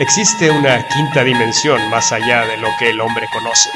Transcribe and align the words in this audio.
Existe 0.00 0.50
una 0.50 0.84
quinta 0.88 1.22
dimensión 1.22 1.78
más 1.88 2.10
allá 2.10 2.44
de 2.46 2.56
lo 2.56 2.66
que 2.80 2.90
el 2.90 3.00
hombre 3.00 3.26
conoce. 3.32 3.70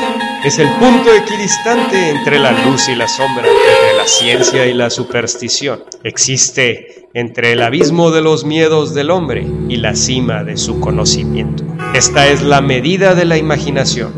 Es 0.44 0.58
el 0.58 0.68
punto 0.70 1.14
equidistante 1.14 2.10
entre 2.10 2.40
la 2.40 2.50
luz 2.64 2.88
y 2.88 2.96
la 2.96 3.06
sombra, 3.06 3.44
entre 3.46 3.96
la 3.96 4.04
ciencia 4.04 4.66
y 4.66 4.74
la 4.74 4.90
superstición. 4.90 5.84
Existe 6.02 7.08
entre 7.14 7.52
el 7.52 7.62
abismo 7.62 8.10
de 8.10 8.22
los 8.22 8.44
miedos 8.44 8.94
del 8.94 9.12
hombre 9.12 9.46
y 9.68 9.76
la 9.76 9.94
cima 9.94 10.42
de 10.42 10.56
su 10.56 10.80
conocimiento. 10.80 11.62
Esta 11.94 12.26
es 12.26 12.42
la 12.42 12.62
medida 12.62 13.14
de 13.14 13.24
la 13.24 13.36
imaginación, 13.36 14.12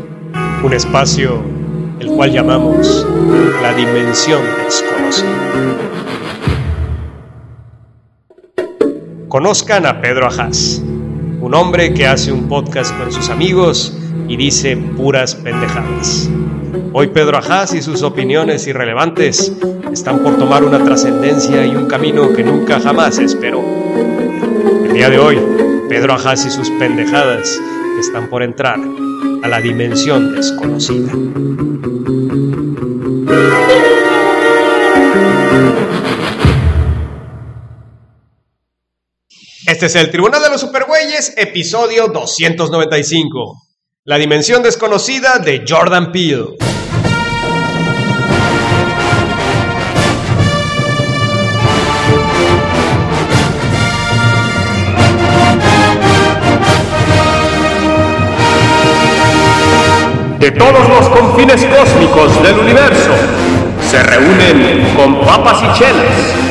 un 0.63 0.73
espacio 0.73 1.43
el 1.99 2.07
cual 2.07 2.31
llamamos 2.31 3.05
la 3.61 3.75
dimensión 3.75 4.41
desconocida. 4.65 5.37
Conozcan 9.27 9.85
a 9.85 10.01
Pedro 10.01 10.25
Ajaz 10.25 10.81
un 11.41 11.55
hombre 11.55 11.93
que 11.93 12.05
hace 12.05 12.31
un 12.31 12.47
podcast 12.47 12.95
con 12.97 13.11
sus 13.11 13.29
amigos 13.29 13.97
y 14.27 14.37
dice 14.37 14.77
puras 14.77 15.33
pendejadas. 15.33 16.29
Hoy 16.93 17.07
Pedro 17.07 17.37
Ajaz 17.37 17.73
y 17.73 17.81
sus 17.81 18.03
opiniones 18.03 18.67
irrelevantes 18.67 19.51
están 19.91 20.19
por 20.19 20.37
tomar 20.37 20.63
una 20.63 20.83
trascendencia 20.83 21.65
y 21.65 21.75
un 21.75 21.87
camino 21.87 22.31
que 22.31 22.43
nunca 22.43 22.79
jamás 22.79 23.17
esperó. 23.17 23.61
El 24.85 24.93
día 24.93 25.09
de 25.09 25.17
hoy, 25.17 25.39
Pedro 25.89 26.13
Ajaz 26.13 26.45
y 26.45 26.51
sus 26.51 26.69
pendejadas 26.71 27.59
están 27.99 28.29
por 28.29 28.43
entrar 28.43 28.79
a 29.41 29.47
la 29.47 29.59
dimensión 29.59 30.35
desconocida. 30.35 31.11
Este 39.71 39.85
es 39.85 39.95
el 39.95 40.11
Tribunal 40.11 40.43
de 40.43 40.49
los 40.49 40.59
Supergüeyes, 40.59 41.33
episodio 41.37 42.07
295. 42.09 43.55
La 44.03 44.17
dimensión 44.17 44.61
desconocida 44.61 45.39
de 45.39 45.63
Jordan 45.65 46.11
Peele. 46.11 46.57
De 60.37 60.51
todos 60.51 60.89
los 60.89 61.07
confines 61.17 61.65
cósmicos 61.65 62.43
del 62.43 62.59
universo, 62.59 63.11
se 63.89 64.03
reúnen 64.03 64.93
con 64.97 65.21
papas 65.21 65.63
y 65.63 65.79
chelas 65.79 66.50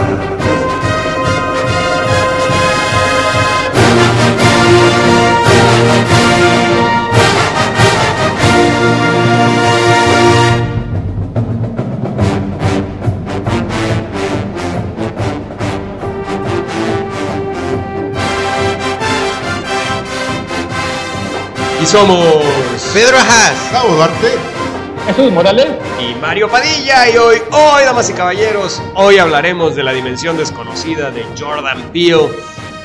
Somos 21.91 22.41
Pedro 22.93 23.17
Ajaz, 23.17 23.69
Cabo 23.69 23.95
Duarte. 23.95 24.31
Jesús 25.07 25.29
Morales. 25.29 25.67
y 25.99 26.15
Mario 26.21 26.49
Padilla 26.49 27.09
y 27.09 27.17
hoy, 27.17 27.37
hoy, 27.51 27.83
damas 27.83 28.09
y 28.09 28.13
caballeros, 28.13 28.81
hoy 28.95 29.17
hablaremos 29.17 29.75
de 29.75 29.83
la 29.83 29.91
dimensión 29.91 30.37
desconocida 30.37 31.11
de 31.11 31.25
Jordan 31.37 31.91
Peele, 31.91 32.29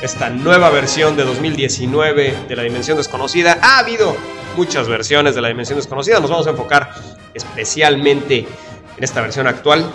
esta 0.01 0.29
nueva 0.29 0.71
versión 0.71 1.15
de 1.15 1.23
2019 1.23 2.35
de 2.49 2.55
la 2.57 2.63
dimensión 2.63 2.97
desconocida. 2.97 3.57
Ha 3.61 3.79
habido 3.79 4.13
muchas 4.57 4.89
versiones 4.89 5.35
de 5.35 5.41
la 5.41 5.47
dimensión 5.47 5.79
desconocida, 5.79 6.19
nos 6.19 6.29
vamos 6.29 6.47
a 6.47 6.49
enfocar 6.49 6.93
especialmente 7.33 8.45
en 8.97 9.03
esta 9.03 9.21
versión 9.21 9.47
actual. 9.47 9.89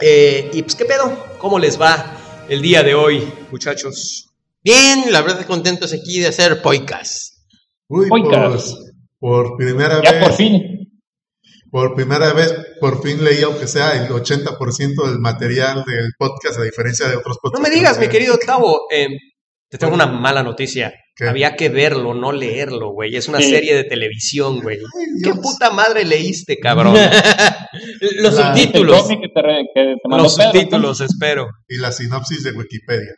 Eh, 0.00 0.48
y 0.54 0.62
pues, 0.62 0.74
¿qué 0.74 0.86
pedo? 0.86 1.26
¿Cómo 1.36 1.58
les 1.58 1.78
va 1.78 2.16
el 2.48 2.62
día 2.62 2.82
de 2.82 2.94
hoy, 2.94 3.30
muchachos? 3.50 4.30
Bien, 4.64 5.12
la 5.12 5.20
verdad 5.20 5.44
contentos 5.44 5.92
aquí 5.92 6.18
de 6.20 6.28
hacer 6.28 6.62
podcast. 6.62 7.31
Uy, 7.94 8.08
pues, 8.08 8.76
por 9.18 9.56
primera 9.56 10.00
Ya 10.02 10.12
vez. 10.12 10.22
por 10.24 10.32
fin. 10.32 10.78
Por 11.70 11.94
primera 11.94 12.32
vez, 12.34 12.54
por 12.80 13.02
fin 13.02 13.24
leí, 13.24 13.42
aunque 13.42 13.66
sea 13.66 13.92
el 14.02 14.08
80% 14.10 15.06
del 15.08 15.18
material 15.20 15.84
del 15.86 16.10
podcast, 16.18 16.58
a 16.58 16.62
diferencia 16.64 17.08
de 17.08 17.16
otros 17.16 17.36
No 17.42 17.50
podcasts. 17.50 17.68
me 17.68 17.74
digas, 17.74 17.94
que 17.94 18.00
mi 18.00 18.06
no 18.06 18.12
querido 18.12 18.38
Tavo, 18.38 18.80
eh, 18.90 19.08
te 19.70 19.78
tengo 19.78 19.94
una 19.94 20.06
mala 20.06 20.42
noticia. 20.42 20.92
¿Qué? 21.16 21.28
Había 21.28 21.56
que 21.56 21.68
verlo, 21.70 22.12
no 22.14 22.30
leerlo, 22.32 22.92
güey. 22.92 23.16
Es 23.16 23.28
una 23.28 23.38
serie 23.40 23.74
de 23.74 23.84
televisión, 23.84 24.60
güey. 24.60 24.78
Ay, 24.78 25.06
¿Qué 25.22 25.34
puta 25.34 25.70
madre 25.70 26.04
leíste, 26.04 26.58
cabrón? 26.58 26.94
Los 28.20 28.34
La- 28.34 28.54
subtítulos. 28.54 29.02
cómic 29.02 29.20
que 29.20 29.28
te, 29.28 29.42
re- 29.42 29.64
que 29.74 29.80
te 30.02 30.08
mandó 30.08 30.24
Los 30.24 30.36
Pedro, 30.36 30.50
subtítulos, 30.52 31.00
espero. 31.02 31.46
Y 31.68 31.76
la 31.78 31.92
sinopsis 31.92 32.42
de 32.44 32.52
Wikipedia. 32.52 33.14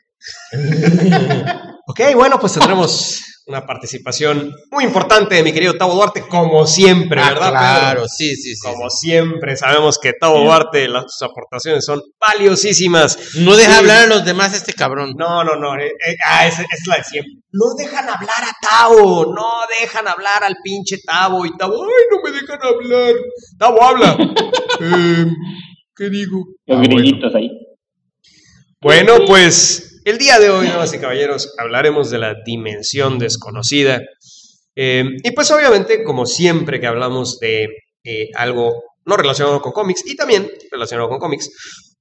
Ok, 1.87 2.01
bueno, 2.15 2.39
pues 2.41 2.55
tendremos 2.55 3.21
una 3.47 3.67
participación 3.67 4.55
muy 4.71 4.85
importante 4.85 5.35
de 5.35 5.43
mi 5.43 5.53
querido 5.53 5.75
Tavo 5.75 5.95
Duarte, 5.95 6.23
como 6.23 6.67
siempre, 6.67 7.21
Ah, 7.21 7.29
¿verdad? 7.29 7.51
claro, 7.51 7.95
Pedro? 8.01 8.09
sí, 8.09 8.35
sí, 8.37 8.55
sí. 8.57 8.61
Como 8.63 8.89
siempre, 8.89 9.55
sabemos 9.57 9.99
que 9.99 10.15
Tavo 10.19 10.41
Duarte, 10.45 10.89
las 10.89 11.05
sus 11.09 11.29
aportaciones 11.29 11.85
son 11.85 12.01
valiosísimas. 12.19 13.35
No 13.37 13.55
deja 13.55 13.73
Sí. 13.73 13.79
hablar 13.79 14.05
a 14.05 14.07
los 14.07 14.25
demás 14.25 14.55
este 14.55 14.73
cabrón. 14.73 15.13
No, 15.19 15.45
no, 15.45 15.57
no. 15.57 15.77
eh, 15.79 15.89
eh, 15.89 16.17
ah, 16.27 16.47
esa 16.47 16.63
es 16.63 16.87
la 16.87 16.97
de 16.97 17.05
siempre. 17.05 17.33
No 17.53 17.75
dejan 17.77 18.09
hablar 18.09 18.45
a 18.45 18.53
Tavo. 18.67 19.35
No 19.35 19.47
dejan 19.81 20.09
hablar 20.09 20.43
al 20.43 20.57
pinche 20.65 20.97
Tavo. 21.07 21.45
Y 21.45 21.55
Tavo, 21.59 21.85
ay, 21.85 22.05
no 22.11 22.23
me 22.23 22.31
dejan 22.41 22.59
hablar. 22.63 23.15
Tavo, 23.59 23.83
habla. 23.83 24.17
Eh, 24.81 25.27
¿Qué 25.95 26.11
digo? 26.11 26.45
Los 26.67 26.79
Ah, 26.79 26.83
grillitos 26.83 27.33
ahí. 27.37 27.49
Bueno, 28.81 29.19
pues 29.27 29.94
el 30.05 30.19
día 30.19 30.39
de 30.39 30.51
hoy, 30.51 30.69
damas 30.69 30.93
y 30.93 30.99
caballeros, 30.99 31.55
hablaremos 31.59 32.11
de 32.11 32.19
la 32.19 32.35
dimensión 32.45 33.19
desconocida. 33.19 34.03
Eh, 34.77 35.05
y 35.23 35.31
pues 35.31 35.51
obviamente, 35.51 36.05
como 36.05 36.27
siempre 36.27 36.79
que 36.79 36.87
hablamos 36.87 37.39
de 37.39 37.69
eh, 38.05 38.29
algo 38.35 38.83
no 39.07 39.17
relacionado 39.17 39.63
con 39.63 39.73
cómics 39.73 40.03
y 40.05 40.15
también 40.15 40.51
relacionado 40.71 41.09
con 41.09 41.19
cómics, 41.19 41.51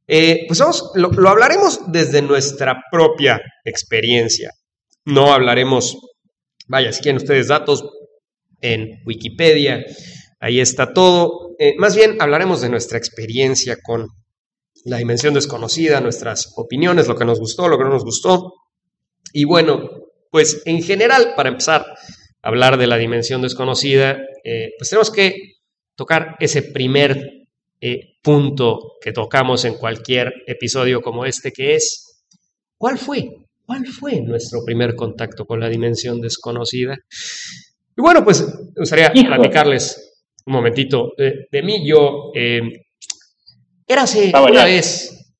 eh, 0.05 0.45
pues 0.47 0.61
lo, 0.95 1.11
lo 1.11 1.29
hablaremos 1.29 1.79
desde 1.91 2.21
nuestra 2.21 2.81
propia 2.91 3.41
experiencia. 3.63 4.51
No 5.05 5.33
hablaremos, 5.33 5.97
vaya, 6.67 6.91
si 6.91 7.01
quieren 7.01 7.21
ustedes 7.21 7.47
datos 7.47 7.85
en 8.59 9.01
Wikipedia, 9.05 9.83
ahí 10.41 10.59
está 10.59 10.93
todo. 10.93 11.55
Más 11.77 11.95
bien 11.95 12.17
hablaremos 12.19 12.61
de 12.61 12.69
nuestra 12.69 12.97
experiencia 12.97 13.77
con 13.81 14.07
la 14.85 14.97
dimensión 14.97 15.33
desconocida, 15.33 16.01
nuestras 16.01 16.53
opiniones, 16.57 17.07
lo 17.07 17.15
que 17.15 17.25
nos 17.25 17.39
gustó, 17.39 17.67
lo 17.67 17.77
que 17.77 17.83
no 17.83 17.91
nos 17.91 18.03
gustó. 18.03 18.53
Y 19.31 19.45
bueno, 19.45 19.89
pues 20.29 20.61
en 20.65 20.81
general, 20.83 21.33
para 21.35 21.49
empezar 21.49 21.85
a 22.41 22.47
hablar 22.47 22.77
de 22.77 22.87
la 22.87 22.97
dimensión 22.97 23.41
desconocida, 23.41 24.17
eh, 24.43 24.71
pues 24.77 24.89
tenemos 24.89 25.11
que 25.11 25.35
tocar 25.95 26.35
ese 26.39 26.63
primer 26.63 27.47
eh, 27.79 28.17
punto 28.21 28.93
que 29.01 29.11
tocamos 29.11 29.65
en 29.65 29.75
cualquier 29.75 30.33
episodio 30.47 31.01
como 31.01 31.25
este, 31.25 31.51
que 31.51 31.75
es, 31.75 32.25
¿cuál 32.77 32.97
fue? 32.97 33.29
¿Cuál 33.65 33.85
fue 33.87 34.21
nuestro 34.21 34.59
primer 34.65 34.95
contacto 34.95 35.45
con 35.45 35.59
la 35.59 35.69
dimensión 35.69 36.19
desconocida? 36.19 36.97
Y 37.95 38.01
bueno, 38.01 38.23
pues 38.23 38.41
me 38.41 38.79
gustaría 38.79 39.11
platicarles 39.11 40.25
un 40.45 40.53
momentito 40.53 41.13
de, 41.17 41.47
de 41.49 41.63
mí. 41.63 41.87
Yo 41.87 42.31
eh, 42.35 42.61
Érase 43.93 44.31
Pa' 44.31 44.41
una 44.41 44.65
vez, 44.65 45.35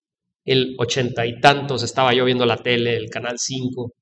el 0.46 0.76
ochenta 0.78 1.26
y 1.26 1.40
tantos, 1.40 1.82
estaba 1.82 2.14
yo 2.14 2.24
viendo 2.24 2.46
la 2.46 2.58
tele, 2.58 2.96
el 2.96 3.10
canal 3.10 3.38
5, 3.40 3.94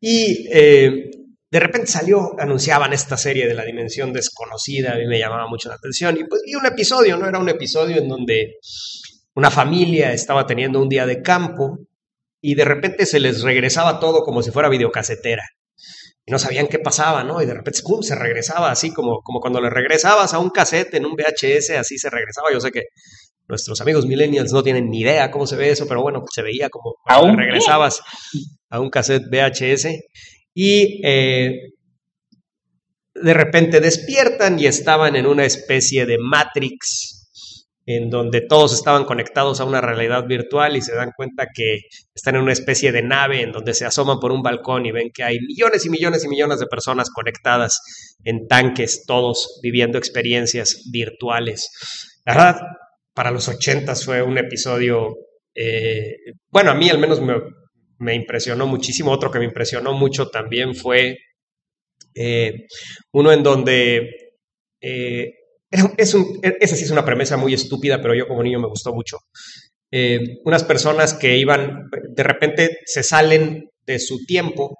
y 0.00 0.46
eh, 0.52 1.10
de 1.50 1.60
repente 1.60 1.86
salió, 1.86 2.38
anunciaban 2.38 2.92
esta 2.92 3.16
serie 3.16 3.48
de 3.48 3.54
la 3.54 3.64
dimensión 3.64 4.12
desconocida, 4.12 4.92
a 4.92 4.96
mí 4.96 5.06
me 5.06 5.18
llamaba 5.18 5.48
mucho 5.48 5.70
la 5.70 5.76
atención, 5.76 6.18
y 6.18 6.24
pues 6.24 6.42
vi 6.44 6.54
un 6.54 6.66
episodio, 6.66 7.16
¿no? 7.16 7.26
Era 7.26 7.38
un 7.38 7.48
episodio 7.48 7.96
en 7.96 8.08
donde 8.08 8.58
una 9.34 9.50
familia 9.50 10.12
estaba 10.12 10.44
teniendo 10.44 10.82
un 10.82 10.90
día 10.90 11.06
de 11.06 11.22
campo 11.22 11.78
y 12.42 12.54
de 12.54 12.64
repente 12.66 13.06
se 13.06 13.20
les 13.20 13.40
regresaba 13.40 14.00
todo 14.00 14.22
como 14.22 14.42
si 14.42 14.50
fuera 14.50 14.68
videocasetera. 14.68 15.44
Y 16.26 16.32
no 16.32 16.38
sabían 16.38 16.68
qué 16.68 16.78
pasaba, 16.78 17.22
¿no? 17.22 17.42
Y 17.42 17.46
de 17.46 17.54
repente, 17.54 17.80
¡pum!, 17.82 18.02
se 18.02 18.14
regresaba 18.14 18.70
así 18.70 18.92
como, 18.92 19.20
como 19.22 19.40
cuando 19.40 19.60
le 19.60 19.68
regresabas 19.68 20.32
a 20.32 20.38
un 20.38 20.50
cassette 20.50 20.94
en 20.94 21.04
un 21.04 21.12
VHS, 21.12 21.70
así 21.78 21.98
se 21.98 22.08
regresaba. 22.08 22.50
Yo 22.52 22.60
sé 22.60 22.70
que 22.70 22.84
Nuestros 23.46 23.80
amigos 23.82 24.06
millennials 24.06 24.52
no 24.52 24.62
tienen 24.62 24.88
ni 24.88 25.00
idea 25.00 25.30
cómo 25.30 25.46
se 25.46 25.56
ve 25.56 25.68
eso, 25.68 25.86
pero 25.86 26.00
bueno, 26.00 26.24
se 26.32 26.40
veía 26.40 26.70
como 26.70 26.94
cuando 27.04 27.26
¿Aún? 27.26 27.38
regresabas 27.38 28.00
a 28.70 28.80
un 28.80 28.88
cassette 28.88 29.24
VHS 29.30 29.88
y 30.54 31.06
eh, 31.06 31.72
de 33.14 33.34
repente 33.34 33.80
despiertan 33.80 34.58
y 34.58 34.66
estaban 34.66 35.14
en 35.14 35.26
una 35.26 35.44
especie 35.44 36.06
de 36.06 36.16
Matrix 36.18 37.13
en 37.86 38.08
donde 38.08 38.40
todos 38.40 38.72
estaban 38.72 39.04
conectados 39.04 39.60
a 39.60 39.64
una 39.64 39.80
realidad 39.80 40.26
virtual 40.26 40.76
y 40.76 40.82
se 40.82 40.94
dan 40.94 41.12
cuenta 41.16 41.48
que 41.54 41.80
están 42.14 42.36
en 42.36 42.42
una 42.42 42.52
especie 42.52 42.92
de 42.92 43.02
nave 43.02 43.42
en 43.42 43.52
donde 43.52 43.74
se 43.74 43.84
asoman 43.84 44.18
por 44.20 44.32
un 44.32 44.42
balcón 44.42 44.86
y 44.86 44.92
ven 44.92 45.10
que 45.12 45.22
hay 45.22 45.38
millones 45.40 45.84
y 45.84 45.90
millones 45.90 46.24
y 46.24 46.28
millones 46.28 46.60
de 46.60 46.66
personas 46.66 47.10
conectadas 47.10 47.80
en 48.24 48.46
tanques, 48.48 49.04
todos 49.06 49.60
viviendo 49.62 49.98
experiencias 49.98 50.84
virtuales. 50.90 51.70
La 52.24 52.34
verdad, 52.34 52.60
para 53.12 53.30
los 53.30 53.48
ochentas 53.48 54.04
fue 54.04 54.22
un 54.22 54.38
episodio, 54.38 55.14
eh, 55.54 56.14
bueno, 56.48 56.70
a 56.70 56.74
mí 56.74 56.88
al 56.88 56.98
menos 56.98 57.20
me, 57.20 57.34
me 57.98 58.14
impresionó 58.14 58.66
muchísimo. 58.66 59.12
Otro 59.12 59.30
que 59.30 59.38
me 59.38 59.44
impresionó 59.44 59.92
mucho 59.92 60.28
también 60.28 60.74
fue 60.74 61.18
eh, 62.14 62.66
uno 63.12 63.32
en 63.32 63.42
donde 63.42 64.10
eh, 64.80 65.32
es 65.96 66.14
esa 66.60 66.76
sí 66.76 66.84
es 66.84 66.90
una 66.90 67.04
premisa 67.04 67.36
muy 67.36 67.54
estúpida, 67.54 68.00
pero 68.00 68.14
yo 68.14 68.26
como 68.26 68.42
niño 68.42 68.60
me 68.60 68.68
gustó 68.68 68.92
mucho. 68.94 69.18
Eh, 69.90 70.40
unas 70.44 70.64
personas 70.64 71.14
que 71.14 71.36
iban, 71.36 71.88
de 72.10 72.22
repente 72.22 72.78
se 72.84 73.02
salen 73.02 73.70
de 73.86 73.98
su 73.98 74.24
tiempo 74.26 74.76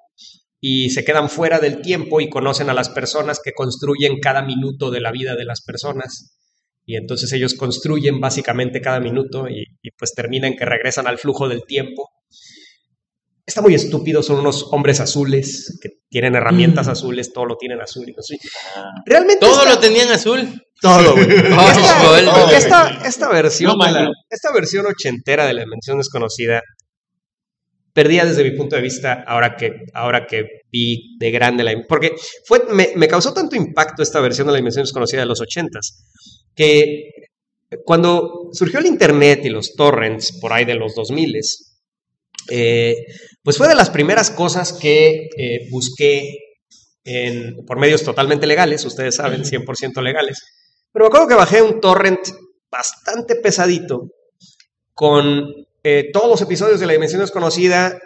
y 0.60 0.90
se 0.90 1.04
quedan 1.04 1.28
fuera 1.28 1.60
del 1.60 1.82
tiempo 1.82 2.20
y 2.20 2.30
conocen 2.30 2.70
a 2.70 2.74
las 2.74 2.88
personas 2.88 3.40
que 3.42 3.52
construyen 3.52 4.18
cada 4.20 4.42
minuto 4.42 4.90
de 4.90 5.00
la 5.00 5.12
vida 5.12 5.36
de 5.36 5.44
las 5.44 5.62
personas. 5.62 6.38
Y 6.86 6.96
entonces 6.96 7.32
ellos 7.32 7.54
construyen 7.54 8.20
básicamente 8.20 8.80
cada 8.80 9.00
minuto 9.00 9.46
y 9.48 9.66
pues 9.98 10.14
terminan 10.14 10.54
que 10.56 10.64
regresan 10.64 11.06
al 11.06 11.18
flujo 11.18 11.48
del 11.48 11.62
tiempo. 11.64 12.10
Está 13.54 13.62
muy 13.62 13.74
estúpido, 13.76 14.20
son 14.20 14.40
unos 14.40 14.66
hombres 14.72 14.98
azules 14.98 15.78
que 15.80 15.90
tienen 16.08 16.34
herramientas 16.34 16.88
azules, 16.88 17.32
todo 17.32 17.44
lo 17.46 17.56
tienen 17.56 17.80
azul. 17.80 18.04
y 18.08 18.12
no 18.12 18.20
sé. 18.20 18.36
Realmente 19.06 19.46
Todo 19.46 19.60
está- 19.62 19.74
lo 19.74 19.78
tenían 19.78 20.10
azul. 20.10 20.60
todo, 20.82 21.12
güey. 21.14 21.28
Esta, 22.56 22.56
esta- 22.56 22.88
esta 23.06 23.28
versión, 23.28 23.78
No, 23.78 23.86
la- 23.86 24.10
esta 24.28 24.52
versión 24.52 24.84
ochentera 24.86 25.46
de 25.46 25.54
la 25.54 25.60
dimensión 25.62 25.98
desconocida, 25.98 26.62
perdía 27.92 28.24
desde 28.24 28.42
mi 28.42 28.56
punto 28.56 28.74
de 28.74 28.82
vista 28.82 29.22
ahora 29.24 29.54
que, 29.56 29.70
ahora 29.94 30.26
que 30.26 30.46
vi 30.72 31.16
de 31.20 31.30
grande 31.30 31.62
la... 31.62 31.74
Porque 31.88 32.16
fue, 32.48 32.64
me, 32.72 32.88
me 32.96 33.06
causó 33.06 33.32
tanto 33.32 33.54
impacto 33.54 34.02
esta 34.02 34.18
versión 34.18 34.48
de 34.48 34.54
la 34.54 34.56
dimensión 34.58 34.82
desconocida 34.82 35.20
de 35.20 35.26
los 35.26 35.40
ochentas, 35.40 36.04
que 36.56 37.04
cuando 37.84 38.48
surgió 38.52 38.80
el 38.80 38.86
Internet 38.86 39.44
y 39.44 39.48
los 39.50 39.76
torrents 39.76 40.32
por 40.40 40.52
ahí 40.52 40.64
de 40.64 40.74
los 40.74 40.96
2000 40.96 41.36
eh, 42.50 42.96
pues 43.42 43.56
fue 43.58 43.68
de 43.68 43.74
las 43.74 43.90
primeras 43.90 44.30
cosas 44.30 44.72
que 44.72 45.28
eh, 45.36 45.68
busqué 45.70 46.38
en- 47.04 47.56
por 47.66 47.78
medios 47.78 48.02
totalmente 48.02 48.46
legales, 48.46 48.84
ustedes 48.84 49.16
saben, 49.16 49.44
100% 49.44 50.02
legales. 50.02 50.42
Pero 50.92 51.04
me 51.04 51.08
acuerdo 51.08 51.28
que 51.28 51.34
bajé 51.34 51.62
un 51.62 51.80
torrent 51.80 52.20
bastante 52.70 53.36
pesadito 53.36 54.10
con 54.94 55.44
eh, 55.82 56.10
todos 56.12 56.28
los 56.28 56.40
episodios 56.42 56.80
de 56.80 56.86
La 56.86 56.92
Dimensión 56.94 57.20
Desconocida, 57.20 57.98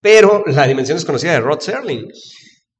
pero 0.00 0.42
La 0.46 0.66
Dimensión 0.66 0.98
Desconocida 0.98 1.32
de 1.32 1.40
Rod 1.40 1.60
Serling. 1.60 2.06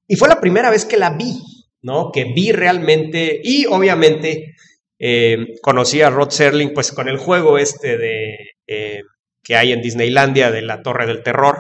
Y 0.06 0.17
fue 0.17 0.29
la 0.29 0.41
primera 0.41 0.70
vez 0.70 0.84
que 0.84 0.96
la 0.96 1.11
vi, 1.11 1.38
¿no? 1.82 2.11
Que 2.12 2.25
vi 2.25 2.52
realmente, 2.52 3.41
y 3.43 3.67
obviamente 3.67 4.55
eh, 4.99 5.37
conocí 5.62 6.02
a 6.02 6.11
Rod 6.11 6.31
Serling 6.31 6.75
pues 6.75 6.93
con 6.93 7.08
el 7.08 7.19
juego 7.19 7.58
este 7.58 7.96
de... 7.96 8.37
eh, 8.67 9.00
que 9.43 9.56
hay 9.56 9.73
en 9.73 9.82
Disneylandia 9.82 10.50
de 10.50 10.62
la 10.62 10.82
Torre 10.82 11.06
del 11.06 11.23
Terror, 11.23 11.58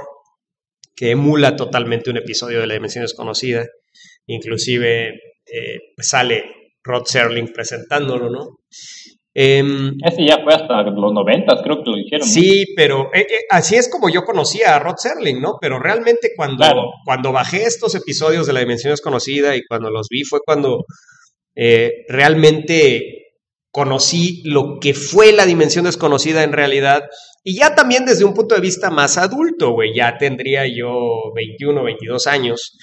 que 0.94 1.10
emula 1.10 1.56
totalmente 1.56 2.10
un 2.10 2.16
episodio 2.16 2.60
de 2.60 2.66
La 2.66 2.74
Dimensión 2.74 3.02
Desconocida. 3.04 3.66
Inclusive 4.26 5.08
eh, 5.46 5.78
sale 5.98 6.44
Rod 6.82 7.04
Serling 7.06 7.52
presentándolo, 7.52 8.30
¿no? 8.30 8.58
Em, 9.40 9.92
Ese 10.04 10.26
ya 10.26 10.42
fue 10.42 10.52
hasta 10.52 10.82
los 10.82 11.12
noventas, 11.12 11.60
creo 11.62 11.82
que 11.84 11.90
lo 11.90 11.96
hicieron. 11.98 12.26
¿no? 12.26 12.32
Sí, 12.34 12.64
pero 12.74 13.10
eh, 13.14 13.20
eh, 13.20 13.38
así 13.50 13.76
es 13.76 13.88
como 13.88 14.08
yo 14.08 14.24
conocía 14.24 14.74
a 14.74 14.80
Rod 14.80 14.96
Serling, 14.96 15.40
¿no? 15.40 15.58
Pero 15.60 15.78
realmente 15.78 16.32
cuando, 16.34 16.56
Claro. 16.64 16.90
cuando 17.04 17.30
bajé 17.30 17.62
estos 17.62 17.94
episodios 17.94 18.48
de 18.48 18.52
La 18.52 18.60
Dimensión 18.60 18.92
Desconocida 18.92 19.54
y 19.54 19.62
cuando 19.68 19.90
los 19.90 20.08
vi 20.10 20.24
fue 20.24 20.40
cuando 20.44 20.84
eh, 21.54 22.04
realmente 22.08 23.26
conocí 23.70 24.42
lo 24.44 24.78
que 24.80 24.92
fue 24.94 25.32
la 25.32 25.46
Dimensión 25.46 25.84
Desconocida 25.84 26.42
en 26.42 26.52
realidad 26.52 27.04
y 27.44 27.56
ya 27.56 27.74
también 27.74 28.04
desde 28.04 28.24
un 28.24 28.34
punto 28.34 28.54
de 28.54 28.60
vista 28.60 28.90
más 28.90 29.16
adulto, 29.16 29.70
güey, 29.70 29.94
ya 29.94 30.18
tendría 30.18 30.66
yo 30.66 31.32
21, 31.34 31.84
22 31.84 32.26
años. 32.26 32.76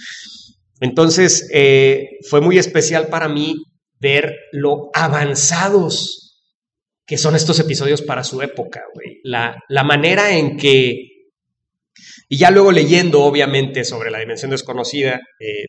Entonces, 0.79 1.49
eh, 1.53 2.17
fue 2.29 2.41
muy 2.41 2.57
especial 2.57 3.07
para 3.07 3.27
mí 3.27 3.55
ver 3.99 4.35
lo 4.51 4.89
avanzados 4.93 6.25
que 7.05 7.17
son 7.17 7.35
estos 7.35 7.59
episodios 7.59 8.01
para 8.01 8.23
su 8.23 8.41
época, 8.41 8.83
güey. 8.93 9.19
La, 9.23 9.63
la 9.69 9.83
manera 9.83 10.35
en 10.35 10.57
que, 10.57 11.29
y 12.27 12.37
ya 12.37 12.49
luego 12.49 12.71
leyendo, 12.71 13.23
obviamente, 13.23 13.83
sobre 13.83 14.09
la 14.09 14.19
dimensión 14.19 14.51
desconocida, 14.51 15.21
eh, 15.39 15.65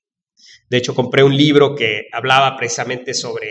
de 0.69 0.77
hecho 0.77 0.95
compré 0.95 1.23
un 1.23 1.37
libro 1.37 1.75
que 1.75 2.05
hablaba 2.13 2.57
precisamente 2.57 3.15
sobre 3.15 3.49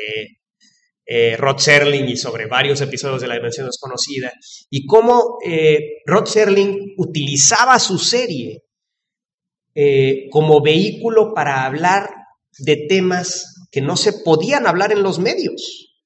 eh, 1.06 1.38
Rod 1.38 1.60
Serling 1.60 2.10
y 2.10 2.18
sobre 2.18 2.48
varios 2.48 2.81
episodios 2.81 3.22
de 3.22 3.28
la 3.28 3.36
dimensión 3.36 3.68
desconocida, 3.68 4.31
y 4.69 4.86
cómo 4.86 5.38
eh, 5.46 6.02
Rod 6.06 6.25
Serling 6.25 6.96
utilizaba 6.98 7.80
su 7.80 8.00
serie 8.00 8.63
eh, 9.75 10.28
como 10.31 10.62
vehículo 10.62 11.34
para 11.34 11.66
hablar 11.66 12.10
de 12.60 12.86
temas 12.88 13.68
que 13.72 13.81
no 13.81 13.98
se 13.98 14.13
podían 14.13 14.68
hablar 14.68 14.92
en 14.92 15.04
los 15.04 15.19
medios. 15.19 15.98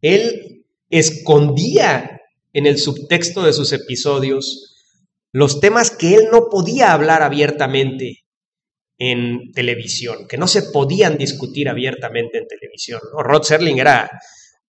Él 0.00 0.64
escondía 0.90 2.20
en 2.52 2.66
el 2.66 2.78
subtexto 2.78 3.44
de 3.44 3.52
sus 3.52 3.72
episodios 3.72 4.68
los 5.32 5.60
temas 5.60 5.90
que 5.90 6.14
él 6.14 6.28
no 6.30 6.48
podía 6.50 6.92
hablar 6.92 7.22
abiertamente 7.22 8.21
en 9.04 9.50
televisión, 9.52 10.28
que 10.28 10.36
no 10.38 10.46
se 10.46 10.62
podían 10.70 11.18
discutir 11.18 11.68
abiertamente 11.68 12.38
en 12.38 12.46
televisión. 12.46 13.00
Rod 13.18 13.42
Serling 13.42 13.80
era 13.80 14.08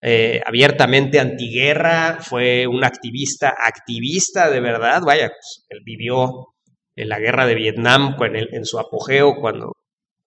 eh, 0.01 0.41
abiertamente 0.44 1.19
antiguerra, 1.19 2.18
fue 2.19 2.65
un 2.65 2.83
activista, 2.83 3.53
activista 3.63 4.50
de 4.50 4.59
verdad, 4.59 5.03
vaya, 5.06 5.27
pues, 5.27 5.65
él 5.69 5.81
vivió 5.85 6.47
en 6.95 7.09
la 7.09 7.19
guerra 7.19 7.45
de 7.45 7.53
Vietnam 7.53 8.16
en, 8.21 8.35
en 8.35 8.66
su 8.66 8.80
apogeo, 8.80 9.35
cuando, 9.40 9.73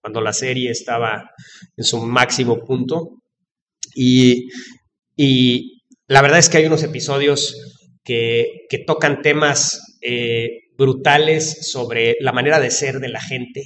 cuando 0.01 0.21
la 0.21 0.31
serie 0.31 0.71
estaba 0.71 1.29
en 1.75 1.83
su 1.83 1.99
máximo 1.99 2.63
punto. 2.63 3.19
Y, 3.93 4.47
y 5.17 5.81
la 6.07 6.21
verdad 6.21 6.39
es 6.39 6.47
que 6.47 6.59
hay 6.59 6.65
unos 6.65 6.83
episodios 6.83 7.55
que, 8.05 8.45
que 8.69 8.77
tocan 8.79 9.21
temas 9.21 9.97
eh, 10.01 10.61
brutales 10.77 11.69
sobre 11.71 12.15
la 12.21 12.31
manera 12.31 12.61
de 12.61 12.71
ser 12.71 12.99
de 12.99 13.09
la 13.09 13.19
gente, 13.19 13.63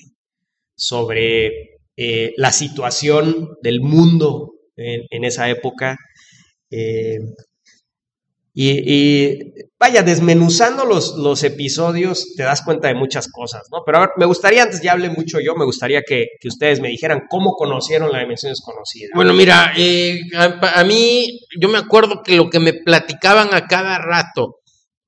sobre 0.81 1.77
eh, 1.95 2.33
la 2.37 2.51
situación 2.51 3.57
del 3.61 3.81
mundo 3.81 4.53
en, 4.75 5.23
esa 5.23 5.49
época. 5.49 5.97
eh, 6.71 7.19
y, 8.53 9.53
vaya, 9.79 10.03
desmenuzando 10.03 10.83
los, 10.83 11.15
los 11.15 11.41
episodios 11.43 12.33
te 12.35 12.43
das 12.43 12.63
cuenta 12.63 12.89
de 12.89 12.95
muchas 12.95 13.31
cosas, 13.31 13.61
¿no? 13.71 13.83
Pero 13.85 13.97
a 13.97 14.01
ver, 14.01 14.09
me 14.17 14.25
gustaría, 14.25 14.63
antes 14.63 14.81
ya 14.81 14.91
hablé 14.91 15.09
mucho 15.09 15.39
yo, 15.39 15.55
me 15.55 15.63
gustaría 15.63 16.01
que, 16.01 16.27
que 16.39 16.49
ustedes 16.49 16.81
me 16.81 16.89
dijeran 16.89 17.21
cómo 17.29 17.53
conocieron 17.53 18.11
la 18.11 18.19
dimensión 18.19 18.51
desconocida. 18.51 19.09
Bueno, 19.15 19.33
mira, 19.33 19.71
eh, 19.77 20.19
a 20.35 20.83
mí, 20.83 21.39
yo 21.59 21.69
me 21.69 21.77
acuerdo 21.77 22.23
que 22.23 22.35
lo 22.35 22.49
que 22.49 22.59
me 22.59 22.73
platicaban 22.73 23.53
a 23.53 23.67
cada 23.67 23.99
rato, 23.99 24.57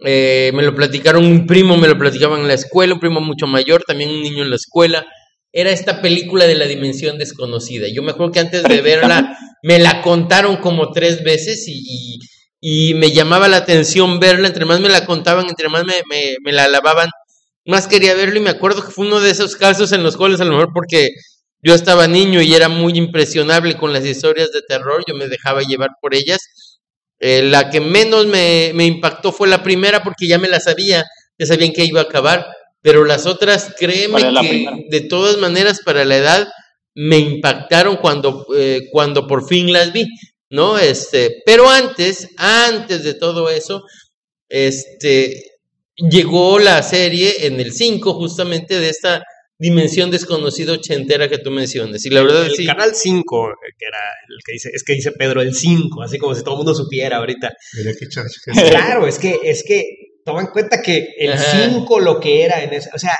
eh, 0.05 0.51
me 0.53 0.63
lo 0.63 0.73
platicaron 0.73 1.25
un 1.25 1.45
primo, 1.45 1.75
me 1.75 1.89
lo 1.89 1.97
platicaban 1.97 2.41
en 2.41 2.47
la 2.47 2.53
escuela, 2.53 2.93
un 2.93 2.99
primo 2.99 3.19
mucho 3.19 3.45
mayor, 3.45 3.83
también 3.83 4.09
un 4.09 4.21
niño 4.21 4.43
en 4.43 4.49
la 4.49 4.55
escuela, 4.55 5.05
era 5.53 5.71
esta 5.71 6.01
película 6.01 6.47
de 6.47 6.55
la 6.55 6.65
dimensión 6.65 7.17
desconocida. 7.19 7.87
Yo 7.93 8.03
me 8.03 8.11
acuerdo 8.11 8.33
que 8.33 8.39
antes 8.41 8.63
de 8.63 8.81
verla, 8.81 9.37
me 9.63 9.79
la 9.79 10.01
contaron 10.01 10.57
como 10.57 10.91
tres 10.91 11.23
veces 11.23 11.67
y, 11.67 11.73
y- 11.85 12.19
y 12.65 12.93
me 12.95 13.11
llamaba 13.11 13.47
la 13.49 13.57
atención 13.57 14.19
verla, 14.21 14.47
entre 14.47 14.65
más 14.65 14.79
me 14.79 14.89
la 14.89 15.05
contaban, 15.05 15.47
entre 15.49 15.69
más 15.69 15.83
me, 15.85 15.95
me, 16.09 16.35
me 16.43 16.53
la 16.53 16.65
alababan, 16.65 17.09
más 17.65 17.87
quería 17.87 18.13
verlo 18.15 18.37
y 18.37 18.41
me 18.41 18.49
acuerdo 18.51 18.83
que 18.85 18.91
fue 18.91 19.05
uno 19.07 19.19
de 19.21 19.31
esos 19.31 19.55
casos 19.57 19.91
en 19.91 20.03
los 20.03 20.17
cuales 20.17 20.41
a 20.41 20.45
lo 20.45 20.51
mejor 20.51 20.69
porque 20.73 21.09
yo 21.61 21.75
estaba 21.75 22.07
niño 22.07 22.41
y 22.41 22.53
era 22.53 22.69
muy 22.69 22.93
impresionable 22.97 23.77
con 23.77 23.93
las 23.93 24.05
historias 24.05 24.51
de 24.51 24.61
terror, 24.67 25.03
yo 25.07 25.15
me 25.15 25.27
dejaba 25.27 25.61
llevar 25.61 25.89
por 26.01 26.13
ellas. 26.15 26.39
Eh, 27.19 27.43
la 27.43 27.69
que 27.69 27.79
menos 27.79 28.25
me, 28.27 28.71
me 28.75 28.85
impactó 28.85 29.31
fue 29.31 29.47
la 29.47 29.63
primera 29.63 30.03
porque 30.03 30.27
ya 30.27 30.37
me 30.37 30.49
la 30.49 30.59
sabía, 30.59 31.05
ya 31.37 31.45
sabían 31.45 31.71
que 31.71 31.85
iba 31.85 32.01
a 32.01 32.03
acabar, 32.03 32.45
pero 32.83 33.03
las 33.05 33.25
otras, 33.25 33.73
créeme 33.79 34.11
¿Cuál 34.11 34.25
es 34.27 34.33
la 34.33 34.41
que 34.41 34.47
primera? 34.49 34.77
de 34.89 35.01
todas 35.01 35.37
maneras 35.37 35.79
para 35.83 36.05
la 36.05 36.17
edad 36.17 36.47
me 36.93 37.17
impactaron 37.17 37.95
cuando, 37.97 38.45
eh, 38.55 38.81
cuando 38.91 39.25
por 39.25 39.47
fin 39.47 39.73
las 39.73 39.91
vi. 39.91 40.05
¿no? 40.51 40.77
Este, 40.77 41.41
pero 41.47 41.67
antes, 41.67 42.27
antes 42.37 43.03
de 43.03 43.15
todo 43.15 43.49
eso, 43.49 43.81
este, 44.49 45.41
llegó 45.95 46.59
la 46.59 46.83
serie 46.83 47.47
en 47.47 47.59
el 47.59 47.73
5 47.73 48.13
justamente 48.13 48.79
de 48.79 48.89
esta 48.89 49.23
dimensión 49.57 50.11
desconocida 50.11 50.73
ochentera 50.73 51.29
que 51.29 51.37
tú 51.39 51.49
mencionas. 51.49 52.05
Y 52.05 52.09
la 52.09 52.21
verdad 52.21 52.45
el 52.45 52.55
sí. 52.55 52.65
canal 52.65 52.93
5, 52.93 53.49
que 53.79 53.85
era 53.85 53.97
el 54.29 54.37
que 54.45 54.53
dice, 54.53 54.69
es 54.73 54.83
que 54.83 54.93
dice 54.93 55.11
Pedro 55.13 55.41
el 55.41 55.55
5, 55.55 56.03
así 56.03 56.17
como 56.17 56.35
si 56.35 56.43
todo 56.43 56.55
el 56.55 56.57
mundo 56.57 56.75
supiera 56.75 57.17
ahorita. 57.17 57.51
Mira 57.77 57.91
qué 57.97 58.05
chach- 58.07 58.29
qué- 58.45 58.51
Claro, 58.69 59.07
es 59.07 59.17
que, 59.19 59.39
es 59.43 59.63
que 59.63 59.83
toma 60.25 60.41
en 60.41 60.47
cuenta 60.47 60.81
que 60.81 61.13
el 61.17 61.33
Ajá. 61.33 61.69
5 61.73 61.99
lo 61.99 62.19
que 62.19 62.43
era 62.43 62.63
en 62.63 62.73
ese, 62.73 62.89
o 62.93 62.99
sea, 62.99 63.17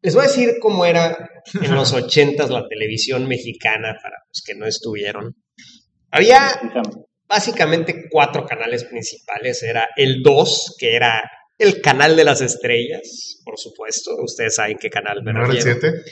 les 0.00 0.14
voy 0.14 0.24
a 0.24 0.28
decir 0.28 0.54
cómo 0.60 0.84
era 0.84 1.16
en 1.60 1.74
los 1.74 1.92
80 1.92 2.46
la 2.48 2.66
televisión 2.68 3.28
mexicana 3.28 3.96
para 4.02 4.16
los 4.28 4.42
que 4.44 4.54
no 4.54 4.66
estuvieron. 4.66 5.34
Había 6.10 6.60
básicamente 7.28 8.08
cuatro 8.10 8.44
canales 8.44 8.84
principales. 8.84 9.62
Era 9.62 9.88
el 9.96 10.22
2, 10.22 10.76
que 10.78 10.94
era 10.94 11.22
el 11.58 11.80
canal 11.80 12.16
de 12.16 12.24
las 12.24 12.40
estrellas, 12.42 13.40
por 13.44 13.58
supuesto. 13.58 14.16
Ustedes 14.22 14.56
saben 14.56 14.76
qué 14.78 14.90
canal 14.90 15.22
me 15.22 15.32
¿No 15.32 15.40
era 15.44 15.48
el 15.48 15.56
refiero. 15.56 15.80
7? 15.80 16.02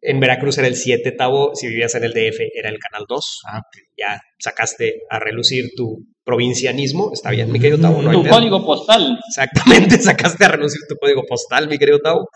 En 0.00 0.20
Veracruz 0.20 0.58
era 0.58 0.68
el 0.68 0.76
7, 0.76 1.12
Tavo. 1.12 1.52
Si 1.54 1.66
vivías 1.68 1.94
en 1.94 2.04
el 2.04 2.12
DF, 2.12 2.40
era 2.54 2.68
el 2.70 2.78
canal 2.78 3.04
2. 3.08 3.40
Ah. 3.48 3.60
Ya 3.96 4.20
sacaste 4.38 4.94
a 5.10 5.18
relucir 5.18 5.70
tu 5.76 5.98
provincianismo. 6.24 7.10
Está 7.12 7.30
bien, 7.30 7.50
mi 7.52 7.58
querido 7.60 7.78
Tavo. 7.78 8.00
No 8.02 8.10
Tu 8.12 8.22
pedo. 8.22 8.32
código 8.34 8.64
postal. 8.64 9.18
Exactamente, 9.28 9.98
sacaste 10.00 10.44
a 10.44 10.48
relucir 10.48 10.80
tu 10.88 10.96
código 10.96 11.22
postal, 11.28 11.68
mi 11.68 11.78
querido 11.78 11.98
Tavo. 12.00 12.28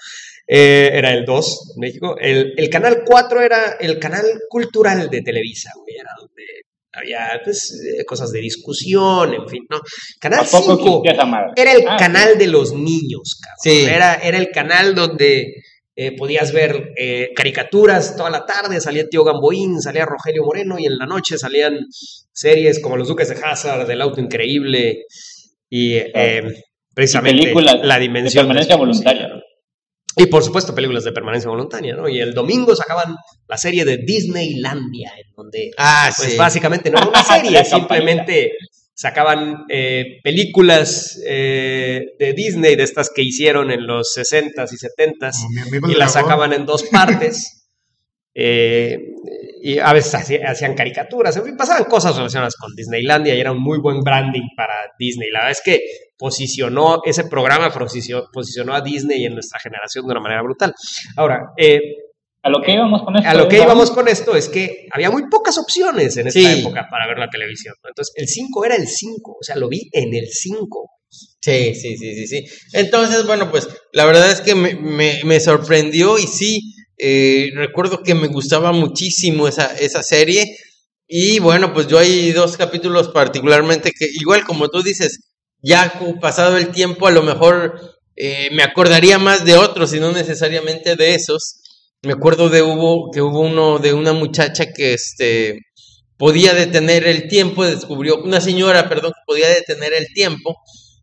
Eh, 0.48 0.90
era 0.92 1.12
el 1.12 1.24
2, 1.24 1.74
México. 1.78 2.16
El, 2.20 2.54
el 2.56 2.70
canal 2.70 3.02
4 3.04 3.40
era 3.42 3.76
el 3.80 3.98
canal 3.98 4.24
cultural 4.48 5.08
de 5.10 5.22
Televisa, 5.22 5.70
güey, 5.76 5.96
era 5.96 6.10
donde 6.18 6.44
había 6.92 7.40
pues, 7.44 7.72
eh, 7.98 8.04
cosas 8.04 8.30
de 8.32 8.40
discusión, 8.40 9.34
en 9.34 9.46
fin, 9.48 9.64
¿no? 9.68 9.80
Canal 10.20 10.40
Tampoco 10.48 10.76
5 10.76 10.88
existía 10.88 11.12
esa 11.12 11.26
madre. 11.26 11.52
era 11.56 11.72
el 11.72 11.84
Ah, 11.88 11.96
canal 11.98 12.38
de 12.38 12.46
los 12.46 12.72
niños, 12.72 13.38
cabrón. 13.42 13.58
Sí. 13.62 13.84
Era, 13.84 14.14
era 14.14 14.38
el 14.38 14.48
canal 14.50 14.94
donde 14.94 15.52
eh, 15.98 16.14
podías 16.14 16.52
ver 16.52 16.92
eh, 16.96 17.30
caricaturas 17.34 18.16
toda 18.16 18.28
la 18.28 18.44
tarde, 18.44 18.80
salía 18.82 19.08
Tío 19.08 19.24
Gamboín, 19.24 19.80
salía 19.80 20.04
Rogelio 20.04 20.44
Moreno 20.44 20.78
y 20.78 20.84
en 20.84 20.98
la 20.98 21.06
noche 21.06 21.38
salían 21.38 21.78
series 22.32 22.80
como 22.80 22.98
Los 22.98 23.08
Duques 23.08 23.30
de 23.30 23.36
Hazard, 23.42 23.90
El 23.90 24.02
Auto 24.02 24.20
Increíble 24.20 25.04
y 25.70 25.94
eh, 25.94 26.42
precisamente 26.94 27.36
Y 27.38 27.40
películas 27.44 27.78
La 27.82 27.94
de 27.94 28.00
Dimensión 28.02 28.46
permanencia 28.46 28.76
voluntaria. 28.76 29.28
Y 30.18 30.26
por 30.26 30.42
supuesto 30.42 30.74
películas 30.74 31.04
de 31.04 31.12
permanencia 31.12 31.50
voluntaria, 31.50 31.94
¿no? 31.94 32.08
Y 32.08 32.20
el 32.20 32.32
domingo 32.34 32.76
sacaban 32.76 33.16
la 33.48 33.56
serie 33.56 33.84
de 33.84 33.98
Disneylandia, 33.98 35.12
en 35.16 35.32
donde 35.34 35.70
Ah, 35.78 36.10
pues 36.16 36.32
sí. 36.32 36.36
básicamente 36.38 36.90
no 36.90 36.98
era 36.98 37.08
una 37.08 37.22
serie, 37.24 37.64
simplemente 37.64 38.52
sacaban 38.96 39.66
eh, 39.68 40.20
películas 40.24 41.20
eh, 41.26 42.00
de 42.18 42.32
Disney, 42.32 42.76
de 42.76 42.82
estas 42.82 43.10
que 43.14 43.22
hicieron 43.22 43.70
en 43.70 43.86
los 43.86 44.16
60s 44.16 44.72
y 44.72 44.76
70s, 44.76 45.32
Como 45.42 45.50
mi 45.50 45.60
amigo 45.60 45.90
y 45.90 45.94
las 45.94 46.14
sacaban 46.14 46.52
en 46.54 46.64
dos 46.64 46.82
partes. 46.84 47.68
eh, 48.34 48.98
y 49.62 49.78
a 49.78 49.92
veces 49.92 50.14
hacía- 50.14 50.50
hacían 50.50 50.74
caricaturas, 50.74 51.36
en 51.36 51.44
fin, 51.44 51.56
pasaban 51.56 51.84
cosas 51.84 52.16
relacionadas 52.16 52.56
con 52.56 52.74
Disneylandia 52.74 53.34
y 53.34 53.40
era 53.40 53.52
un 53.52 53.62
muy 53.62 53.78
buen 53.80 54.00
branding 54.00 54.48
para 54.56 54.74
Disney. 54.98 55.30
La 55.30 55.40
verdad 55.40 55.52
es 55.52 55.62
que 55.62 55.80
posicionó, 56.16 57.00
ese 57.04 57.24
programa 57.24 57.70
posicionó, 57.70 58.24
posicionó 58.32 58.74
a 58.74 58.80
Disney 58.80 59.24
en 59.26 59.34
nuestra 59.34 59.58
generación 59.60 60.06
de 60.06 60.12
una 60.12 60.20
manera 60.20 60.42
brutal. 60.42 60.72
Ahora, 61.16 61.50
eh, 61.58 61.80
A 62.46 62.48
lo 62.48 62.62
que 62.62 62.72
íbamos 62.72 63.02
con 63.02 63.16
esto. 63.16 63.28
a 63.28 63.34
lo 63.34 63.48
que 63.48 63.56
íbamos 63.56 63.90
con 63.90 64.06
esto 64.08 64.36
es 64.36 64.48
que 64.48 64.86
había 64.92 65.10
muy 65.10 65.28
pocas 65.28 65.58
opciones 65.58 66.16
en 66.16 66.28
esta 66.28 66.38
Sí. 66.40 66.60
época 66.60 66.86
para 66.88 67.08
ver 67.08 67.18
la 67.18 67.28
televisión. 67.28 67.74
Entonces, 67.88 68.12
el 68.16 68.28
5 68.28 68.64
era 68.64 68.76
el 68.76 68.86
5, 68.86 69.32
o 69.40 69.42
sea, 69.42 69.56
lo 69.56 69.68
vi 69.68 69.88
en 69.92 70.14
el 70.14 70.28
5. 70.30 70.90
Sí, 71.40 71.74
sí, 71.74 71.96
sí, 71.96 72.14
sí, 72.14 72.26
sí. 72.28 72.44
Entonces, 72.72 73.26
bueno, 73.26 73.50
pues 73.50 73.68
la 73.92 74.04
verdad 74.04 74.30
es 74.30 74.40
que 74.42 74.54
me, 74.54 74.74
me, 74.76 75.20
me 75.24 75.40
sorprendió 75.40 76.18
y 76.18 76.26
sí, 76.26 76.60
eh, 76.98 77.50
recuerdo 77.54 78.02
que 78.04 78.14
me 78.14 78.28
gustaba 78.28 78.70
muchísimo 78.72 79.48
esa, 79.48 79.66
esa 79.78 80.02
serie. 80.04 80.56
Y 81.08 81.38
bueno, 81.40 81.72
pues 81.72 81.86
yo 81.88 81.98
hay 81.98 82.30
dos 82.32 82.56
capítulos 82.56 83.08
particularmente 83.08 83.90
que, 83.96 84.06
igual 84.20 84.44
como 84.44 84.68
tú 84.68 84.82
dices, 84.82 85.20
ya 85.62 86.00
pasado 86.20 86.56
el 86.58 86.68
tiempo, 86.68 87.06
a 87.06 87.12
lo 87.12 87.22
mejor 87.22 87.80
eh, 88.16 88.50
me 88.52 88.62
acordaría 88.62 89.18
más 89.18 89.44
de 89.44 89.56
otros 89.56 89.92
y 89.94 90.00
no 90.00 90.12
necesariamente 90.12 90.96
de 90.96 91.14
esos. 91.14 91.60
Me 92.02 92.12
acuerdo 92.12 92.48
de 92.48 92.62
hubo, 92.62 93.10
que 93.10 93.22
hubo 93.22 93.40
uno 93.40 93.78
de 93.78 93.92
una 93.92 94.12
muchacha 94.12 94.72
que 94.72 94.94
este 94.94 95.60
podía 96.16 96.54
detener 96.54 97.06
el 97.06 97.28
tiempo, 97.28 97.64
descubrió, 97.64 98.22
una 98.22 98.40
señora, 98.40 98.88
perdón, 98.88 99.12
que 99.12 99.22
podía 99.26 99.48
detener 99.48 99.92
el 99.92 100.06
tiempo. 100.14 100.56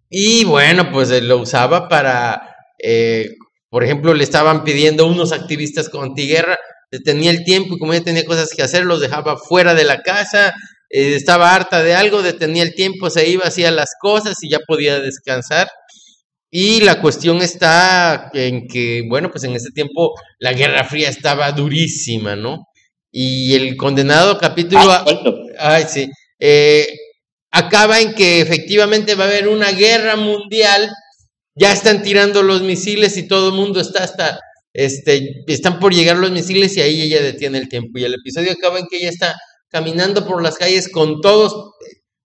Y 0.10 0.44
bueno, 0.46 0.92
pues 0.92 1.12
eh, 1.12 1.22
lo 1.22 1.38
usaba 1.40 1.88
para, 1.88 2.56
eh, 2.82 3.30
por 3.70 3.84
ejemplo, 3.84 4.14
le 4.14 4.24
estaban 4.24 4.64
pidiendo 4.64 5.08
unos 5.08 5.32
activistas 5.32 5.90
con 5.90 6.04
antiguerra, 6.04 6.58
detenía 6.92 7.32
el 7.32 7.44
tiempo 7.44 7.76
y 7.76 7.80
como 7.80 7.94
ella 7.94 8.04
tenía 8.04 8.26
cosas 8.26 8.52
que 8.56 8.64
hacer, 8.64 8.86
los 8.86 9.02
dejaba 9.02 9.38
fuera 9.38 9.74
de 9.74 9.84
la 9.84 10.02
casa, 10.02 10.54
eh, 10.90 11.16
estaba 11.16 11.56
harta 11.56 11.82
de 11.82 11.96
algo, 11.96 12.22
detenía 12.22 12.64
el 12.64 12.76
tiempo, 12.76 13.10
se 13.10 13.28
iba, 13.28 13.46
hacía 13.46 13.72
las 13.72 13.92
cosas 14.00 14.36
y 14.44 14.50
ya 14.50 14.60
podía 14.60 15.00
descansar. 15.00 15.68
Y 16.56 16.82
la 16.82 17.02
cuestión 17.02 17.42
está 17.42 18.30
en 18.32 18.68
que, 18.68 19.04
bueno, 19.10 19.32
pues 19.32 19.44
en 19.44 19.56
ese 19.56 19.72
tiempo 19.72 20.14
la 20.38 20.54
Guerra 20.54 20.84
Fría 20.84 21.10
estaba 21.10 21.52
durísima, 21.52 22.36
¿no? 22.36 22.68
Y 23.12 23.56
el 23.56 23.76
condenado 23.76 24.38
capítulo... 24.38 24.84
Ah. 24.86 25.04
Ay, 25.58 25.86
sí. 25.90 26.12
Eh, 26.40 26.88
acaba 27.50 28.00
en 28.02 28.14
que 28.14 28.40
efectivamente 28.40 29.16
va 29.16 29.24
a 29.24 29.28
haber 29.30 29.48
una 29.48 29.72
guerra 29.72 30.16
mundial. 30.16 30.92
Ya 31.56 31.74
están 31.74 32.04
tirando 32.04 32.44
los 32.44 32.62
misiles 32.62 33.18
y 33.18 33.28
todo 33.28 33.50
el 33.50 33.56
mundo 33.56 33.82
está 33.82 34.04
hasta. 34.04 34.40
Este, 34.74 35.44
están 35.48 35.80
por 35.80 35.92
llegar 35.92 36.18
los 36.18 36.30
misiles 36.30 36.78
y 36.78 36.82
ahí 36.82 37.02
ella 37.02 37.24
detiene 37.24 37.58
el 37.58 37.68
tiempo. 37.68 37.98
Y 37.98 38.04
el 38.04 38.14
episodio 38.14 38.52
acaba 38.52 38.78
en 38.78 38.86
que 38.86 38.98
ella 38.98 39.10
está 39.10 39.36
caminando 39.70 40.28
por 40.28 40.44
las 40.44 40.58
calles 40.58 40.88
con 40.88 41.20
todos 41.20 41.72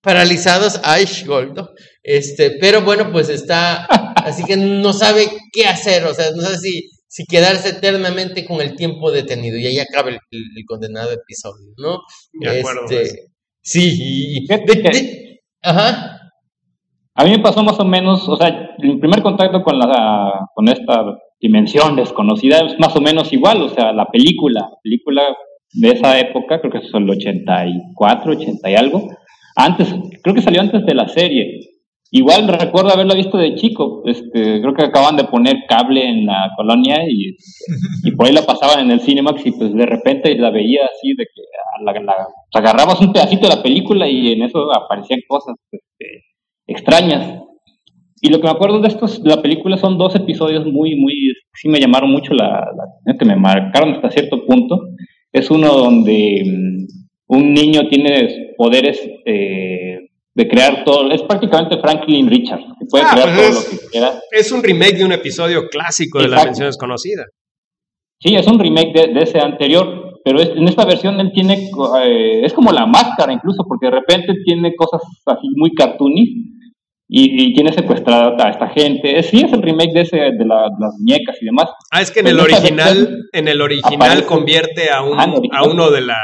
paralizados. 0.03 0.81
Ay, 0.85 1.07
Goldo. 1.25 1.71
Este, 2.03 2.51
pero 2.61 2.83
bueno, 2.83 3.11
pues 3.11 3.31
está. 3.31 3.89
Así 4.29 4.45
que 4.45 4.57
no 4.57 4.93
sabe 4.93 5.27
qué 5.53 5.67
hacer. 5.67 6.05
O 6.05 6.15
sea, 6.15 6.27
no 6.35 6.43
sabe 6.43 6.57
si, 6.59 6.89
si 7.07 7.25
quedarse 7.25 7.71
eternamente 7.71 8.45
con 8.47 8.61
el 8.61 8.75
tiempo 8.77 9.11
detenido. 9.11 9.57
Y 9.59 9.67
ahí 9.67 9.79
acaba 9.79 10.11
el, 10.11 10.19
el- 10.31 10.45
el 10.57 10.65
condenado 10.67 11.11
episodio, 11.13 11.73
¿no? 11.77 11.99
De 12.33 12.59
acuerdo, 12.59 12.83
Este, 12.85 12.97
pues. 12.97 13.27
sí, 13.63 14.47
de- 14.49 14.59
de- 14.59 15.41
ajá. 15.63 16.15
A 17.15 17.25
mí 17.25 17.31
me 17.33 17.41
pasó 17.41 17.65
más 17.65 17.79
o 17.81 17.85
menos, 17.85 18.29
o 18.29 18.37
sea, 18.37 18.49
el 18.79 19.01
primer 19.01 19.23
contacto 19.23 19.63
con 19.63 19.77
la 19.79 20.33
con 20.55 20.69
esta 20.69 21.03
dimensión 21.41 21.97
desconocida 21.97 22.61
es 22.61 22.79
más 22.79 22.95
o 22.95 23.01
menos 23.01 23.33
igual, 23.33 23.61
o 23.63 23.69
sea, 23.71 23.93
la 23.93 24.07
película, 24.07 24.61
la 24.61 24.77
película 24.83 25.23
de 25.73 25.89
esa 25.91 26.19
época, 26.21 26.61
creo 26.61 26.71
que 26.73 26.79
es 26.79 26.95
el 26.95 27.11
84, 27.11 28.33
80 28.33 28.71
y 28.71 28.75
algo, 28.77 29.09
antes, 29.57 29.89
creo 30.23 30.35
que 30.35 30.43
salió 30.43 30.61
antes 30.61 30.85
de 30.87 30.95
la 30.95 31.09
serie. 31.09 31.61
Igual 32.11 32.49
recuerdo 32.49 32.91
haberla 32.91 33.15
visto 33.15 33.37
de 33.37 33.55
chico, 33.55 34.03
este, 34.07 34.63
creo 34.63 34.73
que 34.73 34.85
acaban 34.85 35.17
de 35.17 35.25
poner 35.25 35.67
cable 35.69 36.09
en 36.09 36.25
la 36.25 36.51
colonia 36.57 37.03
y, 37.07 37.37
y 38.03 38.13
por 38.13 38.27
ahí 38.27 38.33
la 38.33 38.47
pasaban 38.47 38.81
en 38.81 38.91
el 38.91 39.01
Cinemax 39.01 39.45
y 39.45 39.53
pues 39.53 39.75
de 39.75 39.85
repente 39.85 40.35
la 40.37 40.51
veía 40.51 40.87
así 40.87 41.15
de 41.15 41.25
que 41.25 41.43
la, 41.85 42.27
agarrabas 42.55 43.01
un 43.03 43.13
pedacito 43.13 43.47
de 43.47 43.57
la 43.57 43.63
película 43.63 44.09
y 44.09 44.33
en 44.33 44.43
eso 44.43 44.75
aparecían 44.75 45.21
cosas 45.29 45.57
este, 45.71 46.25
extrañas. 46.67 47.43
Y 48.21 48.31
lo 48.31 48.39
que 48.39 48.45
me 48.45 48.53
acuerdo 48.53 48.81
de 48.81 48.89
estos, 48.89 49.21
la 49.21 49.43
película 49.43 49.77
son 49.77 49.99
dos 49.99 50.15
episodios 50.15 50.65
muy, 50.67 50.97
muy, 50.97 51.35
sí 51.55 51.69
me 51.69 51.79
llamaron 51.79 52.11
mucho 52.11 52.33
la, 52.33 52.47
la 52.47 52.85
atención, 52.85 53.19
que 53.19 53.25
me 53.27 53.37
marcaron 53.37 53.95
hasta 53.95 54.11
cierto 54.11 54.45
punto. 54.47 54.81
Es 55.31 55.51
uno 55.51 55.73
donde 55.75 56.43
mm, 56.45 57.35
un 57.37 57.53
niño 57.53 57.87
tiene 57.89 58.55
poderes 58.57 58.99
eh, 59.25 59.98
de 60.39 60.47
crear 60.49 60.85
todo, 60.85 61.11
es 61.11 61.21
prácticamente 61.23 61.79
Franklin 61.81 62.31
Richards, 62.31 62.65
que 62.79 62.87
puede 62.89 63.05
Ah, 63.05 63.11
crear 63.13 63.29
pues 63.35 63.37
todo 63.37 63.49
es- 63.49 63.55
lo 63.73 63.79
que 63.79 63.87
quiera. 63.91 64.13
Es 64.31 64.53
un 64.53 64.63
remake 64.63 64.99
de 64.99 65.05
un 65.05 65.13
episodio 65.13 65.69
clásico 65.69 66.21
de 66.23 66.29
La. 66.29 66.39
Dimensión 66.39 66.69
Desconocida. 66.69 67.25
Sí, 68.21 68.37
es 68.37 68.47
un 68.47 68.59
remake 68.59 68.93
de, 68.93 69.15
de 69.15 69.23
ese 69.23 69.41
anterior, 69.41 70.21
pero 70.25 70.41
es- 70.41 70.51
en 70.51 70.69
esta 70.69 70.85
versión 70.85 71.19
él 71.19 71.33
tiene, 71.35 71.71
eh, 72.05 72.41
es 72.45 72.53
como 72.53 72.71
la 72.71 72.87
máscara 72.87 73.33
incluso, 73.33 73.65
porque 73.69 73.87
de 73.87 73.93
repente 73.93 74.33
tiene 74.45 74.75
cosas 74.77 75.01
así 75.27 75.49
muy 75.57 75.73
cartoony 75.75 76.23
y, 77.09 77.45
y 77.47 77.55
tiene 77.55 77.73
secuestrada 77.73 78.37
a 78.45 78.51
esta 78.51 78.69
gente. 78.69 79.19
Es, 79.19 79.27
sí, 79.27 79.41
es 79.45 79.53
el 79.53 79.61
remake 79.63 79.93
de, 79.93 80.01
ese, 80.03 80.17
de, 80.19 80.45
la- 80.47 80.69
de 80.69 80.77
las 80.81 80.95
muñecas 81.01 81.37
y 81.41 81.47
demás. 81.47 81.69
Ah, 81.91 82.01
es 82.01 82.13
que 82.13 82.21
en 82.21 82.29
el 82.29 82.39
original, 82.39 83.25
en 83.33 83.49
el 83.49 83.61
original 83.61 84.25
convierte 84.25 84.91
a, 84.91 85.03
un, 85.03 85.19
Ah, 85.19 85.25
original. 85.33 85.65
a 85.65 85.69
uno 85.69 85.91
de 85.91 86.01
la, 86.03 86.19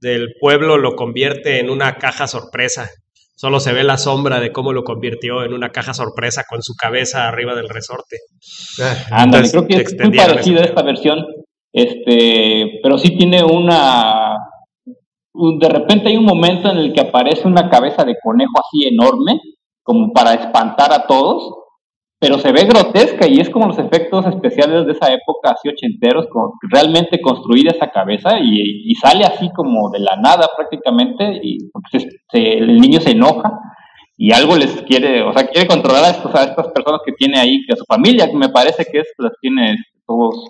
del 0.00 0.34
pueblo, 0.40 0.76
lo 0.78 0.94
convierte 0.94 1.58
en 1.58 1.68
una 1.70 1.96
caja 1.96 2.28
sorpresa. 2.28 2.88
Solo 3.36 3.60
se 3.60 3.72
ve 3.72 3.84
la 3.84 3.98
sombra 3.98 4.40
de 4.40 4.50
cómo 4.50 4.72
lo 4.72 4.82
convirtió 4.82 5.44
en 5.44 5.52
una 5.52 5.70
caja 5.70 5.92
sorpresa 5.92 6.44
con 6.48 6.62
su 6.62 6.74
cabeza 6.74 7.28
arriba 7.28 7.54
del 7.54 7.68
resorte. 7.68 8.16
Ándale, 9.10 9.46
Entonces, 9.46 9.52
creo 9.52 9.66
que 9.66 9.76
es 9.76 9.96
muy 10.00 10.16
parecida 10.16 10.62
esta 10.62 10.82
versión, 10.82 11.24
este, 11.72 12.80
pero 12.82 12.96
sí 12.96 13.16
tiene 13.16 13.44
una 13.44 14.36
de 15.60 15.68
repente 15.68 16.08
hay 16.08 16.16
un 16.16 16.24
momento 16.24 16.70
en 16.70 16.78
el 16.78 16.92
que 16.92 17.00
aparece 17.00 17.46
una 17.46 17.68
cabeza 17.68 18.04
de 18.04 18.16
conejo 18.22 18.52
así 18.54 18.88
enorme, 18.88 19.38
como 19.82 20.12
para 20.12 20.34
espantar 20.34 20.92
a 20.92 21.06
todos, 21.06 21.52
pero 22.18 22.38
se 22.38 22.50
ve 22.50 22.64
grotesca 22.64 23.26
y 23.26 23.40
es 23.40 23.50
como 23.50 23.66
los 23.66 23.78
efectos 23.78 24.26
especiales 24.26 24.86
de 24.86 24.92
esa 24.92 25.12
época, 25.12 25.50
así 25.50 25.68
ochenteros, 25.68 26.26
como 26.32 26.54
realmente 26.62 27.20
construida 27.20 27.72
esa 27.72 27.90
cabeza 27.90 28.38
y, 28.40 28.94
sale 28.94 29.24
así 29.24 29.50
como 29.54 29.90
de 29.90 30.00
la 30.00 30.16
nada 30.16 30.46
prácticamente 30.56 31.40
y 31.42 31.58
el 32.32 32.80
niño 32.80 33.00
se 33.00 33.10
enoja 33.10 33.52
y 34.16 34.32
algo 34.32 34.56
les 34.56 34.82
quiere, 34.82 35.22
o 35.22 35.32
sea, 35.32 35.46
quiere 35.46 35.68
controlar 35.68 36.04
a, 36.04 36.10
estos, 36.10 36.34
a 36.34 36.44
estas 36.44 36.68
personas 36.68 37.02
que 37.04 37.12
tiene 37.12 37.38
ahí, 37.38 37.58
que 37.66 37.74
a 37.74 37.76
su 37.76 37.84
familia, 37.84 38.30
que 38.30 38.36
me 38.36 38.48
parece 38.48 38.86
que 38.90 39.00
es, 39.00 39.12
las 39.18 39.32
tiene 39.40 39.76
todos 40.06 40.48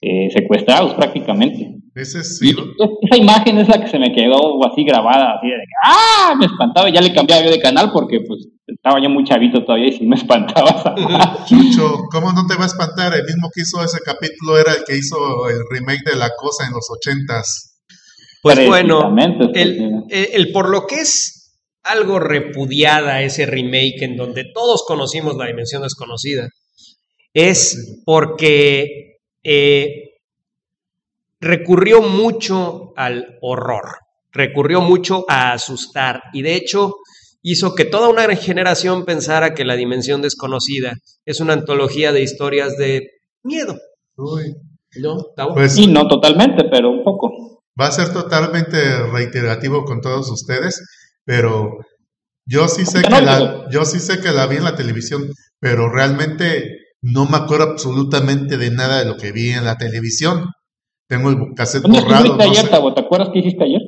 eh, 0.00 0.28
secuestrados 0.32 0.94
prácticamente. 0.94 1.76
Ese 1.94 2.22
sí. 2.22 2.50
esa 2.50 3.16
imagen 3.16 3.56
es 3.56 3.68
la 3.68 3.80
que 3.80 3.88
se 3.88 3.98
me 3.98 4.12
quedó 4.12 4.62
así 4.66 4.84
grabada, 4.84 5.32
así 5.38 5.46
de 5.46 5.56
¡ah! 5.82 6.34
Me 6.38 6.44
espantaba, 6.44 6.90
ya 6.90 7.00
le 7.00 7.14
cambiaba 7.14 7.42
yo 7.42 7.50
de 7.50 7.58
canal 7.58 7.90
porque 7.90 8.20
pues 8.20 8.48
estaba 8.66 9.00
yo 9.02 9.08
muy 9.08 9.24
chavito 9.24 9.64
todavía 9.64 9.88
y 9.88 9.92
sí 9.92 10.06
me 10.06 10.16
espantaba. 10.16 10.94
Chucho, 11.46 12.04
¿cómo 12.12 12.32
no 12.32 12.46
te 12.46 12.56
va 12.56 12.64
a 12.64 12.66
espantar? 12.66 13.14
El 13.14 13.24
mismo 13.24 13.48
que 13.54 13.62
hizo 13.62 13.82
ese 13.82 14.00
capítulo 14.04 14.58
era 14.58 14.74
el 14.74 14.84
que 14.84 14.96
hizo 14.96 15.48
el 15.48 15.60
remake 15.70 16.04
de 16.04 16.16
La 16.16 16.30
Cosa 16.36 16.66
en 16.66 16.74
los 16.74 16.86
ochentas. 16.90 17.80
Pues 18.42 18.68
bueno, 18.68 19.12
el, 19.54 20.04
el, 20.08 20.52
por 20.52 20.68
lo 20.68 20.86
que 20.86 20.96
es 20.96 21.58
algo 21.82 22.20
repudiada 22.20 23.22
ese 23.22 23.46
remake 23.46 24.02
en 24.02 24.16
donde 24.16 24.44
todos 24.52 24.84
conocimos 24.86 25.36
la 25.36 25.46
dimensión 25.46 25.82
desconocida, 25.82 26.48
es 27.34 28.02
porque 28.04 29.15
eh, 29.48 30.18
recurrió 31.40 32.02
mucho 32.02 32.92
al 32.96 33.38
horror, 33.40 33.84
recurrió 34.32 34.80
mucho 34.80 35.24
a 35.28 35.52
asustar 35.52 36.20
y 36.32 36.42
de 36.42 36.56
hecho 36.56 36.96
hizo 37.42 37.76
que 37.76 37.84
toda 37.84 38.08
una 38.08 38.34
generación 38.34 39.04
pensara 39.04 39.54
que 39.54 39.64
La 39.64 39.76
Dimensión 39.76 40.20
Desconocida 40.20 40.94
es 41.24 41.38
una 41.38 41.52
antología 41.52 42.10
de 42.10 42.22
historias 42.22 42.76
de 42.76 43.08
miedo. 43.44 43.76
Uy. 44.16 44.52
¿No? 44.96 45.16
Pues, 45.54 45.74
sí, 45.74 45.86
no 45.86 46.08
totalmente, 46.08 46.64
pero 46.68 46.90
un 46.90 47.04
poco. 47.04 47.62
Va 47.80 47.86
a 47.86 47.92
ser 47.92 48.12
totalmente 48.12 49.06
reiterativo 49.12 49.84
con 49.84 50.00
todos 50.00 50.28
ustedes, 50.30 50.82
pero 51.24 51.78
yo 52.46 52.66
sí 52.66 52.84
sé 52.84 53.02
que 53.02 53.20
la, 53.20 53.68
yo 53.70 53.84
sí 53.84 54.00
sé 54.00 54.20
que 54.20 54.32
la 54.32 54.46
vi 54.46 54.56
en 54.56 54.64
la 54.64 54.74
televisión, 54.74 55.30
pero 55.60 55.88
realmente 55.88 56.85
no 57.02 57.26
me 57.26 57.36
acuerdo 57.36 57.72
absolutamente 57.72 58.56
de 58.56 58.70
nada 58.70 58.98
de 58.98 59.04
lo 59.04 59.16
que 59.16 59.32
vi 59.32 59.50
en 59.50 59.64
la 59.64 59.76
televisión. 59.76 60.50
Tengo 61.08 61.30
el 61.30 61.54
cassette 61.54 61.86
borrado. 61.86 62.36
¿Qué 62.36 62.44
ayer, 62.44 62.68
¿Te 62.68 63.00
acuerdas 63.00 63.30
qué 63.32 63.38
hiciste 63.40 63.64
ayer? 63.64 63.82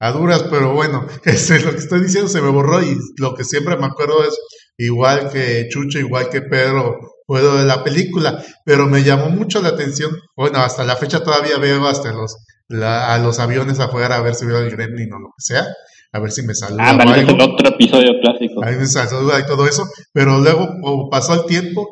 A 0.00 0.10
duras, 0.10 0.44
pero 0.50 0.74
bueno, 0.74 1.06
es 1.24 1.64
lo 1.64 1.70
que 1.70 1.78
estoy 1.78 2.00
diciendo 2.00 2.28
se 2.28 2.42
me 2.42 2.50
borró 2.50 2.82
y 2.82 2.96
lo 3.18 3.34
que 3.34 3.44
siempre 3.44 3.76
me 3.76 3.86
acuerdo 3.86 4.24
es 4.24 4.36
igual 4.76 5.30
que 5.30 5.68
Chucho, 5.68 6.00
igual 6.00 6.28
que 6.28 6.42
Pedro, 6.42 6.98
puedo 7.24 7.56
de 7.56 7.64
la 7.64 7.84
película, 7.84 8.42
pero 8.64 8.86
me 8.86 9.04
llamó 9.04 9.30
mucho 9.30 9.62
la 9.62 9.68
atención. 9.68 10.10
Bueno, 10.36 10.58
hasta 10.58 10.82
la 10.82 10.96
fecha 10.96 11.22
todavía 11.22 11.58
veo 11.58 11.86
hasta 11.86 12.12
los 12.12 12.36
a 12.80 13.18
los 13.18 13.38
aviones 13.38 13.80
afuera 13.80 14.16
a 14.16 14.22
ver 14.22 14.34
si 14.34 14.46
veo 14.46 14.58
el 14.58 14.70
gremlin 14.70 15.12
o 15.12 15.18
lo 15.18 15.28
que 15.28 15.42
sea, 15.42 15.66
a 16.12 16.20
ver 16.20 16.30
si 16.30 16.42
me 16.42 16.54
saluda. 16.54 16.90
Ah, 16.90 16.92
vale, 16.96 17.22
es 17.22 17.28
el 17.28 17.40
otro 17.40 17.68
episodio 17.68 18.12
clásico. 18.20 18.64
Ahí 18.64 18.76
me 18.76 18.86
saluda 18.86 19.40
y 19.40 19.46
todo 19.46 19.66
eso, 19.66 19.84
pero 20.12 20.38
luego 20.38 21.08
pasó 21.10 21.34
el 21.34 21.46
tiempo 21.46 21.88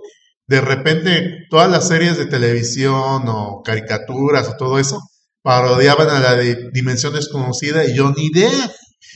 de 0.50 0.60
repente 0.60 1.46
todas 1.48 1.70
las 1.70 1.86
series 1.86 2.18
de 2.18 2.26
televisión 2.26 3.22
o 3.28 3.62
caricaturas 3.64 4.48
o 4.48 4.56
todo 4.56 4.80
eso 4.80 4.98
parodiaban 5.42 6.08
a 6.10 6.18
la 6.18 6.34
de 6.34 6.70
Dimensión 6.72 7.14
Desconocida 7.14 7.84
y 7.84 7.96
yo 7.96 8.10
ni 8.10 8.26
idea. 8.26 8.72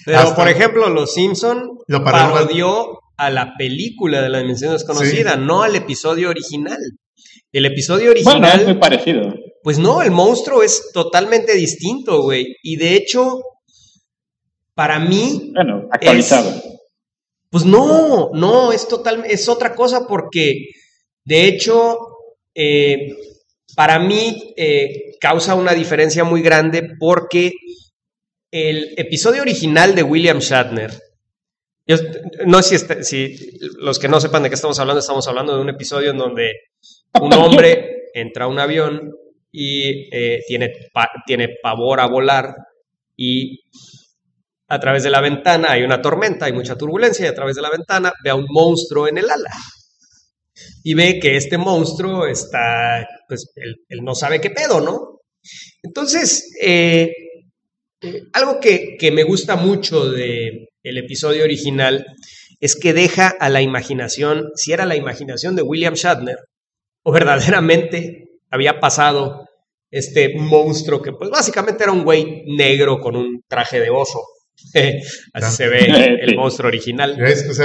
Pero, 0.06 0.34
por 0.36 0.48
ejemplo, 0.48 0.88
Los 0.88 1.12
Simpson 1.12 1.78
parodió 1.88 3.00
a 3.16 3.30
la 3.30 3.54
película 3.58 4.22
de 4.22 4.28
la 4.28 4.38
Dimensión 4.38 4.72
Desconocida, 4.72 5.36
no 5.36 5.64
al 5.64 5.74
episodio 5.74 6.30
original. 6.30 6.78
El 7.50 7.66
episodio 7.66 8.12
original... 8.12 8.40
Bueno, 8.40 8.54
es 8.54 8.64
muy 8.66 8.78
parecido. 8.78 9.34
Pues 9.64 9.78
no, 9.78 10.02
el 10.02 10.12
monstruo 10.12 10.62
es 10.62 10.90
totalmente 10.92 11.54
distinto, 11.54 12.22
güey. 12.22 12.56
Y 12.62 12.76
de 12.76 12.94
hecho, 12.94 13.40
para 14.74 14.98
mí... 14.98 15.52
Bueno, 15.54 15.88
actualizado. 15.90 16.52
pues 17.50 17.64
no, 17.64 18.30
no, 18.32 18.72
es 18.72 18.88
total, 18.88 19.24
es 19.26 19.48
otra 19.48 19.74
cosa 19.74 20.06
porque 20.06 20.70
de 21.24 21.46
hecho, 21.46 21.98
eh, 22.54 23.16
para 23.74 23.98
mí 23.98 24.54
eh, 24.56 25.16
causa 25.20 25.54
una 25.54 25.72
diferencia 25.72 26.22
muy 26.22 26.42
grande 26.42 26.90
porque 26.98 27.52
el 28.50 28.94
episodio 28.96 29.42
original 29.42 29.94
de 29.94 30.02
William 30.02 30.38
Shatner, 30.38 30.92
no 32.46 32.62
sé 32.62 32.78
si, 32.78 33.04
si, 33.04 33.58
los 33.78 33.98
que 33.98 34.08
no 34.08 34.20
sepan 34.20 34.42
de 34.42 34.48
qué 34.50 34.54
estamos 34.54 34.78
hablando, 34.78 35.00
estamos 35.00 35.26
hablando 35.26 35.56
de 35.56 35.62
un 35.62 35.70
episodio 35.70 36.10
en 36.10 36.18
donde 36.18 36.52
un 37.20 37.32
hombre 37.34 38.10
entra 38.12 38.44
a 38.44 38.48
un 38.48 38.58
avión 38.58 39.12
y 39.50 40.14
eh, 40.14 40.42
tiene, 40.46 40.72
tiene 41.26 41.56
pavor 41.62 42.00
a 42.00 42.06
volar 42.06 42.54
y 43.16 43.60
a 44.68 44.80
través 44.80 45.02
de 45.02 45.10
la 45.10 45.20
ventana 45.20 45.72
hay 45.72 45.82
una 45.82 46.00
tormenta, 46.00 46.46
hay 46.46 46.52
mucha 46.52 46.76
turbulencia 46.76 47.26
y 47.26 47.28
a 47.28 47.34
través 47.34 47.56
de 47.56 47.62
la 47.62 47.70
ventana 47.70 48.12
ve 48.22 48.30
a 48.30 48.34
un 48.34 48.46
monstruo 48.48 49.08
en 49.08 49.18
el 49.18 49.30
ala 49.30 49.50
y 50.82 50.94
ve 50.94 51.18
que 51.18 51.36
este 51.36 51.58
monstruo 51.58 52.26
está, 52.26 53.06
pues 53.28 53.52
él, 53.56 54.00
no 54.02 54.14
sabe 54.14 54.40
qué 54.40 54.50
pedo, 54.50 54.80
¿no? 54.80 55.20
Entonces, 55.82 56.54
eh, 56.62 57.12
eh, 58.00 58.22
algo 58.32 58.60
que, 58.60 58.96
me 59.12 59.24
gusta 59.24 59.56
mucho 59.56 60.10
del 60.10 60.68
el 60.82 60.98
episodio 60.98 61.44
original 61.44 62.06
es 62.60 62.76
que 62.76 62.92
deja 62.92 63.28
a 63.28 63.48
la 63.48 63.62
imaginación, 63.62 64.50
si 64.54 64.72
era 64.72 64.86
la 64.86 64.96
imaginación 64.96 65.56
de 65.56 65.62
William 65.62 65.94
Shatner, 65.94 66.38
o 67.02 67.12
verdaderamente 67.12 68.28
había 68.50 68.80
pasado 68.80 69.46
este 69.90 70.34
monstruo 70.36 71.02
que 71.02 71.12
pues 71.12 71.30
básicamente 71.30 71.84
era 71.84 71.92
un 71.92 72.04
güey 72.04 72.42
negro 72.46 73.00
con 73.00 73.16
un 73.16 73.42
traje 73.48 73.80
de 73.80 73.90
oso. 73.90 74.20
Así 75.32 75.56
se 75.56 75.68
ve 75.68 76.18
el 76.20 76.36
monstruo 76.36 76.68
original. 76.68 77.16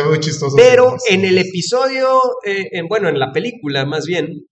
muy 0.07 0.19
chistoso. 0.19 0.55
Pero 0.55 0.95
en 1.09 1.25
el 1.25 1.37
episodio, 1.37 2.19
eh, 2.45 2.67
en, 2.71 2.87
bueno, 2.87 3.09
en 3.09 3.19
la 3.19 3.31
película 3.31 3.85
más 3.85 4.05
bien, 4.05 4.45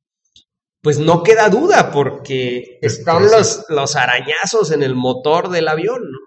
pues 0.82 1.00
no 1.00 1.24
queda 1.24 1.50
duda 1.50 1.92
porque 1.92 2.80
están 2.82 3.24
los, 3.24 3.66
los 3.70 3.96
arañazos 3.96 4.72
en 4.72 4.84
el 4.84 4.96
motor 4.96 5.50
del 5.50 5.68
avión, 5.68 6.00
¿no? 6.02 6.20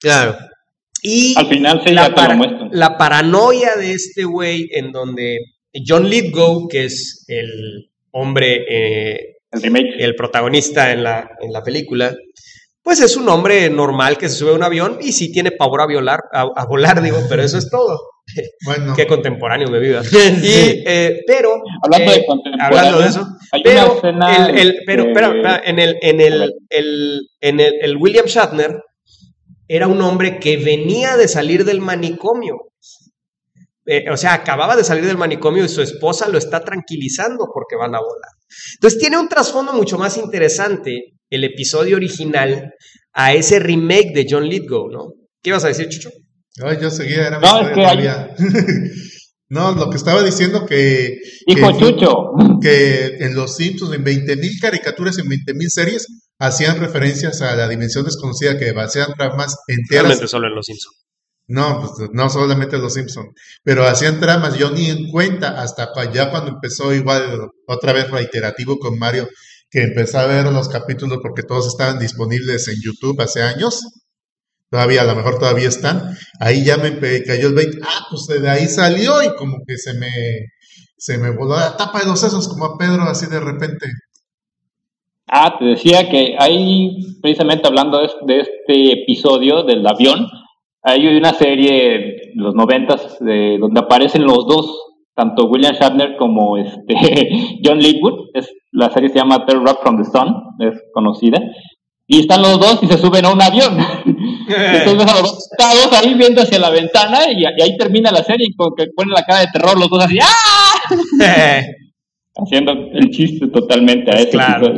Claro. 0.00 0.36
Y 1.02 1.38
al 1.38 1.46
final 1.46 1.82
se 1.84 1.92
la, 1.92 2.12
la 2.72 2.96
paranoia 2.96 3.76
de 3.76 3.92
este 3.92 4.24
güey 4.24 4.68
en 4.72 4.90
donde 4.90 5.38
John 5.86 6.08
Lithgow, 6.08 6.68
que 6.68 6.86
es 6.86 7.24
el 7.28 7.90
hombre, 8.10 8.64
eh, 8.68 9.36
el, 9.52 10.14
protagonista 10.16 10.92
en 10.92 11.04
la, 11.04 11.30
en 11.40 11.52
la 11.52 11.62
película, 11.62 12.14
pues 12.88 13.00
es 13.00 13.18
un 13.18 13.28
hombre 13.28 13.68
normal 13.68 14.16
que 14.16 14.30
se 14.30 14.36
sube 14.36 14.52
a 14.52 14.54
un 14.54 14.62
avión 14.62 14.96
y 15.02 15.12
sí 15.12 15.30
tiene 15.30 15.50
pavor 15.50 15.82
a, 15.82 15.86
violar, 15.86 16.20
a, 16.32 16.64
volar, 16.64 17.02
digo, 17.02 17.18
pero 17.28 17.42
eso 17.42 17.58
es 17.58 17.68
todo. 17.68 18.00
Bueno. 18.64 18.94
Qué 18.96 19.06
contemporáneo 19.06 19.68
me 19.68 19.78
viva. 19.78 20.00
Y, 20.42 20.84
eh, 20.86 21.20
pero, 21.26 21.60
hablando, 21.82 22.12
de 22.12 22.18
eh, 22.18 22.26
hablando 22.58 22.98
de 23.00 23.06
eso, 23.08 23.26
pero, 23.62 24.00
el, 24.54 24.74
pero 24.86 25.34
en, 25.64 25.78
el, 25.78 25.98
en, 26.00 26.20
el, 26.22 26.54
en 27.40 27.60
el, 27.60 27.74
el 27.82 27.96
William 27.98 28.24
Shatner 28.24 28.82
era 29.66 29.86
un 29.86 30.00
hombre 30.00 30.38
que 30.38 30.56
venía 30.56 31.18
de 31.18 31.28
salir 31.28 31.66
del 31.66 31.82
manicomio. 31.82 32.56
Eh, 33.84 34.10
o 34.10 34.16
sea, 34.16 34.32
acababa 34.32 34.76
de 34.76 34.84
salir 34.84 35.04
del 35.04 35.18
manicomio 35.18 35.62
y 35.62 35.68
su 35.68 35.82
esposa 35.82 36.26
lo 36.30 36.38
está 36.38 36.64
tranquilizando 36.64 37.48
porque 37.52 37.76
van 37.76 37.94
a 37.94 38.00
volar. 38.00 38.32
Entonces 38.76 38.98
tiene 38.98 39.18
un 39.18 39.28
trasfondo 39.28 39.74
mucho 39.74 39.98
más 39.98 40.16
interesante 40.16 41.17
el 41.30 41.44
episodio 41.44 41.96
original 41.96 42.72
a 43.12 43.34
ese 43.34 43.58
remake 43.58 44.12
de 44.14 44.26
John 44.28 44.48
Lithgow, 44.48 44.90
¿no? 44.90 45.12
¿Qué 45.42 45.50
ibas 45.50 45.64
a 45.64 45.68
decir, 45.68 45.88
Chucho? 45.88 46.10
Ay, 46.62 46.78
yo 46.80 46.90
seguía, 46.90 47.26
era 47.26 47.40
no, 47.40 47.72
que 47.72 48.30
no, 49.48 49.72
lo 49.72 49.90
que 49.90 49.96
estaba 49.96 50.22
diciendo 50.22 50.66
que... 50.66 51.18
Hijo 51.46 51.78
Chucho. 51.78 52.60
Que 52.60 53.16
en 53.20 53.34
Los 53.34 53.56
Simpsons, 53.56 53.94
en 53.94 54.04
20.000 54.04 54.60
caricaturas, 54.60 55.18
en 55.18 55.26
20.000 55.26 55.68
series, 55.68 56.06
hacían 56.38 56.80
referencias 56.80 57.40
a 57.42 57.54
la 57.54 57.68
dimensión 57.68 58.04
desconocida 58.04 58.58
que 58.58 58.70
hacían 58.76 59.14
tramas 59.16 59.56
enteras. 59.68 60.04
Realmente 60.04 60.28
solo 60.28 60.48
en 60.48 60.54
Los 60.54 60.66
Simpsons. 60.66 60.96
No, 61.48 61.80
pues 61.80 62.10
no 62.12 62.28
solamente 62.28 62.76
Los 62.76 62.94
Simpsons, 62.94 63.30
pero 63.64 63.86
hacían 63.86 64.20
tramas, 64.20 64.58
yo 64.58 64.70
ni 64.70 64.90
en 64.90 65.10
cuenta, 65.10 65.60
hasta 65.62 65.88
ya 66.12 66.30
cuando 66.30 66.50
empezó 66.50 66.92
igual 66.92 67.48
otra 67.66 67.94
vez 67.94 68.10
reiterativo 68.10 68.78
con 68.78 68.98
Mario, 68.98 69.26
que 69.70 69.82
empecé 69.82 70.18
a 70.18 70.26
ver 70.26 70.46
los 70.46 70.68
capítulos 70.68 71.18
porque 71.22 71.42
todos 71.42 71.66
estaban 71.66 71.98
disponibles 71.98 72.68
en 72.68 72.76
YouTube 72.82 73.20
hace 73.20 73.42
años. 73.42 73.80
Todavía, 74.70 75.02
a 75.02 75.04
lo 75.04 75.16
mejor 75.16 75.38
todavía 75.38 75.68
están. 75.68 76.14
Ahí 76.40 76.64
ya 76.64 76.76
me 76.76 76.98
cayó 77.24 77.48
el 77.48 77.54
20. 77.54 77.78
Ah, 77.82 78.06
pues 78.10 78.26
de 78.26 78.48
ahí 78.48 78.66
salió 78.66 79.22
y 79.22 79.34
como 79.34 79.58
que 79.66 79.78
se 79.78 79.94
me, 79.94 80.10
se 80.96 81.16
me 81.16 81.30
voló 81.30 81.56
la 81.56 81.76
tapa 81.76 82.00
de 82.00 82.06
los 82.06 82.20
sesos 82.20 82.48
como 82.48 82.64
a 82.64 82.78
Pedro 82.78 83.02
así 83.04 83.26
de 83.26 83.40
repente. 83.40 83.86
Ah, 85.30 85.56
te 85.58 85.64
decía 85.64 86.08
que 86.08 86.36
hay, 86.38 86.96
precisamente 87.20 87.68
hablando 87.68 87.98
de, 87.98 88.40
este 88.40 89.02
episodio 89.02 89.62
del 89.62 89.86
avión, 89.86 90.26
hay 90.82 91.06
una 91.06 91.34
serie 91.34 91.72
de 91.72 92.32
los 92.34 92.54
noventas 92.54 93.18
de, 93.20 93.58
donde 93.60 93.80
aparecen 93.80 94.24
los 94.24 94.46
dos, 94.46 94.80
tanto 95.18 95.46
William 95.46 95.74
Shatner 95.74 96.16
como 96.16 96.56
este 96.56 96.94
John 97.64 97.80
Leadwood. 97.80 98.30
Es, 98.34 98.54
la 98.70 98.88
serie 98.90 99.08
se 99.08 99.16
llama 99.16 99.44
Third 99.44 99.66
Rock 99.66 99.82
from 99.82 100.00
the 100.00 100.08
Sun, 100.08 100.32
es 100.60 100.80
conocida. 100.94 101.40
Y 102.06 102.20
están 102.20 102.40
los 102.40 102.58
dos 102.58 102.78
y 102.82 102.86
se 102.86 102.96
suben 102.96 103.26
a 103.26 103.32
un 103.32 103.42
avión. 103.42 103.76
Entonces 104.48 105.12
a 105.12 105.20
los 105.20 105.50
dos 105.58 105.92
ahí 105.92 106.14
viendo 106.14 106.40
hacia 106.40 106.60
la 106.60 106.70
ventana 106.70 107.30
y, 107.32 107.44
ahí 107.44 107.76
termina 107.76 108.12
la 108.12 108.22
serie 108.22 108.46
con 108.56 108.70
que 108.76 108.86
ponen 108.94 109.12
la 109.12 109.24
cara 109.24 109.40
de 109.40 109.48
terror 109.52 109.78
los 109.78 109.90
dos 109.90 110.04
así 110.04 110.18
¡Ah! 110.22 110.86
Haciendo 112.36 112.72
el 112.92 113.10
chiste 113.10 113.48
totalmente 113.48 114.12
a 114.12 114.20
ese 114.20 114.30
claro. 114.30 114.72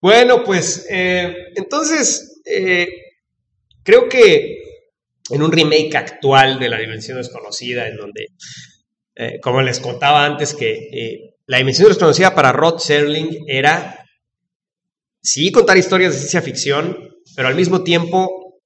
Bueno, 0.00 0.44
pues 0.44 0.86
eh, 0.88 1.34
entonces 1.56 2.40
eh, 2.46 2.86
creo 3.82 4.08
que 4.08 4.58
en 5.30 5.42
un 5.42 5.50
remake 5.50 5.96
actual 5.96 6.60
de 6.60 6.68
La 6.68 6.78
Dimensión 6.78 7.18
Desconocida, 7.18 7.88
en 7.88 7.96
donde, 7.96 8.28
eh, 9.18 9.38
como 9.42 9.60
les 9.60 9.80
contaba 9.80 10.24
antes, 10.24 10.54
que 10.54 11.34
La 11.46 11.58
Dimensión 11.58 11.88
Desconocida 11.88 12.34
para 12.34 12.52
Rod 12.52 12.78
Serling 12.78 13.44
era, 13.46 14.06
sí, 15.20 15.52
contar 15.52 15.76
historias 15.76 16.12
de 16.12 16.18
ciencia 16.20 16.40
ficción, 16.40 16.96
pero 17.36 17.48
al 17.48 17.54
mismo 17.54 17.82
tiempo, 17.82 18.60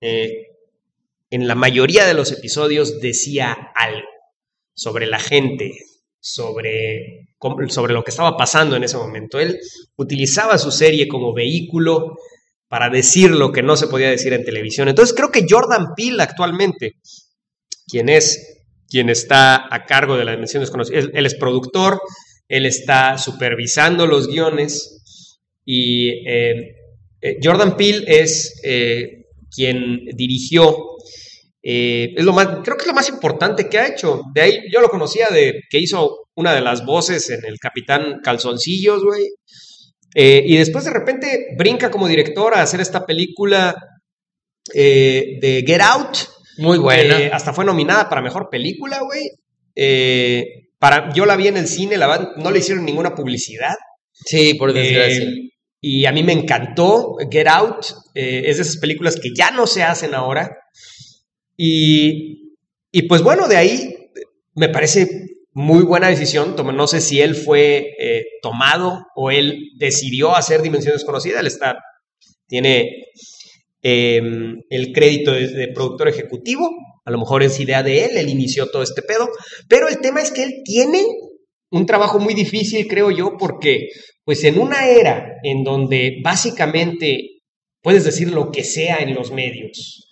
en 0.00 1.48
la 1.48 1.54
mayoría 1.54 2.04
de 2.04 2.14
los 2.14 2.32
episodios 2.32 3.00
decía 3.00 3.52
algo 3.74 4.08
sobre 4.74 5.06
la 5.06 5.18
gente, 5.18 5.72
sobre, 6.20 7.28
sobre 7.68 7.92
lo 7.92 8.04
que 8.04 8.10
estaba 8.10 8.36
pasando 8.36 8.76
en 8.76 8.84
ese 8.84 8.96
momento. 8.96 9.40
Él 9.40 9.58
utilizaba 9.96 10.58
su 10.58 10.70
serie 10.70 11.08
como 11.08 11.34
vehículo 11.34 12.16
para 12.68 12.88
decir 12.88 13.30
lo 13.30 13.52
que 13.52 13.62
no 13.62 13.76
se 13.76 13.88
podía 13.88 14.08
decir 14.08 14.32
en 14.32 14.44
televisión. 14.44 14.88
Entonces 14.88 15.14
creo 15.14 15.30
que 15.30 15.46
Jordan 15.48 15.94
Peele 15.96 16.22
actualmente, 16.22 16.96
quien 17.86 18.08
es 18.08 18.61
quien 18.92 19.08
está 19.08 19.74
a 19.74 19.86
cargo 19.86 20.18
de 20.18 20.26
la 20.26 20.32
dimensión 20.32 20.60
desconocida, 20.60 20.98
él, 20.98 21.24
es 21.24 21.34
productor, 21.36 21.98
él 22.46 22.66
está 22.66 23.16
supervisando 23.16 24.06
los 24.06 24.28
guiones 24.28 25.02
y 25.64 26.28
eh, 26.28 26.74
eh, 27.22 27.38
Jordan 27.42 27.74
Peele 27.74 28.04
es 28.06 28.60
eh, 28.62 29.28
quien 29.50 30.04
dirigió 30.14 30.76
es 31.64 32.24
lo 32.24 32.32
más, 32.32 32.48
creo 32.64 32.76
que 32.76 32.82
es 32.82 32.88
lo 32.88 32.92
más 32.92 33.08
importante 33.08 33.68
que 33.68 33.78
ha 33.78 33.86
hecho. 33.86 34.22
De 34.34 34.40
ahí 34.40 34.62
yo 34.70 34.80
lo 34.80 34.88
conocía 34.88 35.28
de 35.28 35.60
que 35.70 35.78
hizo 35.78 36.26
una 36.34 36.52
de 36.52 36.60
las 36.60 36.84
voces 36.84 37.30
en 37.30 37.44
el 37.44 37.60
Capitán 37.60 38.18
Calzoncillos, 38.20 39.04
güey. 39.04 39.28
Y 40.12 40.56
después 40.56 40.84
de 40.84 40.90
repente 40.90 41.54
brinca 41.56 41.88
como 41.88 42.08
director 42.08 42.52
a 42.52 42.62
hacer 42.62 42.80
esta 42.80 43.06
película 43.06 43.76
de 44.74 45.64
Get 45.64 45.80
Out. 45.82 46.16
Muy 46.58 46.78
buena. 46.78 47.34
hasta 47.34 47.52
fue 47.52 47.64
nominada 47.64 48.08
para 48.08 48.22
mejor 48.22 48.48
película, 48.50 49.00
güey. 49.00 49.30
para, 50.78 51.12
yo 51.12 51.26
la 51.26 51.36
vi 51.36 51.48
en 51.48 51.56
el 51.56 51.68
cine, 51.68 51.96
la, 51.96 52.34
no 52.36 52.50
le 52.50 52.58
hicieron 52.58 52.84
ninguna 52.84 53.14
publicidad. 53.14 53.74
Sí, 54.12 54.54
por 54.54 54.72
desgracia. 54.72 55.28
y 55.80 56.04
a 56.04 56.12
mí 56.12 56.22
me 56.22 56.32
encantó 56.32 57.16
Get 57.30 57.48
Out. 57.48 57.86
es 58.14 58.56
de 58.56 58.62
esas 58.62 58.76
películas 58.76 59.16
que 59.16 59.30
ya 59.34 59.50
no 59.50 59.66
se 59.66 59.82
hacen 59.82 60.14
ahora. 60.14 60.58
Y, 61.56 63.06
pues 63.08 63.22
bueno, 63.22 63.48
de 63.48 63.56
ahí 63.56 64.10
me 64.54 64.68
parece 64.68 65.08
muy 65.52 65.84
buena 65.84 66.08
decisión. 66.08 66.56
No 66.56 66.86
sé 66.86 67.00
si 67.00 67.20
él 67.20 67.34
fue 67.34 67.94
eh, 67.98 68.24
tomado 68.42 69.06
o 69.14 69.30
él 69.30 69.70
decidió 69.78 70.34
hacer 70.34 70.62
Dimensión 70.62 70.94
Desconocida. 70.94 71.40
Él 71.40 71.46
está, 71.46 71.78
tiene 72.46 73.06
em, 73.82 74.60
el 74.70 74.92
crédito 74.92 75.32
de, 75.32 75.68
productor 75.74 76.08
ejecutivo. 76.08 76.70
A 77.04 77.10
lo 77.10 77.18
mejor 77.18 77.42
es 77.42 77.58
idea 77.58 77.82
de 77.82 78.04
él, 78.04 78.16
él 78.16 78.28
inició 78.28 78.70
todo 78.70 78.82
este 78.82 79.02
pedo. 79.02 79.28
Pero 79.68 79.88
el 79.88 79.98
tema 79.98 80.20
es 80.20 80.30
que 80.30 80.44
él 80.44 80.62
tiene 80.64 81.04
un 81.70 81.86
trabajo 81.86 82.18
muy 82.18 82.34
difícil, 82.34 82.86
creo 82.86 83.10
yo, 83.10 83.36
porque 83.38 83.88
pues 84.24 84.44
en 84.44 84.58
una 84.58 84.88
era 84.88 85.38
en 85.42 85.64
donde 85.64 86.20
básicamente 86.22 87.42
puedes 87.82 88.04
decir 88.04 88.30
lo 88.30 88.50
que 88.52 88.62
sea 88.62 88.98
en 88.98 89.14
los 89.14 89.32
medios, 89.32 90.08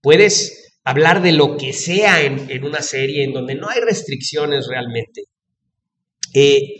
puedes 0.00 0.74
hablar 0.84 1.22
de 1.22 1.32
lo 1.32 1.56
que 1.56 1.72
sea 1.72 2.22
en, 2.22 2.64
una 2.64 2.82
serie 2.82 3.24
en 3.24 3.32
donde 3.32 3.54
no 3.54 3.68
hay 3.68 3.80
restricciones 3.80 4.66
realmente. 4.68 5.22
Eh, 6.34 6.76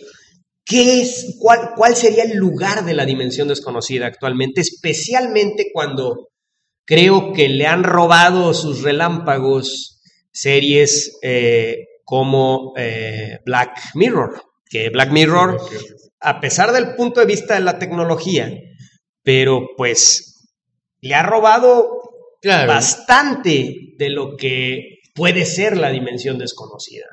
¿qué 0.64 1.00
es, 1.00 1.36
cuál, 1.38 1.70
cuál, 1.76 1.96
sería 1.96 2.24
el 2.24 2.36
lugar 2.36 2.84
de 2.84 2.94
la 2.94 3.06
dimensión 3.06 3.48
desconocida 3.48 4.06
actualmente? 4.06 4.60
Especialmente 4.60 5.70
cuando 5.72 6.28
creo 6.84 7.32
que 7.32 7.48
le 7.48 7.66
han 7.66 7.84
robado 7.84 8.54
sus 8.54 8.82
relámpagos 8.82 10.00
series 10.32 11.18
eh, 11.22 11.86
como 12.04 12.72
eh, 12.76 13.38
Black 13.44 13.78
Mirror, 13.94 14.42
que 14.68 14.90
Black 14.90 15.10
Mirror, 15.10 15.60
a 16.20 16.40
pesar 16.40 16.72
del 16.72 16.94
punto 16.94 17.20
de 17.20 17.26
vista 17.26 17.54
de 17.54 17.60
la 17.60 17.78
tecnología, 17.78 18.52
pero 19.22 19.68
pues 19.76 20.50
le 21.00 21.14
ha 21.14 21.22
robado 21.22 22.02
bastante 22.42 23.94
de 23.96 24.10
lo 24.10 24.36
que 24.36 24.93
puede 25.14 25.44
ser 25.44 25.76
la 25.76 25.90
dimensión 25.90 26.38
desconocida. 26.38 27.06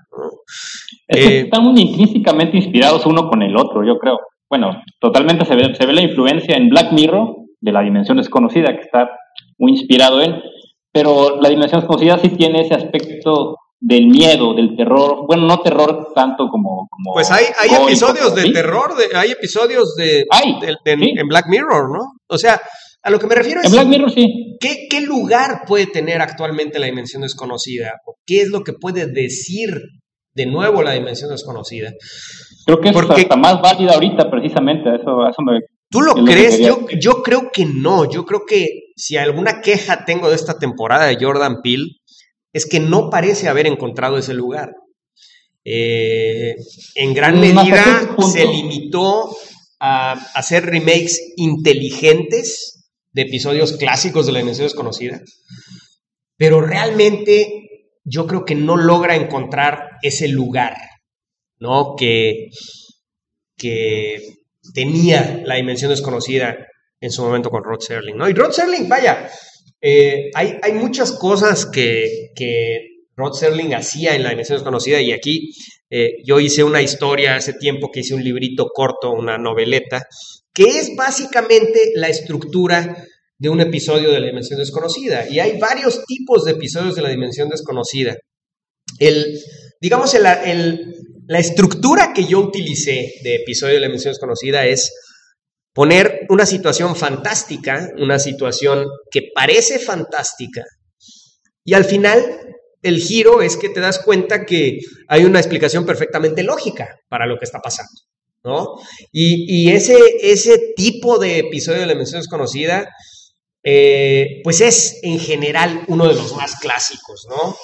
Eh, 1.07 1.41
están 1.41 1.63
muy 1.63 1.79
intrínsecamente 1.81 2.57
inspirados 2.57 3.05
uno 3.05 3.29
con 3.29 3.41
el 3.41 3.55
otro, 3.55 3.85
yo 3.85 3.97
creo. 3.97 4.19
Bueno, 4.49 4.81
totalmente 4.99 5.45
se 5.45 5.55
ve, 5.55 5.73
se 5.75 5.85
ve 5.85 5.93
la 5.93 6.01
influencia 6.01 6.57
en 6.57 6.69
Black 6.69 6.91
Mirror 6.91 7.35
de 7.59 7.71
la 7.71 7.81
dimensión 7.81 8.17
desconocida, 8.17 8.75
que 8.75 8.81
está 8.81 9.09
muy 9.57 9.73
inspirado 9.73 10.21
en, 10.21 10.41
pero 10.91 11.39
la 11.39 11.49
dimensión 11.49 11.81
desconocida 11.81 12.17
sí 12.17 12.29
tiene 12.29 12.61
ese 12.61 12.73
aspecto 12.73 13.55
del 13.79 14.07
miedo, 14.07 14.53
del 14.53 14.75
terror, 14.75 15.25
bueno, 15.27 15.47
no 15.47 15.59
terror 15.61 16.11
tanto 16.13 16.47
como... 16.49 16.87
como 16.89 17.13
pues 17.13 17.31
hay, 17.31 17.45
hay 17.59 17.83
episodios 17.83 18.35
de 18.35 18.51
terror, 18.51 18.95
de, 18.95 19.15
hay 19.15 19.31
episodios 19.31 19.95
de, 19.95 20.25
en 20.85 21.27
Black 21.27 21.45
Mirror, 21.47 21.91
¿no? 21.91 22.13
O 22.27 22.37
sea, 22.37 22.61
a 23.03 23.09
lo 23.09 23.19
que 23.19 23.27
me 23.27 23.35
refiero 23.35 23.61
es... 23.61 23.71
¿qué, 24.59 25.01
lugar 25.01 25.63
puede 25.67 25.87
tener 25.87 26.21
actualmente 26.21 26.79
la 26.79 26.85
dimensión 26.85 27.23
desconocida? 27.23 27.93
¿O 28.05 28.15
qué 28.25 28.41
es 28.41 28.49
lo 28.49 28.63
que 28.63 28.73
puede 28.73 29.07
decir 29.07 29.69
de 30.33 30.45
nuevo 30.45 30.83
la 30.83 30.93
dimensión 30.93 31.31
desconocida? 31.31 31.91
Creo 32.65 32.79
que 32.79 32.89
es 32.89 32.95
hasta 32.95 33.35
más 33.35 33.61
válida 33.61 33.93
ahorita, 33.93 34.29
precisamente. 34.29 34.89
Eso, 34.95 35.27
eso 35.27 35.41
me, 35.43 35.59
¿Tú 35.89 36.01
lo 36.01 36.13
crees? 36.25 36.59
yo, 36.59 36.85
yo 36.99 37.21
creo 37.23 37.51
que 37.51 37.65
no. 37.65 38.09
Yo 38.09 38.25
creo 38.25 38.45
que 38.47 38.67
si 38.95 39.17
alguna 39.17 39.61
queja 39.61 40.05
tengo 40.05 40.29
de 40.29 40.35
esta 40.35 40.57
temporada 40.57 41.07
de 41.07 41.17
Jordan 41.19 41.61
Peele, 41.61 41.87
es 42.53 42.65
que 42.65 42.79
no 42.79 43.09
parece 43.09 43.49
haber 43.49 43.67
encontrado 43.67 44.17
ese 44.17 44.33
lugar. 44.33 44.71
Eh, 45.65 46.55
en 46.95 47.13
gran 47.13 47.39
medida 47.39 48.15
se 48.31 48.45
limitó 48.45 49.35
a 49.79 50.13
hacer 50.33 50.65
remakes 50.65 51.33
inteligentes 51.35 52.80
de 53.13 53.23
episodios 53.23 53.73
clásicos 53.73 54.25
de 54.25 54.31
la 54.31 54.39
dimensión 54.39 54.67
desconocida, 54.67 55.21
pero 56.37 56.61
realmente 56.61 57.69
yo 58.03 58.25
creo 58.27 58.45
que 58.45 58.55
no 58.55 58.77
logra 58.77 59.15
encontrar 59.15 59.89
ese 60.01 60.27
lugar, 60.27 60.75
¿no? 61.59 61.95
Que, 61.95 62.49
que 63.57 64.19
tenía 64.73 65.41
la 65.45 65.55
dimensión 65.55 65.91
desconocida 65.91 66.57
en 66.99 67.11
su 67.11 67.23
momento 67.23 67.49
con 67.49 67.63
Rod 67.63 67.79
Serling, 67.79 68.17
¿no? 68.17 68.29
Y 68.29 68.33
Rod 68.33 68.51
Serling, 68.51 68.87
vaya, 68.87 69.29
eh, 69.81 70.29
hay, 70.35 70.57
hay, 70.61 70.73
muchas 70.73 71.11
cosas 71.13 71.65
que, 71.65 72.31
que, 72.35 72.87
Rod 73.15 73.33
Serling 73.33 73.73
hacía 73.73 74.15
en 74.15 74.23
la 74.23 74.29
dimensión 74.29 74.57
desconocida 74.57 75.01
y 75.01 75.11
aquí 75.11 75.51
eh, 75.91 76.23
yo 76.25 76.39
hice 76.39 76.63
una 76.63 76.81
historia 76.81 77.35
hace 77.35 77.53
tiempo 77.53 77.91
que 77.91 77.99
hice 77.99 78.15
un 78.15 78.23
librito 78.23 78.69
corto, 78.73 79.11
una 79.11 79.37
noveleta, 79.37 80.07
que 80.53 80.63
es 80.63 80.95
básicamente 80.95 81.91
la 81.95 82.07
estructura 82.07 83.05
de 83.37 83.49
un 83.49 83.59
episodio 83.59 84.09
de 84.11 84.19
la 84.21 84.27
dimensión 84.27 84.59
desconocida. 84.59 85.27
Y 85.27 85.39
hay 85.39 85.59
varios 85.59 86.05
tipos 86.05 86.45
de 86.45 86.51
episodios 86.51 86.95
de 86.95 87.01
la 87.01 87.09
dimensión 87.09 87.49
desconocida. 87.49 88.15
El, 88.99 89.37
digamos, 89.81 90.15
la 90.15 91.39
estructura 91.39 92.13
que 92.13 92.25
yo 92.25 92.39
utilicé 92.39 93.13
de 93.23 93.35
episodio 93.35 93.75
de 93.75 93.81
la 93.81 93.87
dimensión 93.87 94.13
desconocida 94.13 94.65
es 94.65 94.91
poner 95.73 96.21
una 96.29 96.45
situación 96.45 96.95
fantástica, 96.95 97.89
una 97.97 98.19
situación 98.19 98.85
que 99.09 99.29
parece 99.33 99.79
fantástica, 99.79 100.63
y 101.63 101.73
al 101.73 101.85
final 101.85 102.50
el 102.81 102.99
giro 102.99 103.41
es 103.41 103.57
que 103.57 103.69
te 103.69 103.79
das 103.79 103.99
cuenta 103.99 104.45
que 104.45 104.79
hay 105.07 105.25
una 105.25 105.39
explicación 105.39 105.85
perfectamente 105.85 106.43
lógica 106.43 106.99
para 107.09 107.25
lo 107.25 107.37
que 107.37 107.45
está 107.45 107.59
pasando. 107.59 107.91
¿no? 108.43 108.75
Y, 109.11 109.71
ese, 109.71 109.97
ese 110.21 110.73
tipo 110.75 111.19
de 111.19 111.39
episodio 111.39 111.81
de 111.81 111.85
la 111.85 111.93
dimensión 111.93 112.21
desconocida, 112.21 112.89
eh, 113.63 114.41
pues 114.43 114.61
es 114.61 114.99
en 115.03 115.19
general 115.19 115.83
uno 115.87 116.07
de 116.07 116.15
los 116.15 116.35
más 116.35 116.55
clásicos, 116.59 117.27
¿no? 117.29 117.55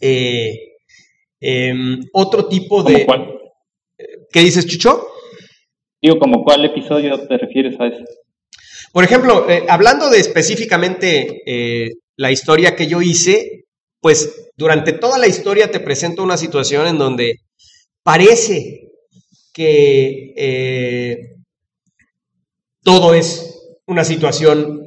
Eh, 0.00 0.54
em, 1.40 2.00
otro 2.12 2.48
tipo 2.48 2.82
de... 2.82 3.06
¿Qué 4.30 4.40
dices, 4.40 4.66
Chucho? 4.66 5.06
Digo, 6.02 6.18
¿como 6.18 6.44
cuál 6.44 6.64
episodio 6.64 7.26
te 7.26 7.38
refieres 7.38 7.80
a 7.80 7.86
eso? 7.86 8.04
Por 8.92 9.04
ejemplo, 9.04 9.48
eh, 9.48 9.64
hablando 9.68 10.10
de 10.10 10.18
específicamente 10.18 11.42
la 12.16 12.30
historia 12.30 12.76
que 12.76 12.86
yo 12.86 13.00
hice, 13.00 13.67
pues 14.00 14.50
durante 14.56 14.92
toda 14.92 15.18
la 15.18 15.26
historia 15.26 15.70
te 15.70 15.80
presento 15.80 16.22
una 16.22 16.36
situación 16.36 16.86
en 16.86 16.98
donde 16.98 17.40
parece 18.02 18.90
que 19.52 20.34
eh, 20.36 21.16
todo 22.82 23.14
es 23.14 23.54
una 23.86 24.04
situación 24.04 24.84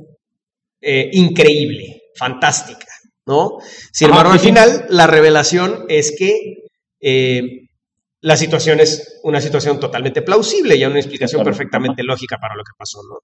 increíble, 0.83 2.01
fantástica, 2.15 2.87
¿no? 3.27 3.59
Sin 3.91 4.09
embargo, 4.09 4.31
al 4.31 4.39
final, 4.39 4.87
la 4.89 5.05
revelación 5.05 5.85
es 5.89 6.15
que 6.17 6.61
la 8.21 8.37
situación 8.37 8.79
es 8.79 9.19
una 9.23 9.41
situación 9.41 9.79
totalmente 9.79 10.21
plausible 10.21 10.75
y 10.75 10.85
una 10.85 10.99
explicación 10.99 11.43
perfectamente 11.43 12.03
lógica 12.03 12.37
para 12.37 12.55
lo 12.55 12.63
que 12.63 12.71
pasó, 12.77 12.99
¿no? 13.03 13.19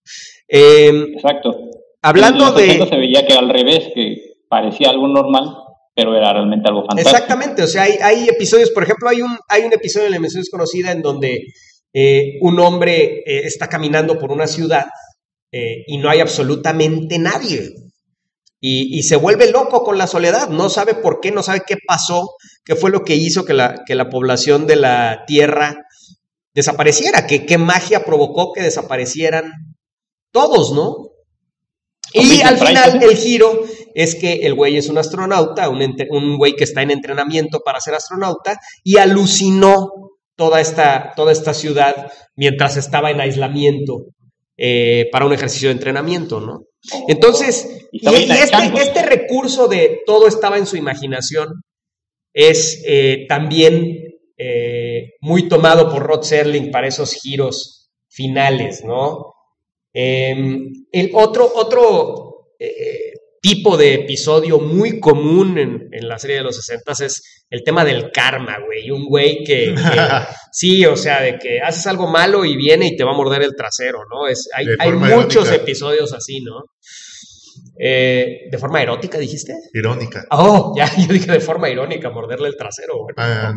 Em, 0.48 1.14
Exacto. 1.14 1.56
Hablando 2.02 2.52
de... 2.52 2.86
Se 2.88 2.98
veía 2.98 3.26
que 3.26 3.34
al 3.34 3.50
revés, 3.50 3.92
que 3.94 4.38
parecía 4.50 4.90
algo 4.90 5.08
normal, 5.08 5.56
pero 5.98 6.16
era 6.16 6.32
realmente 6.32 6.70
algo 6.70 6.82
fantástico. 6.82 7.10
Exactamente, 7.10 7.64
o 7.64 7.68
sea, 7.68 7.82
hay, 7.82 8.30
episodios, 8.30 8.70
por 8.70 8.84
ejemplo, 8.84 9.10
hay 9.10 9.24
un, 9.24 9.36
hay 9.50 9.64
un 9.64 9.74
episodio 9.74 10.06
en 10.06 10.12
la 10.12 10.18
Dimensión 10.18 10.44
Desconocida 10.44 10.92
en 10.92 11.02
donde 11.02 11.42
eh, 11.92 12.38
un 12.42 12.60
hombre 12.60 13.24
eh, 13.26 13.48
está 13.48 13.68
caminando 13.68 14.20
por 14.20 14.32
una 14.32 14.46
ciudad 14.46 14.86
eh, 15.52 15.86
y 15.88 15.98
no 15.98 16.12
hay 16.12 16.20
absolutamente 16.20 17.18
nadie. 17.18 17.72
Y, 18.60 19.02
se 19.04 19.16
vuelve 19.16 19.50
loco 19.50 19.84
con 19.84 19.98
la 19.98 20.08
soledad, 20.08 20.50
no 20.50 20.70
sabe 20.70 20.94
por 20.94 21.20
qué, 21.20 21.32
no 21.32 21.42
sabe 21.42 21.62
qué 21.66 21.78
pasó, 21.88 22.36
qué 22.66 22.76
fue 22.76 22.92
lo 22.92 23.04
que 23.04 23.16
hizo 23.16 23.46
que 23.46 23.54
la, 23.54 23.84
que 23.86 23.96
la 23.96 24.10
población 24.10 24.68
de 24.68 24.76
la 24.76 25.24
Tierra 25.26 25.78
desapareciera, 26.54 27.26
que 27.26 27.46
qué 27.46 27.58
magia 27.58 28.04
provocó 28.04 28.52
que 28.54 28.62
desaparecieran 28.62 29.52
todos, 30.32 30.74
¿no? 30.74 31.12
Y 32.14 32.42
al 32.42 32.58
final 32.58 33.02
el 33.04 33.16
giro 33.16 33.64
es 33.98 34.14
que 34.14 34.34
el 34.44 34.54
güey 34.54 34.78
es 34.78 34.90
un 34.90 35.00
astronauta, 35.00 35.70
un, 35.70 35.82
un 36.12 36.38
güey 36.38 36.56
que 36.56 36.66
está 36.66 36.84
en 36.84 36.92
entrenamiento 36.92 37.62
para 37.66 37.82
ser 37.82 37.96
astronauta 37.96 38.60
y 38.84 39.00
alucinó 39.00 39.90
toda 40.36 40.62
esta, 40.62 41.14
toda 41.16 41.32
esta 41.32 41.56
ciudad 41.56 42.12
mientras 42.36 42.78
estaba 42.78 43.10
en 43.10 43.22
aislamiento 43.22 44.06
eh, 44.56 45.10
para 45.12 45.26
un 45.26 45.34
ejercicio 45.34 45.70
de 45.70 45.74
entrenamiento, 45.74 46.40
¿no? 46.40 46.66
Entonces, 47.08 47.88
y, 47.92 48.08
este, 48.08 48.82
este, 48.84 49.02
recurso 49.02 49.68
de 49.68 50.02
todo 50.06 50.28
estaba 50.28 50.60
en 50.60 50.68
su 50.68 50.78
imaginación 50.78 51.64
es 52.36 52.84
eh, 52.86 53.26
también 53.28 53.98
eh, 54.38 55.14
muy 55.22 55.50
tomado 55.50 55.90
por 55.90 56.04
Rod 56.04 56.22
Serling 56.22 56.70
para 56.70 56.88
esos 56.88 57.14
giros 57.14 57.90
finales, 58.08 58.84
¿no? 58.86 59.34
Em, 59.92 60.70
el 60.92 61.10
otro, 61.16 61.52
otro 61.56 62.26
tipo 63.42 63.78
de 63.78 63.94
episodio 63.94 64.60
muy 64.60 65.00
común 65.00 65.58
en, 65.58 66.08
la 66.08 66.18
serie 66.20 66.38
de 66.38 66.44
los 66.44 66.56
60 66.56 66.92
es 67.06 67.46
el 67.50 67.64
tema 67.64 67.86
del 67.86 68.12
karma, 68.12 68.58
güey. 68.66 68.92
Un 68.92 69.06
güey 69.06 69.44
que, 69.44 69.74
sí, 70.52 70.86
o 70.86 70.96
sea, 70.96 71.22
de 71.22 71.38
que 71.38 71.60
haces 71.62 71.88
algo 71.88 72.08
malo 72.08 72.46
y 72.46 72.56
viene 72.56 72.88
y 72.88 72.96
te 72.96 73.04
va 73.04 73.12
a 73.12 73.18
morder 73.18 73.42
el 73.42 73.56
trasero, 73.56 74.00
¿no? 74.12 74.28
Es, 74.28 74.50
hay, 74.56 74.68
hay 74.80 74.92
muchos 74.92 75.52
episodios 75.52 76.14
así, 76.14 76.42
¿no? 76.42 76.64
Eh, 77.80 78.48
¿De 78.50 78.58
forma 78.58 78.82
erótica 78.82 79.20
dijiste? 79.20 79.54
Irónica. 79.74 80.26
Oh, 80.32 80.74
ya, 80.76 80.90
yo 80.98 81.14
dije 81.14 81.32
de 81.32 81.40
forma 81.40 81.70
irónica, 81.70 82.10
morderle 82.10 82.50
el 82.50 82.58
trasero. 82.58 83.06
Ah, 83.16 83.54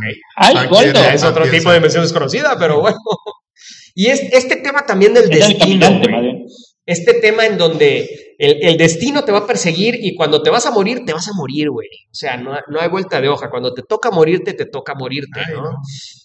es 1.14 1.24
otro 1.24 1.48
tipo 1.48 1.72
de 1.72 1.80
mención 1.80 2.02
desconocida, 2.02 2.56
pero 2.58 2.80
bueno. 2.80 2.98
Y 3.92 4.06
es, 4.06 4.22
este 4.32 4.56
tema 4.56 4.86
también 4.86 5.12
del 5.12 5.28
destino. 5.28 6.00
Este 6.86 7.14
tema 7.14 7.46
en 7.46 7.58
donde 7.58 8.34
el, 8.38 8.76
destino 8.76 9.22
te 9.24 9.32
va 9.32 9.40
a 9.40 9.46
perseguir 9.46 9.98
y 10.00 10.14
cuando 10.16 10.42
te 10.42 10.50
vas 10.50 10.66
a 10.66 10.70
morir, 10.70 11.04
te 11.04 11.12
vas 11.12 11.28
a 11.28 11.34
morir, 11.34 11.70
güey. 11.70 11.88
O 12.10 12.14
sea, 12.14 12.36
no, 12.36 12.52
hay 12.52 12.88
vuelta 12.88 13.20
de 13.20 13.28
hoja. 13.28 13.50
Cuando 13.50 13.74
te 13.74 13.82
toca 13.82 14.10
morirte, 14.10 14.54
te 14.54 14.66
toca 14.66 14.94
morirte, 14.94 15.40
¿no? 15.52 15.76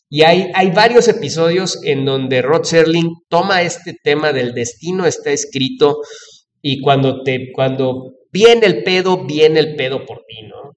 Y 0.09 0.21
hay, 0.23 0.49
hay 0.53 0.71
varios 0.71 1.07
episodios 1.07 1.79
en 1.83 2.05
donde 2.05 2.41
Rod 2.41 2.63
Serling 2.63 3.11
toma 3.27 3.63
este 3.63 3.95
tema 4.01 4.31
del 4.31 4.53
destino, 4.53 5.05
está 5.05 5.31
escrito, 5.31 5.99
y 6.61 6.81
cuando, 6.81 7.21
te, 7.21 7.51
cuando 7.51 8.13
viene 8.31 8.65
el 8.65 8.83
pedo, 8.83 9.25
viene 9.25 9.59
el 9.59 9.75
pedo 9.75 10.03
por 10.03 10.23
ti, 10.27 10.47
¿no? 10.47 10.71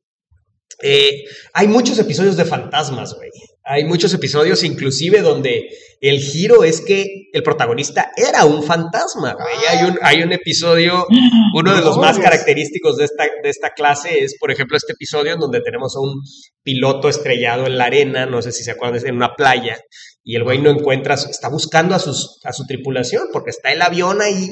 Eh, 0.82 1.24
hay 1.54 1.66
muchos 1.66 1.98
episodios 1.98 2.36
de 2.36 2.44
fantasmas, 2.44 3.14
güey. 3.14 3.30
Hay 3.70 3.84
muchos 3.84 4.14
episodios 4.14 4.64
inclusive 4.64 5.20
donde 5.20 5.68
el 6.00 6.20
giro 6.20 6.64
es 6.64 6.80
que 6.80 7.28
el 7.32 7.42
protagonista 7.42 8.10
era 8.16 8.44
un 8.44 8.62
fantasma, 8.62 9.34
güey. 9.34 9.56
Hay 9.68 9.88
un, 9.88 9.98
hay 10.00 10.22
un 10.22 10.32
episodio, 10.32 11.06
uno 11.54 11.76
de 11.76 11.82
los 11.82 11.98
más 11.98 12.18
característicos 12.18 12.96
de 12.96 13.04
esta, 13.04 13.24
de 13.42 13.50
esta 13.50 13.70
clase 13.70 14.24
es, 14.24 14.36
por 14.38 14.50
ejemplo, 14.50 14.76
este 14.76 14.92
episodio 14.94 15.34
en 15.34 15.38
donde 15.38 15.60
tenemos 15.60 15.94
a 15.96 16.00
un 16.00 16.20
piloto 16.62 17.08
estrellado 17.08 17.66
en 17.66 17.76
la 17.76 17.84
arena, 17.84 18.26
no 18.26 18.40
sé 18.40 18.52
si 18.52 18.64
se 18.64 18.70
acuerdan, 18.70 19.06
en 19.06 19.16
una 19.16 19.34
playa, 19.34 19.78
y 20.22 20.36
el 20.36 20.44
güey 20.44 20.60
no 20.60 20.70
encuentra, 20.70 21.14
está 21.14 21.48
buscando 21.48 21.94
a, 21.94 21.98
sus, 21.98 22.38
a 22.44 22.52
su 22.52 22.64
tripulación 22.64 23.24
porque 23.32 23.50
está 23.50 23.72
el 23.72 23.82
avión 23.82 24.22
ahí 24.22 24.50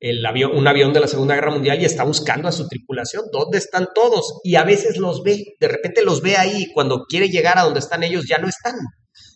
el 0.00 0.24
avión, 0.24 0.56
un 0.56 0.66
avión 0.68 0.92
de 0.92 1.00
la 1.00 1.08
Segunda 1.08 1.34
Guerra 1.34 1.50
Mundial 1.50 1.80
y 1.80 1.84
está 1.84 2.04
buscando 2.04 2.48
a 2.48 2.52
su 2.52 2.68
tripulación. 2.68 3.24
¿Dónde 3.32 3.58
están 3.58 3.88
todos? 3.94 4.40
Y 4.44 4.56
a 4.56 4.64
veces 4.64 4.98
los 4.98 5.22
ve, 5.22 5.56
de 5.58 5.68
repente 5.68 6.04
los 6.04 6.20
ve 6.22 6.36
ahí 6.36 6.66
cuando 6.74 7.04
quiere 7.08 7.28
llegar 7.28 7.58
a 7.58 7.62
donde 7.62 7.80
están 7.80 8.02
ellos 8.02 8.26
ya 8.28 8.38
no 8.38 8.48
están. 8.48 8.74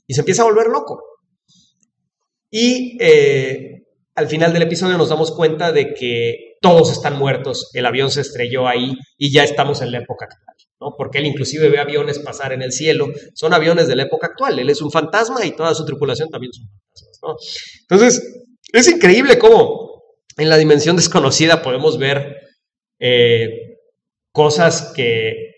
Y 0.07 0.15
se 0.15 0.21
empieza 0.21 0.43
a 0.43 0.47
volver 0.47 0.67
loco. 0.67 1.03
Y 2.51 2.99
eh, 3.01 3.85
al 4.15 4.29
final 4.29 4.53
del 4.53 4.63
episodio 4.63 4.99
nos 4.99 5.09
damos 5.09 5.33
cuenta 5.33 5.73
de 5.73 5.95
que 5.95 6.57
todos 6.61 6.93
están 6.93 7.19
muertos, 7.19 7.71
el 7.73 7.87
avión 7.87 8.11
se 8.11 8.21
estrelló 8.21 8.69
ahí 8.69 8.95
y 9.17 9.33
ya 9.33 9.45
estamos 9.45 9.81
en 9.81 9.93
la 9.93 9.99
época 9.99 10.27
actual, 10.27 10.57
¿no? 10.81 10.95
Porque 10.99 11.19
él 11.19 11.27
inclusive 11.27 11.71
ve 11.71 11.79
aviones 11.79 12.19
pasar 12.19 12.53
en 12.53 12.61
el 12.61 12.73
cielo, 12.73 13.09
son 13.35 13.55
aviones 13.55 13.89
de 13.89 13.97
la 13.97 14.03
época 14.03 14.27
actual, 14.27 14.59
él 14.59 14.69
es 14.69 14.83
un 14.83 14.91
fantasma 14.91 15.47
y 15.47 15.53
toda 15.53 15.75
su 15.75 15.87
tripulación 15.87 16.29
también 16.29 16.53
son 16.53 16.67
fantasmas, 16.67 17.21
¿no? 17.23 17.37
Entonces, 17.83 18.43
es 18.73 18.89
increíble 18.89 19.39
cómo 19.39 19.90
en 20.37 20.49
la 20.49 20.57
dimensión 20.57 20.97
desconocida 20.97 21.63
podemos 21.63 21.99
ver 21.99 22.41
eh, 22.99 23.79
cosas 24.33 24.93
que, 24.95 25.55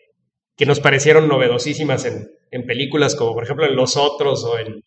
que, 0.56 0.66
nos 0.66 0.80
parecieron 0.80 1.28
novedosísimas 1.28 2.04
en, 2.04 2.28
en, 2.50 2.66
películas 2.66 3.14
como 3.14 3.34
por 3.34 3.44
ejemplo 3.44 3.66
en 3.66 3.76
Los 3.76 3.96
Otros 3.96 4.44
o 4.44 4.58
en... 4.58 4.82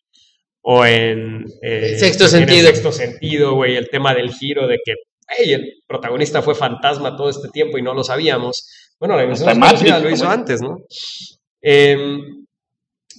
O 0.68 0.84
en 0.84 1.44
eh, 1.62 1.96
sexto 1.96 2.26
sentido. 2.26 2.66
sexto 2.66 2.90
sentido, 2.90 3.54
güey, 3.54 3.76
el 3.76 3.88
tema 3.88 4.12
del 4.14 4.32
giro 4.32 4.66
de 4.66 4.80
que 4.84 4.94
el 5.38 5.82
protagonista 5.86 6.42
fue 6.42 6.56
fantasma 6.56 7.16
todo 7.16 7.30
este 7.30 7.50
tiempo 7.50 7.78
y 7.78 7.82
no 7.82 7.94
lo 7.94 8.02
sabíamos. 8.02 8.68
Bueno, 8.98 9.14
la 9.14 9.22
dimensión 9.22 9.48
desconocida 9.48 10.00
lo 10.00 10.10
hizo 10.10 10.28
antes, 10.28 10.60
¿no? 10.60 10.78
Em, 11.60 12.45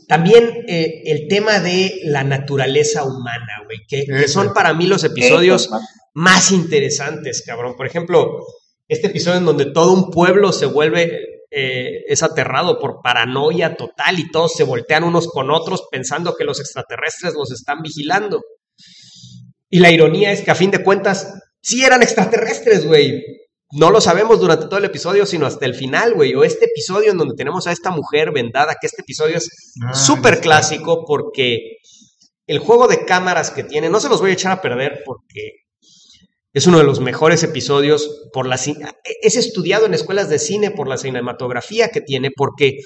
también 0.08 0.66
eh, 0.68 1.04
el 1.06 1.28
tema 1.28 1.60
de 1.60 2.00
la 2.04 2.24
naturaleza 2.24 3.04
humana, 3.04 3.64
güey, 3.66 3.80
que, 3.88 4.28
son 4.28 4.54
para 4.54 4.74
mí 4.74 4.88
los 4.88 5.04
episodios 5.04 5.70
más 6.14 6.52
interesantes, 6.52 7.44
cabrón. 7.46 7.76
Por 7.76 7.88
ejemplo, 7.88 8.40
este 8.88 9.08
episodio 9.08 9.38
en 9.38 9.46
donde 9.46 9.66
todo 9.66 9.92
un 9.92 10.10
pueblo 10.10 10.54
se 10.54 10.66
vuelve, 10.66 11.44
eh, 11.52 12.04
es 12.08 12.24
aterrado 12.24 12.80
por 12.80 13.02
paranoia 13.04 13.76
total 13.76 14.18
y 14.20 14.32
todos 14.32 14.54
se 14.54 14.64
voltean 14.64 15.04
unos 15.04 15.28
con 15.28 15.52
otros 15.52 15.84
pensando 15.92 16.36
que 16.36 16.46
los 16.46 16.62
extraterrestres 16.62 17.34
los 17.34 17.52
están 17.52 17.82
vigilando. 17.82 18.42
Y 19.70 19.80
la 19.80 19.92
ironía 19.92 20.32
es 20.32 20.42
que 20.42 20.52
a 20.52 20.56
fin 20.56 20.72
de 20.72 20.84
cuentas, 20.84 21.34
sí 21.62 21.84
eran 21.84 22.02
extraterrestres, 22.02 22.86
güey. 22.86 23.22
No 23.72 23.92
lo 23.92 24.00
sabemos 24.00 24.40
durante 24.40 24.68
todo 24.68 24.78
el 24.78 24.86
episodio, 24.86 25.26
sino 25.26 25.46
hasta 25.46 25.66
el 25.66 25.76
final, 25.76 26.14
güey. 26.14 26.34
O 26.36 26.44
este 26.44 26.66
episodio 26.66 27.12
en 27.12 27.18
donde 27.18 27.36
tenemos 27.36 27.68
a 27.68 27.72
esta 27.72 27.92
mujer 27.92 28.32
vendada, 28.32 28.76
que 28.80 28.88
este 28.88 29.02
episodio 29.02 29.38
es 29.38 29.50
ah, 29.86 29.94
súper 29.94 30.40
clásico 30.40 31.04
porque 31.06 31.78
el 32.46 32.60
juego 32.60 32.88
de 32.88 33.04
cámaras 33.04 33.52
que 33.52 33.64
tiene, 33.64 33.90
no 33.90 34.00
se 34.00 34.08
los 34.10 34.22
voy 34.22 34.32
a 34.32 34.34
echar 34.34 34.54
a 34.54 34.62
perder 34.62 35.02
porque 35.06 35.68
es 36.54 36.66
uno 36.66 36.78
de 36.80 36.86
los 36.86 37.02
mejores 37.02 37.44
episodios 37.44 38.30
por 38.34 38.48
la 38.48 38.56
es 38.56 39.36
estudiado 39.36 39.86
en 39.86 39.94
escuelas 39.94 40.30
de 40.30 40.40
cine 40.40 40.72
por 40.72 40.88
la 40.88 40.98
cinematografía 40.98 41.90
que 41.90 42.02
tiene 42.02 42.32
porque 42.36 42.80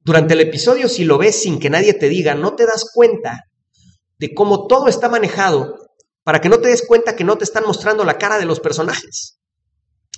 durante 0.00 0.34
el 0.34 0.40
episodio 0.40 0.88
si 0.88 1.04
lo 1.04 1.18
ves 1.18 1.42
sin 1.42 1.60
que 1.60 1.70
nadie 1.70 1.94
te 1.94 2.08
diga, 2.08 2.34
no 2.34 2.56
te 2.56 2.66
das 2.66 2.90
cuenta 2.92 3.44
de 4.18 4.34
cómo 4.34 4.66
todo 4.66 4.88
está 4.88 5.08
manejado 5.08 5.76
para 6.24 6.40
que 6.40 6.48
no 6.48 6.58
te 6.58 6.68
des 6.68 6.84
cuenta 6.86 7.14
que 7.14 7.24
no 7.24 7.36
te 7.36 7.44
están 7.44 7.64
mostrando 7.64 8.04
la 8.04 8.16
cara 8.16 8.38
de 8.38 8.46
los 8.46 8.58
personajes. 8.58 9.33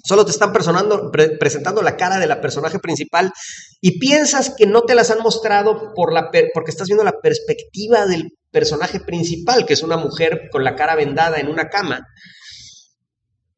Solo 0.05 0.25
te 0.25 0.31
están 0.31 0.53
presentando 0.53 1.83
la 1.83 1.97
cara 1.97 2.19
de 2.19 2.27
la 2.27 2.41
personaje 2.41 2.79
principal 2.79 3.33
y 3.81 3.99
piensas 3.99 4.55
que 4.57 4.67
no 4.67 4.83
te 4.83 4.95
las 4.95 5.11
han 5.11 5.21
mostrado 5.21 5.93
por 5.95 6.13
la 6.13 6.31
porque 6.53 6.71
estás 6.71 6.89
viendo 6.89 7.05
la 7.05 7.21
perspectiva 7.23 8.07
del 8.07 8.33
personaje 8.51 9.01
principal, 9.01 9.67
que 9.67 9.75
es 9.75 9.83
una 9.83 9.97
mujer 9.97 10.49
con 10.51 10.65
la 10.65 10.75
cara 10.75 10.97
vendada 10.97 11.39
en 11.39 11.49
una 11.49 11.69
cama. 11.69 12.01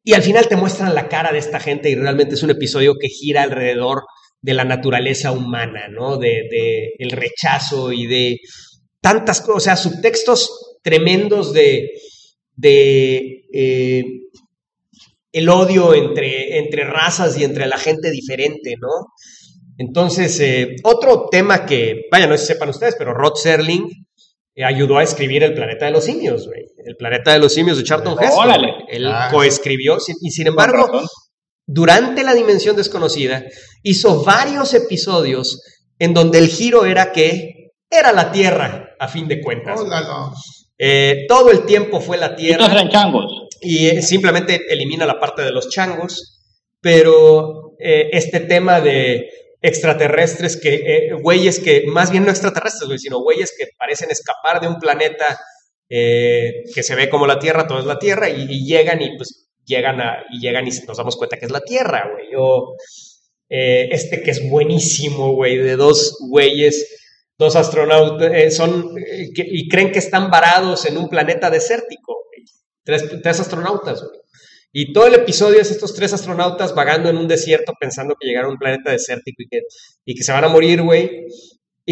Y 0.03 0.13
al 0.13 0.23
final 0.23 0.47
te 0.47 0.55
muestran 0.55 0.95
la 0.95 1.07
cara 1.07 1.31
de 1.31 1.39
esta 1.39 1.59
gente 1.59 1.89
y 1.89 1.95
realmente 1.95 2.35
es 2.35 2.43
un 2.43 2.49
episodio 2.49 2.95
que 2.99 3.09
gira 3.09 3.43
alrededor 3.43 4.03
de 4.41 4.53
la 4.53 4.63
naturaleza 4.63 5.31
humana, 5.31 5.87
¿no? 5.89 6.17
De, 6.17 6.93
el 6.97 7.11
rechazo 7.11 7.91
y 7.91 8.07
de 8.07 8.37
tantas 9.01 9.41
cosas, 9.41 9.55
o 9.55 9.59
sea, 9.59 9.75
subtextos 9.75 10.77
tremendos 10.81 11.53
de, 11.53 11.91
de 12.55 13.45
eh, 13.53 14.03
el 15.31 15.49
odio 15.49 15.93
entre, 15.93 16.57
entre 16.57 16.83
razas 16.83 17.37
y 17.37 17.43
entre 17.43 17.67
la 17.67 17.77
gente 17.77 18.09
diferente, 18.11 18.75
¿no? 18.79 19.07
Entonces, 19.77 20.39
eh, 20.39 20.75
otro 20.83 21.27
tema 21.31 21.65
que, 21.65 22.01
vaya, 22.11 22.27
no 22.27 22.35
sé 22.35 22.41
si 22.45 22.53
sepan 22.53 22.69
ustedes, 22.69 22.95
pero 22.97 23.13
Rod 23.13 23.35
Serling 23.35 23.87
eh, 24.55 24.63
ayudó 24.65 24.97
a 24.97 25.03
escribir 25.03 25.43
El 25.43 25.53
planeta 25.53 25.85
de 25.85 25.91
los 25.91 26.03
simios, 26.03 26.47
güey. 26.47 26.65
El 26.85 26.95
planeta 26.97 27.31
de 27.31 27.39
los 27.39 27.53
simios 27.53 27.77
de 27.77 27.83
Charlton 27.83 28.17
Heston. 28.21 28.43
Órale. 28.43 28.73
Él 28.89 29.07
Ah. 29.07 29.29
coescribió, 29.31 29.97
y 30.21 30.31
sin 30.31 30.47
embargo, 30.47 31.01
durante 31.65 32.23
la 32.23 32.33
dimensión 32.33 32.75
desconocida, 32.75 33.45
hizo 33.83 34.23
varios 34.23 34.73
episodios 34.73 35.61
en 35.99 36.13
donde 36.13 36.39
el 36.39 36.47
giro 36.47 36.85
era 36.85 37.11
que 37.11 37.71
era 37.89 38.11
la 38.11 38.31
Tierra, 38.31 38.95
a 38.99 39.07
fin 39.07 39.27
de 39.27 39.41
cuentas. 39.41 39.79
Eh, 40.77 41.25
todo 41.27 41.51
el 41.51 41.65
tiempo 41.65 41.99
fue 42.01 42.17
la 42.17 42.33
Y 42.33 42.35
Tierra 42.37 42.65
eran 42.65 42.89
changos. 42.89 43.38
Y 43.61 43.87
eh, 43.87 44.01
simplemente 44.01 44.61
elimina 44.69 45.05
la 45.05 45.19
parte 45.19 45.41
de 45.41 45.51
los 45.51 45.69
changos, 45.69 46.39
pero 46.81 47.75
eh, 47.79 48.09
este 48.11 48.41
tema 48.41 48.81
de 48.81 49.29
extraterrestres, 49.61 50.57
que 50.57 50.75
eh, 50.75 51.13
güeyes 51.13 51.59
que, 51.59 51.83
más 51.87 52.11
bien 52.11 52.25
no 52.25 52.31
extraterrestres, 52.31 52.87
güey, 52.87 52.99
sino 52.99 53.21
güeyes 53.21 53.53
que 53.57 53.67
parecen 53.77 54.09
escapar 54.11 54.61
de 54.61 54.67
un 54.67 54.79
planeta 54.79 55.39
eh, 55.89 56.63
que 56.73 56.83
se 56.83 56.95
ve 56.95 57.09
como 57.09 57.27
la 57.27 57.39
Tierra, 57.39 57.67
todo 57.67 57.79
es 57.79 57.85
la 57.85 57.99
Tierra, 57.99 58.29
y, 58.29 58.65
llegan 58.65 59.01
y 59.01 59.15
pues 59.17 59.49
llegan 59.65 60.01
a, 60.01 60.25
y 60.31 60.39
llegan 60.39 60.67
y 60.67 60.71
nos 60.87 60.97
damos 60.97 61.17
cuenta 61.17 61.37
que 61.37 61.45
es 61.45 61.51
la 61.51 61.61
Tierra, 61.61 62.09
güey. 62.11 62.29
O 62.37 62.75
este 63.51 64.21
que 64.21 64.29
es 64.29 64.47
buenísimo, 64.47 65.33
güey, 65.33 65.57
de 65.57 65.75
dos 65.75 66.17
güeyes, 66.29 66.87
dos 67.37 67.55
astronautas, 67.55 68.55
son, 68.55 68.93
y 69.35 69.67
creen 69.67 69.91
que 69.91 69.97
están 69.97 70.29
varados 70.29 70.85
en 70.85 70.97
un 70.97 71.09
planeta 71.09 71.49
desértico. 71.49 72.28
Tres, 72.89 73.21
tres 73.21 73.39
astronautas, 73.39 74.01
güey. 74.03 74.19
Y 74.71 74.93
todo 74.93 75.07
el 75.07 75.15
episodio 75.15 75.59
es 75.59 75.71
estos 75.71 75.95
tres 75.95 76.13
astronautas 76.13 76.75
vagando 76.75 77.09
en 77.09 77.17
un 77.17 77.27
desierto 77.27 77.73
pensando 77.79 78.15
que 78.19 78.27
llegaron 78.27 78.49
a 78.49 78.53
un 78.53 78.59
planeta 78.59 78.91
desértico 78.91 79.41
y 79.43 79.47
que, 79.47 79.61
y 80.05 80.15
que 80.15 80.23
se 80.23 80.31
van 80.31 80.43
a 80.43 80.49
morir, 80.49 80.81
güey. 80.81 81.27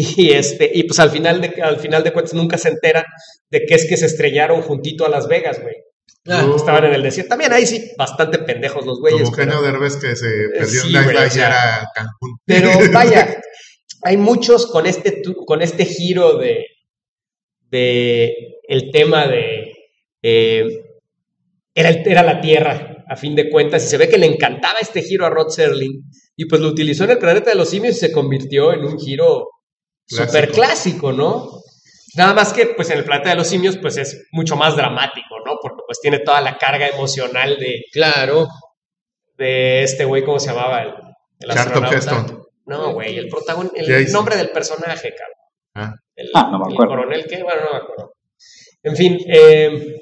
Y, 0.00 0.30
este, 0.30 0.70
y 0.72 0.84
pues 0.84 1.00
al 1.00 1.10
final, 1.10 1.40
de, 1.40 1.60
al 1.60 1.80
final 1.80 2.04
de 2.04 2.12
cuentas 2.12 2.32
nunca 2.32 2.56
se 2.56 2.68
enteran 2.68 3.02
de 3.50 3.66
que 3.66 3.74
es 3.74 3.84
que 3.88 3.96
se 3.96 4.06
estrellaron 4.06 4.62
juntito 4.62 5.04
a 5.04 5.08
Las 5.08 5.26
Vegas, 5.26 5.60
güey. 5.60 5.74
Ah, 6.28 6.46
Uh, 6.46 6.54
Estaban 6.54 6.84
en 6.84 6.94
el 6.94 7.02
desierto. 7.02 7.30
También 7.30 7.52
ahí 7.52 7.66
sí, 7.66 7.90
bastante 7.98 8.38
pendejos 8.38 8.86
los 8.86 9.00
güeyes. 9.00 9.22
Como 9.22 9.42
Eugenio 9.42 9.60
Derbez 9.60 9.96
que 9.96 10.14
se 10.14 10.50
perdió 10.54 10.82
sí, 10.82 10.86
en 10.86 10.92
la 10.92 11.26
isla 11.26 11.26
y 11.34 11.38
era 11.38 11.76
a 11.82 11.86
Cancún. 11.92 12.38
Pero 12.44 12.70
vaya, 12.92 13.40
hay 14.02 14.16
muchos 14.16 14.68
con 14.68 14.86
este, 14.86 15.20
con 15.44 15.62
este 15.62 15.84
giro 15.84 16.38
de, 16.38 16.64
de 17.70 18.60
el 18.68 18.92
tema 18.92 19.26
de 19.26 19.72
eh, 20.22 20.87
era, 21.78 21.88
el- 21.90 22.02
era 22.06 22.22
la 22.22 22.40
Tierra, 22.40 23.04
a 23.08 23.16
fin 23.16 23.34
de 23.34 23.48
cuentas, 23.50 23.84
y 23.84 23.88
se 23.88 23.96
ve 23.96 24.08
que 24.08 24.18
le 24.18 24.26
encantaba 24.26 24.78
este 24.80 25.02
giro 25.02 25.24
a 25.26 25.30
Rod 25.30 25.48
Serling, 25.50 26.02
y 26.36 26.44
pues 26.46 26.60
lo 26.60 26.68
utilizó 26.68 27.04
en 27.04 27.10
el 27.10 27.18
planeta 27.18 27.50
de 27.50 27.56
los 27.56 27.70
simios 27.70 27.96
y 27.96 28.00
se 28.00 28.12
convirtió 28.12 28.72
en 28.72 28.84
un 28.84 28.98
giro 28.98 29.46
súper 30.06 30.50
clásico, 30.50 31.12
¿no? 31.12 31.50
Nada 32.16 32.32
más 32.34 32.52
que 32.52 32.66
pues 32.66 32.90
en 32.90 32.98
el 32.98 33.04
planeta 33.04 33.30
de 33.30 33.36
los 33.36 33.46
simios 33.46 33.76
pues 33.76 33.96
es 33.98 34.26
mucho 34.32 34.56
más 34.56 34.74
dramático, 34.76 35.36
¿no? 35.44 35.56
Porque 35.60 35.82
pues 35.86 36.00
tiene 36.00 36.20
toda 36.20 36.40
la 36.40 36.56
carga 36.56 36.88
emocional 36.88 37.56
de, 37.58 37.82
Claro. 37.92 38.48
de 39.36 39.82
este 39.82 40.04
güey, 40.04 40.24
¿cómo 40.24 40.38
se 40.40 40.48
llamaba? 40.48 40.82
El, 40.82 40.88
el 41.40 41.50
Charlton 41.54 41.84
astronauta. 41.84 41.96
Heston. 41.96 42.44
No, 42.66 42.92
güey, 42.92 43.16
el 43.18 43.28
protagonista, 43.28 43.78
el 43.80 43.86
Jason. 43.86 44.12
nombre 44.12 44.36
del 44.36 44.50
personaje, 44.50 45.14
cabrón. 45.14 45.36
Ah. 45.74 45.94
El, 46.16 46.30
Ah, 46.34 46.48
no 46.50 46.58
me 46.58 46.66
el 46.68 46.72
acuerdo. 46.72 46.94
coronel, 46.96 47.26
¿qué? 47.28 47.42
Bueno, 47.42 47.60
no 47.64 47.70
me 47.72 47.78
acuerdo. 47.78 48.12
En 48.82 48.96
fin, 48.96 49.18
eh, 49.28 49.96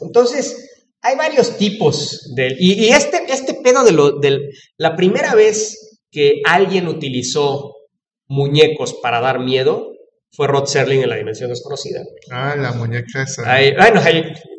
entonces, 0.00 0.75
hay 1.06 1.16
varios 1.16 1.56
tipos 1.56 2.32
de... 2.34 2.56
Y, 2.58 2.84
y 2.84 2.88
este, 2.88 3.24
este 3.28 3.54
pedo 3.54 3.84
de 3.84 3.92
lo... 3.92 4.18
Del, 4.18 4.50
la 4.76 4.96
primera 4.96 5.34
vez 5.34 6.00
que 6.10 6.40
alguien 6.44 6.88
utilizó 6.88 7.74
muñecos 8.26 8.94
para 9.02 9.20
dar 9.20 9.38
miedo 9.40 9.92
fue 10.32 10.48
Rod 10.48 10.66
Serling 10.66 11.02
en 11.02 11.08
La 11.08 11.16
Dimensión 11.16 11.48
Desconocida. 11.50 12.02
Ah, 12.30 12.56
la 12.56 12.72
muñeca 12.72 13.22
esa. 13.22 13.50
Hay, 13.50 13.74
bueno, 13.74 14.00
hay 14.04 14.18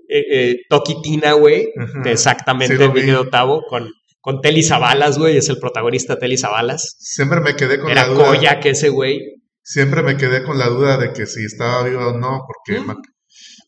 eh, 0.10 0.23
eh, 0.31 0.55
Toquitina, 0.69 1.33
güey, 1.33 1.67
exactamente, 2.05 2.75
Sí 2.75 2.81
lo 2.81 2.88
mi 2.88 2.93
vi. 2.93 2.99
querido 3.01 3.29
Tavo, 3.29 3.62
con, 3.69 3.91
con 4.19 4.41
Telly 4.41 4.63
Zabalas, 4.63 5.19
güey, 5.19 5.38
es 5.38 5.49
el 5.49 5.60
protagonista 5.60 6.17
Telly 6.17 6.38
Zabalas. 6.38 6.95
Siempre 6.97 7.41
me 7.41 7.55
quedé 7.55 7.79
con 7.79 7.91
Era 7.91 8.07
la 8.07 8.13
duda. 8.13 8.25
Koya 8.27 8.60
que 8.60 8.69
ese 8.69 8.89
güey. 8.89 9.19
Siempre 9.62 10.01
me 10.01 10.15
quedé 10.15 10.43
con 10.43 10.57
la 10.57 10.67
duda 10.67 10.97
de 10.97 11.12
que 11.12 11.25
si 11.25 11.43
estaba 11.43 11.83
vivo 11.83 12.07
o 12.07 12.17
no, 12.17 12.41
porque, 12.47 12.79
¿Mm? 12.79 12.95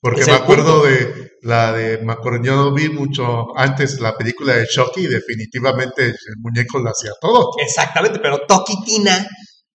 Porque 0.02 0.26
me 0.26 0.32
acuerdo 0.34 0.84
de 0.84 1.32
la 1.42 1.72
de, 1.74 1.98
me 2.00 2.14
acuerdo, 2.14 2.44
yo 2.44 2.74
vi 2.74 2.90
mucho 2.90 3.48
antes 3.58 4.00
la 4.00 4.16
película 4.18 4.56
de 4.56 4.68
Chucky 4.68 5.02
y 5.02 5.08
definitivamente 5.08 6.06
el 6.06 6.16
muñeco 6.40 6.80
lo 6.80 6.90
hacía 6.90 7.12
todo. 7.22 7.52
Exactamente, 7.62 8.20
pero 8.20 8.40
Toquitina 8.48 9.28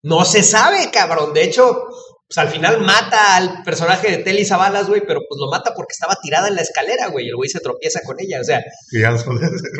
no 0.02 0.24
se 0.24 0.42
sabe, 0.42 0.90
cabrón. 0.92 1.32
De 1.34 1.44
hecho, 1.44 1.84
pues 2.26 2.38
al 2.38 2.48
final 2.48 2.80
mata 2.80 3.36
al 3.36 3.62
personaje 3.64 4.10
de 4.10 4.18
Telly 4.18 4.44
Zabalas, 4.44 4.88
güey, 4.88 5.02
pero 5.06 5.20
pues 5.28 5.38
lo 5.38 5.50
mata 5.50 5.72
porque 5.74 5.92
estaba 5.92 6.16
tirada 6.22 6.48
en 6.48 6.56
la 6.56 6.62
escalera, 6.62 7.08
güey, 7.08 7.26
y 7.26 7.28
el 7.28 7.36
güey 7.36 7.48
se 7.50 7.60
tropieza 7.60 8.00
con 8.04 8.16
ella. 8.18 8.40
O 8.40 8.44
sea, 8.44 8.62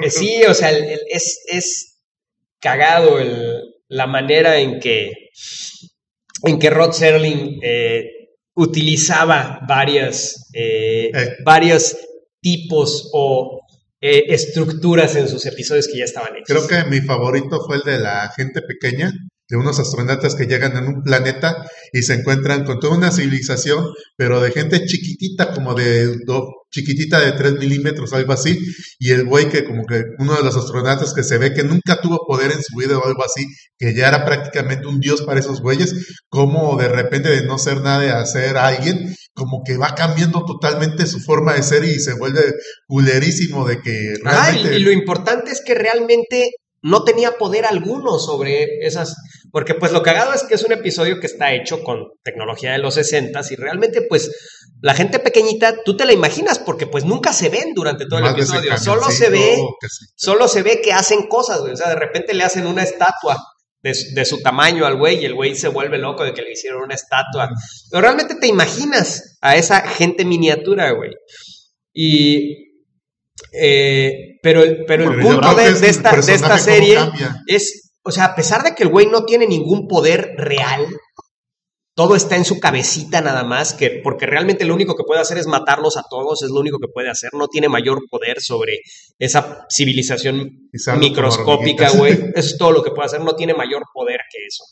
eh, 0.02 0.10
sí, 0.10 0.42
o 0.44 0.54
sea, 0.54 0.70
el- 0.70 0.84
el- 0.84 1.00
es, 1.10 1.40
es 1.48 1.98
cagado 2.60 3.18
el- 3.18 3.62
la 3.88 4.06
manera 4.06 4.58
en 4.58 4.78
que, 4.80 5.10
en 6.44 6.58
que 6.58 6.70
Rod 6.70 6.92
Serling 6.92 7.58
eh, 7.62 8.04
utilizaba 8.54 9.60
varias, 9.66 10.48
eh, 10.52 11.10
Eh. 11.12 11.36
varios 11.44 11.96
tipos 12.40 13.10
o 13.12 13.60
eh, 14.00 14.24
estructuras 14.28 15.16
en 15.16 15.26
sus 15.28 15.46
episodios 15.46 15.88
que 15.88 15.98
ya 15.98 16.04
estaban 16.04 16.36
hechos. 16.36 16.46
Creo 16.46 16.66
que 16.68 16.90
mi 16.90 17.00
favorito 17.00 17.64
fue 17.66 17.76
el 17.76 17.82
de 17.82 17.98
la 17.98 18.28
gente 18.36 18.60
pequeña, 18.60 19.10
de 19.48 19.56
unos 19.56 19.78
astronautas 19.78 20.34
que 20.34 20.46
llegan 20.46 20.76
en 20.76 20.86
un 20.86 21.02
planeta 21.02 21.66
y 21.92 22.02
se 22.02 22.14
encuentran 22.14 22.64
con 22.64 22.80
toda 22.80 22.96
una 22.96 23.10
civilización, 23.10 23.86
pero 24.16 24.40
de 24.40 24.50
gente 24.52 24.84
chiquitita, 24.86 25.52
como 25.52 25.74
de 25.74 26.16
do- 26.26 26.48
chiquitita 26.70 27.20
de 27.20 27.32
3 27.32 27.52
milímetros, 27.58 28.12
algo 28.14 28.32
así, 28.32 28.58
y 28.98 29.12
el 29.12 29.24
güey 29.26 29.48
que 29.48 29.64
como 29.64 29.84
que 29.86 30.02
uno 30.18 30.34
de 30.34 30.42
los 30.42 30.56
astronautas 30.56 31.14
que 31.14 31.22
se 31.22 31.38
ve 31.38 31.52
que 31.54 31.62
nunca 31.62 32.00
tuvo 32.00 32.18
poder 32.26 32.50
en 32.50 32.62
su 32.62 32.76
vida 32.76 32.98
o 32.98 33.06
algo 33.06 33.22
así, 33.24 33.46
que 33.78 33.94
ya 33.94 34.08
era 34.08 34.24
prácticamente 34.24 34.86
un 34.88 34.98
dios 34.98 35.22
para 35.22 35.38
esos 35.40 35.60
güeyes, 35.60 35.94
como 36.28 36.76
de 36.76 36.88
repente 36.88 37.28
de 37.28 37.46
no 37.46 37.58
ser 37.58 37.80
nada 37.82 38.20
a 38.24 38.66
alguien, 38.66 39.14
como 39.34 39.62
que 39.64 39.76
va 39.76 39.94
cambiando 39.94 40.44
totalmente 40.44 41.06
su 41.06 41.20
forma 41.20 41.54
de 41.54 41.62
ser 41.62 41.84
y 41.84 42.00
se 42.00 42.14
vuelve 42.14 42.40
culerísimo 42.88 43.66
de 43.66 43.80
que 43.80 44.14
Ajá, 44.24 44.50
y- 44.50 44.54
realmente... 44.54 44.78
y, 44.78 44.82
lo 44.82 44.92
importante 44.92 45.50
es 45.52 45.60
que 45.64 45.74
realmente 45.74 46.50
no 46.84 47.02
tenía 47.02 47.38
poder 47.38 47.64
alguno 47.64 48.18
sobre 48.18 48.86
esas, 48.86 49.16
porque 49.50 49.74
pues 49.74 49.90
lo 49.90 50.02
cagado 50.02 50.34
es 50.34 50.42
que 50.44 50.54
es 50.54 50.62
un 50.64 50.72
episodio 50.72 51.18
que 51.18 51.26
está 51.26 51.52
hecho 51.54 51.82
con 51.82 52.08
tecnología 52.22 52.72
de 52.72 52.78
los 52.78 52.94
60 52.94 53.40
y 53.50 53.56
realmente 53.56 54.02
pues 54.02 54.30
la 54.82 54.92
gente 54.94 55.18
pequeñita 55.18 55.82
tú 55.82 55.96
te 55.96 56.04
la 56.04 56.12
imaginas 56.12 56.58
porque 56.58 56.86
pues 56.86 57.04
nunca 57.06 57.32
se 57.32 57.48
ven 57.48 57.72
durante 57.74 58.04
todo 58.04 58.18
el 58.18 58.24
más 58.24 58.32
episodio, 58.34 58.76
solo 58.78 59.10
se 59.10 59.30
ve 59.30 59.56
sí. 59.80 60.06
solo 60.14 60.46
se 60.46 60.62
ve 60.62 60.80
que 60.82 60.92
hacen 60.92 61.26
cosas, 61.26 61.60
güey. 61.60 61.72
O 61.72 61.76
sea, 61.76 61.88
de 61.88 61.96
repente 61.96 62.34
le 62.34 62.44
hacen 62.44 62.66
una 62.66 62.82
estatua 62.82 63.38
de, 63.82 63.94
su- 63.94 64.14
de 64.14 64.24
su 64.26 64.42
tamaño 64.42 64.84
al 64.84 64.98
güey 64.98 65.22
y 65.22 65.24
el 65.24 65.34
güey 65.34 65.54
se 65.54 65.68
vuelve 65.68 65.96
loco 65.96 66.22
de 66.22 66.34
que 66.34 66.42
le 66.42 66.52
hicieron 66.52 66.82
una 66.82 66.94
estatua. 66.94 67.48
Pero 67.90 68.02
realmente 68.02 68.34
te 68.34 68.46
imaginas 68.46 69.38
a 69.40 69.56
esa 69.56 69.80
gente 69.88 70.26
miniatura, 70.26 70.90
güey. 70.90 71.12
Y. 71.94 72.74
eh, 73.52 74.33
pero 74.44 74.62
el, 74.62 74.84
pero 74.84 75.04
el 75.04 75.16
Pero 75.16 75.22
yo 75.22 75.40
punto 75.40 75.54
de, 75.54 75.88
esta, 75.88 76.14
de 76.14 76.58
serie 76.58 76.98
es. 77.46 77.92
O 78.04 78.12
sea, 78.12 78.26
a 78.26 78.34
pesar 78.36 78.62
de 78.62 78.74
que 78.74 78.82
el 78.82 78.90
güey 78.90 79.06
no 79.06 79.24
tiene 79.24 79.46
ningún 79.46 79.88
poder 79.88 80.34
real, 80.36 80.86
todo 81.96 82.14
está 82.14 82.36
en 82.36 82.44
su 82.44 82.60
cabecita 82.60 83.22
nada 83.22 83.44
más, 83.44 83.72
que 83.72 84.02
porque 84.04 84.26
realmente 84.26 84.66
lo 84.66 84.74
único 84.74 84.94
que 84.94 85.04
puede 85.04 85.22
hacer 85.22 85.38
es 85.38 85.46
matarlos 85.46 85.96
a 85.96 86.02
todos, 86.10 86.42
es 86.42 86.50
lo 86.50 86.60
único 86.60 86.78
que 86.78 86.88
puede 86.92 87.08
hacer, 87.08 87.30
no 87.32 87.48
tiene 87.48 87.70
mayor 87.70 88.00
poder 88.10 88.42
sobre 88.42 88.80
esa 89.18 89.66
civilización 89.74 90.68
microscópica, 90.98 91.88
güey. 91.90 92.12
Eso 92.12 92.48
es 92.50 92.58
todo 92.58 92.72
lo 92.72 92.82
que 92.82 92.90
puede 92.90 93.06
hacer, 93.06 93.22
no 93.22 93.34
tiene 93.36 93.54
mayor 93.54 93.84
poder 93.94 94.20
que 94.30 94.44
eso. 94.46 94.64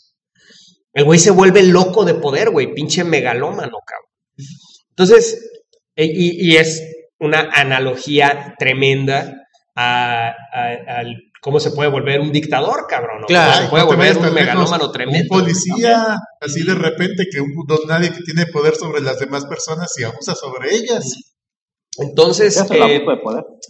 El 0.93 1.05
güey 1.05 1.18
se 1.18 1.31
vuelve 1.31 1.62
loco 1.62 2.05
de 2.05 2.14
poder, 2.14 2.51
güey, 2.51 2.75
pinche 2.75 3.03
megalómano, 3.05 3.79
cabrón. 3.87 4.49
Entonces, 4.91 5.51
e- 5.97 6.05
y, 6.05 6.51
y 6.51 6.57
es 6.59 6.83
una 7.18 7.49
analogía 7.55 8.55
tremenda 8.59 9.41
a, 9.75 10.35
cómo 11.41 11.59
se 11.61 11.70
puede 11.73 11.91
volver 11.91 12.20
un 12.20 12.31
dictador, 12.33 12.87
cabrón. 12.89 13.25
Claro, 13.27 13.53
cómo 13.53 13.62
se 13.64 13.70
puede 13.70 13.83
No 13.83 13.89
volver 13.89 14.16
un 14.18 14.35
megalómano 14.35 14.87
Un 14.87 14.93
tremendo. 14.93 15.29
policía, 15.29 16.16
así 16.41 16.62
de 16.64 16.75
repente, 16.75 17.25
que 17.33 17.41
un 17.41 17.53
nadie 17.89 18.12
que 18.12 18.23
tiene 18.25 18.47
poder 18.47 18.75
sobre 18.77 19.01
las 19.01 19.18
demás 19.18 19.45
personas 19.47 19.91
y 19.99 20.05
abusa 20.05 20.35
sobre 20.35 20.75
ellas. 20.75 21.14
Entonces, 21.99 22.57
eh. 22.70 23.03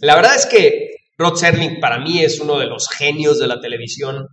La 0.01 0.15
verdad 0.15 0.35
es 0.35 0.45
que 0.45 0.89
Rod 1.17 1.35
Serling 1.35 1.79
para 1.79 1.99
mí 1.99 2.23
es 2.23 2.39
uno 2.39 2.57
de 2.59 2.65
los 2.67 2.89
genios 2.89 3.39
de 3.39 3.47
la 3.47 3.59
televisión 3.59 4.27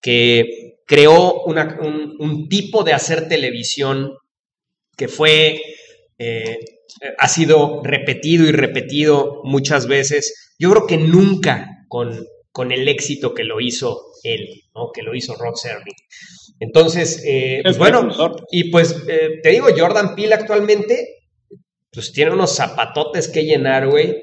que 0.00 0.78
creó 0.86 1.42
una- 1.44 1.78
un, 1.80 2.14
un 2.18 2.48
tipo 2.48 2.84
de 2.84 2.92
hacer 2.92 3.28
televisión 3.28 4.12
que 4.96 5.08
fue 5.08 5.60
eh, 6.18 6.58
ha 7.18 7.28
sido 7.28 7.82
repetido 7.82 8.46
y 8.46 8.52
repetido 8.52 9.40
muchas 9.44 9.86
veces. 9.86 10.54
Yo 10.58 10.70
creo 10.70 10.86
que 10.86 10.96
nunca 10.98 11.68
con, 11.88 12.26
con 12.52 12.72
el 12.72 12.88
éxito 12.88 13.34
que 13.34 13.44
lo 13.44 13.60
hizo 13.60 14.00
él, 14.22 14.62
¿no? 14.74 14.90
que 14.92 15.02
lo 15.02 15.14
hizo 15.14 15.34
Rod 15.34 15.54
Serling. 15.56 15.94
Entonces, 16.58 17.22
eh, 17.26 17.60
pues 17.62 17.74
Es 17.74 17.78
bueno, 17.78 18.08
y 18.50 18.70
pues 18.70 18.96
eh, 19.08 19.40
te 19.42 19.50
digo, 19.50 19.68
Jordan 19.76 20.14
Peele 20.14 20.34
actualmente, 20.34 21.06
pues 21.92 22.12
tiene 22.12 22.32
unos 22.32 22.56
zapatotes 22.56 23.28
que 23.28 23.44
llenar, 23.44 23.88
güey. 23.88 24.16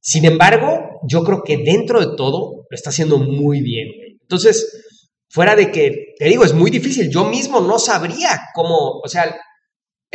Sin 0.00 0.24
embargo, 0.24 1.00
yo 1.08 1.22
creo 1.24 1.42
que 1.42 1.58
dentro 1.58 2.00
de 2.00 2.16
todo 2.16 2.66
lo 2.68 2.74
está 2.74 2.90
haciendo 2.90 3.18
muy 3.18 3.60
bien, 3.60 3.88
güey. 3.96 4.18
Entonces, 4.20 4.84
fuera 5.28 5.54
de 5.54 5.70
que, 5.70 6.14
te 6.18 6.26
digo, 6.26 6.44
es 6.44 6.54
muy 6.54 6.70
difícil. 6.70 7.10
Yo 7.10 7.24
mismo 7.24 7.60
no 7.60 7.78
sabría 7.78 8.40
cómo, 8.54 9.00
o 9.04 9.08
sea, 9.08 9.36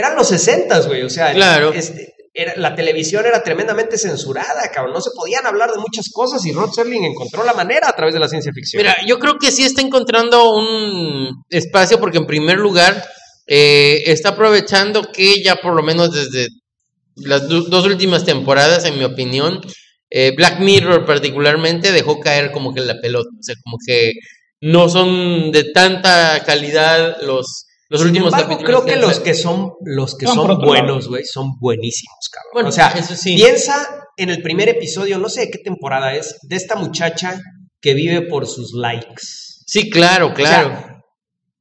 eran 0.01 0.15
los 0.15 0.27
60, 0.27 0.79
güey. 0.81 1.03
O 1.03 1.09
sea, 1.09 1.33
Claro. 1.33 1.71
este, 1.73 2.13
era- 2.33 2.53
la 2.57 2.75
televisión 2.75 3.25
era 3.25 3.43
tremendamente 3.43 3.97
censurada, 3.97 4.61
cabrón. 4.73 4.93
No 4.93 5.01
se 5.01 5.09
podían 5.15 5.45
hablar 5.45 5.71
de 5.71 5.79
muchas 5.79 6.05
cosas 6.13 6.45
y 6.45 6.51
Rod 6.53 6.71
Serling 6.73 7.03
encontró 7.05 7.43
la 7.43 7.53
manera 7.53 7.89
a 7.89 7.93
través 7.93 8.13
de 8.13 8.19
la 8.19 8.27
ciencia 8.29 8.51
ficción. 8.53 8.81
Mira, 8.81 8.95
yo 9.05 9.19
creo 9.19 9.35
que 9.37 9.51
sí 9.51 9.63
está 9.63 9.81
encontrando 9.81 10.51
un 10.53 11.43
espacio 11.49 11.99
porque 11.99 12.17
en 12.19 12.25
primer 12.25 12.57
lugar 12.57 13.03
eh, 13.47 14.03
está 14.05 14.29
aprovechando 14.29 15.11
que 15.11 15.41
ya 15.43 15.55
por 15.57 15.73
lo 15.75 15.83
menos 15.83 16.13
desde 16.13 16.47
las 17.17 17.47
dos 17.49 17.85
últimas 17.85 18.23
temporadas, 18.23 18.85
en 18.85 18.97
mi 18.97 19.03
opinión, 19.03 19.59
eh, 20.09 20.31
Black 20.35 20.59
Mirror 20.59 21.05
particularmente 21.05 21.91
dejó 21.91 22.19
caer 22.19 22.51
como 22.51 22.73
que 22.73 22.79
la 22.81 22.95
pelota, 23.01 23.29
o 23.37 23.43
sea, 23.43 23.55
como 23.63 23.77
que 23.85 24.13
no 24.61 24.87
son 24.89 25.51
de 25.51 25.65
tanta 25.73 26.43
calidad 26.45 27.17
los, 27.23 27.65
los 27.91 27.99
Sin 28.01 28.07
últimos 28.09 28.27
embargo, 28.33 28.49
capítulos. 28.53 28.81
creo 28.83 28.93
que 28.95 29.01
los 29.01 29.19
que 29.19 29.33
son 29.33 29.73
los 29.83 30.15
que 30.15 30.25
son 30.25 30.57
buenos, 30.59 31.09
güey, 31.09 31.25
son 31.25 31.51
buenísimos, 31.59 32.29
cabrón. 32.31 32.49
Bueno, 32.53 32.69
o 32.69 32.71
sea, 32.71 32.87
eso 32.97 33.15
sí. 33.15 33.35
piensa 33.35 34.05
en 34.15 34.29
el 34.29 34.41
primer 34.41 34.69
episodio, 34.69 35.17
no 35.19 35.27
sé 35.27 35.41
de 35.41 35.51
qué 35.51 35.57
temporada 35.59 36.15
es, 36.15 36.37
de 36.43 36.55
esta 36.55 36.75
muchacha 36.77 37.39
que 37.81 37.93
vive 37.93 38.21
por 38.21 38.47
sus 38.47 38.71
likes. 38.73 39.21
Sí, 39.65 39.89
claro, 39.89 40.33
claro. 40.33 40.69
O 40.69 40.71
sea, 40.71 40.95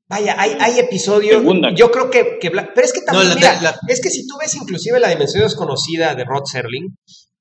vaya, 0.09 0.37
hay, 0.39 0.57
hay 0.61 0.79
episodios. 0.79 1.39
Segunda. 1.41 1.75
Yo 1.75 1.91
creo 1.91 2.11
que, 2.11 2.39
que 2.41 2.51
Bla- 2.53 2.71
Pero 2.75 2.87
es 2.87 2.93
que 2.93 3.01
también, 3.03 3.25
No, 3.29 3.35
la- 3.35 3.41
mira, 3.41 3.61
la- 3.61 3.79
es 3.89 4.01
que 4.01 4.11
si 4.11 4.25
tú 4.27 4.37
ves 4.41 4.55
inclusive 4.55 5.01
la 5.01 5.09
dimensión 5.09 5.43
desconocida 5.43 6.15
de 6.15 6.25
Rod 6.25 6.45
Serling, 6.45 6.97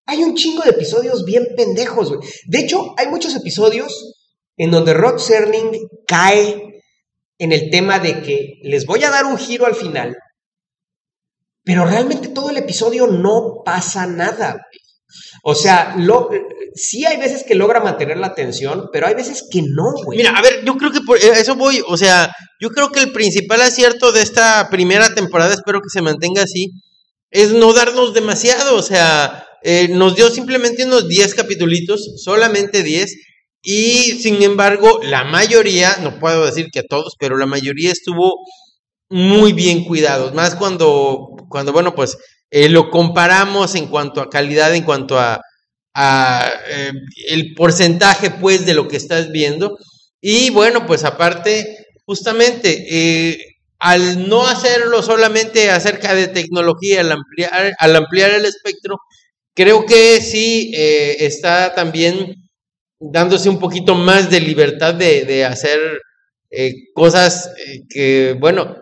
hay 0.07 0.23
un 0.23 0.33
chingo 0.35 0.63
de 0.63 0.71
episodios 0.71 1.25
bien 1.25 1.45
pendejos, 1.55 2.09
güey. 2.11 2.27
De 2.47 2.59
hecho, 2.59 2.93
hay 2.97 3.07
muchos 3.07 3.35
episodios 3.35 4.15
en 4.57 4.71
donde 4.71 4.93
Rod 4.95 5.19
Serling 5.19 5.71
cae 6.07 6.78
en 7.39 7.51
el 7.51 7.71
tema 7.71 7.99
de 7.99 8.21
que 8.21 8.59
les 8.61 8.85
voy 8.85 9.03
a 9.03 9.09
dar 9.09 9.25
un 9.25 9.37
giro 9.37 9.65
al 9.65 9.73
final, 9.73 10.15
pero 11.63 11.85
realmente 11.85 12.27
todo 12.27 12.49
el 12.51 12.57
episodio 12.57 13.07
no 13.07 13.61
pasa 13.65 14.05
nada. 14.05 14.61
O 15.43 15.55
sea, 15.55 15.95
lo, 15.97 16.29
sí 16.75 17.05
hay 17.05 17.17
veces 17.17 17.43
que 17.43 17.55
logra 17.55 17.79
mantener 17.79 18.17
la 18.17 18.27
atención, 18.27 18.89
pero 18.91 19.07
hay 19.07 19.15
veces 19.15 19.45
que 19.49 19.61
no. 19.61 19.93
Mira, 20.09 20.31
a 20.31 20.41
ver, 20.41 20.63
yo 20.65 20.75
creo 20.75 20.91
que 20.91 21.01
por 21.01 21.17
eh, 21.17 21.31
eso 21.35 21.55
voy, 21.55 21.81
o 21.87 21.97
sea, 21.97 22.29
yo 22.61 22.69
creo 22.69 22.91
que 22.91 22.99
el 22.99 23.11
principal 23.11 23.61
acierto 23.61 24.11
de 24.11 24.21
esta 24.21 24.69
primera 24.69 25.13
temporada, 25.15 25.53
espero 25.53 25.81
que 25.81 25.89
se 25.89 26.01
mantenga 26.01 26.43
así, 26.43 26.71
es 27.31 27.51
no 27.53 27.73
darnos 27.73 28.13
demasiado, 28.13 28.75
o 28.75 28.81
sea, 28.81 29.45
eh, 29.63 29.87
nos 29.89 30.15
dio 30.15 30.29
simplemente 30.29 30.85
unos 30.85 31.07
10 31.07 31.35
capitulitos, 31.35 32.21
solamente 32.23 32.83
10, 32.83 33.11
y 33.61 34.13
sin 34.21 34.41
embargo, 34.43 34.99
la 35.03 35.23
mayoría, 35.25 35.97
no 36.01 36.19
puedo 36.19 36.45
decir 36.45 36.67
que 36.71 36.83
todos, 36.83 37.15
pero 37.19 37.37
la 37.37 37.45
mayoría 37.45 37.91
estuvo 37.91 38.35
muy 39.09 39.53
bien 39.53 39.85
cuidados, 39.85 40.33
más 40.33 40.55
cuando, 40.55 41.29
cuando 41.49 41.73
bueno, 41.73 41.95
pues 41.95 42.17
eh, 42.51 42.69
lo 42.69 42.89
comparamos 42.89 43.75
en 43.75 43.87
cuanto 43.87 44.21
a 44.21 44.29
calidad, 44.29 44.73
en 44.75 44.83
cuanto 44.83 45.19
a, 45.19 45.41
a, 45.93 46.51
eh, 46.69 46.91
el 47.29 47.53
porcentaje, 47.55 48.31
pues, 48.31 48.65
de 48.65 48.73
lo 48.73 48.87
que 48.87 48.97
estás 48.97 49.31
viendo. 49.31 49.77
Y 50.21 50.49
bueno, 50.51 50.85
pues 50.85 51.03
aparte, 51.03 51.87
justamente, 52.05 52.85
eh, 52.89 53.37
al 53.79 54.27
no 54.29 54.45
hacerlo 54.47 55.01
solamente 55.03 55.71
acerca 55.71 56.13
de 56.13 56.27
tecnología, 56.27 57.01
al 57.01 57.11
ampliar, 57.11 57.73
al 57.79 57.95
ampliar 57.95 58.31
el 58.31 58.45
espectro, 58.45 58.97
creo 59.55 59.85
que 59.85 60.21
sí 60.21 60.71
eh, 60.75 61.17
está 61.19 61.73
también 61.73 62.35
dándose 62.99 63.49
un 63.49 63.59
poquito 63.59 63.95
más 63.95 64.29
de 64.29 64.39
libertad 64.41 64.93
de, 64.95 65.25
de 65.25 65.45
hacer 65.45 65.79
eh, 66.51 66.73
cosas 66.93 67.49
eh, 67.65 67.81
que, 67.89 68.35
bueno, 68.39 68.75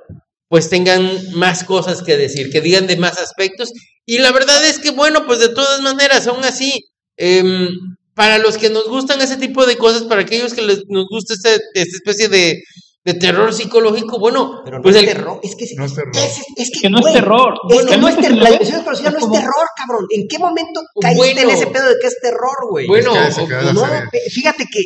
pues 0.49 0.69
tengan 0.69 1.31
más 1.33 1.63
cosas 1.63 2.01
que 2.03 2.17
decir, 2.17 2.49
que 2.51 2.61
digan 2.61 2.87
de 2.87 2.97
más 2.97 3.19
aspectos. 3.19 3.71
Y 4.05 4.19
la 4.19 4.31
verdad 4.31 4.63
es 4.65 4.79
que, 4.79 4.91
bueno, 4.91 5.25
pues 5.25 5.39
de 5.39 5.49
todas 5.49 5.81
maneras, 5.81 6.27
aún 6.27 6.43
así, 6.45 6.79
em, 7.17 7.69
para 8.13 8.37
los 8.39 8.57
que 8.57 8.69
nos 8.69 8.87
gustan 8.87 9.21
ese 9.21 9.37
tipo 9.37 9.65
de 9.65 9.77
cosas, 9.77 10.03
para 10.03 10.21
aquellos 10.21 10.53
que 10.53 10.61
les, 10.61 10.83
nos 10.87 11.05
gusta 11.09 11.33
este- 11.33 11.61
esta 11.73 11.97
especie 11.97 12.29
de, 12.29 12.61
de 13.07 13.13
terror 13.13 13.53
psicológico, 13.53 14.19
bueno, 14.19 14.61
Pero 14.65 14.77
no 14.77 14.83
pues 14.83 14.97
es 14.97 15.03
el, 15.03 15.07
terror, 15.07 15.39
es 15.41 15.55
que, 15.55 15.65
No 15.77 15.85
es 15.85 15.95
terror. 15.95 16.11
es, 16.13 16.41
es 16.57 16.71
que, 16.71 16.79
Que 16.81 16.89
no 16.89 16.99
es 16.99 17.13
terror. 17.13 17.53
Es 17.69 17.85
que 17.85 17.97
no 17.97 18.07
es 18.09 18.15
terror, 18.17 18.37
la 18.37 18.49
dimensión 18.51 18.77
desconocida 18.77 19.11
no 19.11 19.17
es 19.19 19.31
terror, 19.31 19.67
cabrón. 19.77 20.05
¿En 20.09 20.27
qué 20.27 20.37
momento 20.37 20.81
caíste 20.99 21.17
Bueno. 21.33 21.41
en 21.41 21.49
ese 21.49 21.67
pedo 21.67 21.87
de 21.87 21.95
que 22.01 22.07
es 22.07 22.17
terror, 22.21 22.69
güey? 22.69 22.85
Bueno, 22.85 23.15
Es 23.15 23.35
que 23.37 23.47
no, 23.73 23.85
fíjate 24.29 24.65
que 24.69 24.81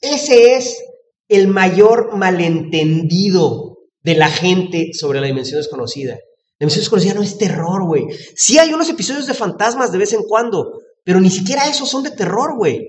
ese 0.00 0.54
es 0.54 0.82
el 1.28 1.48
mayor 1.48 2.16
malentendido 2.16 3.76
de 4.02 4.14
la 4.14 4.28
gente 4.30 4.90
sobre 4.94 5.20
la 5.20 5.26
dimensión 5.26 5.60
desconocida. 5.60 6.12
La 6.14 6.64
dimensión 6.66 6.80
desconocida 6.82 7.14
no 7.14 7.22
es 7.22 7.36
terror, 7.36 7.84
güey. 7.84 8.06
Sí 8.34 8.58
hay 8.58 8.72
unos 8.72 8.88
episodios 8.88 9.26
de 9.26 9.34
fantasmas 9.34 9.92
de 9.92 9.98
vez 9.98 10.12
en 10.14 10.22
cuando, 10.22 10.72
pero 11.04 11.20
ni 11.20 11.30
siquiera 11.30 11.68
esos 11.68 11.88
son 11.88 12.02
de 12.02 12.12
terror, 12.12 12.56
güey. 12.56 12.88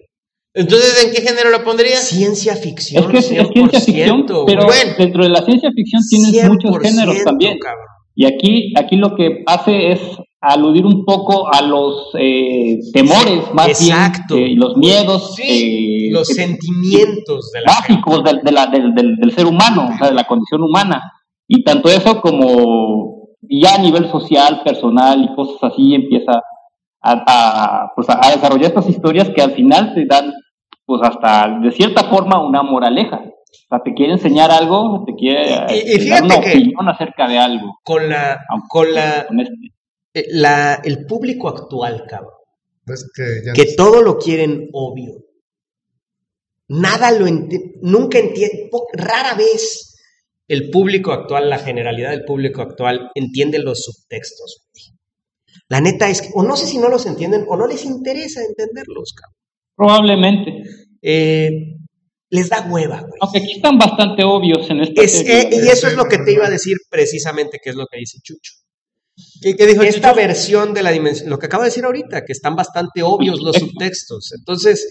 Entonces, 0.62 1.05
¿en 1.05 1.12
qué 1.14 1.22
género 1.22 1.49
la 1.51 1.64
pondrías? 1.64 1.99
Ciencia 2.07 2.55
ficción. 2.55 3.03
Es 3.05 3.10
que 3.10 3.18
es, 3.18 3.32
es 3.32 3.47
ciencia 3.53 3.80
ficción, 3.80 4.26
100%, 4.28 4.43
pero 4.45 4.68
dentro 4.97 5.24
de 5.24 5.30
la 5.30 5.43
ciencia 5.43 5.70
ficción 5.76 6.01
tienes 6.10 6.49
muchos 6.49 6.72
100%, 6.72 6.82
géneros 6.82 7.24
también. 7.24 7.57
cabrón. 7.60 7.86
Y 8.16 8.26
aquí, 8.26 8.74
aquí 8.78 8.95
lo 8.97 9.16
que 9.16 9.43
hace 9.47 9.91
es 9.93 9.99
aludir 10.41 10.86
un 10.86 11.05
poco 11.05 11.53
a 11.53 11.62
los 11.62 12.10
eh, 12.18 12.78
temores, 12.93 13.43
más 13.53 13.68
Exacto. 13.70 14.36
bien, 14.36 14.51
eh, 14.51 14.55
los 14.57 14.76
miedos 14.78 15.36
Sí, 15.36 16.07
eh, 16.07 16.12
los 16.12 16.28
que- 16.28 16.34
sentimientos 16.34 17.51
de 17.53 17.62
la 17.62 17.74
gente. 17.76 18.01
básicos 18.03 18.24
del, 18.24 18.39
de 18.43 18.51
la- 18.51 18.68
del, 18.68 18.93
del- 18.93 19.16
del 19.16 19.32
ser 19.34 19.45
humano, 19.45 19.89
o 19.93 19.97
sea, 19.97 20.07
de 20.10 20.14
la 20.16 20.26
condición 20.26 20.62
humana. 20.64 21.01
Y 21.47 21.64
tanto 21.64 21.89
eso 21.89 22.22
como 22.22 23.30
ya 23.41 23.76
a 23.76 23.82
nivel 23.82 24.10
social, 24.12 24.62
personal 24.64 25.24
y 25.24 25.36
cosas 25.36 25.72
así 25.72 25.93
empieza 25.93 26.34
a, 27.01 27.12
a, 27.28 27.88
pues 27.95 28.10
a, 28.10 28.20
a 28.22 28.32
desarrollar 28.32 28.66
estas 28.68 28.89
historias 28.89 29.30
que 29.30 29.41
al 29.41 29.51
final 29.53 29.93
te 29.93 30.05
dan, 30.05 30.32
pues 30.89 31.01
hasta 31.03 31.59
de 31.61 31.71
cierta 31.71 32.03
forma, 32.05 32.43
una 32.43 32.63
moraleja. 32.63 33.17
O 33.17 33.67
sea, 33.69 33.83
te 33.83 33.93
quiere 33.93 34.13
enseñar 34.13 34.49
algo, 34.49 35.03
te 35.05 35.13
quiere 35.13 35.43
Y- 35.69 35.73
y- 35.73 35.91
y 35.91 35.95
eh, 35.95 35.99
fíjate 35.99 36.09
dar 36.09 36.23
una 36.23 36.41
que- 36.41 36.49
opinión 36.57 36.89
acerca 36.89 37.27
de 37.27 37.37
algo. 37.37 37.79
Con 37.83 38.09
la, 38.09 38.39
aunque- 38.49 38.67
con 38.69 38.93
la, 38.95 39.25
con 39.27 39.39
este- 39.39 39.73
eh, 40.15 40.25
la- 40.31 40.81
el 40.83 41.05
público 41.05 41.47
actual, 41.47 42.05
cabrón. 42.09 42.33
Es 42.87 43.07
que 43.15 43.23
ya 43.45 43.53
que 43.53 43.65
no- 43.65 43.75
todo 43.77 44.01
lo 44.01 44.17
quieren 44.17 44.67
obvio. 44.73 45.13
Nada 46.69 47.11
lo 47.11 47.27
entiende, 47.27 47.73
nunca 47.81 48.17
entiende, 48.19 48.69
rara 48.93 49.33
vez 49.35 49.95
el 50.47 50.69
público 50.71 51.11
actual, 51.11 51.49
la 51.49 51.59
generalidad 51.59 52.09
del 52.11 52.25
público 52.25 52.61
actual 52.63 53.11
entiende 53.15 53.59
los 53.59 53.83
subtextos. 53.83 54.67
La 55.67 55.81
neta 55.81 56.09
es 56.09 56.23
que, 56.23 56.29
o 56.33 56.41
no 56.43 56.55
sé 56.55 56.65
si 56.65 56.79
no 56.79 56.89
los 56.89 57.05
entienden, 57.05 57.45
o 57.47 57.55
no 57.55 57.67
les 57.67 57.85
interesa 57.85 58.41
entenderlos, 58.43 59.13
cabrón. 59.13 59.38
Probablemente. 59.80 60.63
Eh, 61.01 61.49
les 62.30 62.49
da 62.49 62.67
hueva, 62.69 62.99
güey. 62.99 63.13
Aunque 63.21 63.38
aquí 63.39 63.53
están 63.53 63.77
bastante 63.77 64.23
obvios 64.25 64.69
en 64.69 64.82
esta 64.82 65.01
Es- 65.01 65.21
eh, 65.21 65.49
y 65.51 65.67
eso 65.69 65.88
es 65.88 65.95
lo 65.95 66.03
que 66.05 66.17
te 66.17 66.34
iba 66.34 66.45
a 66.47 66.49
decir 66.49 66.75
precisamente, 66.89 67.59
que 67.63 67.69
es 67.69 67.75
lo 67.77 67.86
que 67.88 67.97
dice 67.99 68.17
Chucho. 68.21 68.51
¿Qué, 69.41 69.55
qué 69.55 69.65
dijo 69.65 69.82
Esta 69.84 70.09
Chucho? 70.09 70.15
versión 70.27 70.73
de 70.73 70.84
la 70.84 70.91
dimensión, 70.91 71.30
lo 71.30 71.39
que 71.39 71.45
acabo 71.45 71.63
de 71.63 71.69
decir 71.69 71.86
ahorita, 71.86 72.25
que 72.25 72.34
están 72.34 72.55
bastante 72.57 73.03
obvios 73.03 73.39
los 73.41 73.55
subtextos. 73.95 74.34
Entonces, 74.38 74.86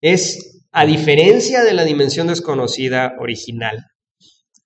es 0.00 0.64
a 0.72 0.84
diferencia 0.84 1.62
de 1.62 1.74
la 1.74 1.84
dimensión 1.84 2.26
desconocida 2.26 3.12
original, 3.20 3.78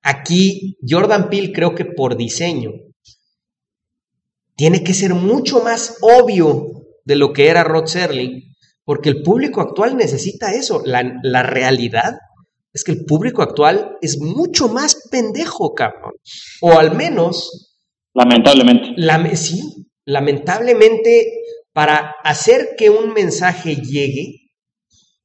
aquí 0.03 0.77
Jordan 0.89 1.29
Peele 1.29 1.53
creo 1.53 1.75
que 1.75 1.85
por 1.85 2.17
diseño 2.17 2.71
tiene 4.57 4.83
que 4.83 4.95
ser 4.95 5.13
mucho 5.15 5.61
más 5.63 5.99
obvio 6.01 6.71
de 7.05 7.17
lo 7.17 7.33
que 7.35 7.49
era 7.49 7.63
Rod 7.63 7.87
Serling, 7.87 8.43
porque 8.87 9.11
el 9.11 9.23
público 9.23 9.61
actual 9.61 9.97
necesita 9.99 10.53
eso. 10.55 10.81
La, 10.85 11.03
la 11.23 11.43
realidad 11.43 12.15
es 12.73 12.85
que 12.85 12.93
el 12.93 13.05
público 13.05 13.43
actual 13.43 13.97
es 14.01 14.19
mucho 14.21 14.69
más 14.69 15.09
pendejo, 15.11 15.75
cabrón. 15.75 16.13
O 16.63 16.79
al 16.79 16.95
menos 16.97 17.75
Lamentablemente. 18.15 18.93
Lame- 18.97 19.37
sí, 19.37 19.89
lamentablemente, 20.07 21.33
para 21.75 22.15
hacer 22.25 22.71
que 22.79 22.89
un 22.89 23.13
mensaje 23.13 23.77
llegue, 23.77 24.49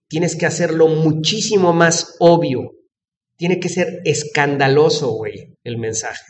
tienes 0.10 0.36
que 0.36 0.46
hacerlo 0.46 0.88
muchísimo 0.90 1.72
más 1.72 2.16
obvio. 2.20 2.72
Tiene 3.38 3.60
que 3.60 3.70
ser 3.70 4.02
escandaloso, 4.06 5.12
güey, 5.12 5.56
el 5.64 5.78
mensaje. 5.78 6.24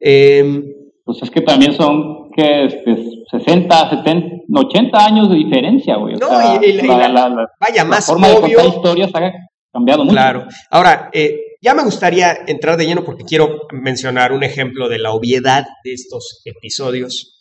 Em, 0.00 0.64
Pues 1.04 1.18
es 1.22 1.30
que 1.30 1.42
también 1.42 1.74
son 1.74 2.23
que 2.34 2.64
este, 2.66 2.96
60, 3.30 3.90
70, 3.90 4.36
80 4.52 5.04
años 5.06 5.30
de 5.30 5.36
diferencia, 5.36 5.96
güey. 5.96 6.14
O 6.14 6.18
No, 6.18 6.28
sea, 6.28 6.60
y- 6.62 6.66
y 6.66 6.72
la- 6.74 6.82
y 6.84 6.86
la, 6.86 6.96
la- 6.96 7.08
la- 7.08 7.28
la- 7.28 7.48
Vaya, 7.60 7.84
más 7.84 8.06
forma 8.06 8.28
de 8.28 8.34
obvio. 8.34 8.58
contar 8.58 8.76
historias 8.76 9.10
ha 9.14 9.32
cambiado 9.72 10.04
mucho. 10.04 10.14
Claro. 10.14 10.46
Ahora, 10.70 11.10
eh, 11.12 11.40
ya 11.60 11.74
me 11.74 11.84
gustaría 11.84 12.36
entrar 12.46 12.76
de 12.76 12.86
lleno 12.86 13.04
porque 13.04 13.24
quiero 13.24 13.60
mencionar 13.72 14.32
un 14.32 14.42
ejemplo 14.44 14.88
de 14.88 14.98
la 14.98 15.12
obviedad 15.12 15.64
de 15.84 15.92
estos 15.92 16.42
episodios. 16.44 17.40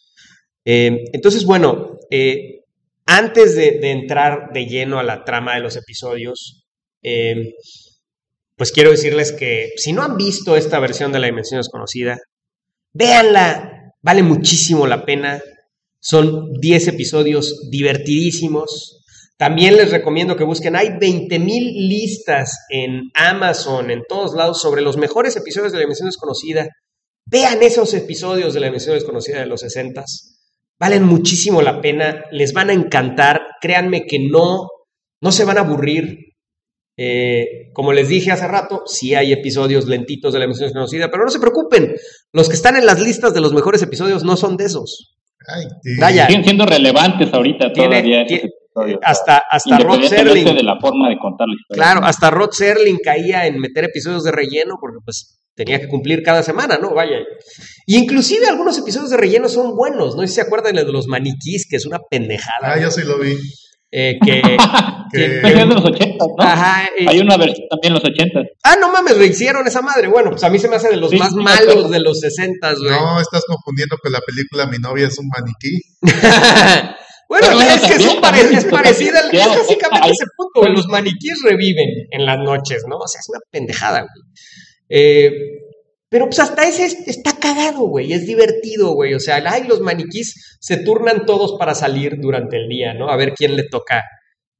Eh, 0.65 1.03
entonces, 1.13 1.45
bueno, 1.45 1.97
eh, 2.09 2.61
antes 3.05 3.55
de, 3.55 3.71
de 3.79 3.91
entrar 3.91 4.51
de 4.53 4.65
lleno 4.65 4.97
a 4.99 5.03
la 5.03 5.23
trama 5.25 5.55
de 5.55 5.59
los 5.61 5.75
episodios, 5.75 6.65
pues 8.55 8.71
quiero 8.71 8.91
decirles 8.91 9.31
que 9.31 9.71
si 9.75 9.91
no 9.93 10.03
han 10.03 10.15
visto 10.15 10.55
esta 10.55 10.79
versión 10.79 11.11
de 11.11 11.19
la 11.19 11.27
Dimensión 11.27 11.59
Desconocida, 11.59 12.17
véanla, 12.93 13.72
vale 14.03 14.21
muchísimo 14.21 14.85
la 14.85 15.05
pena. 15.05 15.41
Son 15.99 16.51
10 16.59 16.89
episodios 16.89 17.69
divertidísimos. 17.71 18.99
También 19.37 19.77
les 19.77 19.89
recomiendo 19.89 20.35
que 20.35 20.43
busquen, 20.43 20.75
hay 20.75 20.89
20 20.99 21.39
mil 21.39 21.89
listas 21.89 22.65
en 22.69 23.09
Amazon, 23.15 23.89
en 23.89 24.03
todos 24.07 24.35
lados, 24.35 24.61
sobre 24.61 24.83
los 24.83 24.97
mejores 24.97 25.35
episodios 25.35 25.71
de 25.71 25.79
la 25.79 25.83
Dimensión 25.83 26.07
Desconocida. 26.07 26.69
Vean 27.25 27.63
esos 27.63 27.93
episodios 27.95 28.53
de 28.53 28.59
la 28.59 28.67
Dimensión 28.67 28.95
Desconocida 28.95 29.39
de 29.39 29.47
los 29.47 29.61
60 29.61 30.03
Valen 30.79 31.03
muchísimo 31.03 31.61
la 31.61 31.79
pena, 31.79 32.25
les 32.31 32.51
van 32.51 32.69
a 32.69 32.73
encantar. 32.73 33.41
Créanme 33.61 34.05
que 34.05 34.19
no, 34.19 34.67
no 35.21 35.31
se 35.31 35.45
van 35.45 35.57
a 35.57 35.61
aburrir. 35.61 36.32
Eh, 36.97 37.71
como 37.73 37.91
les 37.93 38.07
dije 38.07 38.31
hace 38.31 38.47
rato, 38.47 38.83
sí 38.85 39.15
hay 39.15 39.31
episodios 39.33 39.87
lentitos 39.87 40.31
de 40.33 40.39
la 40.39 40.45
Dimensión 40.45 40.67
Desconocida, 40.67 41.09
pero 41.09 41.23
no 41.25 41.31
se 41.31 41.39
preocupen. 41.39 41.95
Los 42.31 42.49
que 42.49 42.55
están 42.55 42.75
en 42.75 42.85
las 42.85 43.01
listas 43.01 43.33
de 43.33 43.41
los 43.41 43.53
mejores 43.53 43.81
episodios 43.81 44.23
no 44.23 44.35
son 44.37 44.57
de 44.57 44.65
esos. 44.65 45.15
Ay. 45.47 45.65
Siguen 46.27 46.43
siendo 46.43 46.65
relevantes 46.65 47.33
ahorita 47.33 47.73
Tiene- 47.73 48.01
todavía. 48.73 48.99
Hasta, 49.03 49.41
hasta 49.51 49.77
Rod 49.77 50.01
Serling. 50.03 50.45
de 50.55 50.63
la 50.63 50.79
forma 50.79 51.09
de 51.09 51.17
contar 51.19 51.47
la 51.47 51.53
historia. 51.53 51.83
Claro, 51.83 52.05
hasta 52.07 52.31
Rod 52.31 52.49
Serling 52.51 52.97
caía 53.03 53.45
en 53.45 53.59
meter 53.59 53.83
episodios 53.83 54.23
de 54.23 54.31
relleno 54.31 54.77
porque 54.81 54.97
pues 55.05 55.39
tenía 55.55 55.79
que 55.79 55.87
cumplir 55.87 56.23
cada 56.23 56.41
semana, 56.41 56.79
¿no? 56.81 56.91
Vaya. 56.95 57.17
Y 57.85 57.97
inclusive 57.97 58.47
algunos 58.47 58.75
episodios 58.79 59.11
de 59.11 59.17
relleno 59.17 59.47
son 59.47 59.75
buenos, 59.75 60.15
no 60.15 60.21
sé 60.23 60.27
si 60.29 60.33
se 60.35 60.41
acuerdan 60.41 60.73
de 60.75 60.85
los 60.85 61.05
maniquís, 61.05 61.67
que 61.69 61.75
es 61.75 61.85
una 61.85 61.99
pendejada. 62.09 62.73
Ah, 62.73 62.79
yo 62.81 62.89
sí 62.89 63.01
lo 63.03 63.19
vi. 63.19 63.35
Eh, 63.95 64.17
que, 64.25 64.41
Que- 65.11 65.37
es 65.37 65.43
de 65.43 65.65
los 65.67 65.85
80, 65.85 66.25
¿no? 66.25 66.43
ajá, 66.43 66.85
eh, 66.97 67.05
Hay 67.07 67.19
una 67.19 67.37
versión 67.37 67.67
también 67.69 67.91
en 67.91 67.93
los 67.93 68.03
80. 68.03 68.39
ah, 68.63 68.75
no 68.81 68.91
mames, 68.91 69.15
rehicieron 69.19 69.67
esa 69.67 69.83
madre. 69.83 70.07
Bueno, 70.07 70.31
pues 70.31 70.43
a 70.43 70.49
mí 70.49 70.57
se 70.57 70.67
me 70.67 70.77
hace 70.77 70.89
de 70.89 70.97
los 70.97 71.11
Sí, 71.11 71.17
más 71.17 71.29
sí, 71.29 71.35
malos 71.35 71.91
de 71.91 71.99
los 71.99 72.19
60, 72.19 72.73
güey. 72.73 72.89
No, 72.89 73.21
estás 73.21 73.43
confundiendo 73.45 73.95
con 74.01 74.11
la 74.11 74.19
película 74.21 74.65
Mi 74.65 74.79
novia 74.79 75.05
es 75.07 75.19
un 75.19 75.27
maniquí. 75.27 75.79
bueno, 77.29 77.47
Pero 77.49 77.61
es 77.61 77.81
que 77.81 77.87
también, 77.89 78.09
son 78.09 78.21
pare- 78.21 78.39
también, 78.41 78.57
es 78.59 78.65
parecida, 78.65 79.19
es 79.31 79.47
básicamente 79.47 80.09
ese 80.09 80.25
punto, 80.35 80.61
güey, 80.61 80.73
los 80.73 80.87
maniquíes 80.87 81.41
reviven 81.43 81.87
en 82.09 82.25
las 82.25 82.39
noches, 82.39 82.83
¿no? 82.87 82.97
O 82.97 83.07
sea, 83.07 83.19
es 83.19 83.29
una 83.29 83.39
pendejada, 83.51 83.99
güey. 84.01 84.11
Eh, 84.89 85.31
pero 86.13 86.25
pues 86.27 86.37
hasta 86.37 86.67
ese 86.67 86.85
es- 86.85 87.07
está 87.07 87.39
cagado, 87.39 87.87
güey, 87.87 88.13
es 88.13 88.27
divertido, 88.27 88.93
güey. 88.93 89.15
O 89.15 89.19
sea, 89.19 89.41
ay, 89.47 89.63
los 89.67 89.81
maniquís 89.81 90.57
se 90.59 90.77
turnan 90.77 91.25
todos 91.25 91.55
para 91.57 91.73
salir 91.73 92.17
durante 92.19 92.55
el 92.57 92.69
día, 92.69 92.93
¿no? 92.93 93.09
A 93.09 93.17
ver 93.17 93.33
quién 93.33 93.55
le 93.55 93.63
toca 93.63 94.03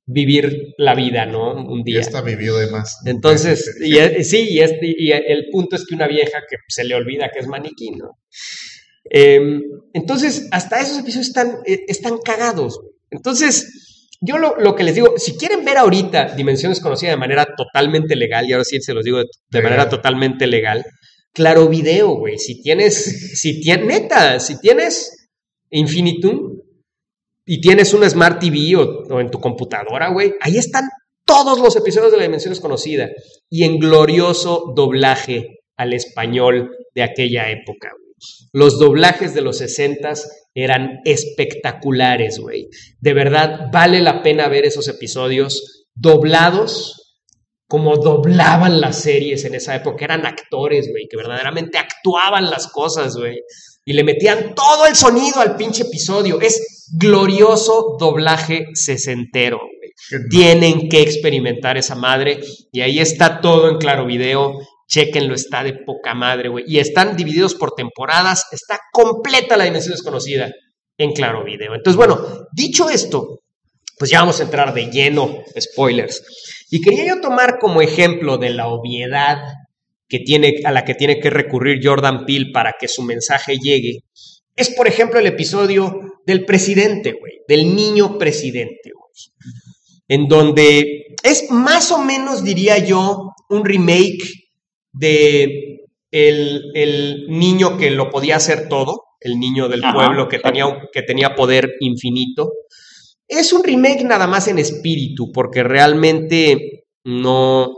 vivir 0.07 0.73
la 0.79 0.95
vida, 0.95 1.27
¿no? 1.27 1.53
Un 1.53 1.83
día. 1.83 1.99
esta 1.99 2.21
vivió 2.23 2.55
de 2.57 2.71
más. 2.71 2.97
Entonces, 3.05 3.77
y, 3.79 3.99
eh, 3.99 4.23
sí, 4.23 4.47
y, 4.49 4.61
este- 4.61 4.95
y 4.97 5.11
el 5.11 5.49
punto 5.51 5.75
es 5.75 5.85
que 5.85 5.93
una 5.93 6.07
vieja 6.07 6.39
que 6.49 6.57
se 6.69 6.85
le 6.85 6.95
olvida 6.95 7.29
que 7.31 7.41
es 7.41 7.47
maniquí, 7.47 7.91
¿no? 7.91 8.17
Eh, 9.11 9.61
entonces, 9.93 10.47
hasta 10.51 10.79
esos 10.79 10.97
episodios 10.97 11.27
están, 11.27 11.57
eh, 11.67 11.81
están 11.87 12.17
cagados. 12.17 12.79
Entonces, 13.11 14.09
yo 14.21 14.39
lo, 14.39 14.55
lo 14.55 14.73
que 14.75 14.83
les 14.85 14.95
digo, 14.95 15.13
si 15.17 15.37
quieren 15.37 15.63
ver 15.63 15.77
ahorita 15.77 16.33
Dimensión 16.35 16.71
Desconocida 16.71 17.11
de 17.11 17.17
manera 17.17 17.45
totalmente 17.55 18.15
legal, 18.15 18.49
y 18.49 18.53
ahora 18.53 18.63
sí 18.63 18.81
se 18.81 18.95
los 18.95 19.05
digo 19.05 19.19
de, 19.51 19.61
manera 19.61 19.87
totalmente 19.87 20.47
legal, 20.47 20.83
claro 21.33 21.67
video, 21.67 22.15
güey. 22.15 22.37
Si 22.37 22.61
tienes, 22.61 23.33
si 23.39 23.59
tienes, 23.59 23.85
neta, 23.85 24.39
si 24.39 24.59
tienes 24.59 25.29
Infinitum 25.71 26.59
y 27.45 27.59
tienes 27.59 27.93
una 27.93 28.09
Smart 28.09 28.39
TV 28.39 28.75
o, 28.75 29.19
en 29.19 29.29
tu 29.29 29.39
computadora, 29.39 30.09
güey, 30.09 30.33
ahí 30.39 30.57
están 30.57 30.87
todos 31.25 31.59
los 31.59 31.75
episodios 31.75 32.11
de 32.11 32.17
la 32.17 32.23
Dimensión 32.23 32.53
Desconocida 32.53 33.09
y 33.49 33.63
en 33.63 33.79
glorioso 33.79 34.73
doblaje 34.75 35.59
al 35.77 35.93
español 35.93 36.69
de 36.93 37.03
aquella 37.03 37.49
época. 37.49 37.91
güey. 37.91 38.13
Los 38.53 38.79
doblajes 38.79 39.33
de 39.33 39.41
los 39.41 39.57
60 39.57 40.13
eran 40.53 40.99
espectaculares, 41.05 42.39
güey. 42.39 42.67
De 42.99 43.13
verdad, 43.13 43.69
vale 43.71 44.01
la 44.01 44.21
pena 44.21 44.47
ver 44.47 44.65
esos 44.65 44.87
episodios 44.87 45.87
doblados 45.95 47.02
como 47.73 47.97
doblaban 47.97 48.79
las 48.79 49.01
series 49.01 49.45
en 49.45 49.55
esa 49.55 49.73
época. 49.73 50.05
Eran 50.05 50.27
actores, 50.27 50.89
güey, 50.91 51.07
que 51.09 51.17
verdaderamente 51.17 51.79
actuaban 51.79 52.51
las 52.51 52.67
cosas, 52.67 53.15
güey. 53.17 53.39
Y 53.83 53.93
le 53.93 54.03
metían 54.03 54.53
todo 54.53 54.85
el 54.85 54.95
sonido 54.95 55.39
al 55.39 55.55
pinche 55.55 55.81
episodio. 55.81 56.39
Es 56.39 56.85
glorioso 56.95 57.97
doblaje 57.99 58.67
sesentero, 58.75 59.57
güey. 59.57 60.21
Tienen 60.29 60.87
que 60.87 61.01
experimentar 61.01 61.75
esa 61.75 61.95
madre. 61.95 62.41
Y 62.71 62.81
ahí 62.81 62.99
está 62.99 63.41
todo 63.41 63.67
en 63.67 63.79
claro 63.79 64.05
video. 64.05 64.53
Chequenlo, 64.87 65.33
está 65.33 65.63
de 65.63 65.73
poca 65.73 66.13
madre, 66.13 66.49
güey. 66.49 66.65
Y 66.67 66.77
están 66.77 67.17
divididos 67.17 67.55
por 67.55 67.71
temporadas. 67.71 68.45
Está 68.51 68.81
completa 68.91 69.57
la 69.57 69.63
dimensión 69.63 69.95
desconocida 69.95 70.51
en 70.99 71.11
claro 71.13 71.43
video. 71.43 71.73
Entonces, 71.73 71.97
bueno, 71.97 72.23
dicho 72.51 72.87
esto, 72.91 73.39
pues 73.97 74.11
ya 74.11 74.19
vamos 74.19 74.39
a 74.39 74.43
entrar 74.43 74.75
de 74.75 74.91
lleno, 74.91 75.43
spoilers. 75.59 76.21
Y 76.73 76.81
quería 76.81 77.05
yo 77.05 77.21
tomar 77.21 77.59
como 77.59 77.83
ejemplo 77.83 78.39
de 78.39 78.49
la 78.49 78.65
obviedad 78.65 79.43
que 80.07 80.17
tiene, 80.17 80.55
a 80.65 80.71
la 80.71 80.83
que 80.83 80.95
tiene 80.95 81.19
que 81.19 81.29
recurrir 81.29 81.79
Jordan 81.83 82.25
Peele 82.25 82.49
para 82.51 82.73
que 82.79 82.87
su 82.87 83.03
mensaje 83.03 83.59
llegue. 83.59 83.99
Es, 84.55 84.71
por 84.71 84.87
ejemplo, 84.87 85.19
el 85.19 85.27
episodio 85.27 85.99
del 86.25 86.45
presidente, 86.45 87.11
güey, 87.11 87.41
del 87.47 87.75
niño 87.75 88.17
presidente, 88.17 88.89
güey. 88.91 89.11
En 90.07 90.27
donde 90.27 91.13
es 91.21 91.51
más 91.51 91.91
o 91.91 91.99
menos, 91.99 92.43
diría 92.43 92.79
yo, 92.79 93.29
un 93.49 93.63
remake 93.63 94.23
de 94.93 95.85
el, 96.09 96.71
el 96.73 97.27
niño 97.29 97.77
que 97.77 97.91
lo 97.91 98.09
podía 98.09 98.37
hacer 98.37 98.67
todo, 98.67 98.99
el 99.19 99.37
niño 99.37 99.69
del 99.69 99.83
Ajá, 99.83 99.93
pueblo 99.93 100.27
que 100.27 100.39
tenía, 100.39 100.65
que 100.91 101.03
tenía 101.03 101.35
poder 101.35 101.69
infinito. 101.81 102.51
Es 103.27 103.53
un 103.53 103.63
remake 103.63 104.03
nada 104.03 104.27
más 104.27 104.47
en 104.47 104.59
espíritu, 104.59 105.31
porque 105.31 105.63
realmente 105.63 106.85
no, 107.05 107.69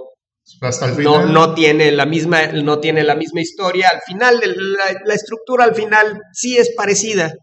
Hasta 0.62 0.86
el 0.88 1.04
no, 1.04 1.14
final. 1.14 1.34
no 1.34 1.54
tiene 1.54 1.92
la 1.92 2.06
misma, 2.06 2.48
no 2.48 2.80
tiene 2.80 3.04
la 3.04 3.16
misma 3.16 3.42
historia. 3.42 3.90
Al 3.94 4.02
final, 4.06 4.40
la, 4.44 5.00
la 5.06 5.14
estructura 5.14 5.64
al 5.66 5.76
final 5.76 6.20
sí 6.34 6.58
es 6.58 6.74
parecida. 6.76 7.34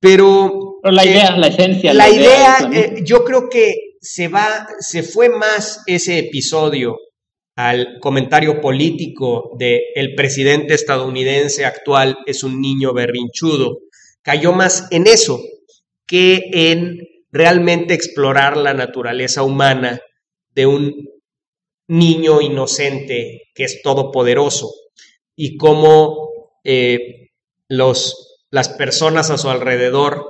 Pero, 0.00 0.78
Pero 0.82 0.92
la 0.94 1.04
eh, 1.04 1.10
idea, 1.10 1.36
la 1.36 1.46
esencia. 1.46 1.94
la 1.94 2.08
idea, 2.10 2.60
la 2.68 2.78
eh, 2.78 2.94
yo 3.04 3.24
creo 3.24 3.48
que 3.48 3.74
se 4.00 4.28
va, 4.28 4.68
se 4.78 5.02
fue 5.02 5.28
más 5.28 5.82
ese 5.86 6.18
episodio 6.18 6.96
al 7.56 7.98
comentario 8.00 8.60
político 8.60 9.52
de 9.58 9.80
el 9.94 10.14
presidente 10.14 10.74
estadounidense 10.74 11.64
actual 11.64 12.18
es 12.26 12.44
un 12.44 12.60
niño 12.60 12.92
berrinchudo. 12.92 13.78
Cayó 14.22 14.52
más 14.52 14.86
en 14.90 15.06
eso 15.06 15.40
que 16.06 16.42
en 16.52 17.00
realmente 17.32 17.94
explorar 17.94 18.56
la 18.56 18.74
naturaleza 18.74 19.42
humana 19.42 20.00
de 20.54 20.66
un 20.66 21.08
niño 21.88 22.40
inocente 22.40 23.42
que 23.54 23.64
es 23.64 23.82
todopoderoso 23.82 24.70
y 25.34 25.56
cómo 25.56 26.30
eh, 26.64 27.30
los, 27.68 28.38
las 28.50 28.68
personas 28.70 29.30
a 29.30 29.38
su 29.38 29.48
alrededor 29.50 30.26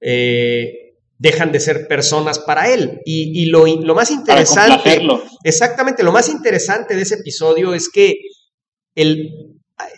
eh, 0.00 0.94
dejan 1.18 1.52
de 1.52 1.60
ser 1.60 1.88
personas 1.88 2.38
para 2.38 2.72
él. 2.72 3.00
Y, 3.04 3.42
y 3.42 3.46
lo, 3.46 3.66
lo 3.66 3.94
más 3.94 4.10
interesante, 4.10 5.00
exactamente, 5.44 6.02
lo 6.02 6.12
más 6.12 6.28
interesante 6.28 6.94
de 6.94 7.02
ese 7.02 7.16
episodio 7.16 7.74
es 7.74 7.88
que 7.88 8.14
el, 8.94 9.55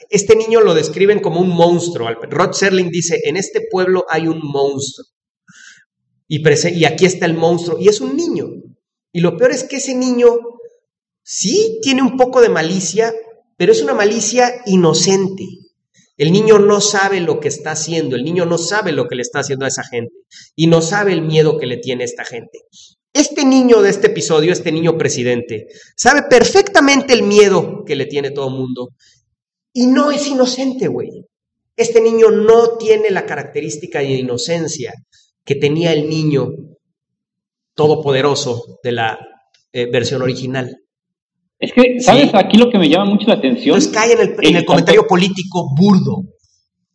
este 0.09 0.36
niño 0.36 0.61
lo 0.61 0.74
describen 0.74 1.20
como 1.20 1.40
un 1.40 1.50
monstruo. 1.50 2.09
Rod 2.30 2.52
Serling 2.52 2.88
dice, 2.88 3.20
en 3.24 3.36
este 3.36 3.62
pueblo 3.70 4.04
hay 4.09 4.26
un 4.26 4.40
monstruo. 4.42 5.06
Y, 6.26 6.42
y 6.70 6.84
aquí 6.84 7.06
está 7.06 7.26
el 7.26 7.34
monstruo. 7.34 7.78
Y 7.78 7.88
es 7.88 8.00
un 8.00 8.16
niño. 8.16 8.46
Y 9.12 9.20
lo 9.20 9.36
peor 9.36 9.52
es 9.52 9.64
que 9.64 9.76
ese 9.76 9.94
niño 9.94 10.28
sí 11.22 11.78
tiene 11.82 12.02
un 12.02 12.16
poco 12.16 12.40
de 12.40 12.48
malicia, 12.48 13.14
pero 13.56 13.72
es 13.72 13.82
una 13.82 13.94
malicia 13.94 14.62
inocente. 14.66 15.44
El 16.16 16.32
niño 16.32 16.59
no 16.59 16.80
sabe 16.80 17.20
lo 17.20 17.38
que 17.38 17.48
está 17.48 17.70
haciendo, 17.70 18.16
el 18.16 18.24
niño 18.24 18.44
no 18.44 18.59
sabe 18.59 18.90
lo 18.90 19.06
que 19.06 19.14
le 19.14 19.22
está 19.22 19.38
haciendo 19.38 19.64
a 19.64 19.68
esa 19.68 19.84
gente 19.84 20.12
y 20.56 20.66
no 20.66 20.82
sabe 20.82 21.12
el 21.12 21.22
miedo 21.22 21.59
que 21.59 21.66
le 21.66 21.76
tiene 21.76 22.02
esta 22.02 22.24
gente. 22.24 22.62
Este 23.12 23.44
niño 23.44 23.82
de 23.82 23.90
este 23.90 24.09
episodio, 24.09 24.52
este 24.52 24.72
niño 24.72 24.98
presidente, 24.98 25.68
sabe 25.96 26.22
perfectamente 26.28 27.14
el 27.14 27.22
miedo 27.22 27.84
que 27.86 27.94
le 27.94 28.06
tiene 28.06 28.32
todo 28.32 28.48
el 28.48 28.54
mundo 28.54 28.90
y 29.79 29.87
no 29.87 30.11
es 30.11 30.26
inocente, 30.26 30.89
güey. 30.89 31.24
Este 31.76 32.01
niño 32.01 32.33
no 32.33 32.76
tiene 32.79 33.11
la 33.11 33.24
característica 33.24 34.01
de 34.01 34.16
inocencia 34.16 34.93
que 35.45 35.55
tenía 35.55 35.93
el 35.93 36.09
niño 36.09 36.49
todopoderoso 37.74 38.81
de 38.83 38.91
la 38.91 39.18
eh, 39.72 39.89
versión 39.89 40.22
original. 40.22 40.76
Es 41.61 41.72
que, 41.72 42.01
¿sabes? 42.01 42.35
Aquí 42.35 42.59
lo 42.59 42.70
que 42.70 42.79
me 42.79 42.89
llama 42.89 43.05
mucho 43.05 43.29
la 43.29 43.35
atención. 43.35 43.76
Entonces 43.76 43.93
cae 43.93 44.14
en 44.14 44.20
el, 44.20 44.37
en 44.41 44.57
el 44.57 44.64
comentario 44.64 45.07
político 45.07 45.68
burdo. 45.76 46.24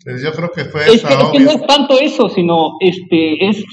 Pues 0.04 0.22
yo 0.22 0.34
creo 0.34 0.52
que 0.52 0.66
fue 0.66 0.82
Es 0.82 1.04
que, 1.04 1.14
es 1.14 1.30
que 1.32 1.40
no 1.40 1.52
es 1.52 1.66
tanto 1.66 1.98
eso, 1.98 2.28
sino 2.28 2.72
este 2.82 3.48
es 3.48 3.64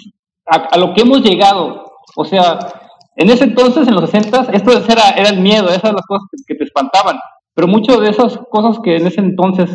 a, 0.46 0.68
a 0.70 0.78
lo 0.78 0.94
que 0.94 1.00
hemos 1.00 1.20
llegado. 1.22 1.84
O 2.14 2.24
sea, 2.24 2.60
en 3.16 3.28
ese 3.28 3.42
entonces, 3.42 3.88
en 3.88 3.94
los 3.94 4.08
60, 4.08 4.50
esto 4.52 4.70
era, 4.88 5.10
era 5.10 5.30
el 5.30 5.40
miedo, 5.40 5.68
esas 5.68 5.82
eran 5.82 5.96
las 5.96 6.06
cosas 6.06 6.28
que, 6.30 6.44
que 6.46 6.58
te 6.58 6.64
espantaban. 6.64 7.18
Pero 7.54 7.66
muchas 7.68 8.00
de 8.00 8.10
esas 8.10 8.38
cosas 8.50 8.78
que 8.82 8.96
en 8.96 9.06
ese 9.06 9.20
entonces 9.20 9.70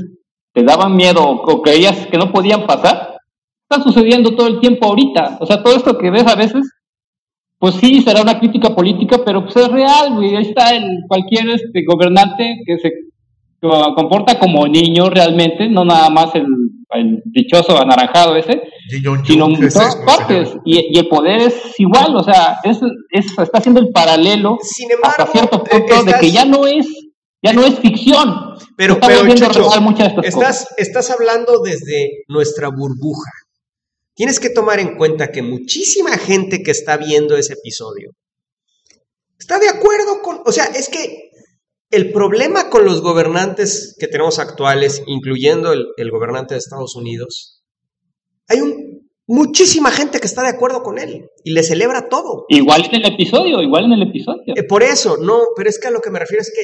te 0.53 0.63
daban 0.63 0.95
miedo 0.95 1.21
o, 1.23 1.61
creías 1.61 2.07
que 2.07 2.17
no 2.17 2.31
podían 2.31 2.65
pasar, 2.65 3.17
están 3.69 3.83
sucediendo 3.83 4.35
todo 4.35 4.47
el 4.47 4.59
tiempo 4.59 4.87
ahorita. 4.87 5.37
O 5.41 5.45
sea, 5.45 5.61
todo 5.61 5.75
esto 5.75 5.97
que 5.97 6.09
ves 6.09 6.25
a 6.27 6.35
veces, 6.35 6.61
pues 7.59 7.75
sí, 7.75 8.01
será 8.01 8.21
una 8.21 8.39
crítica 8.39 8.73
política, 8.73 9.19
pero 9.25 9.43
pues 9.43 9.55
es 9.57 9.67
real, 9.69 10.13
güey. 10.15 10.35
Ahí 10.35 10.43
está 10.43 10.75
el, 10.75 10.83
cualquier 11.07 11.49
este, 11.49 11.83
gobernante 11.85 12.57
que 12.65 12.77
se 12.79 12.91
co- 13.61 13.93
comporta 13.95 14.39
como 14.39 14.65
niño 14.67 15.09
realmente, 15.09 15.67
no 15.67 15.83
nada 15.83 16.09
más 16.09 16.33
el, 16.35 16.45
el 16.91 17.21
dichoso 17.25 17.77
anaranjado 17.81 18.35
ese, 18.37 18.61
sino 19.25 19.45
en 19.47 19.53
todas 19.73 19.95
partes. 20.05 20.57
Y, 20.63 20.95
y 20.95 20.99
el 20.99 21.07
poder 21.07 21.41
es 21.41 21.73
igual, 21.79 22.15
o 22.15 22.23
sea, 22.23 22.57
es, 22.63 22.79
es- 23.09 23.37
está 23.39 23.57
haciendo 23.57 23.81
el 23.81 23.89
paralelo 23.89 24.57
Sin 24.61 24.89
embargo, 24.91 25.15
hasta 25.17 25.25
cierto 25.31 25.63
eh, 25.65 25.79
punto 25.79 26.03
de 26.03 26.11
que 26.19 26.31
ya 26.31 26.45
no 26.45 26.65
es, 26.67 26.87
ya 27.45 27.53
no 27.53 27.65
es 27.65 27.79
ficción. 27.79 28.55
Pero, 28.75 28.95
está 28.95 29.07
pero 29.07 29.19
volviendo 29.19 29.47
Chucho, 29.47 29.69
real 29.69 29.81
muchas 29.81 29.99
de 29.99 30.21
estas 30.21 30.35
cosas. 30.35 30.49
estás, 30.61 30.67
estás 30.77 31.11
hablando 31.11 31.61
desde 31.61 32.23
nuestra 32.27 32.69
burbuja. 32.69 33.31
Tienes 34.15 34.39
que 34.39 34.49
tomar 34.49 34.79
en 34.79 34.97
cuenta 34.97 35.31
que 35.31 35.41
muchísima 35.41 36.17
gente 36.17 36.63
que 36.63 36.71
está 36.71 36.97
viendo 36.97 37.37
ese 37.37 37.53
episodio 37.53 38.11
está 39.37 39.59
de 39.59 39.69
acuerdo 39.69 40.21
con, 40.21 40.41
o 40.45 40.51
sea, 40.51 40.65
es 40.65 40.89
que 40.89 41.29
el 41.91 42.11
problema 42.11 42.69
con 42.69 42.85
los 42.85 43.01
gobernantes 43.01 43.95
que 43.99 44.07
tenemos 44.07 44.39
actuales, 44.39 45.03
incluyendo 45.05 45.71
el, 45.73 45.85
el 45.97 46.11
gobernante 46.11 46.55
de 46.55 46.59
Estados 46.59 46.95
Unidos, 46.95 47.63
hay 48.47 48.61
un, 48.61 48.95
muchísima 49.27 49.91
gente 49.91 50.19
que 50.19 50.27
está 50.27 50.43
de 50.43 50.49
acuerdo 50.49 50.83
con 50.83 50.99
él 50.99 51.27
y 51.43 51.51
le 51.51 51.63
celebra 51.63 52.07
todo. 52.09 52.45
Igual 52.49 52.85
en 52.85 52.95
el 52.95 53.13
episodio, 53.13 53.61
igual 53.61 53.85
en 53.85 53.93
el 53.93 54.03
episodio. 54.03 54.53
Eh, 54.55 54.63
por 54.63 54.83
eso, 54.83 55.17
no, 55.17 55.41
pero 55.55 55.69
es 55.69 55.79
que 55.79 55.87
a 55.87 55.91
lo 55.91 56.01
que 56.01 56.11
me 56.11 56.19
refiero 56.19 56.41
es 56.41 56.51
que 56.53 56.61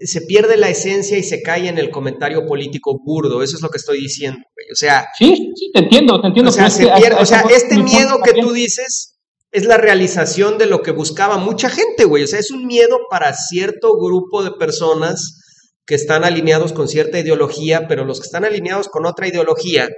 se 0.00 0.22
pierde 0.22 0.56
la 0.56 0.68
esencia 0.70 1.18
y 1.18 1.22
se 1.22 1.42
cae 1.42 1.68
en 1.68 1.78
el 1.78 1.90
comentario 1.90 2.46
político 2.46 2.98
burdo, 3.04 3.42
eso 3.42 3.56
es 3.56 3.62
lo 3.62 3.68
que 3.68 3.78
estoy 3.78 4.00
diciendo, 4.00 4.38
güey. 4.56 4.66
O 4.72 4.76
sea, 4.76 5.06
Sí, 5.18 5.52
sí, 5.54 5.70
te 5.72 5.80
entiendo, 5.80 6.20
te 6.20 6.28
entiendo. 6.28 6.50
o 6.50 6.54
sea, 6.54 6.70
se 6.70 6.84
pierde- 6.86 7.16
o 7.16 7.50
este 7.50 7.76
miedo 7.78 8.20
que 8.24 8.32
tú 8.40 8.52
dices 8.52 9.16
es 9.52 9.64
la 9.66 9.76
realización 9.76 10.58
de 10.58 10.66
lo 10.66 10.80
que 10.82 10.92
buscaba 10.92 11.36
mucha 11.36 11.68
gente, 11.68 12.04
güey. 12.04 12.22
O 12.24 12.26
sea, 12.26 12.38
es 12.38 12.50
un 12.50 12.66
miedo 12.66 12.98
para 13.10 13.34
cierto 13.34 13.94
grupo 13.98 14.42
de 14.44 14.52
personas 14.52 15.38
que 15.86 15.96
están 15.96 16.24
alineados 16.24 16.72
con 16.72 16.86
cierta 16.88 17.18
ideología, 17.18 17.86
pero 17.88 18.04
los 18.04 18.20
que 18.20 18.26
están 18.26 18.44
alineados 18.44 18.88
con 18.88 19.06
otra 19.06 19.26
ideología 19.28 19.88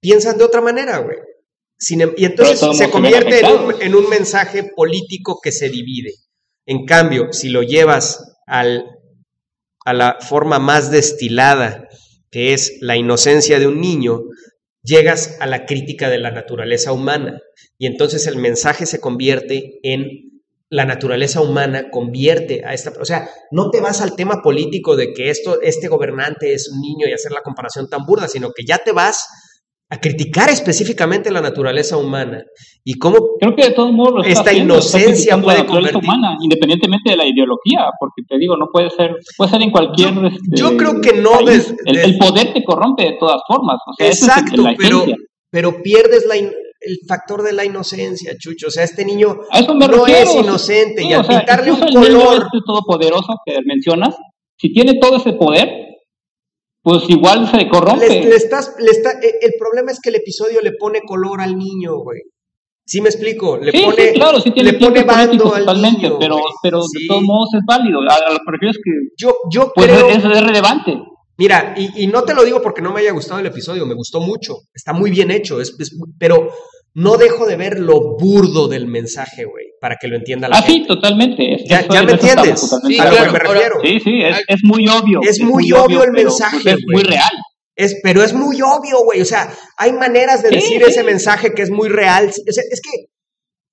piensan 0.00 0.38
de 0.38 0.44
otra 0.44 0.60
manera, 0.60 0.98
güey. 0.98 1.16
Sin 1.78 2.00
em- 2.02 2.14
y 2.16 2.26
entonces 2.26 2.76
se 2.76 2.90
convierte 2.90 3.40
en 3.40 3.46
un, 3.46 3.52
afectados. 3.52 3.80
en 3.82 3.94
un 3.94 4.08
mensaje 4.08 4.70
político 4.76 5.40
que 5.42 5.50
se 5.52 5.68
divide. 5.68 6.12
En 6.66 6.84
cambio, 6.86 7.32
si 7.32 7.48
lo 7.48 7.62
llevas 7.62 8.22
al, 8.46 8.84
a 9.84 9.92
la 9.92 10.18
forma 10.20 10.58
más 10.58 10.90
destilada, 10.90 11.88
que 12.30 12.52
es 12.52 12.78
la 12.80 12.96
inocencia 12.96 13.58
de 13.58 13.66
un 13.66 13.80
niño, 13.80 14.22
llegas 14.82 15.36
a 15.40 15.46
la 15.46 15.66
crítica 15.66 16.08
de 16.08 16.18
la 16.18 16.30
naturaleza 16.30 16.92
humana. 16.92 17.40
Y 17.78 17.86
entonces 17.86 18.26
el 18.26 18.36
mensaje 18.36 18.86
se 18.86 19.00
convierte 19.00 19.78
en 19.82 20.30
la 20.70 20.84
naturaleza 20.84 21.40
humana 21.40 21.90
convierte 21.90 22.62
a 22.64 22.72
esta, 22.72 22.92
o 23.00 23.04
sea, 23.04 23.28
no 23.50 23.70
te 23.70 23.80
vas 23.80 24.00
al 24.00 24.14
tema 24.14 24.40
político 24.40 24.94
de 24.94 25.12
que 25.12 25.28
esto, 25.28 25.60
este 25.60 25.88
gobernante 25.88 26.54
es 26.54 26.70
un 26.72 26.80
niño 26.80 27.08
y 27.08 27.12
hacer 27.12 27.32
la 27.32 27.42
comparación 27.42 27.88
tan 27.88 28.06
burda, 28.06 28.28
sino 28.28 28.52
que 28.52 28.64
ya 28.64 28.78
te 28.78 28.92
vas 28.92 29.26
a 29.92 30.00
criticar 30.00 30.48
específicamente 30.50 31.30
la 31.32 31.40
naturaleza 31.40 31.96
humana 31.96 32.42
y 32.84 32.94
cómo 32.94 33.16
Creo 33.40 33.56
que 33.56 33.64
de 33.64 33.70
todos 33.72 33.92
modos 33.92 34.24
Esta 34.26 34.50
haciendo, 34.50 34.74
inocencia 34.74 35.36
puede 35.36 35.58
la 35.58 35.62
naturaleza 35.64 35.94
convertir- 35.98 36.08
humana, 36.16 36.36
independientemente 36.42 37.10
de 37.10 37.16
la 37.16 37.26
ideología, 37.26 37.86
porque 37.98 38.22
te 38.28 38.38
digo, 38.38 38.56
no 38.56 38.66
puede 38.72 38.88
ser, 38.90 39.16
puede 39.36 39.50
ser 39.50 39.62
en 39.62 39.70
cualquier. 39.70 40.14
Yo- 40.14 40.26
este, 40.28 40.38
yo 40.52 40.76
creo 40.76 41.00
que 41.00 41.12
no 41.14 41.32
país. 41.32 41.46
des- 41.46 41.74
el, 41.86 41.94
des- 41.96 42.04
el 42.04 42.18
poder 42.18 42.52
te 42.52 42.62
corrompe 42.62 43.02
de 43.04 43.16
todas 43.18 43.40
formas, 43.48 43.76
o 43.86 43.92
sea, 43.96 44.06
es 44.08 44.22
Exacto, 44.22 44.62
la 44.62 44.74
pero, 44.78 45.04
pero 45.50 45.82
pierdes 45.82 46.24
la 46.26 46.36
in- 46.36 46.52
el 46.82 46.96
factor 47.08 47.42
de 47.42 47.52
la 47.52 47.64
inocencia, 47.64 48.32
Chucho. 48.38 48.68
O 48.68 48.70
sea, 48.70 48.84
este 48.84 49.04
niño 49.04 49.40
no 49.52 49.86
refiero. 49.88 50.06
es 50.06 50.34
inocente 50.36 51.02
Sí, 51.02 51.08
y 51.08 51.12
al 51.12 51.20
o 51.20 51.24
sea, 51.24 51.38
pintarle 51.40 51.72
un 51.72 51.82
el 51.82 51.92
color. 51.94 52.34
este 52.44 52.58
todopoderoso 52.64 53.34
que 53.44 53.58
mencionas, 53.66 54.16
si 54.56 54.72
tiene 54.72 54.94
todo 55.00 55.16
ese 55.16 55.32
poder, 55.34 55.68
pues 56.82 57.04
igual 57.08 57.50
se 57.50 57.68
corrompe. 57.68 58.08
Le, 58.08 58.24
le 58.24 58.36
estás, 58.36 58.74
le 58.78 58.90
está, 58.90 59.10
eh, 59.22 59.34
el 59.42 59.52
problema 59.58 59.90
es 59.92 60.00
que 60.00 60.08
el 60.10 60.16
episodio 60.16 60.60
le 60.60 60.72
pone 60.72 61.00
color 61.02 61.40
al 61.40 61.56
niño, 61.56 61.98
güey. 61.98 62.20
¿Sí 62.86 63.00
me 63.00 63.08
explico? 63.08 63.56
Le 63.56 63.70
sí, 63.70 63.82
pone, 63.84 64.08
sí, 64.08 64.14
claro, 64.14 64.40
sí 64.40 64.50
tiene 64.50 64.72
le 64.72 64.78
pone 64.78 65.04
bando 65.04 65.54
al 65.54 65.60
totalmente, 65.64 66.02
niño, 66.08 66.18
pero, 66.18 66.34
güey. 66.34 66.44
pero 66.62 66.78
de 66.80 67.06
todos 67.06 67.22
modos 67.22 67.50
es 67.54 67.60
válido. 67.66 68.00
A, 68.00 68.32
lo 68.32 68.38
que 68.58 68.68
es 68.68 68.76
que 68.78 68.90
Yo, 69.16 69.34
yo 69.52 69.70
pues, 69.74 69.86
creo. 69.86 70.08
es, 70.08 70.16
es 70.24 70.42
relevante. 70.44 70.98
Mira, 71.36 71.74
y, 71.76 72.02
y 72.02 72.06
no 72.08 72.24
te 72.24 72.34
lo 72.34 72.44
digo 72.44 72.60
porque 72.60 72.82
no 72.82 72.92
me 72.92 73.00
haya 73.00 73.12
gustado 73.12 73.40
el 73.40 73.46
episodio, 73.46 73.86
me 73.86 73.94
gustó 73.94 74.20
mucho, 74.20 74.56
está 74.74 74.92
muy 74.92 75.10
bien 75.10 75.30
hecho, 75.30 75.60
es, 75.60 75.74
es- 75.78 75.96
pero 76.18 76.48
no 76.94 77.16
dejo 77.16 77.46
de 77.46 77.56
ver 77.56 77.78
lo 77.78 78.16
burdo 78.18 78.68
del 78.68 78.86
mensaje, 78.86 79.44
güey, 79.44 79.66
para 79.80 79.96
que 79.96 80.08
lo 80.08 80.16
entienda 80.16 80.48
la 80.48 80.56
Ah, 80.58 80.62
sí, 80.66 80.72
gente. 80.74 80.88
totalmente. 80.88 81.54
es- 81.54 81.62
Ya- 81.68 81.80
eso- 81.80 81.88
ya 81.94 82.02
me 82.02 82.12
estamos 82.12 82.36
entiendes. 82.36 82.60
totalmente 82.60 82.94
Sí, 82.94 83.00
a 83.00 83.04
lo 83.04 83.10
que 83.10 83.20
me 83.20 83.26
ahora- 83.26 83.52
refiero. 83.52 83.74
Sí, 83.82 84.00
sí, 84.00 84.22
es, 84.22 84.36
es 84.48 84.60
muy 84.64 84.88
obvio. 84.88 85.20
Es 85.22 85.40
muy 85.40 85.72
obvio 85.72 86.02
el 86.04 86.10
pero, 86.14 86.28
mensaje, 86.30 86.58
pues, 86.62 86.74
es 86.76 86.80
muy 86.86 87.02
real. 87.02 87.30
Es, 87.76 87.96
pero 88.02 88.22
es 88.22 88.34
muy 88.34 88.60
obvio, 88.60 89.04
güey. 89.04 89.20
O 89.22 89.24
sea, 89.24 89.50
hay 89.78 89.92
maneras 89.92 90.42
de 90.42 90.50
Sí, 90.50 90.54
decir 90.56 90.82
sí. 90.84 90.90
ese 90.90 91.02
mensaje 91.02 91.54
que 91.54 91.62
es 91.62 91.70
muy 91.70 91.88
real. 91.88 92.26
O 92.28 92.52
sea, 92.52 92.64
es 92.70 92.80
que 92.80 93.06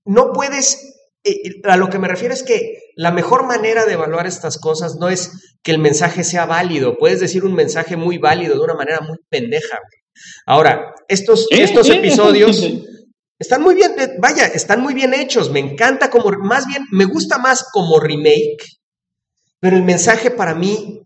no 0.05 0.32
puedes. 0.34 0.93
eh, 1.24 1.32
eh, 1.43 1.51
a 1.65 1.76
lo 1.76 1.89
que 1.89 1.99
me 1.99 2.07
refiero 2.07 2.34
es 2.34 2.41
que 2.43 2.78
la 2.95 3.11
mejor 3.11 3.45
manera 3.47 3.86
de 3.86 3.93
evaluar 3.93 4.28
estas 4.28 4.57
cosas 4.59 4.95
no 4.97 5.09
es 5.09 5.57
que 5.61 5.72
el 5.72 5.80
mensaje 5.80 6.24
sea 6.24 6.45
válido. 6.45 6.95
Puedes 6.97 7.20
decir 7.20 7.43
un 7.43 7.53
mensaje 7.53 7.97
muy 7.97 8.18
válido 8.18 8.53
de 8.55 8.61
una 8.61 8.76
manera 8.76 9.01
muy 9.01 9.18
pendeja, 9.28 9.78
güey. 9.78 10.01
Ahora, 10.45 10.93
estos, 11.09 11.47
Sí, 11.51 11.59
estos 11.61 11.88
sí, 11.88 11.93
episodios 11.93 12.55
sí. 12.57 12.82
Están 13.40 13.62
muy 13.62 13.76
bien, 13.76 13.94
eh, 13.98 14.10
vaya, 14.20 14.46
están 14.48 14.82
muy 14.82 14.94
bien 14.94 15.14
hechos. 15.14 15.52
Me 15.52 15.60
encanta 15.60 16.10
como, 16.10 16.30
más 16.40 16.66
bien, 16.68 16.84
me 16.92 17.06
gusta 17.06 17.38
más 17.38 17.64
como 17.72 18.00
remake, 18.00 18.64
pero 19.60 19.78
el 19.78 19.84
mensaje 19.84 20.32
para 20.32 20.56
mí 20.56 21.02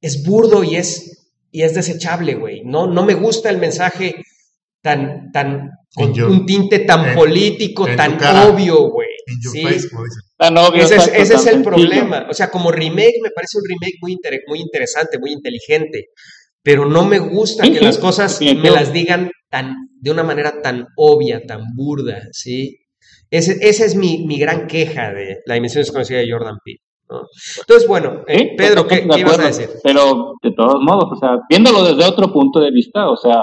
es 0.00 0.24
burdo 0.24 0.64
y 0.64 0.76
es, 0.76 1.28
y 1.50 1.62
es 1.62 1.74
desechable, 1.74 2.34
güey. 2.34 2.62
No, 2.64 2.86
no 2.86 3.04
me 3.04 3.14
gusta 3.14 3.50
el 3.50 3.58
mensaje 3.58 4.14
tan, 4.82 5.30
tan, 5.32 5.70
con 5.94 6.18
un 6.22 6.46
tinte 6.46 6.80
tan 6.80 7.10
en- 7.10 7.14
político, 7.14 7.86
en 7.86 7.96
tan 7.96 8.16
cara. 8.16 8.48
obvio, 8.48 8.90
güey. 8.90 9.08
Sí. 9.52 9.64
Tan 10.36 10.56
obvio, 10.58 10.82
Ese 10.82 10.96
es, 10.96 11.06
ese 11.14 11.34
es 11.36 11.46
el 11.46 11.62
problema. 11.62 12.26
O 12.28 12.34
sea, 12.34 12.50
como 12.50 12.72
remake 12.72 13.20
me 13.22 13.30
parece 13.30 13.58
un 13.58 13.64
remake 13.68 13.94
muy, 14.00 14.12
inter- 14.12 14.40
muy 14.48 14.58
interesante, 14.60 15.18
muy 15.18 15.30
inteligente, 15.32 16.06
pero 16.62 16.86
no 16.86 17.04
me 17.04 17.18
gusta 17.18 17.64
que 17.64 17.80
las 17.80 17.98
cosas 17.98 18.40
me 18.40 18.70
las 18.70 18.92
digan 18.92 19.30
tan, 19.50 19.74
de 20.00 20.10
una 20.10 20.22
manera 20.22 20.62
tan 20.62 20.86
obvia, 20.96 21.42
tan 21.46 21.62
burda, 21.74 22.22
¿sí? 22.32 22.78
Ese, 23.30 23.58
esa 23.66 23.84
es 23.84 23.96
mi, 23.96 24.24
mi 24.26 24.38
gran 24.38 24.66
queja 24.66 25.12
de 25.12 25.38
la 25.46 25.54
dimensión 25.54 25.82
desconocida 25.82 26.18
de 26.18 26.30
Jordan 26.30 26.58
Peele. 26.62 26.80
¿no? 27.08 27.22
Entonces, 27.60 27.88
bueno, 27.88 28.22
eh, 28.28 28.38
Sí, 28.38 28.50
Pedro, 28.56 28.86
¿qué, 28.86 29.08
qué 29.08 29.20
ibas 29.20 29.38
a 29.38 29.46
decir? 29.46 29.70
Pero 29.82 30.34
de 30.42 30.52
todos 30.52 30.82
modos, 30.82 31.06
o 31.12 31.16
sea, 31.16 31.38
viéndolo 31.48 31.82
desde 31.82 32.08
otro 32.08 32.30
punto 32.32 32.60
de 32.60 32.70
vista, 32.70 33.08
o 33.08 33.16
sea, 33.16 33.40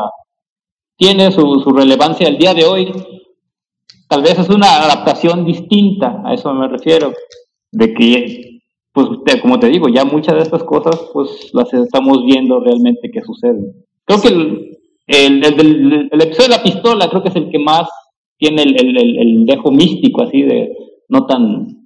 tiene 0.95 1.31
su, 1.31 1.41
su 1.63 1.71
relevancia 1.71 2.27
el 2.27 2.37
día 2.37 2.53
de 2.53 2.65
hoy. 2.65 2.91
Tal 4.07 4.21
vez 4.21 4.37
es 4.37 4.49
una 4.49 4.83
adaptación 4.83 5.45
distinta, 5.45 6.21
a 6.25 6.33
eso 6.33 6.53
me 6.53 6.67
refiero, 6.67 7.13
de 7.71 7.93
que, 7.93 8.58
pues, 8.93 9.07
te- 9.25 9.41
como 9.41 9.59
te 9.59 9.67
digo, 9.67 9.87
ya 9.89 10.05
muchas 10.05 10.35
de 10.35 10.41
estas 10.43 10.63
cosas, 10.63 10.99
pues, 11.13 11.49
las 11.53 11.71
estamos 11.73 12.23
viendo 12.25 12.59
realmente 12.59 13.09
que 13.11 13.21
suceden. 13.21 13.85
Creo 14.05 14.21
que 14.21 14.27
el, 14.29 14.79
el, 15.07 15.43
el 15.45 16.09
el 16.11 16.21
episodio 16.21 16.49
de 16.49 16.57
la 16.57 16.63
pistola 16.63 17.09
creo 17.09 17.23
que 17.23 17.29
es 17.29 17.35
el 17.35 17.49
que 17.51 17.59
más 17.59 17.87
tiene 18.37 18.63
el 18.63 19.45
dejo 19.45 19.71
místico, 19.71 20.23
así 20.23 20.41
de, 20.43 20.69
no 21.09 21.25
tan, 21.25 21.85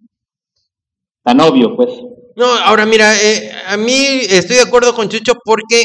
tan 1.24 1.40
obvio, 1.42 1.76
pues. 1.76 1.90
No, 2.36 2.46
ahora 2.46 2.86
mira, 2.86 3.14
eh, 3.22 3.52
a 3.68 3.78
mí 3.78 3.94
estoy 4.30 4.56
de 4.58 4.64
acuerdo 4.64 4.94
con 4.96 5.10
Chucho 5.10 5.34
porque 5.46 5.84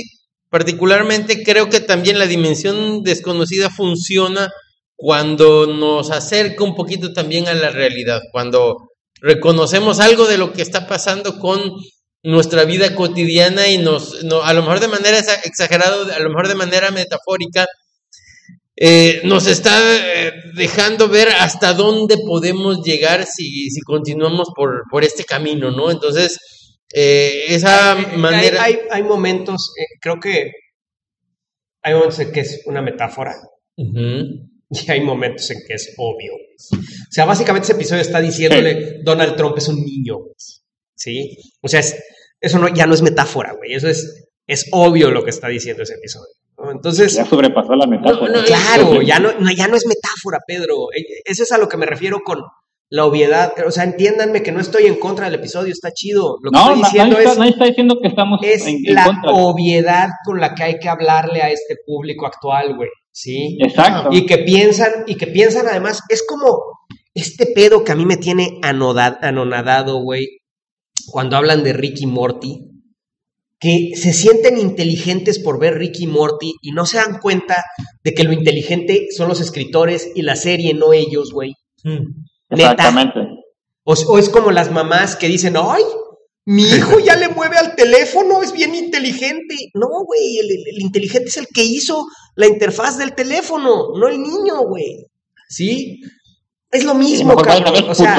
particularmente 0.50 1.42
creo 1.42 1.68
que 1.68 1.80
también 1.80 2.18
la 2.18 2.26
dimensión 2.26 3.02
desconocida 3.02 3.68
funciona 3.70 4.48
cuando 4.96 5.66
nos 5.66 6.10
acerca 6.10 6.64
un 6.64 6.74
poquito 6.74 7.12
también 7.12 7.46
a 7.48 7.54
la 7.54 7.70
realidad, 7.70 8.20
cuando 8.32 8.76
reconocemos 9.20 10.00
algo 10.00 10.26
de 10.26 10.38
lo 10.38 10.52
que 10.52 10.62
está 10.62 10.86
pasando 10.86 11.38
con 11.38 11.60
nuestra 12.22 12.64
vida 12.64 12.94
cotidiana 12.94 13.68
y 13.68 13.78
nos, 13.78 14.24
no, 14.24 14.42
a 14.42 14.52
lo 14.52 14.62
mejor 14.62 14.80
de 14.80 14.88
manera 14.88 15.18
exa- 15.18 15.40
exagerada, 15.44 16.14
a 16.14 16.18
lo 16.20 16.28
mejor 16.30 16.48
de 16.48 16.54
manera 16.56 16.90
metafórica, 16.90 17.66
eh, 18.76 19.20
nos 19.24 19.46
está 19.46 19.76
eh, 19.96 20.32
dejando 20.54 21.08
ver 21.08 21.28
hasta 21.28 21.72
dónde 21.74 22.16
podemos 22.18 22.82
llegar 22.84 23.26
si, 23.26 23.70
si 23.70 23.80
continuamos 23.80 24.48
por, 24.54 24.82
por 24.90 25.02
este 25.04 25.24
camino, 25.24 25.70
¿no? 25.72 25.90
Entonces, 25.90 26.38
eh, 26.94 27.44
esa 27.48 27.92
Hay- 27.96 28.16
manera... 28.16 28.62
Hay, 28.62 28.78
hay 28.90 29.02
momentos, 29.02 29.72
creo 30.00 30.20
que 30.20 30.52
hay 31.82 31.94
momentos 31.94 32.18
en 32.20 32.32
que 32.32 32.40
es 32.40 32.62
una 32.66 32.82
metáfora 32.82 33.34
y 34.70 34.90
hay 34.90 35.00
momentos 35.00 35.50
en 35.50 35.58
que 35.66 35.74
es 35.74 35.94
obvio. 35.96 36.32
O 36.72 37.10
sea, 37.10 37.24
básicamente 37.24 37.64
ese 37.66 37.72
episodio 37.74 38.02
está 38.02 38.20
diciéndole 38.20 39.00
Donald 39.04 39.36
Trump 39.36 39.56
es 39.58 39.68
un 39.68 39.76
niño. 39.84 40.16
¿sí? 40.94 41.36
O 41.62 41.68
sea, 41.68 41.80
es- 41.80 41.96
eso 42.40 42.58
no, 42.58 42.68
ya 42.72 42.86
no 42.86 42.94
es 42.94 43.02
metáfora, 43.02 43.52
güey. 43.56 43.74
Eso 43.74 43.88
es, 43.88 44.28
es 44.46 44.66
obvio 44.72 45.10
lo 45.10 45.24
que 45.24 45.30
está 45.30 45.48
diciendo 45.48 45.82
ese 45.82 45.94
episodio. 45.94 46.28
¿no? 46.58 46.70
Entonces, 46.70 47.14
Ya 47.14 47.24
sobrepasó 47.24 47.74
la 47.74 47.86
metáfora. 47.86 48.32
No, 48.32 48.38
no, 48.40 48.44
claro, 48.44 49.02
ya 49.02 49.18
no, 49.18 49.32
no- 49.38 49.50
ya 49.52 49.66
no 49.68 49.76
es 49.76 49.86
metáfora, 49.86 50.38
Pedro. 50.46 50.74
Eh, 50.96 51.02
Eso 51.24 51.42
es 51.42 51.52
a 51.52 51.58
lo 51.58 51.68
que 51.68 51.76
me 51.76 51.86
refiero 51.86 52.20
con 52.24 52.38
la 52.90 53.04
obviedad. 53.04 53.52
O 53.66 53.70
sea, 53.70 53.84
entiéndanme 53.84 54.42
que 54.42 54.52
no 54.52 54.60
estoy 54.60 54.86
en 54.86 54.96
contra 55.00 55.26
del 55.26 55.34
episodio, 55.34 55.72
está 55.72 55.90
chido. 55.92 56.36
Lo 56.42 56.50
que 56.50 56.56
No, 56.58 56.66
estoy 56.74 56.82
diciendo 56.84 57.14
nadie, 57.16 57.24
es... 57.24 57.28
está, 57.30 57.38
nadie 57.40 57.52
está 57.52 57.64
diciendo 57.66 57.96
que 58.00 58.08
estamos 58.08 58.38
es 58.42 58.66
en, 58.66 58.76
en 58.86 58.94
la 58.94 59.04
contra. 59.04 59.30
obviedad 59.32 60.08
con 60.24 60.40
la 60.40 60.54
que 60.54 60.62
hay 60.62 60.78
que 60.78 60.88
hablarle 60.88 61.42
a 61.42 61.50
este 61.50 61.74
público 61.84 62.26
actual, 62.26 62.76
güey, 62.76 62.88
¿sí? 63.18 63.58
Exacto. 63.60 64.10
Y 64.12 64.26
que 64.26 64.38
piensan, 64.38 65.04
y 65.06 65.16
que 65.16 65.26
piensan 65.26 65.66
además, 65.66 66.02
es 66.08 66.24
como 66.26 66.60
este 67.14 67.46
pedo 67.46 67.82
que 67.82 67.92
a 67.92 67.96
mí 67.96 68.06
me 68.06 68.16
tiene 68.16 68.60
anonadado, 68.62 70.00
güey, 70.00 70.38
cuando 71.10 71.36
hablan 71.36 71.64
de 71.64 71.72
Ricky 71.72 72.06
Morty, 72.06 72.60
que 73.58 73.90
se 73.96 74.12
sienten 74.12 74.56
inteligentes 74.56 75.40
por 75.40 75.58
ver 75.58 75.78
Ricky 75.78 76.06
Morty 76.06 76.54
y 76.62 76.70
no 76.70 76.86
se 76.86 76.98
dan 76.98 77.18
cuenta 77.18 77.64
de 78.04 78.14
que 78.14 78.22
lo 78.22 78.32
inteligente 78.32 79.08
son 79.16 79.28
los 79.28 79.40
escritores 79.40 80.12
y 80.14 80.22
la 80.22 80.36
serie, 80.36 80.74
no 80.74 80.92
ellos, 80.92 81.32
güey. 81.32 81.54
Neta. 81.82 82.12
Exactamente. 82.50 83.20
O, 83.82 83.94
o 83.94 84.18
es 84.18 84.28
como 84.28 84.52
las 84.52 84.70
mamás 84.70 85.16
que 85.16 85.26
dicen, 85.26 85.54
ay, 85.56 85.82
mi 86.50 86.62
hijo 86.64 86.98
ya 87.00 87.14
le 87.16 87.28
mueve 87.28 87.56
al 87.58 87.74
teléfono, 87.76 88.42
es 88.42 88.52
bien 88.52 88.74
inteligente. 88.74 89.54
No, 89.74 89.86
güey, 90.06 90.38
el, 90.38 90.50
el- 90.50 90.64
el 90.76 90.80
inteligente 90.82 91.28
es 91.28 91.36
el 91.36 91.46
que 91.52 91.62
hizo 91.64 92.06
la 92.36 92.46
interfaz 92.46 92.96
del 92.98 93.14
teléfono, 93.14 93.88
no 93.98 94.08
el 94.08 94.20
niño, 94.20 94.62
güey. 94.66 95.06
¿Sí? 95.48 96.00
Es 96.70 96.84
lo 96.84 96.94
mismo, 96.94 97.34
cabrón. 97.42 97.90
O 97.90 97.94
sea, 97.94 98.14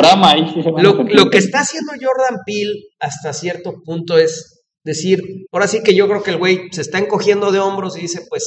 lo, 0.84 0.94
lo 1.04 1.30
que 1.30 1.38
está 1.40 1.60
haciendo 1.62 1.92
Jordan 1.94 2.40
Peele 2.46 2.74
hasta 3.00 3.34
cierto 3.34 3.74
punto 3.86 4.18
es 4.18 4.62
decir, 4.84 5.22
ahora 5.52 5.68
sí 5.68 5.82
que 5.84 5.94
yo 5.96 6.08
creo 6.08 6.24
que 6.24 6.32
el 6.32 6.38
güey 6.38 6.70
se 6.72 6.82
está 6.82 6.98
encogiendo 7.00 7.52
de 7.52 7.60
hombros 7.60 7.98
y 7.98 8.02
dice, 8.02 8.22
pues, 8.30 8.44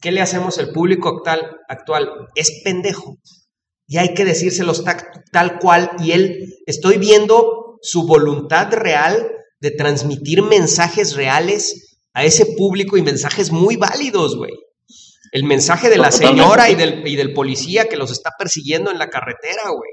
¿qué 0.00 0.10
le 0.12 0.20
hacemos 0.20 0.58
al 0.58 0.70
público 0.72 1.08
actual? 1.08 1.40
actual? 1.68 2.10
Es 2.34 2.60
pendejo. 2.64 3.18
Y 3.86 3.98
hay 3.98 4.14
que 4.14 4.24
decírselos 4.24 4.84
tac- 4.84 5.22
tal 5.32 5.58
cual. 5.58 5.90
Y 6.00 6.12
él, 6.12 6.54
estoy 6.66 6.98
viendo 6.98 7.59
su 7.82 8.06
voluntad 8.06 8.72
real 8.72 9.30
de 9.60 9.70
transmitir 9.70 10.42
mensajes 10.42 11.14
reales 11.14 11.98
a 12.14 12.24
ese 12.24 12.46
público 12.56 12.96
y 12.96 13.02
mensajes 13.02 13.50
muy 13.52 13.76
válidos, 13.76 14.36
güey. 14.36 14.52
El 15.32 15.44
mensaje 15.44 15.88
de 15.88 15.96
la 15.98 16.10
señora 16.30 16.70
y 16.70 16.74
del, 16.74 17.06
y 17.06 17.14
del 17.16 17.32
policía 17.32 17.84
que 17.86 17.96
los 17.96 18.10
está 18.10 18.30
persiguiendo 18.38 18.90
en 18.90 18.98
la 18.98 19.08
carretera, 19.08 19.62
güey. 19.68 19.90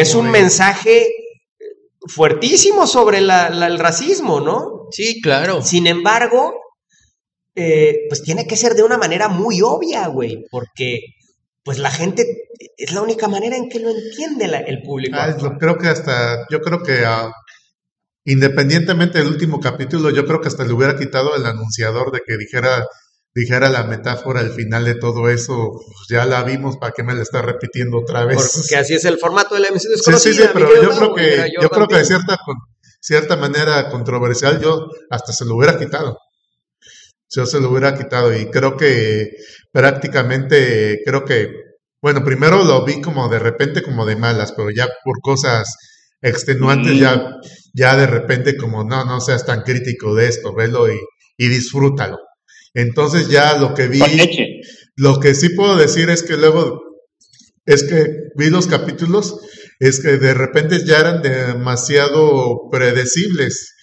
Es 0.00 0.14
un 0.14 0.30
mensaje 0.32 1.06
fuertísimo 2.08 2.86
sobre 2.86 3.20
la- 3.20 3.50
la- 3.50 3.66
el 3.66 3.78
racismo, 3.78 4.40
¿no? 4.40 4.88
Sí, 4.90 5.20
claro. 5.20 5.62
Sin 5.62 5.86
embargo, 5.86 6.54
eh, 7.54 7.94
pues 8.08 8.22
tiene 8.22 8.46
que 8.46 8.56
ser 8.56 8.74
de 8.74 8.82
una 8.82 8.98
manera 8.98 9.28
muy 9.28 9.62
obvia, 9.62 10.06
güey, 10.08 10.44
porque 10.50 11.00
pues 11.66 11.78
la 11.78 11.90
gente 11.90 12.24
es 12.78 12.92
la 12.92 13.02
única 13.02 13.26
manera 13.26 13.56
en 13.56 13.68
que 13.68 13.80
lo 13.80 13.90
entiende 13.90 14.46
la- 14.46 14.60
el 14.60 14.82
público. 14.82 15.16
Ah, 15.20 15.36
yo 15.36 15.58
creo 15.58 15.76
que 15.76 15.88
hasta, 15.88 16.46
yo 16.48 16.60
creo 16.60 16.80
que 16.80 17.04
ah, 17.04 17.32
independientemente 18.24 19.18
del 19.18 19.26
último 19.26 19.58
capítulo, 19.60 20.10
yo 20.10 20.24
creo 20.26 20.40
que 20.40 20.46
hasta 20.46 20.64
le 20.64 20.72
hubiera 20.72 20.96
quitado 20.96 21.34
el 21.34 21.44
anunciador 21.44 22.12
de 22.12 22.20
que 22.24 22.36
dijera, 22.36 22.86
dijera 23.34 23.68
la 23.68 23.82
metáfora 23.82 24.40
al 24.40 24.50
final 24.52 24.84
de 24.84 24.94
todo 24.94 25.28
eso, 25.28 25.72
pues 25.72 26.06
ya 26.08 26.24
la 26.24 26.44
vimos, 26.44 26.76
¿para 26.76 26.92
qué 26.92 27.02
me 27.02 27.14
la 27.16 27.22
está 27.22 27.42
repitiendo 27.42 27.98
otra 27.98 28.24
vez? 28.24 28.36
Porque 28.54 28.76
así 28.76 28.94
es 28.94 29.04
el 29.04 29.18
formato 29.18 29.56
de 29.56 29.62
la 29.62 29.68
emisión 29.68 29.92
Sí, 29.96 29.98
sí, 29.98 30.18
sí, 30.34 30.38
desconocida. 30.38 30.46
mi 30.46 30.52
pero 30.54 30.82
yo 30.82 30.90
creo 30.96 31.14
que, 31.14 31.36
yo 31.52 31.68
Jordan 31.68 31.68
creo 31.70 31.86
que 31.88 31.96
de 31.96 32.04
cierta, 32.04 32.38
cierta 33.00 33.36
manera 33.36 33.88
controversial, 33.90 34.60
yo 34.60 34.86
hasta 35.10 35.32
se 35.32 35.44
lo 35.44 35.56
hubiera 35.56 35.76
quitado. 35.76 36.16
Yo 37.34 37.46
se 37.46 37.60
lo 37.60 37.70
hubiera 37.70 37.96
quitado 37.96 38.34
y 38.36 38.46
creo 38.50 38.76
que 38.76 39.30
prácticamente, 39.72 41.00
creo 41.04 41.24
que, 41.24 41.48
bueno, 42.02 42.24
primero 42.24 42.64
lo 42.64 42.84
vi 42.84 43.00
como 43.00 43.28
de 43.28 43.38
repente 43.38 43.82
como 43.82 44.06
de 44.06 44.16
malas, 44.16 44.52
pero 44.52 44.70
ya 44.70 44.86
por 45.04 45.20
cosas 45.20 45.74
extenuantes, 46.22 46.94
Mm. 46.94 46.98
ya, 46.98 47.30
ya 47.74 47.96
de 47.96 48.06
repente 48.06 48.56
como, 48.56 48.84
no, 48.84 49.04
no 49.04 49.20
seas 49.20 49.44
tan 49.44 49.62
crítico 49.62 50.14
de 50.14 50.28
esto, 50.28 50.54
velo 50.54 50.90
y, 50.90 50.98
y 51.36 51.48
disfrútalo. 51.48 52.18
Entonces 52.74 53.28
ya 53.28 53.56
lo 53.58 53.74
que 53.74 53.88
vi... 53.88 54.00
Lo 54.98 55.20
que 55.20 55.34
sí 55.34 55.50
puedo 55.50 55.76
decir 55.76 56.08
es 56.08 56.22
que 56.22 56.38
luego, 56.38 56.80
es 57.66 57.84
que 57.84 58.06
vi 58.34 58.48
los 58.48 58.66
capítulos, 58.66 59.38
es 59.78 60.00
que 60.00 60.16
de 60.16 60.32
repente 60.32 60.86
ya 60.86 61.00
eran 61.00 61.20
demasiado 61.20 62.70
predecibles, 62.70 63.74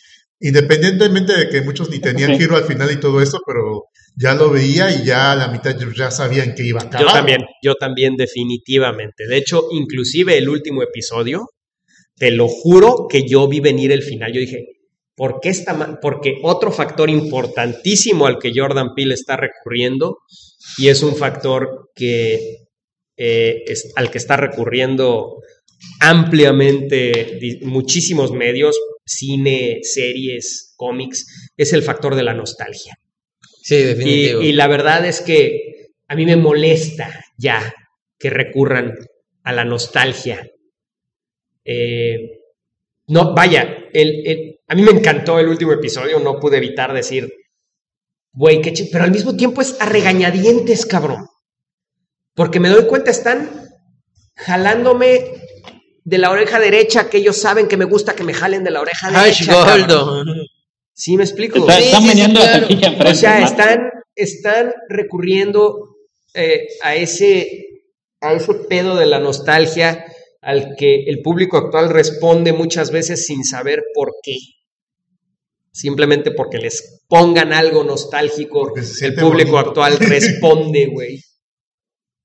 independientemente 0.43 1.33
de 1.35 1.49
que 1.49 1.61
muchos 1.61 1.89
ni 1.89 1.99
tenían 1.99 2.31
Sí. 2.33 2.39
giro 2.41 2.55
al 2.55 2.65
final 2.65 2.91
y 2.91 2.99
todo 2.99 3.21
eso, 3.21 3.39
pero 3.45 3.85
ya 4.15 4.35
lo 4.35 4.49
veía 4.51 4.91
y 4.93 5.03
ya 5.05 5.31
a 5.31 5.35
la 5.35 5.47
mitad 5.47 5.75
ya 5.95 6.11
sabía 6.11 6.43
en 6.43 6.53
qué 6.53 6.63
iba 6.63 6.81
a 6.81 6.83
acabar. 6.83 7.07
Yo 7.07 7.13
también, 7.13 7.41
yo 7.63 7.75
también 7.75 8.15
definitivamente. 8.15 9.25
De 9.27 9.37
hecho, 9.37 9.67
inclusive 9.71 10.37
el 10.37 10.49
último 10.49 10.83
episodio, 10.83 11.47
te 12.15 12.29
lo 12.31 12.47
juro 12.47 13.07
que 13.09 13.27
yo 13.27 13.47
vi 13.47 13.59
venir 13.59 13.91
el 13.91 14.03
final. 14.03 14.31
Yo 14.33 14.39
dije, 14.41 14.65
¿por 15.15 15.39
qué 15.41 15.49
está 15.49 15.99
Porque 16.01 16.35
otro 16.43 16.71
factor 16.71 17.09
importantísimo 17.09 18.27
al 18.27 18.37
que 18.37 18.51
Jordan 18.55 18.89
Peele 18.95 19.13
está 19.15 19.35
recurriendo, 19.37 20.19
y 20.77 20.89
es 20.89 21.01
un 21.03 21.15
factor 21.15 21.89
que 21.95 22.57
eh, 23.15 23.63
es- 23.67 23.91
al 23.95 24.09
que 24.09 24.17
está 24.17 24.37
recurriendo 24.37 25.35
ampliamente 25.99 27.39
muchísimos 27.61 28.31
medios, 28.31 28.75
cine, 29.05 29.79
series, 29.83 30.73
cómics, 30.75 31.51
es 31.57 31.73
el 31.73 31.83
factor 31.83 32.15
de 32.15 32.23
la 32.23 32.33
nostalgia. 32.33 32.95
Sí, 33.61 33.75
Y, 33.75 33.83
definitivo. 33.83 34.41
y 34.41 34.51
la 34.53 34.67
verdad 34.67 35.05
es 35.05 35.21
que 35.21 35.87
a 36.07 36.15
mí 36.15 36.25
me 36.25 36.35
molesta 36.35 37.23
ya 37.37 37.73
que 38.19 38.29
recurran 38.29 38.93
a 39.43 39.51
la 39.53 39.65
nostalgia. 39.65 40.45
Eh, 41.65 42.17
no, 43.07 43.33
vaya, 43.33 43.77
el, 43.93 44.27
el- 44.27 44.59
a 44.67 44.75
mí 44.75 44.81
me 44.81 44.91
encantó 44.91 45.39
el 45.39 45.47
último 45.47 45.73
episodio, 45.73 46.19
no 46.19 46.39
pude 46.39 46.57
evitar 46.57 46.93
decir, 46.93 47.31
güey, 48.31 48.61
qué 48.61 48.73
chi-", 48.73 48.89
pero 48.91 49.03
al 49.03 49.11
mismo 49.11 49.35
tiempo 49.35 49.61
es 49.61 49.79
a 49.79 49.85
regañadientes, 49.85 50.85
cabrón. 50.85 51.27
Porque 52.33 52.59
me 52.59 52.69
doy 52.69 52.85
cuenta, 52.87 53.11
están 53.11 53.49
jalándome 54.35 55.21
de 56.05 56.17
la 56.17 56.31
oreja 56.31 56.59
derecha, 56.59 57.09
que 57.09 57.17
ellos 57.17 57.37
saben 57.37 57.67
que 57.67 57.77
me 57.77 57.85
gusta 57.85 58.13
que 58.15 58.23
me 58.23 58.33
jalen 58.33 58.63
de 58.63 58.71
la 58.71 58.81
oreja 58.81 59.09
derecha. 59.11 59.45
cabrón. 59.45 59.87
Gordo. 59.87 60.23
¿Sí 60.93 61.17
me 61.17 61.23
explico? 61.23 61.59
Está- 61.59 61.77
Sí, 61.77 61.83
están 61.85 62.03
sí, 62.03 62.09
sí, 62.09 62.33
claro. 62.33 62.67
enfrente. 62.69 63.07
O 63.09 63.15
sea, 63.15 63.41
están, 63.43 63.89
están 64.15 64.73
recurriendo 64.89 65.95
eh, 66.33 66.67
a, 66.83 66.95
ese, 66.95 67.83
a 68.21 68.33
ese 68.33 68.53
pedo 68.53 68.95
de 68.95 69.05
la 69.05 69.19
nostalgia 69.19 70.05
al 70.41 70.75
que 70.77 71.03
el 71.07 71.21
público 71.21 71.57
actual 71.57 71.89
responde 71.89 72.51
muchas 72.53 72.91
veces 72.91 73.25
sin 73.25 73.43
saber 73.45 73.81
por 73.95 74.11
qué. 74.21 74.35
Simplemente 75.71 76.31
porque 76.31 76.59
les 76.59 77.01
pongan 77.07 77.51
algo 77.53 77.83
nostálgico, 77.83 78.73
el 79.01 79.15
público 79.15 79.51
bonito. 79.53 79.69
actual 79.69 79.97
responde, 79.99 80.85
güey. 80.87 81.19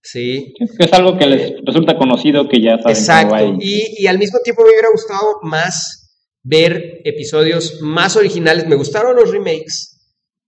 Sí, 0.02 0.54
Es 0.78 0.92
algo 0.92 1.18
que 1.18 1.26
les 1.26 1.52
resulta 1.66 1.98
conocido 1.98 2.48
que 2.48 2.62
ya 2.62 2.78
saben 2.78 2.96
exacto. 2.96 3.34
Y, 3.60 4.02
y 4.02 4.06
al 4.06 4.18
mismo 4.18 4.38
tiempo 4.42 4.62
me 4.62 4.70
hubiera 4.70 4.88
gustado 4.90 5.40
más 5.42 6.04
ver 6.42 7.00
episodios 7.04 7.80
más 7.82 8.16
originales. 8.16 8.66
Me 8.66 8.76
gustaron 8.76 9.16
los 9.16 9.30
remakes, 9.30 9.98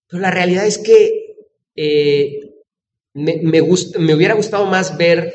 pero 0.08 0.22
la 0.22 0.30
realidad 0.30 0.66
es 0.66 0.78
que 0.78 1.10
eh, 1.76 2.38
me, 3.14 3.40
me, 3.42 3.60
gust- 3.60 3.96
me 3.98 4.14
hubiera 4.14 4.34
gustado 4.34 4.66
más 4.66 4.96
ver 4.96 5.32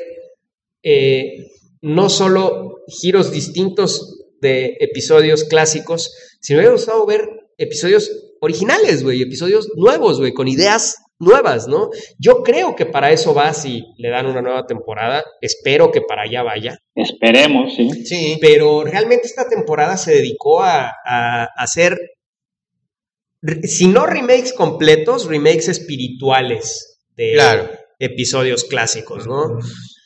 eh, 0.82 1.46
no 1.82 2.08
solo 2.08 2.78
giros 2.88 3.30
distintos 3.30 4.24
de 4.40 4.76
episodios 4.80 5.44
clásicos, 5.44 6.12
sino 6.40 6.56
me 6.58 6.62
hubiera 6.62 6.76
gustado 6.76 7.06
ver 7.06 7.28
episodios 7.58 8.10
originales, 8.40 9.02
güey, 9.02 9.22
episodios 9.22 9.68
nuevos, 9.76 10.18
güey, 10.18 10.32
con 10.32 10.48
ideas 10.48 10.96
nuevas, 11.18 11.66
¿no? 11.68 11.90
Yo 12.18 12.42
creo 12.42 12.76
que 12.76 12.86
para 12.86 13.10
eso 13.10 13.32
va 13.34 13.52
si 13.54 13.84
le 13.98 14.10
dan 14.10 14.26
una 14.26 14.42
nueva 14.42 14.66
temporada, 14.66 15.24
espero 15.40 15.90
que 15.90 16.00
para 16.02 16.22
allá 16.22 16.42
vaya, 16.42 16.78
Esperemos, 16.94 17.74
sí. 17.74 17.90
Sí. 18.04 18.38
pero 18.40 18.84
realmente 18.84 19.26
esta 19.26 19.48
temporada 19.48 19.96
se 19.96 20.14
dedicó 20.14 20.62
a, 20.62 20.92
a 21.04 21.44
hacer 21.56 21.98
si 23.62 23.86
no 23.86 24.06
remakes 24.06 24.52
completos, 24.52 25.26
remakes 25.26 25.68
espirituales 25.68 26.98
de 27.16 27.32
Claro. 27.34 27.70
episodios 27.98 28.64
clásicos, 28.64 29.26
¿no? 29.26 29.58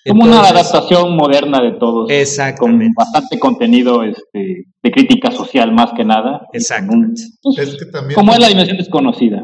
Como 0.06 0.24
una 0.24 0.40
adaptación 0.40 1.14
moderna 1.14 1.60
de 1.60 1.72
todos. 1.72 2.06
Con 2.06 2.16
Exactamente. 2.16 2.94
bastante 2.96 3.38
contenido 3.38 4.02
este, 4.02 4.64
de 4.82 4.90
crítica 4.90 5.30
social 5.30 5.72
más 5.72 5.90
que 5.94 6.04
nada. 6.04 6.38
con 6.38 6.48
Exactamente. 6.52 7.22
pues, 7.42 7.58
Es 7.58 7.76
que 7.76 7.86
también. 7.86 8.14
como 8.14 8.32
es 8.32 8.38
la 8.38 8.48
dimensión 8.48 8.78
desconocida. 8.78 9.42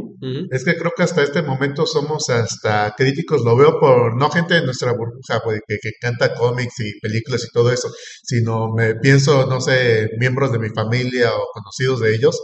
Es 0.51 0.65
que 0.65 0.77
creo 0.77 0.93
que 0.97 1.03
hasta 1.03 1.23
este 1.23 1.43
momento 1.43 1.85
somos 1.85 2.29
hasta 2.31 2.95
críticos, 2.97 3.43
lo 3.45 3.57
veo 3.57 3.79
por 3.79 4.17
no 4.17 4.31
gente 4.31 4.55
de 4.55 4.65
nuestra 4.65 4.93
burbuja, 4.93 5.43
pues, 5.45 5.61
que, 5.67 5.77
que 5.81 5.91
canta 6.01 6.35
cómics 6.35 6.81
y 6.81 6.99
películas 7.01 7.45
y 7.45 7.53
todo 7.53 7.71
eso, 7.71 7.89
sino 8.23 8.73
me 8.75 8.95
pienso, 8.95 9.47
no 9.47 9.61
sé, 9.61 10.09
miembros 10.19 10.53
de 10.53 10.59
mi 10.59 10.71
familia 10.71 11.31
o 11.35 11.47
conocidos 11.53 12.01
de 12.01 12.15
ellos, 12.15 12.41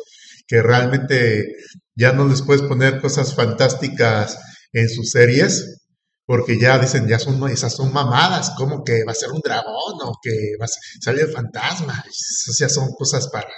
que 0.46 0.62
realmente 0.62 1.46
ya 1.96 2.12
no 2.12 2.26
les 2.26 2.42
puedes 2.42 2.62
poner 2.62 3.00
cosas 3.00 3.34
fantásticas 3.34 4.38
en 4.72 4.88
sus 4.88 5.10
series, 5.10 5.81
porque 6.24 6.58
ya 6.58 6.78
dicen, 6.78 7.08
ya 7.08 7.18
son, 7.18 7.48
esas 7.50 7.74
son 7.74 7.92
mamadas, 7.92 8.50
como 8.56 8.84
que 8.84 9.04
va 9.04 9.12
a 9.12 9.14
ser 9.14 9.30
un 9.30 9.40
dragón 9.40 9.94
o 10.04 10.12
que 10.22 10.30
va 10.60 10.64
a 10.64 10.68
ser- 10.68 10.82
sale 11.02 11.22
el 11.22 11.28
fantasma, 11.32 12.02
esas 12.08 12.56
ya 12.58 12.68
son 12.68 12.90
cosas 12.92 13.28
para... 13.28 13.48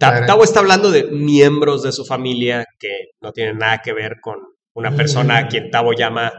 Para- 0.00 0.26
Tavo 0.26 0.42
está 0.44 0.60
hablando 0.60 0.90
de 0.90 1.04
miembros 1.04 1.82
de 1.82 1.92
su 1.92 2.04
familia 2.04 2.64
que 2.78 2.90
no 3.20 3.32
tienen 3.32 3.58
nada 3.58 3.80
que 3.84 3.92
ver 3.92 4.14
con 4.22 4.36
una 4.74 4.94
persona 4.96 5.38
a 5.38 5.48
quien 5.48 5.70
Tavo 5.70 5.92
llama, 5.92 6.32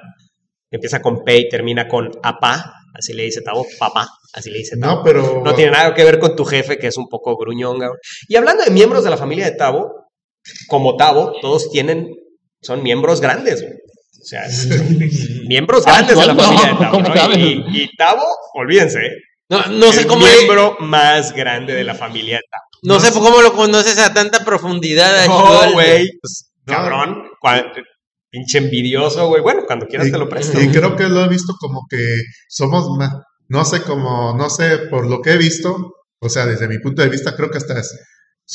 empieza 0.72 1.02
con 1.02 1.24
P 1.24 1.38
y 1.38 1.50
termina 1.50 1.88
con 1.88 2.12
apá, 2.24 2.74
así 2.94 3.14
le 3.14 3.24
dice 3.24 3.42
Tavo, 3.42 3.66
papá, 3.80 4.08
así 4.34 4.50
le 4.50 4.58
dice 4.60 4.78
Tavo. 4.78 4.96
No, 4.98 5.04
pero... 5.04 5.42
No 5.46 5.54
tiene 5.56 5.72
nada 5.72 5.94
que 5.94 6.04
ver 6.04 6.20
con 6.20 6.36
tu 6.36 6.44
jefe, 6.44 6.78
que 6.78 6.88
es 6.88 6.98
un 6.98 7.08
poco 7.08 7.38
gruñón. 7.38 7.78
Y 8.28 8.36
hablando 8.36 8.64
de 8.64 8.72
miembros 8.72 9.04
de 9.04 9.10
la 9.12 9.18
familia 9.18 9.46
de 9.46 9.52
Tavo, 9.56 9.92
como 10.68 10.98
Tavo, 10.98 11.34
todos 11.42 11.70
tienen, 11.70 12.10
son 12.62 12.82
miembros 12.84 13.22
grandes. 13.22 13.62
güey. 13.62 13.74
O 14.28 14.30
sea, 14.30 14.44
miembros 15.48 15.84
Ah, 15.88 15.94
grandes 16.04 16.18
de 16.20 16.26
la 16.28 16.34
no, 16.34 16.44
familia 16.44 16.74
de 16.74 17.14
Tavo. 17.14 17.34
Y, 17.38 17.84
y 17.84 17.96
Tavo, 17.96 18.24
olvídense, 18.56 19.00
¿eh? 19.00 19.12
No, 19.50 19.66
no 19.68 19.94
sé 19.94 20.02
el 20.02 20.08
cómo 20.08 20.28
es- 20.28 20.36
miembro 20.36 20.76
más 20.82 21.34
grande 21.34 21.74
de 21.74 21.86
la 21.86 21.96
familia 21.96 22.36
de 22.36 22.42
Tavo. 22.52 22.64
no 22.84 23.00
sé 23.00 23.14
cómo 23.14 23.42
lo 23.42 23.54
conoces 23.54 23.98
a 24.00 24.14
tanta 24.14 24.44
profundidad. 24.44 25.26
No, 25.28 25.72
güey, 25.72 26.10
pues, 26.22 26.52
No. 26.66 26.74
cabrón, 26.74 27.24
pinche 28.30 28.58
envidioso, 28.58 29.28
güey. 29.30 29.42
Bueno, 29.42 29.62
cuando 29.66 29.88
quieras 29.88 30.08
Y- 30.08 30.12
te 30.12 30.18
lo 30.18 30.28
presto. 30.28 30.60
Y 30.62 30.68
creo 30.70 30.98
que 30.98 31.08
lo 31.08 31.24
he 31.24 31.30
visto 31.30 31.54
como 31.60 31.84
que 31.90 31.98
somos 32.50 32.90
más, 32.98 33.14
no 33.48 33.64
sé 33.64 33.82
cómo, 33.84 34.36
no 34.38 34.50
sé, 34.50 34.78
por 34.90 35.08
lo 35.08 35.22
que 35.22 35.32
he 35.32 35.38
visto, 35.38 35.94
o 36.20 36.28
sea, 36.30 36.46
desde 36.46 36.68
mi 36.68 36.80
punto 36.80 37.02
de 37.02 37.08
vista, 37.10 37.34
creo 37.34 37.50
que 37.50 37.60
hasta 37.60 37.80
es- 37.80 37.98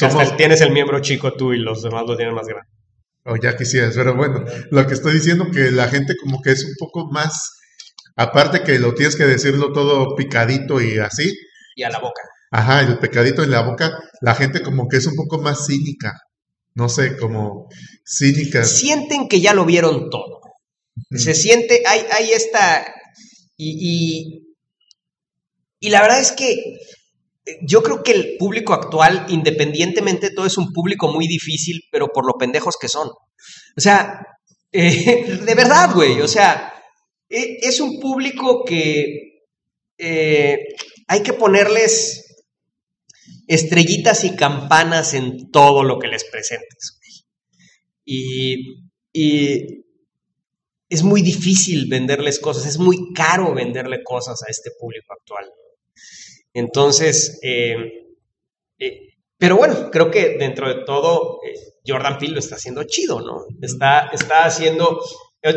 hasta 0.03 0.37
tienes 0.37 0.61
el 0.61 0.73
miembro 0.73 1.01
chico 1.01 1.33
tú 1.33 1.55
y 1.55 1.59
los 1.59 1.83
demás 1.83 2.05
lo 2.07 2.15
tienen 2.17 2.35
más 2.35 2.47
grande. 2.47 2.69
O 3.25 3.37
ya 3.37 3.57
quisieras, 3.57 3.95
pero 3.95 4.17
bueno, 4.17 4.45
lo 4.71 4.87
que 4.87 4.95
estoy 4.95 5.15
diciendo 5.15 5.47
que 5.53 5.71
la 5.71 5.89
gente 5.89 6.15
como 6.17 6.41
que 6.43 6.51
es 6.53 6.65
un 6.65 6.75
poco 6.79 7.11
más, 7.11 7.51
aparte 8.17 8.63
que 8.63 8.79
lo 8.79 8.95
tienes 8.95 9.17
que 9.17 9.25
decirlo 9.25 9.73
todo 9.73 10.17
picadito 10.17 10.81
y 10.81 10.99
así, 10.99 11.33
Y 11.77 11.83
a 11.85 11.91
la 11.91 11.99
boca. 12.01 12.23
ajá, 12.51 12.81
el 12.81 12.99
pecadito 12.99 13.43
en 13.43 13.51
la 13.51 13.63
boca, 13.63 13.99
la 14.21 14.35
gente 14.35 14.63
como 14.63 14.89
que 14.89 14.97
es 14.99 15.07
un 15.07 15.15
poco 15.17 15.39
más 15.41 15.67
cínica, 15.67 16.19
no 16.75 16.89
sé, 16.89 17.17
como 17.17 17.69
cínica. 18.05 18.65
Sienten 18.65 19.29
que 19.29 19.41
ya 19.41 19.55
lo 19.55 19.65
vieron 19.65 20.11
todo. 20.11 20.41
Se 21.11 21.35
siente, 21.35 21.83
hay, 21.87 22.05
hay 22.13 22.33
esta. 22.33 22.85
Y, 23.57 23.79
y, 23.81 24.57
y 25.81 25.91
la 25.91 26.03
verdad 26.03 26.21
es 26.21 26.33
que 26.33 26.79
yo 27.63 27.83
creo 27.83 28.03
que 28.03 28.13
el 28.13 28.37
público 28.39 28.73
actual, 28.73 29.27
independientemente 29.29 30.29
de 30.29 30.35
todo, 30.35 30.47
es 30.47 30.59
un 30.59 30.73
público 30.73 31.09
muy 31.13 31.27
difícil, 31.27 31.83
pero 31.91 32.09
por 32.09 32.27
lo 32.27 32.39
pendejos 32.39 32.77
que 32.81 32.89
son. 32.89 33.09
O 33.09 33.81
sea, 33.81 34.27
eh, 34.73 35.39
de 35.45 35.55
verdad, 35.55 35.95
güey. 35.95 36.21
O 36.21 36.29
sea, 36.29 36.73
eh, 37.29 37.59
es 37.63 37.81
un 37.81 37.99
público 38.01 38.65
que 38.65 39.45
eh, 39.99 40.59
hay 41.09 41.23
que 41.23 41.33
ponerles 41.33 42.45
estrellitas 43.49 44.25
y 44.25 44.37
campanas 44.37 45.15
en 45.15 45.51
todo 45.51 45.83
lo 45.83 45.99
que 45.99 46.09
les 46.09 46.25
presentes. 46.25 46.99
Y, 48.05 48.89
y 49.13 49.85
es 50.89 51.03
muy 51.03 51.23
difícil 51.23 51.87
venderles 51.89 52.39
cosas, 52.39 52.67
es 52.67 52.79
muy 52.79 53.13
caro 53.15 53.55
venderle 53.55 54.03
cosas 54.03 54.43
a 54.43 54.51
este 54.51 54.71
público 54.79 55.13
actual. 55.13 55.51
Entonces, 56.55 57.39
eh, 57.43 57.75
eh, 58.79 58.99
pero 59.39 59.57
bueno, 59.57 59.91
creo 59.91 60.11
que 60.11 60.37
dentro 60.39 60.69
de 60.69 60.85
todo, 60.85 61.39
eh, 61.47 61.55
Jordan 61.87 62.19
Peele 62.19 62.35
lo 62.35 62.41
está 62.41 62.57
haciendo 62.57 62.85
chido, 62.85 63.21
¿no? 63.21 63.45
Está, 63.61 64.09
está 64.13 64.45
haciendo, 64.45 65.01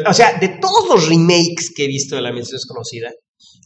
o 0.07 0.13
sea, 0.13 0.37
de 0.39 0.57
todos 0.59 0.87
los 0.89 1.07
remakes 1.09 1.71
que 1.75 1.85
he 1.85 1.87
visto 1.87 2.15
de 2.15 2.21
La 2.21 2.29
Dimensión 2.29 2.57
Desconocida, 2.57 3.11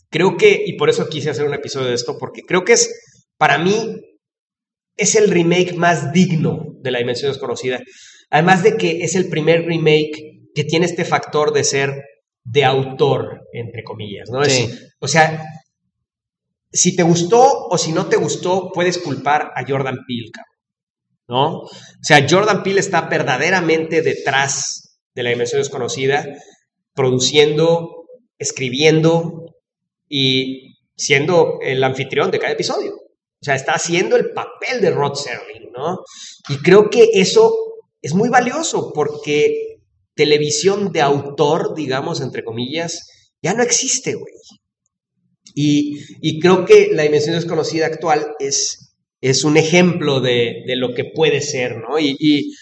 creo 0.09 0.36
que, 0.38 0.61
y 0.65 0.73
por 0.73 0.89
eso 0.89 1.07
quise 1.07 1.30
hacer 1.30 1.45
un 1.45 1.53
episodio 1.53 1.88
de 1.88 1.93
esto, 1.95 2.17
porque 2.19 2.41
creo 2.41 2.63
que 2.63 2.73
es, 2.73 2.91
para 3.38 3.57
mí, 3.57 3.95
es 4.97 5.15
el 5.15 5.30
remake 5.30 5.73
más 5.75 6.11
digno 6.11 6.65
de 6.82 6.91
La 6.91 6.99
Dimensión 6.99 7.32
Desconocida. 7.32 7.80
Además 8.30 8.63
de 8.63 8.75
que 8.75 9.03
es 9.03 9.15
el 9.15 9.30
primer 9.30 9.65
remake 9.65 10.49
que 10.53 10.63
tiene 10.65 10.86
este 10.86 11.05
factor 11.05 11.53
de 11.53 11.63
ser 11.63 12.03
de 12.43 12.65
autor, 12.65 13.41
entre 13.53 13.84
comillas, 13.84 14.30
¿no? 14.30 14.41
Es- 14.43 14.53
Sí. 14.53 14.69
o 14.99 15.07
sea, 15.07 15.43
si 16.72 16.95
te 16.95 17.03
gustó 17.03 17.67
o 17.67 17.78
si 17.78 17.91
no 17.91 18.07
te 18.07 18.17
gustó, 18.17 18.72
puedes 18.74 18.97
culpar 18.97 19.51
a 19.55 19.63
Jordan 19.67 19.97
Peele, 20.07 20.30
cabrón, 20.32 20.57
¿no? 21.28 21.57
O 21.61 21.70
sea, 22.03 22.26
Jordan 22.30 22.63
Peele 22.63 22.80
está 22.80 23.01
verdaderamente 23.01 24.01
detrás 24.01 24.99
de 25.15 25.24
la 25.24 25.30
dimensión 25.32 25.61
desconocida, 25.61 26.26
produciendo, 26.93 28.05
escribiendo 28.38 29.45
y 30.07 30.76
siendo 30.95 31.59
el 31.61 31.84
anfitrión 31.84 32.32
de 32.32 32.39
cada 32.39 32.53
episodio. 32.53 32.93
O 32.95 33.45
sea, 33.45 33.55
está 33.55 33.74
haciendo 33.74 34.15
el 34.15 34.32
papel 34.32 34.82
de 34.82 34.91
Rod 34.91 35.15
Serling, 35.15 35.72
¿no? 35.72 35.99
Y 36.49 36.57
creo 36.57 36.89
que 36.89 37.09
eso 37.13 37.53
es 38.01 38.13
muy 38.13 38.30
valioso 38.30 38.91
porque 38.93 39.78
televisión 40.13 40.91
de 40.91 41.01
autor, 41.01 41.74
digamos, 41.76 42.20
entre 42.20 42.43
comillas, 42.43 43.07
ya 43.41 43.53
no 43.53 43.63
existe, 43.63 44.15
güey. 44.15 44.34
Y, 45.56 46.00
y 46.22 46.39
creo 46.39 46.66
que 46.66 46.89
la 46.93 47.04
dimensión 47.04 47.36
desconocida 47.36 47.86
actual 47.88 48.28
es, 48.39 48.93
es 49.22 49.43
un 49.43 49.58
ejemplo 49.58 50.20
de, 50.22 50.64
de 50.68 50.76
lo 50.76 50.93
que 50.93 51.06
puede 51.06 51.41
ser, 51.41 51.78
¿no? 51.78 52.00
Y, 52.00 52.16
y, 52.20 52.54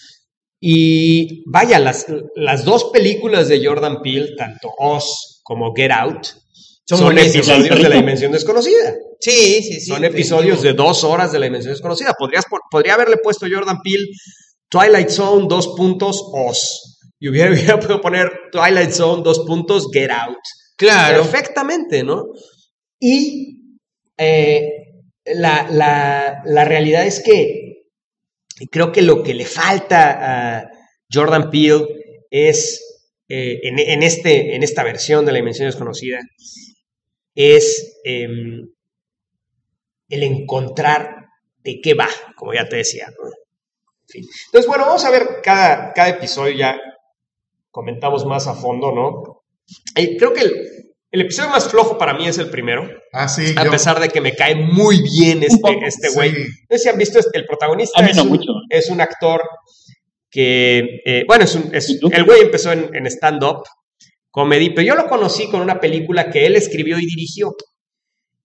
y 0.59 1.43
vaya, 1.45 1.79
las, 1.79 2.05
las 2.35 2.65
dos 2.65 2.85
películas 2.91 3.47
de 3.47 3.63
Jordan 3.65 4.01
Peele, 4.01 4.35
tanto 4.35 4.69
Oz 4.79 5.41
como 5.43 5.73
Get 5.75 5.91
Out, 5.91 6.27
Son 6.85 7.17
episodios 7.17 7.77
de 7.81 7.89
la 7.89 7.95
dimensión 7.97 8.31
desconocida. 8.31 8.95
Sí, 9.19 9.61
sí, 9.61 9.79
sí. 9.79 9.81
Son 9.87 10.03
episodios 10.03 10.61
de 10.61 10.73
dos 10.73 11.03
horas 11.03 11.31
de 11.31 11.39
la 11.39 11.45
dimensión 11.45 11.73
desconocida. 11.73 12.13
Podrías, 12.17 12.45
po- 12.49 12.59
podría 12.71 12.95
haberle 12.95 13.17
puesto 13.17 13.45
Jordan 13.51 13.77
Peele 13.83 14.05
Twilight 14.69 15.09
Zone, 15.09 15.45
dos 15.49 15.69
puntos, 15.77 16.21
Oz. 16.33 16.99
Y 17.19 17.29
hubiera, 17.29 17.51
hubiera 17.53 17.79
podido 17.79 18.01
poner 18.01 18.31
Twilight 18.51 18.91
Zone, 18.91 19.21
dos 19.23 19.39
puntos, 19.39 19.87
Get 19.93 20.09
Out. 20.11 20.37
Claro. 20.75 21.23
Perfectamente, 21.23 22.03
¿no? 22.03 22.25
Y 22.99 23.77
eh, 24.17 24.71
la, 25.25 25.67
la- 25.69 26.41
la 26.45 26.65
realidad 26.65 27.05
es 27.05 27.21
que 27.21 27.83
creo 28.71 28.91
que 28.91 29.01
lo 29.01 29.23
que 29.23 29.33
le 29.33 29.45
falta 29.45 30.57
a 30.59 30.71
Jordan 31.11 31.49
Peele 31.51 31.85
es, 32.31 32.81
eh, 33.29 33.59
en, 33.63 33.79
en 33.79 34.03
este, 34.03 34.55
en 34.55 34.63
esta 34.63 34.83
versión 34.83 35.25
de 35.25 35.31
la 35.31 35.37
dimensión 35.37 35.67
desconocida, 35.67 36.19
es 37.35 37.99
em, 38.03 38.67
el 40.09 40.23
encontrar 40.23 41.27
de 41.63 41.79
qué 41.81 41.93
va, 41.93 42.07
como 42.35 42.53
ya 42.53 42.67
te 42.67 42.77
decía. 42.77 43.07
Entonces, 44.13 44.67
bueno, 44.67 44.85
vamos 44.85 45.03
a 45.05 45.11
ver 45.11 45.41
cada, 45.43 45.91
cada 45.93 46.09
episodio 46.09 46.55
ya 46.55 46.79
comentamos 47.71 48.25
más 48.25 48.47
a 48.47 48.55
fondo, 48.55 48.91
¿no? 48.91 49.43
Eh, 49.95 50.15
creo 50.17 50.33
que 50.33 50.43
el 51.17 51.21
episodio 51.25 51.49
más 51.49 51.69
flojo 51.69 51.97
para 51.97 52.13
mí 52.13 52.27
es 52.27 52.37
el 52.37 52.49
primero, 52.49 52.89
Ah, 53.11 53.27
sí, 53.27 53.53
a 53.57 53.63
yo- 53.65 53.71
pesar 53.71 53.99
de 53.99 54.09
que 54.09 54.21
me 54.21 54.33
cae 54.33 54.55
muy 54.55 55.01
bien 55.01 55.41
este 55.43 55.57
poco, 55.59 55.85
este 55.85 56.09
güey. 56.09 56.31
sí. 56.31 56.43
No 56.69 56.77
sé 56.77 56.83
si 56.83 56.89
han 56.89 56.97
visto 56.97 57.19
este- 57.19 57.37
el 57.39 57.45
protagonista. 57.45 57.99
A 57.99 58.03
mí 58.03 58.11
es 58.11 58.17
no 58.17 58.23
un- 58.23 58.29
mucho. 58.29 58.51
es 58.69 58.89
un 58.89 59.01
actor 59.01 59.41
que, 60.29 61.01
eh, 61.05 61.23
bueno, 61.27 61.43
es 61.45 61.55
un, 61.55 61.73
es- 61.73 61.99
el 62.11 62.23
güey 62.23 62.41
empezó 62.41 62.71
en, 62.71 62.89
en 62.93 63.05
stand-up 63.07 63.63
comedy, 64.29 64.69
pero 64.71 64.87
yo 64.87 64.95
lo 64.95 65.07
conocí 65.07 65.49
con 65.49 65.61
una 65.61 65.79
película 65.79 66.29
que 66.29 66.45
él 66.45 66.55
escribió 66.55 66.97
y 66.99 67.05
dirigió. 67.05 67.55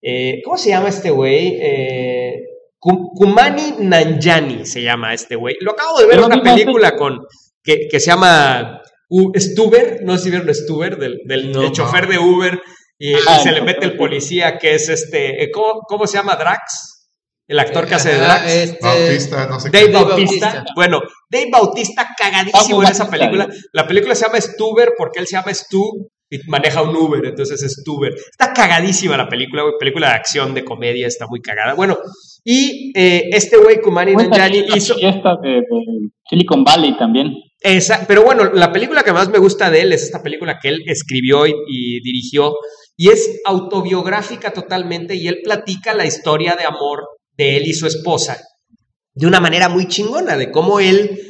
Eh, 0.01 0.41
¿Cómo 0.45 0.57
se 0.59 0.71
llama 0.71 0.89
este 0.89 1.11
güey? 1.11 1.59
Eh, 1.61 2.37
Kum- 2.79 3.11
Kumani 3.15 3.75
Nanjani 3.79 4.67
se 4.67 4.83
llama 4.83 5.15
este 5.15 5.37
güey. 5.37 5.55
Lo 5.61 5.73
acabo 5.73 6.01
de 6.01 6.07
ver 6.07 6.19
en 6.19 6.25
una 6.25 6.43
película 6.43 6.97
con, 6.97 7.21
que, 7.63 7.87
que 7.89 8.01
se 8.01 8.07
llama 8.11 8.82
U- 9.15 9.33
Stuber, 9.39 10.01
no 10.05 10.17
sé 10.17 10.25
si 10.25 10.31
vieron 10.31 10.55
Stuber, 10.55 10.97
del, 10.97 11.19
del 11.27 11.53
No. 11.53 11.61
del 11.61 11.73
chofer 11.73 12.07
de 12.09 12.19
Uber, 12.19 12.61
y, 12.99 13.11
y 13.11 13.15
Ah, 13.29 13.39
se 13.39 13.53
le 13.53 13.59
no, 13.61 13.67
mete 13.67 13.85
el 13.85 13.97
policía 13.97 14.57
que 14.59 14.75
es 14.75 14.89
este, 14.89 15.43
eh, 15.45 15.51
¿cómo, 15.53 15.81
cómo 15.87 16.07
se 16.07 16.17
llama 16.19 16.37
Drax? 16.37 17.11
El 17.49 17.59
actor 17.59 17.87
que 17.87 17.95
hace 17.97 18.11
de 18.13 18.19
Drax. 18.19 18.51
este, 18.55 18.79
Bautista, 18.81 19.47
no 19.47 19.61
sé 19.61 19.69
Dave 19.71 19.87
qué. 19.87 19.93
Dave 19.93 20.05
Bautista. 20.07 20.47
Bautista. 20.47 20.73
Bueno, 20.75 21.01
Dave 21.31 21.49
Bautista 21.53 22.09
cagadísimo 22.17 22.83
en 22.83 22.89
esa 22.89 23.11
película. 23.11 23.49
La 23.73 23.87
película 23.87 24.15
se 24.15 24.25
llama 24.27 24.41
Stuber 24.41 24.93
porque 24.97 25.19
él 25.21 25.27
se 25.27 25.37
llama 25.37 25.53
Stu 25.53 26.09
y 26.31 26.39
maneja 26.49 26.81
un 26.81 26.97
Uber, 26.97 27.23
entonces 27.27 27.63
es 27.63 27.73
Stuber. 27.81 28.15
Está 28.15 28.53
cagadísima 28.55 29.17
la 29.19 29.29
película, 29.29 29.63
güey. 29.63 29.75
Película 29.79 30.09
de 30.09 30.15
acción, 30.15 30.55
de 30.55 30.65
comedia, 30.65 31.07
está 31.07 31.27
muy 31.27 31.41
cagada. 31.43 31.75
Bueno, 31.75 31.99
y 32.45 32.91
eh, 32.99 33.25
este 33.33 33.59
güey, 33.59 33.81
Kumani 33.83 34.15
la 34.15 34.49
hizo... 34.77 34.95
fiesta 34.95 35.37
de, 35.43 35.51
de 35.51 35.63
Silicon 36.31 36.65
Valley 36.65 36.97
también. 36.97 37.35
Esa, 37.63 38.07
pero 38.09 38.25
bueno, 38.25 38.53
la 38.53 38.73
película 38.73 39.05
que 39.05 39.13
más 39.13 39.29
me 39.29 39.39
gusta 39.39 39.71
de 39.71 39.83
él 39.83 39.93
es 39.93 40.03
esta 40.03 40.23
película 40.23 40.59
que 40.61 40.69
él 40.69 40.83
escribió 40.87 41.47
y, 41.47 42.01
dirigió 42.03 42.55
y 42.97 43.11
es 43.11 43.41
autobiográfica 43.45 44.53
totalmente 44.53 45.15
y 45.15 45.29
él 45.29 45.41
platica 45.45 45.95
la 45.95 46.05
historia 46.05 46.57
de 46.59 46.65
amor 46.65 47.05
de 47.37 47.57
él 47.57 47.67
y 47.67 47.73
su 47.73 47.87
esposa 47.87 48.41
de 49.15 49.27
una 49.27 49.41
manera 49.41 49.69
muy 49.69 49.87
chingona, 49.87 50.37
de 50.37 50.51
cómo 50.51 50.81
él, 50.81 51.21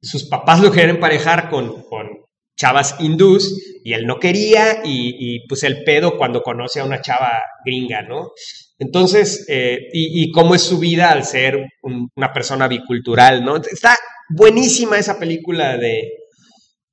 sus 0.00 0.28
papás 0.28 0.60
lo 0.60 0.70
querían 0.70 0.96
emparejar 0.96 1.48
con, 1.48 1.82
con 1.82 2.08
chavas 2.56 2.96
hindús 2.98 3.80
y 3.84 3.92
él 3.92 4.06
no 4.06 4.18
quería 4.18 4.80
y, 4.84 5.14
y, 5.18 5.46
pues 5.46 5.62
el 5.62 5.84
pedo 5.84 6.16
cuando 6.16 6.42
conoce 6.42 6.80
a 6.80 6.84
una 6.84 7.00
chava 7.00 7.40
gringa, 7.64 8.02
¿no? 8.02 8.30
Entonces, 8.78 9.44
eh, 9.48 9.78
y, 9.92 10.30
cómo 10.32 10.54
es 10.54 10.62
su 10.62 10.78
vida 10.78 11.10
al 11.10 11.24
ser 11.24 11.56
un, 11.82 12.08
una 12.16 12.32
persona 12.32 12.66
bicultural, 12.66 13.44
¿no? 13.44 13.56
Está 13.56 13.96
buenísima 14.28 14.98
esa 14.98 15.18
película 15.18 15.76
de, 15.76 16.10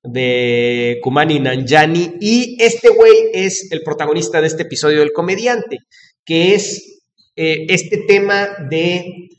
de 0.04 1.00
Kumani 1.02 1.40
Nanjani 1.40 2.18
y 2.20 2.58
este 2.60 2.90
güey 2.90 3.30
es 3.34 3.72
el 3.72 3.82
protagonista 3.82 4.42
de 4.42 4.48
este 4.48 4.64
episodio 4.64 5.00
del 5.00 5.12
comediante, 5.12 5.80
que 6.26 6.56
es 6.56 7.02
eh, 7.36 7.66
este 7.70 8.04
tema 8.08 8.50
de 8.70 9.30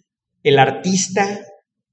el 0.43 0.59
artista 0.59 1.47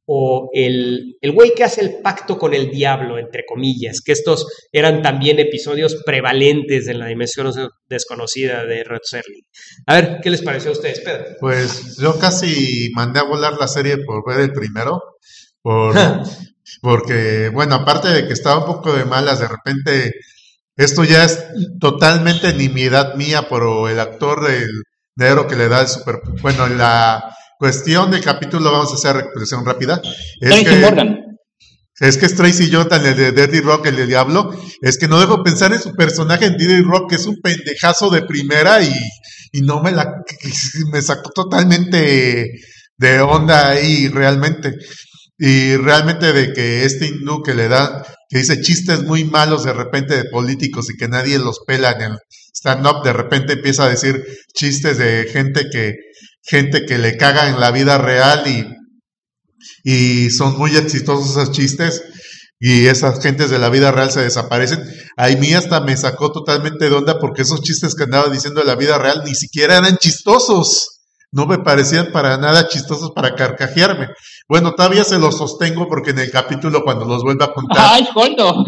o 0.10 0.50
el, 0.54 1.18
el 1.20 1.32
güey 1.34 1.54
que 1.54 1.66
hace 1.66 1.82
el 1.82 2.00
pacto 2.02 2.38
con 2.38 2.54
el 2.54 2.72
diablo, 2.72 3.20
entre 3.20 3.44
comillas, 3.46 4.00
que 4.00 4.14
estos 4.14 4.48
eran 4.72 5.02
también 5.02 5.38
episodios 5.38 6.02
prevalentes 6.06 6.88
en 6.88 7.00
la 7.00 7.08
dimensión 7.08 7.52
desconocida 7.90 8.64
de 8.64 8.86
Red 8.86 9.02
Serling. 9.04 9.44
A 9.86 9.96
ver, 9.96 10.20
¿qué 10.24 10.30
les 10.30 10.42
pareció 10.42 10.70
a 10.70 10.74
ustedes, 10.74 11.02
Pedro? 11.02 11.26
Pues 11.42 11.98
yo 11.98 12.18
casi 12.18 12.90
mandé 12.96 13.20
a 13.20 13.24
volar 13.24 13.58
la 13.60 13.68
serie 13.68 13.98
por 13.98 14.26
ver 14.26 14.40
el 14.40 14.54
primero, 14.54 15.02
por, 15.62 15.96
porque, 16.82 17.50
bueno, 17.54 17.76
aparte 17.76 18.10
de 18.10 18.28
que 18.28 18.34
estaba 18.34 18.60
un 18.60 18.66
poco 18.66 18.94
de 18.94 19.06
malas, 19.06 19.40
de 19.40 19.48
repente, 19.48 20.14
esto 20.76 21.04
ya 21.04 21.24
es 21.24 21.44
totalmente 21.80 22.54
nimiedad 22.54 23.16
mía 23.16 23.48
por 23.50 23.90
el 23.90 24.00
actor 24.00 24.48
del 24.48 24.70
negro 25.16 25.48
que 25.48 25.56
le 25.56 25.68
da 25.68 25.82
el 25.82 25.88
super, 25.88 26.22
bueno, 26.42 26.68
la 26.68 27.36
cuestión 27.58 28.12
del 28.12 28.24
capítulo, 28.24 28.72
vamos 28.72 28.92
a 28.92 28.96
hacer 28.96 29.24
expresión 29.24 29.66
rápida. 29.66 30.02
Es 30.40 30.64
que, 30.64 30.76
Morgan. 30.78 31.18
es 32.00 32.18
que 32.18 32.28
es 32.28 32.36
Tracy 32.36 32.72
Jordan, 32.72 33.06
el 33.06 33.18
de 33.18 33.32
Dirty 33.32 33.62
Rock, 33.62 33.88
el 33.88 33.96
de 33.96 34.06
Diablo. 34.06 34.52
Es 34.82 34.98
que 34.98 35.08
no 35.08 35.20
dejo 35.20 35.44
pensar 35.44 35.74
en 35.74 35.82
su 35.82 35.94
personaje 35.94 36.46
en 36.46 36.58
Dirty 36.58 36.84
Rock, 36.84 37.10
que 37.10 37.16
es 37.16 37.26
un 37.26 37.42
pendejazo 37.42 38.10
de 38.10 38.22
primera 38.22 38.82
y, 38.82 38.94
y 39.52 39.62
no 39.62 39.82
me 39.82 39.92
la. 39.92 40.24
me 40.92 41.02
sacó 41.02 41.32
totalmente 41.32 42.52
de 42.98 43.20
onda 43.20 43.70
ahí, 43.70 44.08
realmente. 44.08 44.76
Y 45.38 45.76
realmente 45.76 46.34
de 46.34 46.54
que 46.54 46.84
este 46.86 47.08
hindú 47.08 47.44
que 47.44 47.54
le 47.54 47.68
da, 47.68 48.04
que 48.30 48.40
dice 48.40 48.62
chistes 48.62 49.04
muy 49.04 49.24
malos 49.24 49.64
de 49.64 49.74
repente 49.74 50.16
de 50.16 50.30
políticos 50.30 50.90
y 50.90 50.98
que 50.98 51.08
nadie 51.08 51.38
los 51.38 51.60
pela 51.66 51.92
en 51.92 52.14
el 52.14 52.18
stand-up, 52.54 53.04
de 53.04 53.14
repente 53.14 53.54
empieza 53.54 53.86
a 53.86 53.90
decir 53.90 54.26
chistes 54.54 54.98
de 54.98 55.28
gente 55.32 55.66
que 55.72 55.94
gente 56.42 56.86
que 56.86 56.98
le 56.98 57.18
caga 57.18 57.50
en 57.50 57.60
la 57.60 57.72
vida 57.72 57.98
real 57.98 58.44
y, 58.48 58.66
y 59.84 60.30
son 60.32 60.58
muy 60.58 60.76
exitosos 60.76 61.32
esos 61.32 61.52
chistes 61.52 62.02
y 62.60 62.88
esas 62.88 63.22
gentes 63.22 63.50
de 63.50 63.60
la 63.60 63.70
vida 63.70 63.92
real 63.92 64.12
se 64.12 64.22
desaparecen. 64.22 64.84
A 65.18 65.28
mí 65.28 65.54
hasta 65.54 65.82
me 65.82 65.96
sacó 65.96 66.32
totalmente 66.32 66.90
de 66.90 66.96
onda 66.96 67.20
porque 67.20 67.44
esos 67.44 67.62
chistes 67.62 67.94
que 67.96 68.04
andaba 68.04 68.30
diciendo 68.30 68.62
de 68.62 68.68
la 68.68 68.76
vida 68.76 68.98
real 68.98 69.22
ni 69.26 69.36
siquiera 69.36 69.78
eran 69.78 69.98
chistosos. 69.98 70.97
No 71.38 71.46
me 71.46 71.60
parecían 71.60 72.12
para 72.12 72.36
nada 72.40 72.68
chistosos 72.68 73.12
para 73.12 73.36
carcajearme. 73.36 74.08
Bueno, 74.50 74.74
todavía 74.74 75.04
se 75.04 75.20
los 75.20 75.38
sostengo 75.38 75.88
porque 75.88 76.10
en 76.10 76.18
el 76.18 76.32
capítulo 76.32 76.82
cuando 76.84 77.06
los 77.06 77.22
vuelva 77.22 77.46
a 77.46 77.54
contar, 77.54 77.78
¡Ay, 77.92 78.08
Goldo! 78.12 78.66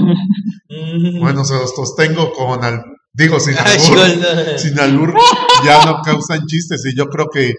bueno, 1.20 1.44
se 1.46 1.56
los 1.56 1.74
sostengo 1.74 2.32
con 2.32 2.64
al, 2.64 2.84
digo 3.12 3.40
sin 3.40 3.56
Ay, 3.58 3.80
albur, 3.80 3.98
Goldo. 3.98 4.58
sin 4.60 4.80
albur, 4.80 5.16
ya 5.66 5.84
no 5.84 6.04
causan 6.04 6.46
chistes 6.46 6.86
y 6.86 6.96
yo 6.96 7.08
creo 7.08 7.26
que 7.34 7.56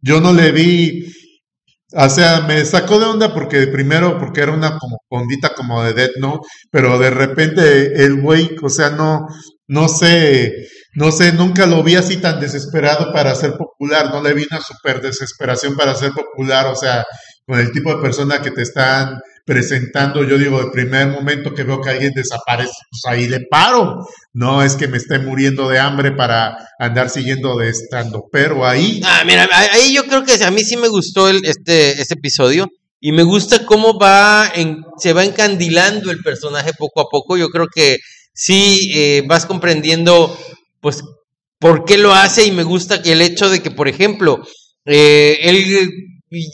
yo 0.00 0.20
no 0.20 0.32
le 0.32 0.50
vi, 0.50 1.04
o 1.94 2.08
sea, 2.08 2.40
me 2.40 2.64
sacó 2.64 2.98
de 2.98 3.06
onda 3.06 3.32
porque 3.32 3.68
primero, 3.68 4.18
porque 4.18 4.40
era 4.40 4.50
una 4.50 4.76
como 4.76 4.98
ondita 5.08 5.54
como 5.54 5.84
de 5.84 5.94
Dead 5.94 6.10
No, 6.18 6.40
pero 6.72 6.98
de 6.98 7.10
repente 7.10 8.04
el 8.04 8.20
güey, 8.20 8.56
o 8.60 8.68
sea, 8.68 8.90
no, 8.90 9.28
no 9.68 9.88
sé, 9.88 10.52
no 10.94 11.12
sé, 11.12 11.32
nunca 11.32 11.66
lo 11.66 11.82
vi 11.82 11.94
así 11.94 12.16
tan 12.16 12.40
desesperado 12.40 13.12
para 13.12 13.34
ser 13.34 13.52
popular, 13.56 14.10
no 14.10 14.22
le 14.22 14.34
vi 14.34 14.46
una 14.50 14.60
super 14.60 15.00
desesperación 15.00 15.76
para 15.76 15.94
ser 15.94 16.12
popular, 16.12 16.66
o 16.66 16.74
sea, 16.74 17.04
con 17.46 17.60
el 17.60 17.70
tipo 17.70 17.94
de 17.94 18.02
persona 18.02 18.42
que 18.42 18.50
te 18.50 18.62
están 18.62 19.20
presentando, 19.44 20.24
yo 20.24 20.36
digo, 20.36 20.60
el 20.60 20.70
primer 20.70 21.08
momento 21.08 21.54
que 21.54 21.64
veo 21.64 21.80
que 21.80 21.88
alguien 21.88 22.12
desaparece, 22.14 22.70
pues 22.90 23.02
ahí 23.06 23.26
le 23.28 23.40
paro. 23.50 24.06
No 24.34 24.62
es 24.62 24.76
que 24.76 24.88
me 24.88 24.98
esté 24.98 25.18
muriendo 25.18 25.70
de 25.70 25.78
hambre 25.78 26.12
para 26.12 26.54
andar 26.78 27.08
siguiendo 27.08 27.56
de 27.56 27.70
estando, 27.70 28.24
pero 28.30 28.66
ahí 28.66 29.00
Ah, 29.04 29.22
mira, 29.24 29.48
ahí 29.72 29.94
yo 29.94 30.04
creo 30.04 30.22
que 30.22 30.44
a 30.44 30.50
mí 30.50 30.60
sí 30.60 30.76
me 30.76 30.88
gustó 30.88 31.30
el, 31.30 31.42
este, 31.46 31.92
este 31.92 32.14
episodio 32.14 32.68
y 33.00 33.12
me 33.12 33.22
gusta 33.22 33.64
cómo 33.64 33.98
va 33.98 34.50
en, 34.54 34.82
se 34.98 35.14
va 35.14 35.24
encandilando 35.24 36.10
el 36.10 36.18
personaje 36.18 36.72
poco 36.76 37.00
a 37.00 37.08
poco. 37.10 37.38
Yo 37.38 37.48
creo 37.48 37.68
que 37.74 37.96
sí 38.38 38.92
eh, 38.94 39.22
vas 39.26 39.46
comprendiendo, 39.46 40.38
pues, 40.80 41.02
por 41.58 41.84
qué 41.84 41.98
lo 41.98 42.14
hace 42.14 42.46
y 42.46 42.52
me 42.52 42.62
gusta 42.62 43.02
que 43.02 43.12
el 43.12 43.20
hecho 43.20 43.50
de 43.50 43.60
que, 43.60 43.70
por 43.72 43.88
ejemplo, 43.88 44.46
eh, 44.86 45.38
él 45.42 45.90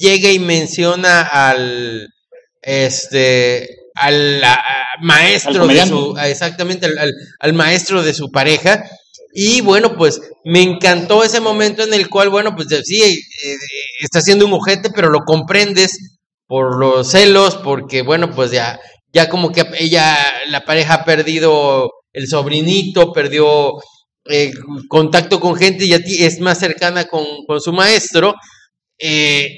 llega 0.01 0.31
y 0.33 0.39
menciona 0.39 1.21
al, 1.21 2.09
este, 2.63 3.69
al 3.95 4.43
a- 4.43 4.65
maestro 5.03 5.63
Al 5.63 5.69
de 5.69 5.87
su, 5.87 6.17
exactamente, 6.25 6.87
al, 6.87 6.97
al- 6.99 7.15
al 7.41 7.53
maestro 7.53 8.03
de 8.03 8.15
su 8.15 8.31
pareja. 8.31 8.85
Y 9.35 9.61
bueno, 9.61 9.97
pues 9.97 10.21
me 10.45 10.63
encantó 10.63 11.23
ese 11.25 11.41
momento 11.41 11.83
en 11.83 11.93
el 11.93 12.09
cual, 12.09 12.31
bueno, 12.31 12.55
pues 12.55 12.69
sí, 12.85 13.03
eh, 13.03 13.13
eh, 13.45 13.57
está 14.01 14.21
siendo 14.23 14.47
un 14.47 14.53
ojete, 14.55 14.91
pero 14.91 15.11
lo 15.11 15.21
comprendes 15.27 15.99
por 16.47 16.79
los 16.79 17.11
celos, 17.11 17.57
porque 17.57 18.03
bueno, 18.03 18.31
pues 18.35 18.53
ya, 18.53 18.79
ya 19.15 19.29
como 19.29 19.53
que 19.53 19.65
ella, 19.79 20.17
la 20.49 20.65
pareja 20.65 20.95
ha 20.95 21.05
perdido 21.05 21.91
el 22.13 22.27
sobrinito, 22.29 23.13
perdió 23.13 23.75
eh, 24.27 24.53
contacto 24.89 25.41
con 25.41 25.57
gente 25.57 25.85
y 25.85 25.95
a 25.95 26.03
ti 26.03 26.25
es 26.25 26.41
más 26.41 26.59
cercana 26.59 27.05
con, 27.05 27.25
su 27.61 27.73
maestro. 27.73 28.35
eh, 28.99 29.49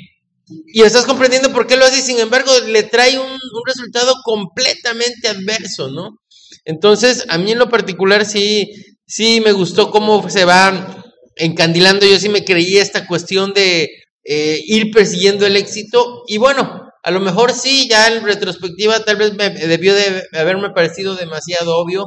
y 0.69 0.83
estás 0.83 1.07
comprendiendo 1.07 1.53
por 1.53 1.67
qué 1.67 1.77
lo 1.77 1.85
hace, 1.85 1.99
y 1.99 2.03
sin 2.03 2.21
embargo, 2.21 2.53
le 2.69 2.85
trae 2.85 3.19
un, 3.19 3.27
un 3.31 3.63
resultado 3.67 4.15
completamente 4.23 5.27
adverso, 5.27 5.89
¿no? 5.89 6.19
Entonces, 6.65 7.25
a 7.29 7.39
mí 7.39 7.53
en 7.53 7.59
lo 7.59 7.69
particular 7.69 8.25
sí, 8.25 8.71
sí 9.07 9.41
me 9.41 9.53
gustó 9.53 9.91
cómo 9.91 10.29
se 10.29 10.45
va 10.45 11.05
encandilando. 11.37 12.07
Yo 12.07 12.19
sí 12.19 12.29
me 12.29 12.45
creí 12.45 12.79
esta 12.79 13.07
cuestión 13.07 13.53
de 13.55 13.89
eh, 14.25 14.61
ir 14.67 14.91
persiguiendo 14.91 15.47
el 15.47 15.57
éxito. 15.57 16.25
Y 16.27 16.39
bueno, 16.39 16.86
a 17.07 17.13
lo 17.13 17.21
mejor 17.21 17.53
sí, 17.53 17.87
ya 17.89 18.09
en 18.09 18.25
retrospectiva, 18.25 19.05
tal 19.05 19.15
vez 19.15 19.33
me 19.35 19.51
debió 19.51 19.95
de 19.95 20.25
haberme 20.33 20.71
parecido 20.71 21.15
demasiado 21.15 21.77
obvio. 21.77 22.05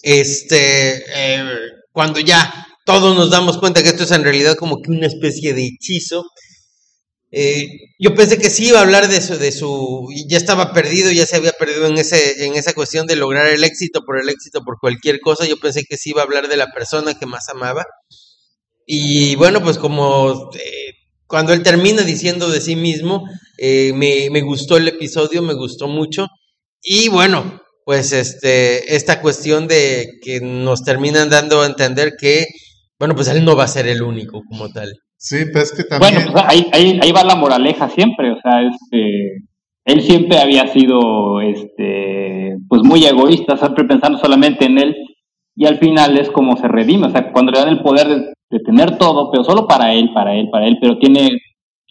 Este, 0.00 1.02
eh, 1.12 1.44
cuando 1.90 2.20
ya 2.20 2.68
todos 2.86 3.16
nos 3.16 3.30
damos 3.30 3.58
cuenta 3.58 3.82
que 3.82 3.88
esto 3.88 4.04
es 4.04 4.12
en 4.12 4.22
realidad 4.22 4.54
como 4.54 4.80
que 4.80 4.92
una 4.92 5.08
especie 5.08 5.54
de 5.54 5.66
hechizo. 5.66 6.22
Eh, 7.32 7.66
yo 7.98 8.14
pensé 8.14 8.38
que 8.38 8.48
sí 8.48 8.68
iba 8.68 8.78
a 8.78 8.82
hablar 8.82 9.08
de 9.08 9.20
su, 9.20 9.36
de 9.36 9.50
su, 9.50 10.06
ya 10.28 10.36
estaba 10.36 10.72
perdido, 10.72 11.10
ya 11.10 11.26
se 11.26 11.34
había 11.34 11.50
perdido 11.50 11.86
en 11.88 11.98
ese, 11.98 12.44
en 12.46 12.54
esa 12.54 12.74
cuestión 12.74 13.08
de 13.08 13.16
lograr 13.16 13.48
el 13.48 13.64
éxito 13.64 14.02
por 14.06 14.20
el 14.20 14.28
éxito 14.28 14.60
por 14.64 14.78
cualquier 14.80 15.18
cosa. 15.18 15.46
Yo 15.46 15.56
pensé 15.56 15.82
que 15.82 15.96
sí 15.96 16.10
iba 16.10 16.22
a 16.22 16.26
hablar 16.26 16.46
de 16.46 16.56
la 16.56 16.68
persona 16.68 17.18
que 17.18 17.26
más 17.26 17.48
amaba. 17.48 17.84
Y 18.86 19.34
bueno, 19.34 19.60
pues 19.62 19.78
como 19.78 20.52
eh, 20.54 20.87
cuando 21.28 21.52
él 21.52 21.62
termina 21.62 22.02
diciendo 22.02 22.50
de 22.50 22.60
sí 22.60 22.74
mismo, 22.74 23.28
eh, 23.58 23.92
me, 23.94 24.30
me 24.30 24.40
gustó 24.40 24.76
el 24.76 24.88
episodio, 24.88 25.42
me 25.42 25.54
gustó 25.54 25.86
mucho. 25.86 26.26
Y 26.82 27.08
bueno, 27.08 27.60
pues 27.84 28.12
este, 28.12 28.96
esta 28.96 29.20
cuestión 29.20 29.68
de 29.68 30.06
que 30.22 30.40
nos 30.40 30.82
terminan 30.82 31.28
dando 31.28 31.62
a 31.62 31.66
entender 31.66 32.12
que, 32.20 32.46
bueno, 32.98 33.14
pues 33.14 33.28
él 33.28 33.44
no 33.44 33.56
va 33.56 33.64
a 33.64 33.68
ser 33.68 33.86
el 33.86 34.02
único 34.02 34.42
como 34.48 34.68
tal. 34.68 34.92
sí, 35.16 35.44
pues 35.52 35.72
es 35.72 35.72
que 35.72 35.84
también 35.84 36.14
Bueno, 36.14 36.32
pues 36.32 36.44
ahí, 36.48 36.66
ahí, 36.72 36.98
ahí 37.02 37.12
va 37.12 37.24
la 37.24 37.36
moraleja 37.36 37.88
siempre, 37.90 38.30
o 38.32 38.36
sea, 38.42 38.62
este, 38.62 39.42
él 39.86 40.02
siempre 40.02 40.38
había 40.38 40.66
sido, 40.66 41.40
este, 41.40 42.56
pues 42.68 42.82
muy 42.84 43.04
egoísta, 43.04 43.56
siempre 43.56 43.84
pensando 43.84 44.18
solamente 44.18 44.66
en 44.66 44.78
él, 44.78 44.94
y 45.56 45.66
al 45.66 45.78
final 45.78 46.18
es 46.18 46.30
como 46.30 46.56
se 46.56 46.68
redime, 46.68 47.06
o 47.06 47.10
sea, 47.10 47.32
cuando 47.32 47.52
le 47.52 47.58
dan 47.58 47.68
el 47.70 47.82
poder 47.82 48.34
de, 48.50 48.60
tener 48.60 48.98
todo, 48.98 49.30
pero 49.30 49.44
solo 49.44 49.66
para 49.66 49.92
él, 49.92 50.12
para 50.12 50.34
él, 50.34 50.48
para 50.50 50.66
él, 50.66 50.78
pero 50.80 50.98
tiene, 50.98 51.30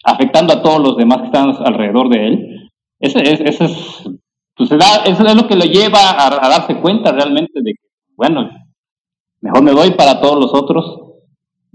afectando 0.04 0.54
a 0.54 0.62
todos 0.62 0.82
los 0.82 0.98
demás 0.98 1.20
que 1.20 1.26
están 1.26 1.54
alrededor 1.66 2.10
de 2.10 2.28
él, 2.28 2.70
Eso 3.00 3.20
es, 3.20 3.40
eso 3.42 3.66
es, 3.66 4.10
pues 4.56 4.72
eso 4.72 5.26
es 5.26 5.36
lo 5.36 5.48
que 5.48 5.56
lo 5.56 5.66
lleva 5.66 6.12
a, 6.18 6.50
darse 6.50 6.80
cuenta 6.80 7.12
realmente 7.12 7.62
de 7.62 7.74
que, 7.74 7.88
bueno, 8.16 8.50
mejor 9.42 9.62
me 9.62 9.72
doy 9.72 9.92
para 9.92 10.20
todos 10.20 10.40
los 10.40 10.54
otros 10.54 11.02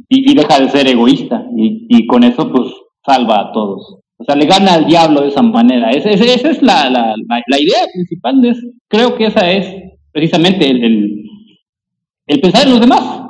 y, 0.09 0.35
deja 0.35 0.59
de 0.59 0.69
ser 0.69 0.89
egoísta 0.89 1.47
y, 1.57 1.87
y, 1.89 2.07
con 2.07 2.25
eso 2.25 2.51
pues 2.51 2.69
salva 3.05 3.41
a 3.41 3.53
todos. 3.53 3.99
O 4.17 4.25
sea, 4.25 4.37
le 4.37 4.47
gana 4.47 4.75
al 4.75 4.87
diablo 4.87 5.23
de 5.23 5.29
esa 5.29 5.43
manera. 5.43 5.91
Esa, 5.91 6.11
esa, 6.11 6.51
es 6.51 6.63
la, 6.63 6.89
la, 6.91 7.15
la, 7.29 7.61
idea 7.61 7.87
principal 7.93 8.41
de 8.41 8.51
eso. 8.51 8.67
Creo 8.89 9.17
que 9.17 9.27
esa 9.27 9.51
es 9.51 9.67
precisamente 10.13 10.69
el, 10.69 11.25
el 12.27 12.41
pensar 12.41 12.67
en 12.67 12.71
los 12.71 12.81
demás. 12.81 13.23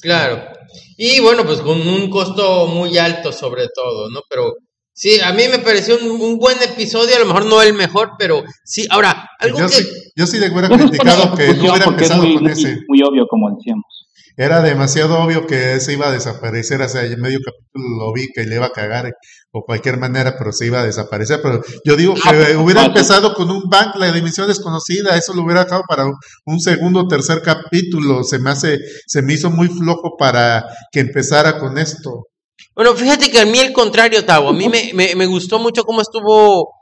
Claro. 0.00 0.59
Y 1.02 1.18
bueno, 1.20 1.46
pues 1.46 1.62
con 1.62 1.80
un 1.88 2.10
costo 2.10 2.66
muy 2.66 2.98
alto 2.98 3.32
sobre 3.32 3.68
todo, 3.74 4.10
¿no? 4.10 4.20
Pero 4.28 4.54
Sí, 4.92 5.18
a 5.18 5.32
mí 5.32 5.44
me 5.50 5.60
pareció 5.60 5.96
un, 5.96 6.36
buen 6.36 6.58
episodio, 6.62 7.16
a 7.16 7.20
lo 7.20 7.24
mejor 7.24 7.46
no 7.46 7.62
el 7.62 7.72
mejor, 7.72 8.12
pero 8.18 8.42
sí. 8.64 8.86
Ahora, 8.90 9.30
algo 9.38 9.60
yo 9.60 9.66
que. 9.66 9.72
Sí, 9.72 9.84
yo 10.14 10.26
sí 10.26 10.38
le 10.38 10.50
hubiera 10.50 10.68
criticado 10.68 11.34
que 11.34 11.54
no 11.54 11.70
hubiera 11.70 11.86
empezado 11.86 12.22
muy, 12.22 12.34
con 12.34 12.48
ese. 12.48 12.80
Muy 12.86 13.00
obvio, 13.02 13.26
como 13.26 13.50
decíamos. 13.56 13.99
Era 14.40 14.62
demasiado 14.62 15.18
obvio 15.22 15.46
que 15.46 15.78
se 15.80 15.92
iba 15.92 16.08
a 16.08 16.12
desaparecer, 16.12 16.80
o 16.80 16.88
sea, 16.88 17.04
en 17.04 17.20
medio 17.20 17.40
capítulo 17.44 18.06
lo 18.06 18.12
vi 18.14 18.26
que 18.34 18.44
le 18.44 18.54
iba 18.54 18.64
a 18.64 18.72
cagar 18.72 19.12
o 19.52 19.62
cualquier 19.66 19.98
manera, 19.98 20.38
pero 20.38 20.50
se 20.50 20.64
iba 20.64 20.80
a 20.80 20.86
desaparecer. 20.86 21.40
Pero 21.42 21.60
yo 21.84 21.94
digo 21.94 22.14
que 22.14 22.22
pues, 22.22 22.56
hubiera 22.56 22.86
empezado 22.86 23.34
con 23.34 23.50
un 23.50 23.68
bank, 23.68 23.96
la 23.96 24.10
dimensión 24.10 24.48
desconocida, 24.48 25.14
eso 25.14 25.34
lo 25.34 25.42
hubiera 25.42 25.64
dejado 25.64 25.82
para 25.86 26.06
un 26.46 26.58
segundo 26.58 27.00
o 27.00 27.06
tercer 27.06 27.42
capítulo. 27.42 28.24
Se 28.24 28.38
me 28.38 28.48
hace, 28.48 28.78
se 29.06 29.20
me 29.20 29.34
hizo 29.34 29.50
muy 29.50 29.68
flojo 29.68 30.16
para 30.18 30.64
que 30.90 31.00
empezara 31.00 31.58
con 31.58 31.76
esto. 31.76 32.28
Bueno, 32.74 32.94
fíjate 32.94 33.30
que 33.30 33.40
a 33.40 33.44
mí 33.44 33.58
el 33.58 33.74
contrario, 33.74 34.24
Tavo. 34.24 34.48
A 34.48 34.54
mí 34.54 34.70
me, 34.70 35.14
me, 35.16 35.26
gustó 35.26 35.58
mucho 35.58 35.84
cómo 35.84 36.00
estuvo 36.00 36.72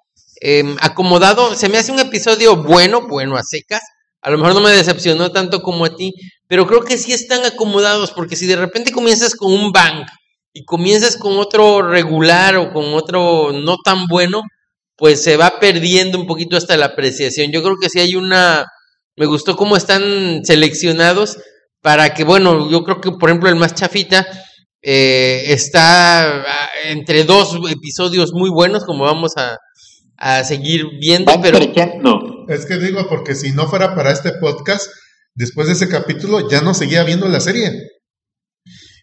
em, 0.40 0.76
acomodado. 0.80 1.56
Se 1.56 1.68
me 1.68 1.78
hace 1.78 1.90
un 1.90 1.98
episodio 1.98 2.62
bueno, 2.62 3.09
bueno 3.09 3.36
a 3.36 3.42
secas. 3.42 3.82
A 4.21 4.31
lo 4.31 4.39
mejor 4.39 4.55
no 4.55 4.61
me 4.61 4.71
decepcionó 4.71 5.31
tanto 5.31 5.62
como 5.62 5.85
a 5.85 5.95
ti, 5.95 6.12
pero 6.49 6.66
creo 6.66 6.81
que 6.81 6.99
sí 6.99 7.12
están 7.12 7.45
acomodados, 7.45 8.11
porque 8.11 8.37
si 8.37 8.47
de 8.47 8.57
repente 8.57 8.93
comienzas 8.93 9.35
con 9.35 9.53
un 9.53 9.71
bank 9.71 10.07
y 10.53 10.64
comienzas 10.64 11.16
con 11.16 11.39
otro 11.39 11.83
regular 11.83 12.57
o 12.57 12.73
con 12.73 12.95
otro 12.95 13.53
no 13.53 13.77
tan 13.85 14.07
bueno, 14.07 14.43
pues 14.97 15.23
se 15.23 15.37
va 15.37 15.61
perdiendo 15.61 16.19
un 16.19 16.27
poquito 16.27 16.57
hasta 16.57 16.77
la 16.77 16.87
apreciación. 16.87 17.53
Yo 17.53 17.62
creo 17.62 17.77
que 17.81 17.89
sí 17.89 18.01
hay 18.01 18.16
una... 18.16 18.66
Me 19.16 19.27
gustó 19.27 19.57
cómo 19.57 19.77
están 19.77 20.45
seleccionados 20.45 21.39
para 21.81 22.14
que, 22.14 22.25
bueno, 22.25 22.71
yo 22.71 22.83
creo 22.85 23.01
que 23.01 23.12
por 23.12 23.31
ejemplo 23.31 23.49
el 23.49 23.57
más 23.57 23.75
chafita 23.75 24.27
eh, 24.83 25.45
está 25.49 26.43
ah, 26.43 26.69
entre 26.85 27.25
dos 27.25 27.57
episodios 27.71 28.33
muy 28.33 28.51
buenos, 28.51 28.85
como 28.85 29.05
vamos 29.05 29.33
a, 29.37 29.57
seguir 30.45 30.87
viendo, 31.01 31.33
pero... 31.41 31.59
Es 32.49 32.66
que 32.66 32.79
digo, 32.79 33.09
porque 33.09 33.35
si 33.35 33.53
no 33.53 33.69
fuera 33.69 33.95
para 33.95 34.11
este 34.11 34.33
podcast, 34.33 34.91
después 35.35 35.69
de 35.69 35.75
ese 35.75 35.89
capítulo 35.89 36.49
ya 36.49 36.61
no 36.61 36.75
seguía 36.75 37.05
viendo 37.05 37.29
la 37.29 37.41
serie. 37.41 37.73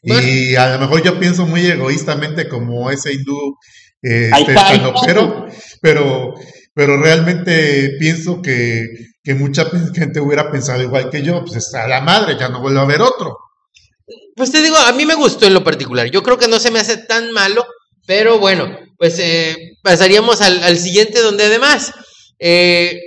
Y 0.03 0.55
a 0.55 0.73
lo 0.73 0.79
mejor 0.79 1.03
yo 1.03 1.19
pienso 1.19 1.45
muy 1.45 1.65
egoístamente 1.65 2.47
como 2.47 2.91
ese 2.91 3.13
hindú 3.13 3.55
este, 4.07 4.55
pero, 5.05 5.47
pero, 5.81 6.33
pero 6.75 6.97
realmente 7.01 7.95
pienso 7.99 8.39
que, 8.39 8.83
que 9.23 9.33
mucha 9.33 9.65
gente 9.95 10.19
hubiera 10.19 10.51
pensado 10.51 10.83
igual 10.83 11.09
que 11.09 11.23
yo, 11.23 11.43
pues 11.43 11.73
a 11.73 11.87
la 11.87 12.01
madre, 12.01 12.37
ya 12.39 12.49
no 12.49 12.61
vuelvo 12.61 12.81
a 12.81 12.85
ver 12.85 13.01
otro. 13.01 13.35
Pues 14.35 14.51
te 14.51 14.61
digo, 14.61 14.75
a 14.77 14.91
mí 14.91 15.05
me 15.05 15.15
gustó 15.15 15.47
en 15.47 15.55
lo 15.55 15.63
particular. 15.63 16.11
Yo 16.11 16.21
creo 16.21 16.37
que 16.37 16.47
no 16.47 16.59
se 16.59 16.69
me 16.69 16.79
hace 16.79 16.97
tan 16.97 17.31
malo, 17.31 17.65
pero 18.05 18.39
bueno, 18.39 18.77
pues 18.97 19.19
eh, 19.19 19.77
pasaríamos 19.81 20.41
al, 20.41 20.77
siguiente 20.77 21.21
donde 21.21 21.45
además... 21.45 21.93
Eh, 22.39 22.99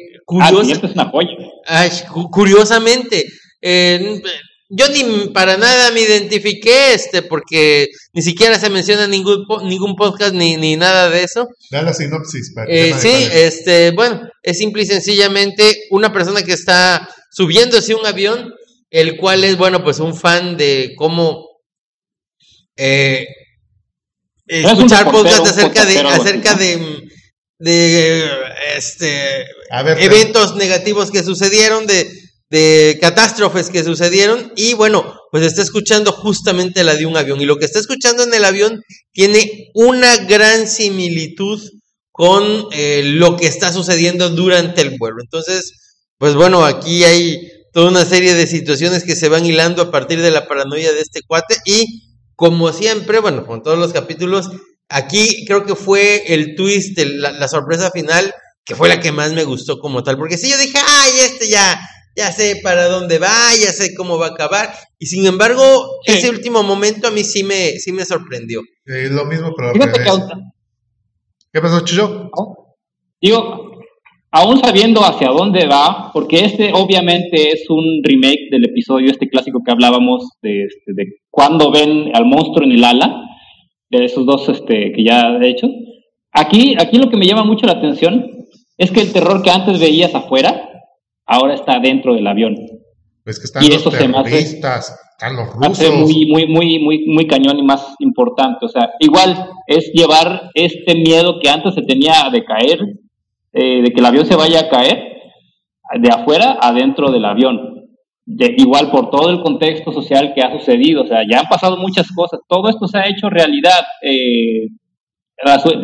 curiosamente, 2.30 3.24
yo 4.70 4.86
ni 4.90 5.28
para 5.28 5.56
nada 5.56 5.90
me 5.92 6.02
identifiqué, 6.02 6.92
este, 6.92 7.22
porque 7.22 7.88
ni 8.12 8.20
siquiera 8.20 8.58
se 8.58 8.68
menciona 8.68 9.06
ningún 9.06 9.46
ningún 9.64 9.96
podcast 9.96 10.34
ni, 10.34 10.56
ni 10.56 10.76
nada 10.76 11.08
de 11.08 11.22
eso. 11.22 11.48
Da 11.70 11.82
la 11.82 11.94
sinopsis. 11.94 12.52
Para 12.54 12.70
eh, 12.70 12.92
sí, 12.98 13.28
este, 13.32 13.92
bueno, 13.92 14.28
es 14.42 14.58
simple 14.58 14.82
y 14.82 14.86
sencillamente 14.86 15.86
una 15.90 16.12
persona 16.12 16.42
que 16.42 16.52
está 16.52 17.08
subiéndose 17.30 17.94
un 17.94 18.04
avión 18.04 18.52
el 18.90 19.16
cual 19.16 19.44
es, 19.44 19.56
bueno, 19.56 19.82
pues 19.82 20.00
un 20.00 20.14
fan 20.14 20.56
de 20.56 20.94
cómo 20.96 21.46
eh, 22.76 23.26
escuchar 24.48 25.10
podcast 25.10 25.46
acerca 25.46 25.84
de, 25.84 25.98
acerca 26.00 26.54
de, 26.54 27.08
de 27.58 28.30
este, 28.76 29.46
eventos 29.70 30.56
negativos 30.56 31.10
que 31.10 31.22
sucedieron, 31.22 31.86
de, 31.86 32.10
de 32.50 32.98
catástrofes 33.00 33.70
que 33.70 33.84
sucedieron, 33.84 34.52
y 34.56 34.74
bueno, 34.74 35.14
pues 35.30 35.44
está 35.44 35.62
escuchando 35.62 36.12
justamente 36.12 36.84
la 36.84 36.96
de 36.96 37.06
un 37.06 37.16
avión. 37.16 37.40
Y 37.40 37.44
lo 37.44 37.58
que 37.58 37.66
está 37.66 37.78
escuchando 37.78 38.22
en 38.22 38.34
el 38.34 38.44
avión 38.44 38.82
tiene 39.12 39.70
una 39.74 40.16
gran 40.16 40.66
similitud 40.66 41.60
con 42.10 42.66
eh, 42.72 43.02
lo 43.04 43.36
que 43.36 43.46
está 43.46 43.72
sucediendo 43.72 44.30
durante 44.30 44.80
el 44.80 44.96
vuelo. 44.98 45.18
Entonces, 45.22 45.72
pues 46.18 46.34
bueno, 46.34 46.64
aquí 46.64 47.04
hay 47.04 47.48
toda 47.72 47.90
una 47.90 48.04
serie 48.04 48.34
de 48.34 48.46
situaciones 48.46 49.04
que 49.04 49.14
se 49.14 49.28
van 49.28 49.46
hilando 49.46 49.82
a 49.82 49.90
partir 49.90 50.20
de 50.20 50.32
la 50.32 50.48
paranoia 50.48 50.92
de 50.92 51.00
este 51.00 51.20
cuate 51.22 51.56
y 51.64 52.07
como 52.38 52.72
siempre, 52.72 53.18
bueno, 53.18 53.44
con 53.44 53.64
todos 53.64 53.76
los 53.76 53.92
capítulos, 53.92 54.48
aquí 54.88 55.44
creo 55.44 55.66
que 55.66 55.74
fue 55.74 56.22
el 56.32 56.54
twist, 56.54 56.96
la, 56.96 57.48
sorpresa 57.48 57.90
final, 57.90 58.32
que 58.64 58.76
fue 58.76 58.88
la 58.88 59.00
que 59.00 59.10
más 59.10 59.32
me 59.32 59.42
gustó 59.42 59.80
como 59.80 60.04
tal, 60.04 60.16
porque 60.16 60.38
si 60.38 60.48
yo 60.48 60.56
dije, 60.56 60.78
ay, 60.78 61.10
este 61.18 61.48
ya, 61.48 61.80
ya 62.14 62.30
sé 62.30 62.60
para 62.62 62.86
dónde 62.86 63.18
va, 63.18 63.52
ya 63.60 63.72
sé 63.72 63.92
cómo 63.92 64.18
va 64.18 64.28
a 64.28 64.30
acabar, 64.30 64.72
y 65.00 65.06
sin 65.06 65.26
embargo, 65.26 65.98
ese 66.04 66.30
último 66.30 66.62
momento 66.62 67.08
a 67.08 67.10
mí 67.10 67.24
sí 67.24 67.42
me, 67.42 67.72
sí 67.80 67.90
me 67.90 68.04
sorprendió. 68.04 68.62
lo 68.84 69.24
mismo, 69.24 69.52
pero... 69.56 69.72
¿Qué 71.52 71.60
pasó, 71.60 71.80
Chucho? 71.80 72.30
Digo, 73.20 73.67
aún 74.30 74.58
sabiendo 74.58 75.00
hacia 75.00 75.28
dónde 75.28 75.66
va, 75.66 76.10
porque 76.12 76.44
este 76.44 76.72
obviamente 76.72 77.50
es 77.50 77.68
un 77.68 78.00
remake 78.02 78.48
del 78.50 78.66
episodio, 78.66 79.10
este 79.10 79.28
clásico 79.28 79.60
que 79.64 79.70
hablábamos 79.70 80.28
de, 80.42 80.64
este, 80.64 80.92
de 80.94 81.04
cuando 81.30 81.70
ven 81.70 82.10
al 82.14 82.26
monstruo 82.26 82.64
en 82.64 82.72
el 82.72 82.84
ala, 82.84 83.22
de 83.90 84.04
esos 84.04 84.26
dos 84.26 84.48
este, 84.48 84.92
que 84.92 85.04
ya 85.04 85.38
he 85.40 85.48
hecho. 85.48 85.68
Aquí, 86.32 86.76
aquí 86.78 86.98
lo 86.98 87.08
que 87.08 87.16
me 87.16 87.26
llama 87.26 87.44
mucho 87.44 87.66
la 87.66 87.72
atención 87.72 88.30
es 88.76 88.90
que 88.90 89.00
el 89.00 89.12
terror 89.12 89.42
que 89.42 89.50
antes 89.50 89.80
veías 89.80 90.14
afuera, 90.14 90.68
ahora 91.26 91.54
está 91.54 91.78
dentro 91.80 92.14
del 92.14 92.26
avión. 92.26 92.54
Pues 93.24 93.38
que 93.38 93.46
están 93.46 93.64
y 93.64 93.68
los 93.68 93.78
eso 93.78 93.90
terroristas, 93.90 94.94
están 95.12 95.36
los 95.36 95.52
rusos. 95.52 95.92
Muy, 95.96 96.26
muy, 96.26 96.46
muy, 96.46 96.78
muy, 96.78 97.06
muy 97.06 97.26
cañón 97.26 97.58
y 97.58 97.62
más 97.62 97.94
importante. 97.98 98.66
O 98.66 98.68
sea, 98.68 98.90
igual 99.00 99.50
es 99.66 99.90
llevar 99.92 100.50
este 100.54 100.94
miedo 100.94 101.38
que 101.40 101.50
antes 101.50 101.74
se 101.74 101.82
tenía 101.82 102.28
de 102.32 102.44
caer 102.44 102.78
eh, 103.52 103.82
de 103.82 103.90
que 103.90 104.00
el 104.00 104.06
avión 104.06 104.26
se 104.26 104.36
vaya 104.36 104.60
a 104.60 104.68
caer 104.68 105.18
de 106.00 106.08
afuera 106.10 106.58
adentro 106.60 107.10
del 107.10 107.24
avión. 107.24 107.86
De, 108.24 108.54
igual 108.58 108.90
por 108.90 109.10
todo 109.10 109.30
el 109.30 109.40
contexto 109.40 109.90
social 109.90 110.34
que 110.34 110.42
ha 110.42 110.52
sucedido, 110.52 111.02
o 111.02 111.06
sea, 111.06 111.22
ya 111.28 111.40
han 111.40 111.46
pasado 111.46 111.78
muchas 111.78 112.12
cosas, 112.12 112.40
todo 112.46 112.68
esto 112.68 112.86
se 112.86 112.98
ha 112.98 113.08
hecho 113.08 113.30
realidad, 113.30 113.80
eh, 114.02 114.68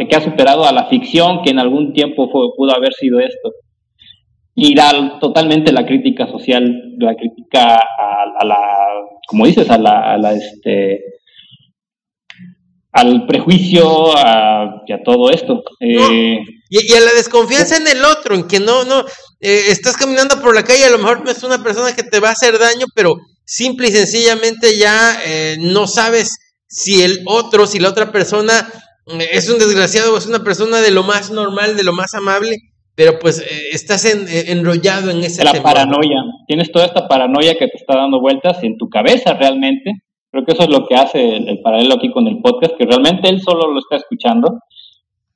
que 0.08 0.16
ha 0.16 0.20
superado 0.20 0.66
a 0.66 0.72
la 0.72 0.86
ficción 0.86 1.42
que 1.42 1.50
en 1.50 1.58
algún 1.58 1.92
tiempo 1.92 2.30
pudo 2.30 2.74
haber 2.74 2.92
sido 2.92 3.20
esto. 3.20 3.52
Y 4.56 4.74
da 4.74 5.18
totalmente 5.20 5.72
la 5.72 5.86
crítica 5.86 6.26
social, 6.28 6.96
la 6.98 7.14
crítica 7.14 7.76
a, 7.76 8.44
la, 8.44 8.58
como 9.26 9.46
dices, 9.46 9.68
a 9.70 9.78
la, 9.78 10.12
a 10.12 10.18
la 10.18 10.32
este, 10.32 11.00
al 12.92 13.26
prejuicio 13.26 14.16
a, 14.16 14.82
y 14.86 14.92
a 14.92 15.02
todo 15.02 15.30
esto. 15.30 15.64
Eh, 15.80 16.38
y, 16.68 16.94
a 16.94 17.00
la 17.00 17.12
desconfianza 17.12 17.76
en 17.76 17.86
el 17.86 18.04
otro, 18.04 18.34
en 18.34 18.48
que 18.48 18.60
no, 18.60 18.84
no, 18.84 19.00
eh, 19.40 19.66
estás 19.68 19.96
caminando 19.96 20.40
por 20.40 20.54
la 20.54 20.64
calle, 20.64 20.84
a 20.84 20.90
lo 20.90 20.98
mejor 20.98 21.24
no 21.24 21.30
es 21.30 21.42
una 21.42 21.62
persona 21.62 21.94
que 21.94 22.02
te 22.02 22.20
va 22.20 22.30
a 22.30 22.32
hacer 22.32 22.58
daño, 22.58 22.86
pero 22.94 23.16
simple 23.44 23.88
y 23.88 23.92
sencillamente 23.92 24.76
ya 24.78 25.18
eh, 25.24 25.56
no 25.60 25.86
sabes 25.86 26.38
si 26.66 27.02
el 27.02 27.20
otro, 27.26 27.66
si 27.66 27.78
la 27.78 27.90
otra 27.90 28.10
persona 28.10 28.68
es 29.32 29.48
un 29.48 29.58
desgraciado 29.58 30.14
o 30.14 30.18
es 30.18 30.26
una 30.26 30.42
persona 30.42 30.80
de 30.80 30.90
lo 30.90 31.02
más 31.02 31.30
normal, 31.30 31.76
de 31.76 31.84
lo 31.84 31.92
más 31.92 32.14
amable, 32.14 32.56
pero 32.96 33.18
pues 33.18 33.44
estás 33.72 34.04
enrollado 34.06 35.10
en 35.10 35.22
ese 35.22 35.44
La 35.44 35.52
paranoia, 35.62 36.22
tienes 36.46 36.72
toda 36.72 36.86
esta 36.86 37.06
paranoia 37.06 37.54
que 37.54 37.66
te 37.66 37.76
está 37.76 37.96
dando 37.96 38.20
vueltas 38.20 38.62
en 38.62 38.78
tu 38.78 38.88
cabeza 38.88 39.34
realmente. 39.34 39.92
Creo 40.30 40.44
que 40.44 40.52
eso 40.52 40.62
es 40.62 40.70
lo 40.70 40.86
que 40.86 40.94
hace 40.96 41.36
el, 41.36 41.60
paralelo 41.60 41.94
aquí 41.94 42.10
con 42.10 42.26
el 42.26 42.40
podcast, 42.40 42.74
que 42.78 42.86
realmente 42.86 43.28
él 43.28 43.40
solo 43.40 43.70
lo 43.70 43.78
está 43.78 43.96
escuchando 43.96 44.58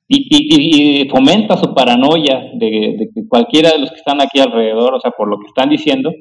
y, 0.09 1.07
fomenta 1.09 1.55
su 1.57 1.73
paranoia 1.73 2.51
de, 2.55 3.09
que 3.13 3.27
cualquiera 3.27 3.71
de 3.71 3.79
los 3.79 3.91
que 3.91 3.97
están 3.97 4.21
aquí 4.21 4.39
alrededor, 4.39 4.95
o 4.95 4.99
sea, 4.99 5.11
por 5.11 5.29
lo 5.29 5.37
que 5.37 5.47
están 5.47 5.69
diciendo, 5.69 6.11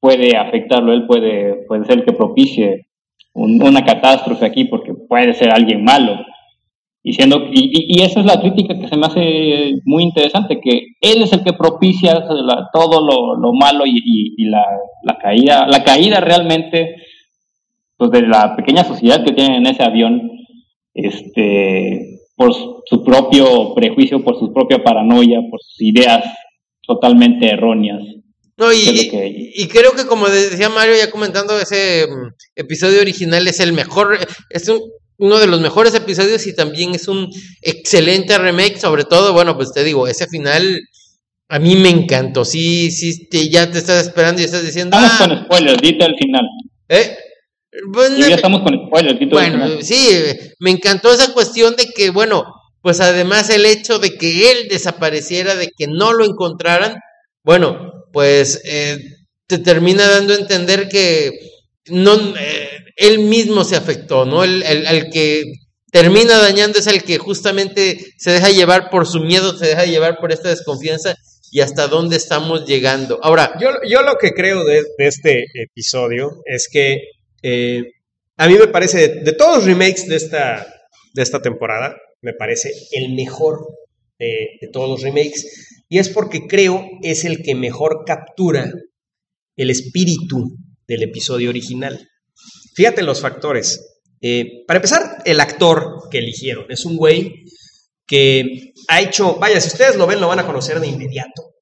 puede 0.00 0.36
afectarlo, 0.36 0.92
él 0.92 1.06
puede, 1.06 1.64
puede 1.66 1.84
ser 1.84 1.98
el 1.98 2.04
que 2.04 2.12
propicie 2.12 2.86
una 3.32 3.84
catástrofe 3.84 4.46
aquí 4.46 4.64
porque 4.64 4.94
puede 5.08 5.34
ser 5.34 5.50
alguien 5.50 5.84
malo. 5.84 6.16
y, 7.02 7.12
siendo, 7.12 7.48
y, 7.52 7.98
y, 7.98 8.02
esa 8.02 8.20
es 8.20 8.26
la 8.26 8.40
crítica 8.40 8.78
que 8.78 8.88
se 8.88 8.96
me 8.96 9.06
hace 9.06 9.74
muy 9.84 10.02
interesante, 10.02 10.60
que 10.60 10.86
él 11.00 11.22
es 11.22 11.32
el 11.32 11.44
que 11.44 11.52
propicia 11.52 12.24
todo 12.72 13.00
lo, 13.06 13.36
lo 13.36 13.52
malo 13.52 13.86
y, 13.86 14.00
y, 14.36 14.44
la, 14.46 14.64
la, 15.04 15.16
caída, 15.18 15.66
la 15.66 15.84
caída 15.84 16.20
realmente 16.20 16.96
pues, 17.96 18.10
de 18.10 18.22
la 18.22 18.56
pequeña 18.56 18.84
sociedad 18.84 19.24
que 19.24 19.32
tiene 19.32 19.56
en 19.56 19.66
ese 19.66 19.82
avión, 19.84 20.30
este, 20.94 22.15
por 22.36 22.52
su 22.54 23.04
propio 23.04 23.74
prejuicio, 23.74 24.22
por 24.22 24.38
su 24.38 24.52
propia 24.52 24.82
paranoia, 24.84 25.40
por 25.50 25.60
sus 25.60 25.80
ideas 25.80 26.22
totalmente 26.86 27.48
erróneas. 27.48 28.02
No, 28.58 28.72
y, 28.72 29.10
y, 29.54 29.68
creo 29.68 29.92
que 29.92 30.06
como 30.06 30.28
decía 30.28 30.70
Mario 30.70 30.94
ya 30.96 31.10
comentando, 31.10 31.58
ese 31.58 32.06
mm, 32.06 32.28
episodio 32.54 33.02
original 33.02 33.46
es 33.48 33.60
el 33.60 33.74
mejor, 33.74 34.18
es 34.48 34.68
un, 34.68 34.80
uno 35.18 35.38
de 35.38 35.46
los 35.46 35.60
mejores 35.60 35.94
episodios 35.94 36.46
y 36.46 36.54
también 36.54 36.94
es 36.94 37.06
un 37.06 37.28
excelente 37.60 38.38
remake, 38.38 38.78
sobre 38.78 39.04
todo, 39.04 39.34
bueno, 39.34 39.56
pues 39.56 39.72
te 39.72 39.84
digo, 39.84 40.08
ese 40.08 40.26
final 40.26 40.80
a 41.48 41.58
mí 41.58 41.76
me 41.76 41.90
encantó, 41.90 42.46
sí, 42.46 42.90
sí, 42.90 43.28
ya 43.50 43.70
te 43.70 43.78
estás 43.78 44.06
esperando 44.06 44.40
y 44.40 44.44
estás 44.44 44.64
diciendo... 44.64 44.96
Estamos 44.96 45.20
ah, 45.20 45.28
con 45.28 45.44
spoilers, 45.44 45.82
dite 45.82 46.04
al 46.04 46.16
final. 46.16 46.44
¿Eh? 46.88 47.16
Bueno, 47.88 48.16
ya 48.26 48.36
estamos 48.36 48.62
con 48.62 48.74
spoilers, 48.86 49.30
bueno, 49.30 49.82
sí, 49.82 50.08
me 50.60 50.70
encantó 50.70 51.12
esa 51.12 51.32
cuestión 51.32 51.76
de 51.76 51.86
que, 51.86 52.10
bueno, 52.10 52.44
pues 52.80 53.00
además 53.00 53.50
el 53.50 53.66
hecho 53.66 53.98
de 53.98 54.16
que 54.16 54.50
él 54.50 54.68
desapareciera, 54.68 55.56
de 55.56 55.70
que 55.76 55.86
no 55.86 56.12
lo 56.12 56.24
encontraran, 56.24 56.96
bueno, 57.42 57.92
pues 58.12 58.62
eh, 58.64 58.98
te 59.46 59.58
termina 59.58 60.08
dando 60.08 60.32
a 60.32 60.38
entender 60.38 60.88
que 60.88 61.32
no, 61.88 62.14
eh, 62.38 62.68
él 62.96 63.20
mismo 63.20 63.64
se 63.64 63.76
afectó, 63.76 64.24
¿no? 64.24 64.42
El, 64.42 64.62
el, 64.62 65.10
que 65.10 65.44
termina 65.92 66.38
dañando 66.38 66.78
es 66.78 66.86
el 66.86 67.02
que 67.02 67.18
justamente 67.18 67.98
se 68.16 68.30
deja 68.32 68.50
llevar 68.50 68.90
por 68.90 69.06
su 69.06 69.20
miedo, 69.20 69.56
se 69.56 69.66
deja 69.66 69.84
llevar 69.84 70.18
por 70.18 70.32
esta 70.32 70.48
desconfianza 70.48 71.14
y 71.52 71.60
hasta 71.60 71.86
dónde 71.86 72.16
estamos 72.16 72.66
llegando. 72.66 73.18
Ahora, 73.22 73.56
yo, 73.60 73.70
yo 73.88 74.02
lo 74.02 74.16
que 74.16 74.32
creo 74.32 74.64
de, 74.64 74.82
este 74.98 75.44
episodio 75.54 76.42
es 76.44 76.68
que 76.70 77.02
eh, 77.48 77.92
a 78.36 78.48
mí 78.48 78.54
me 78.54 78.66
parece, 78.66 79.08
de, 79.22 79.32
todos 79.32 79.58
los 79.58 79.64
remakes 79.66 80.08
de 80.08 80.16
esta, 80.16 80.66
de 81.14 81.22
esta 81.22 81.40
temporada, 81.40 81.96
me 82.20 82.32
parece 82.32 82.72
el 82.92 83.14
mejor 83.14 83.66
de, 84.18 84.58
de 84.60 84.68
todos 84.72 84.88
los 84.88 85.02
remakes. 85.02 85.84
Y 85.88 85.98
es 85.98 86.08
porque 86.08 86.46
creo 86.48 86.84
es 87.02 87.24
el 87.24 87.42
que 87.42 87.54
mejor 87.54 88.02
captura 88.04 88.72
el 89.56 89.70
espíritu 89.70 90.56
del 90.88 91.04
episodio 91.04 91.50
original. 91.50 92.08
Fíjate 92.74 93.02
los 93.02 93.20
factores. 93.20 93.96
Eh, 94.20 94.64
para 94.66 94.78
empezar, 94.78 95.22
el 95.24 95.40
actor 95.40 96.08
que 96.10 96.18
eligieron 96.18 96.66
es 96.68 96.84
un 96.84 96.96
güey 96.96 97.44
que 98.06 98.72
ha 98.88 99.00
hecho, 99.00 99.36
vaya, 99.36 99.60
si 99.60 99.68
ustedes 99.68 99.96
lo 99.96 100.06
ven, 100.06 100.20
lo 100.20 100.28
van 100.28 100.40
a 100.40 100.46
conocer 100.46 100.80
de 100.80 100.88
inmediato. 100.88 101.54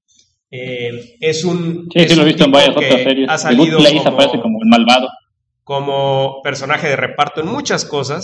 Eh, 0.50 1.16
es 1.20 1.44
un. 1.44 1.88
Sí, 1.92 2.08
sí, 2.08 2.14
lo 2.14 2.22
he 2.22 2.26
visto 2.26 2.44
en 2.44 2.52
varias 2.52 2.76
otras 2.76 3.02
series. 3.02 3.28
Ha 3.28 3.38
salido 3.38 3.78
como, 3.78 4.00
aparece 4.08 4.40
como 4.40 4.58
el 4.62 4.68
malvado. 4.68 5.08
Como 5.64 6.42
personaje 6.42 6.88
de 6.88 6.96
reparto 6.96 7.40
en 7.40 7.48
muchas 7.48 7.84
cosas. 7.84 8.22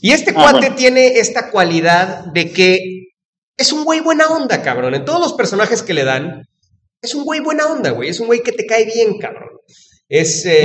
Y 0.00 0.12
este 0.12 0.30
ah, 0.30 0.34
cuate 0.34 0.70
tiene 0.70 1.18
esta 1.18 1.50
cualidad 1.50 2.26
de 2.26 2.52
que 2.52 2.78
es 3.56 3.72
un 3.72 3.84
güey 3.84 4.00
buena 4.00 4.28
onda, 4.28 4.62
cabrón. 4.62 4.94
En 4.94 5.04
todos 5.04 5.20
los 5.20 5.32
personajes 5.34 5.82
que 5.82 5.94
le 5.94 6.04
dan, 6.04 6.44
es 7.00 7.14
un 7.14 7.24
güey 7.24 7.40
buena 7.40 7.66
onda, 7.66 7.90
güey. 7.90 8.08
Es 8.08 8.20
un 8.20 8.26
güey 8.26 8.42
que 8.42 8.52
te 8.52 8.66
cae 8.66 8.84
bien, 8.84 9.18
cabrón. 9.18 9.50
Es 10.08 10.44
eh, 10.46 10.62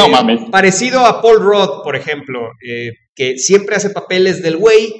parecido 0.52 1.06
a 1.06 1.22
Paul 1.22 1.40
Roth, 1.40 1.84
por 1.84 1.95
ejemplo, 1.95 2.49
eh, 2.68 2.91
que 3.15 3.38
siempre 3.38 3.76
hace 3.76 3.90
papeles 3.90 4.44
del 4.44 4.57
güey, 4.57 4.94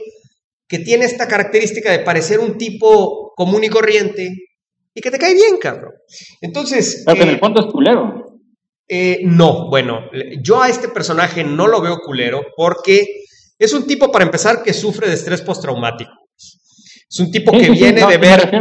que 0.68 0.80
tiene 0.80 1.06
esta 1.06 1.28
característica 1.28 1.92
de 1.92 2.00
parecer 2.00 2.40
un 2.40 2.58
tipo 2.58 3.34
común 3.36 3.64
y 3.64 3.70
corriente 3.70 4.34
y 4.94 5.02
que 5.02 5.12
te 5.12 5.20
cae 5.20 5.34
bien, 5.34 5.58
cabrón. 5.58 5.92
Entonces. 6.42 7.04
Pero 7.06 7.18
que 7.18 7.24
en 7.24 7.30
el 7.30 7.36
eh, 7.36 7.40
fondo 7.40 7.66
es 7.66 7.72
culero. 7.72 8.27
No, 9.24 9.70
bueno, 9.70 10.10
yo 10.42 10.62
a 10.62 10.70
este 10.70 10.88
personaje 10.88 11.44
no 11.44 11.68
lo 11.68 11.82
veo 11.82 12.00
culero 12.00 12.42
porque 12.56 13.06
es 13.60 13.74
un 13.74 13.86
tipo, 13.88 14.12
para 14.12 14.26
empezar, 14.26 14.64
que 14.64 14.74
sufre 14.74 15.08
de 15.08 15.16
estrés 15.16 15.42
postraumático. 15.42 16.12
Es 17.10 17.20
un 17.20 17.32
tipo 17.32 17.52
que 17.52 17.70
viene 17.70 18.06
de 18.06 18.18
ver 18.18 18.52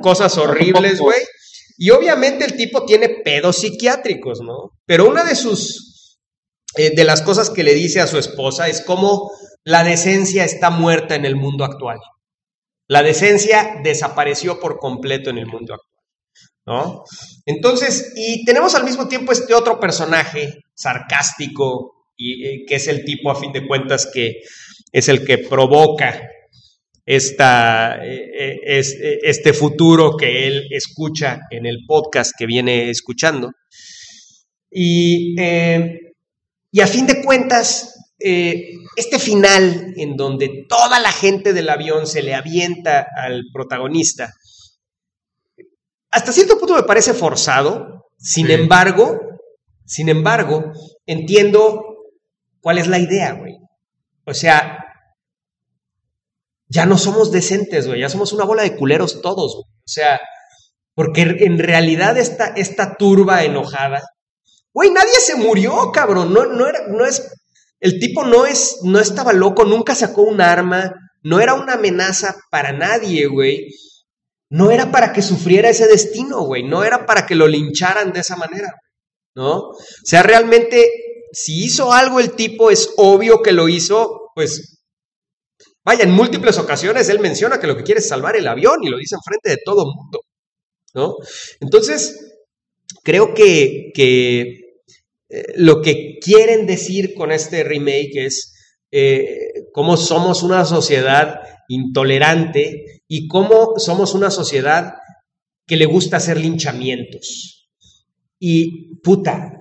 cosas 0.00 0.36
horribles, 0.38 1.00
güey. 1.00 1.18
Y 1.76 1.90
obviamente 1.90 2.44
el 2.44 2.56
tipo 2.56 2.84
tiene 2.84 3.08
pedos 3.24 3.58
psiquiátricos, 3.58 4.40
¿no? 4.40 4.72
Pero 4.86 5.08
una 5.08 5.24
de 5.24 5.34
sus, 5.34 6.18
eh, 6.76 6.94
de 6.94 7.04
las 7.04 7.22
cosas 7.22 7.50
que 7.50 7.62
le 7.62 7.74
dice 7.74 8.00
a 8.00 8.06
su 8.06 8.18
esposa 8.18 8.68
es 8.68 8.82
cómo 8.82 9.30
la 9.64 9.84
decencia 9.84 10.44
está 10.44 10.70
muerta 10.70 11.14
en 11.14 11.24
el 11.24 11.36
mundo 11.36 11.64
actual. 11.64 11.98
La 12.88 13.02
decencia 13.02 13.80
desapareció 13.82 14.58
por 14.60 14.78
completo 14.78 15.30
en 15.30 15.38
el 15.38 15.46
mundo 15.46 15.74
actual, 15.74 15.97
¿no? 16.68 17.04
Entonces, 17.46 18.12
y 18.14 18.44
tenemos 18.44 18.74
al 18.74 18.84
mismo 18.84 19.08
tiempo 19.08 19.32
este 19.32 19.54
otro 19.54 19.80
personaje 19.80 20.64
sarcástico, 20.74 21.94
y, 22.14 22.46
eh, 22.46 22.64
que 22.66 22.74
es 22.74 22.88
el 22.88 23.04
tipo, 23.04 23.30
a 23.30 23.40
fin 23.40 23.52
de 23.52 23.66
cuentas, 23.66 24.08
que 24.12 24.42
es 24.92 25.08
el 25.08 25.24
que 25.24 25.38
provoca 25.38 26.28
esta, 27.06 28.04
eh, 28.04 28.60
eh, 28.66 29.18
este 29.22 29.54
futuro 29.54 30.14
que 30.14 30.46
él 30.46 30.66
escucha 30.70 31.40
en 31.50 31.64
el 31.64 31.78
podcast 31.86 32.32
que 32.36 32.44
viene 32.44 32.90
escuchando. 32.90 33.50
Y, 34.70 35.34
y 35.40 36.80
a 36.80 36.86
fin 36.86 37.06
de 37.06 37.22
cuentas, 37.24 37.94
este 38.18 39.18
final 39.18 39.94
en 39.96 40.16
donde 40.16 40.66
toda 40.68 41.00
la 41.00 41.12
gente 41.12 41.54
del 41.54 41.70
avión 41.70 42.06
se 42.06 42.22
le 42.22 42.34
avienta 42.34 43.06
al 43.16 43.44
protagonista, 43.54 44.34
hasta 46.10 46.32
cierto 46.32 46.58
punto 46.58 46.74
me 46.74 46.82
parece 46.82 47.14
forzado, 47.14 48.06
sin 48.18 48.50
embargo, 48.50 49.18
sin 49.84 50.08
embargo, 50.08 50.72
entiendo 51.06 51.82
cuál 52.60 52.78
es 52.78 52.88
la 52.88 52.98
idea, 52.98 53.32
güey. 53.32 53.56
O 54.24 54.34
sea, 54.34 54.84
ya 56.68 56.84
no 56.86 56.98
somos 56.98 57.30
decentes, 57.30 57.86
güey, 57.86 58.00
ya 58.00 58.08
somos 58.08 58.32
una 58.32 58.44
bola 58.44 58.62
de 58.62 58.76
culeros 58.76 59.22
todos, 59.22 59.54
güey. 59.54 59.64
O 59.64 59.90
sea, 59.90 60.20
porque 60.94 61.22
en 61.22 61.58
realidad 61.58 62.18
esta, 62.18 62.48
esta 62.48 62.96
turba 62.96 63.44
enojada, 63.44 64.02
güey, 64.72 64.90
nadie 64.90 65.14
se 65.20 65.36
murió, 65.36 65.92
cabrón, 65.92 66.32
no, 66.32 66.46
no, 66.46 66.66
era, 66.66 66.88
no 66.88 67.06
es, 67.06 67.30
el 67.80 67.98
tipo 67.98 68.24
no 68.24 68.46
es, 68.46 68.80
no 68.82 68.98
estaba 68.98 69.32
loco, 69.32 69.64
nunca 69.64 69.94
sacó 69.94 70.22
un 70.22 70.40
arma, 70.40 70.92
no 71.22 71.40
era 71.40 71.54
una 71.54 71.74
amenaza 71.74 72.36
para 72.50 72.72
nadie, 72.72 73.26
güey. 73.26 73.68
No 74.50 74.70
era 74.70 74.90
para 74.90 75.12
que 75.12 75.22
sufriera 75.22 75.68
ese 75.68 75.86
destino, 75.86 76.42
güey, 76.42 76.62
no 76.62 76.84
era 76.84 77.06
para 77.06 77.26
que 77.26 77.34
lo 77.34 77.46
lincharan 77.46 78.12
de 78.12 78.20
esa 78.20 78.36
manera, 78.36 78.74
¿no? 79.34 79.70
O 79.70 79.76
sea, 80.04 80.22
realmente, 80.22 80.90
si 81.32 81.64
hizo 81.64 81.92
algo 81.92 82.20
el 82.20 82.32
tipo, 82.32 82.70
es 82.70 82.92
obvio 82.96 83.42
que 83.42 83.52
lo 83.52 83.68
hizo, 83.68 84.30
pues 84.34 84.78
Vaya, 85.88 86.04
en 86.04 86.10
múltiples 86.10 86.58
ocasiones 86.58 87.08
él 87.08 87.18
menciona 87.18 87.58
que 87.58 87.66
lo 87.66 87.74
que 87.74 87.82
quiere 87.82 88.00
es 88.00 88.08
salvar 88.08 88.36
el 88.36 88.46
avión 88.46 88.76
y 88.82 88.90
lo 88.90 88.98
dice 88.98 89.14
en 89.14 89.22
frente 89.22 89.48
de 89.48 89.62
todo 89.64 89.86
mundo. 89.86 90.20
¿no? 90.92 91.16
Entonces, 91.60 92.36
creo 93.02 93.32
que, 93.32 93.90
eh, 93.96 94.54
lo 95.56 95.80
que 95.80 96.18
quieren 96.20 96.66
decir 96.66 97.14
con 97.14 97.32
este 97.32 97.64
remake 97.64 98.26
es 98.26 98.52
eh, 98.90 99.30
cómo 99.72 99.96
somos 99.96 100.42
una 100.42 100.66
sociedad 100.66 101.40
intolerante 101.68 102.97
y 103.08 103.26
cómo 103.26 103.74
somos 103.78 104.14
una 104.14 104.30
sociedad 104.30 104.94
que 105.66 105.76
le 105.76 105.86
gusta 105.86 106.18
hacer 106.18 106.38
linchamientos. 106.38 107.68
Y 108.38 108.96
puta, 108.96 109.58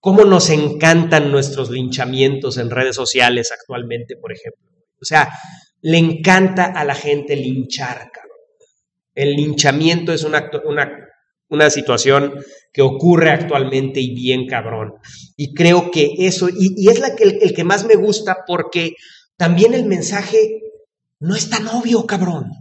cómo 0.00 0.24
nos 0.24 0.50
encantan 0.50 1.30
nuestros 1.30 1.70
linchamientos 1.70 2.58
en 2.58 2.70
redes 2.70 2.96
sociales 2.96 3.50
actualmente, 3.52 4.16
por 4.16 4.32
ejemplo. 4.32 4.62
O 5.00 5.04
sea, 5.04 5.28
le 5.80 5.98
encanta 5.98 6.64
a 6.64 6.84
la 6.84 6.94
gente 6.94 7.36
linchar, 7.36 8.10
cabrón. 8.12 8.36
El 9.14 9.34
linchamiento 9.34 10.12
es 10.12 10.24
una, 10.24 10.48
una, 11.48 11.70
situación 11.70 12.34
que 12.72 12.82
ocurre 12.82 13.30
actualmente 13.30 14.00
y 14.00 14.14
bien 14.14 14.46
cabrón. 14.46 14.94
Y 15.36 15.54
creo 15.54 15.90
que 15.90 16.14
eso, 16.18 16.48
y, 16.48 16.88
es 16.88 17.00
la 17.00 17.16
que, 17.16 17.24
el, 17.24 17.52
que 17.52 17.64
más 17.64 17.84
me 17.84 17.96
gusta 17.96 18.38
porque 18.46 18.94
también 19.36 19.74
el 19.74 19.86
mensaje 19.86 20.67
no 21.20 21.34
es 21.34 21.50
tan 21.50 21.66
obvio, 21.68 22.06
cabrón. 22.06 22.52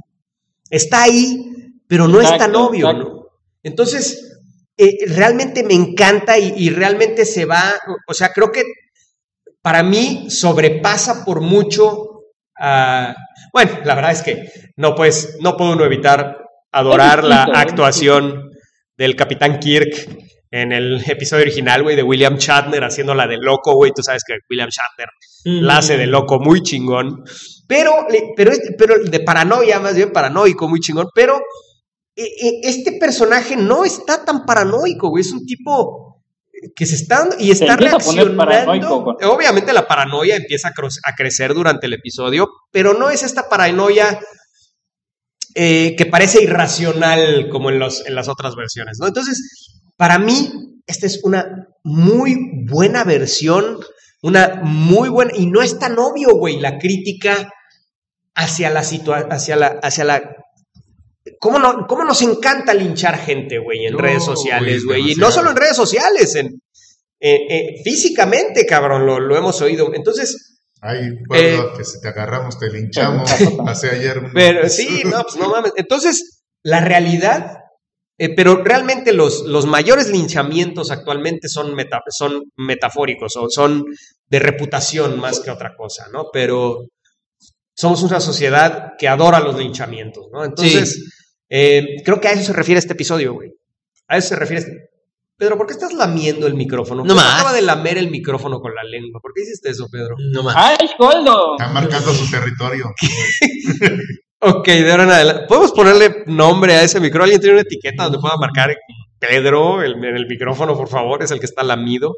Está 0.69 1.03
ahí, 1.03 1.73
pero 1.87 2.07
no 2.07 2.19
es 2.21 2.37
tan 2.37 2.55
obvio, 2.55 2.91
¿no? 2.93 3.27
Entonces, 3.63 4.39
eh, 4.77 4.97
realmente 5.07 5.63
me 5.63 5.73
encanta 5.73 6.37
y, 6.37 6.53
y, 6.57 6.69
realmente 6.69 7.25
se 7.25 7.45
va, 7.45 7.73
o 8.07 8.13
sea, 8.13 8.31
creo 8.31 8.51
que 8.51 8.63
para 9.61 9.83
mí 9.83 10.29
sobrepasa 10.29 11.25
por 11.25 11.41
mucho 11.41 12.07
bueno, 13.53 13.71
la 13.83 13.95
verdad 13.95 14.11
es 14.11 14.21
que 14.21 14.51
no, 14.75 14.95
pues, 14.95 15.37
no 15.41 15.57
puedo 15.57 15.83
evitar 15.85 16.45
adorar 16.71 17.23
la 17.23 17.43
actuación 17.43 18.51
del 18.97 19.15
capitán 19.15 19.59
Kirk 19.59 20.26
en 20.51 20.71
el 20.71 21.01
episodio 21.07 21.43
original, 21.43 21.83
güey, 21.83 21.95
de 21.95 22.03
William 22.03 22.37
Shatner 22.37 22.83
haciendo 22.83 23.13
la 23.13 23.27
de 23.27 23.37
loco, 23.37 23.73
güey. 23.75 23.91
Tú 23.95 24.03
sabes 24.03 24.23
que 24.25 24.35
William 24.49 24.69
Shatner 24.69 25.09
la 25.45 25.77
hace 25.77 25.97
de 25.97 26.07
loco 26.07 26.39
muy 26.39 26.61
chingón. 26.61 27.23
Pero, 27.67 28.07
pero, 28.35 28.51
este- 28.51 28.73
pero 28.77 28.95
de 29.03 29.19
paranoia, 29.21 29.79
más 29.79 29.95
bien 29.95 30.11
paranoico, 30.11 30.67
muy 30.67 30.79
chingón. 30.79 31.07
Pero 31.13 31.37
eh, 32.15 32.23
eh, 32.25 32.59
este 32.63 32.93
personaje 32.99 33.55
no 33.55 33.85
está 33.85 34.25
tan 34.25 34.45
paranoico, 34.45 35.09
güey. 35.09 35.21
Es 35.21 35.31
un 35.31 35.45
tipo 35.45 36.23
que 36.75 36.85
se 36.87 36.95
está 36.95 37.29
y 37.39 37.51
está 37.51 37.75
reaccionando. 37.75 38.35
Obviamente 39.31 39.73
la 39.73 39.87
paranoia 39.87 40.35
empieza 40.37 40.69
a 40.69 41.13
crecer 41.15 41.53
durante 41.53 41.85
el 41.85 41.93
episodio, 41.93 42.49
pero 42.71 42.93
no 42.93 43.09
es 43.11 43.21
esta 43.23 43.47
paranoia 43.47 44.19
eh, 45.59 45.95
que 45.97 46.05
parece 46.05 46.43
irracional 46.43 47.49
como 47.49 47.71
en, 47.71 47.79
los, 47.79 48.05
en 48.05 48.13
las 48.13 48.29
otras 48.29 48.55
versiones, 48.55 48.99
¿no? 48.99 49.07
Entonces, 49.07 49.81
para 49.95 50.19
mí, 50.19 50.51
esta 50.85 51.07
es 51.07 51.21
una 51.23 51.67
muy 51.83 52.37
buena 52.69 53.03
versión, 53.03 53.79
una 54.21 54.61
muy 54.63 55.09
buena, 55.09 55.31
y 55.35 55.47
no 55.47 55.63
es 55.63 55.79
tan 55.79 55.97
obvio, 55.97 56.35
güey, 56.35 56.59
la 56.59 56.77
crítica 56.77 57.51
hacia 58.35 58.69
la 58.69 58.83
situación, 58.83 59.31
hacia 59.31 59.55
la, 59.55 59.79
hacia 59.81 60.03
la 60.03 60.35
¿Cómo, 61.39 61.57
no, 61.57 61.87
¿Cómo 61.87 62.03
nos 62.03 62.21
encanta 62.21 62.75
linchar 62.75 63.17
gente, 63.17 63.57
güey, 63.57 63.87
en 63.87 63.93
No, 63.93 63.99
redes 63.99 64.23
sociales, 64.23 64.85
güey? 64.85 65.13
Y 65.13 65.15
no 65.15 65.31
solo 65.31 65.49
en 65.49 65.55
redes 65.55 65.75
sociales, 65.75 66.35
en, 66.35 66.61
eh, 67.19 67.39
eh, 67.49 67.81
físicamente, 67.83 68.63
cabrón, 68.67 69.07
lo, 69.07 69.19
lo 69.19 69.35
hemos 69.35 69.59
oído. 69.61 69.91
Entonces, 69.95 70.56
Ay, 70.81 71.09
recuerdo 71.29 71.77
que 71.77 71.83
si 71.83 71.99
te 72.01 72.07
agarramos, 72.09 72.59
te 72.59 72.69
linchamos. 72.71 73.29
Hace 73.67 73.89
ayer. 73.91 74.19
un- 74.19 74.31
pero 74.33 74.67
sí, 74.69 75.01
no, 75.05 75.23
pues 75.23 75.35
no 75.37 75.49
mames. 75.49 75.73
Entonces, 75.75 76.43
la 76.63 76.81
realidad, 76.81 77.57
eh, 78.19 78.33
pero 78.35 78.63
realmente 78.63 79.13
los, 79.13 79.41
los 79.43 79.65
mayores 79.65 80.09
linchamientos 80.09 80.91
actualmente 80.91 81.47
son, 81.49 81.73
meta- 81.75 82.03
son 82.09 82.43
metafóricos 82.57 83.35
o 83.37 83.49
son 83.49 83.83
de 84.27 84.39
reputación 84.39 85.19
más 85.19 85.39
que 85.39 85.51
otra 85.51 85.75
cosa, 85.75 86.07
¿no? 86.11 86.27
Pero 86.31 86.85
somos 87.75 88.01
una 88.03 88.19
sociedad 88.19 88.93
que 88.97 89.07
adora 89.07 89.39
los 89.39 89.57
linchamientos, 89.57 90.25
¿no? 90.31 90.43
Entonces, 90.43 91.13
eh, 91.49 91.85
creo 92.03 92.19
que 92.19 92.27
a 92.27 92.31
eso 92.33 92.43
se 92.43 92.53
refiere 92.53 92.79
este 92.79 92.93
episodio, 92.93 93.33
güey. 93.33 93.51
A 94.07 94.17
eso 94.17 94.29
se 94.29 94.35
refiere 94.35 94.61
este. 94.63 94.89
Pedro, 95.37 95.55
¿por 95.57 95.67
qué 95.67 95.73
estás 95.73 95.93
lamiendo 95.93 96.47
el 96.47 96.55
micrófono? 96.55 97.03
No 97.05 97.13
más. 97.13 97.35
acaba 97.35 97.53
de 97.53 97.61
lamer 97.61 97.99
el 97.99 98.09
micrófono 98.09 98.59
con 98.59 98.73
la 98.73 98.83
lengua. 98.83 99.19
¿Por 99.21 99.33
qué 99.35 99.43
hiciste 99.43 99.69
eso, 99.69 99.87
Pedro? 99.91 100.15
No 100.33 100.41
más. 100.41 100.55
¡Ay, 100.57 100.89
Goldo! 100.97 101.55
Está 101.59 101.71
marcando 101.71 102.13
su 102.13 102.29
territorio. 102.29 102.91
Ok, 104.39 104.67
de 104.67 104.91
ahora 104.91 105.03
en 105.05 105.09
adelante. 105.09 105.45
¿Podemos 105.47 105.71
ponerle 105.71 106.23
nombre 106.27 106.73
a 106.75 106.83
ese 106.83 106.99
micrófono? 106.99 107.23
¿Alguien 107.23 107.41
tiene 107.41 107.53
una 107.55 107.63
etiqueta 107.63 108.03
donde 108.03 108.19
pueda 108.19 108.37
marcar 108.37 108.71
Pedro 109.17 109.81
el- 109.81 109.95
en 109.95 110.15
el 110.15 110.27
micrófono, 110.27 110.77
por 110.77 110.87
favor? 110.89 111.23
Es 111.23 111.31
el 111.31 111.39
que 111.39 111.47
está 111.47 111.63
lamido. 111.63 112.13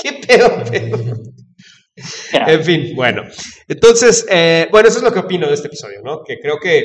¿Qué 0.00 0.12
pedo, 0.24 0.62
Pedro? 0.70 1.16
En 2.32 2.62
fin, 2.64 2.92
bueno. 2.94 3.24
Entonces, 3.66 4.24
eh, 4.30 4.68
bueno, 4.70 4.88
eso 4.88 4.98
es 4.98 5.02
lo 5.04 5.12
que 5.12 5.18
opino 5.18 5.48
de 5.48 5.54
este 5.54 5.66
episodio, 5.66 6.00
¿no? 6.04 6.22
Que 6.24 6.38
creo 6.40 6.58
que 6.62 6.84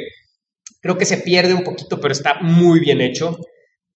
creo 0.82 0.98
que 0.98 1.06
se 1.06 1.18
pierde 1.18 1.54
un 1.54 1.64
poquito, 1.64 2.00
pero 2.02 2.12
está 2.12 2.40
muy 2.42 2.80
bien 2.80 3.02
hecho. 3.02 3.38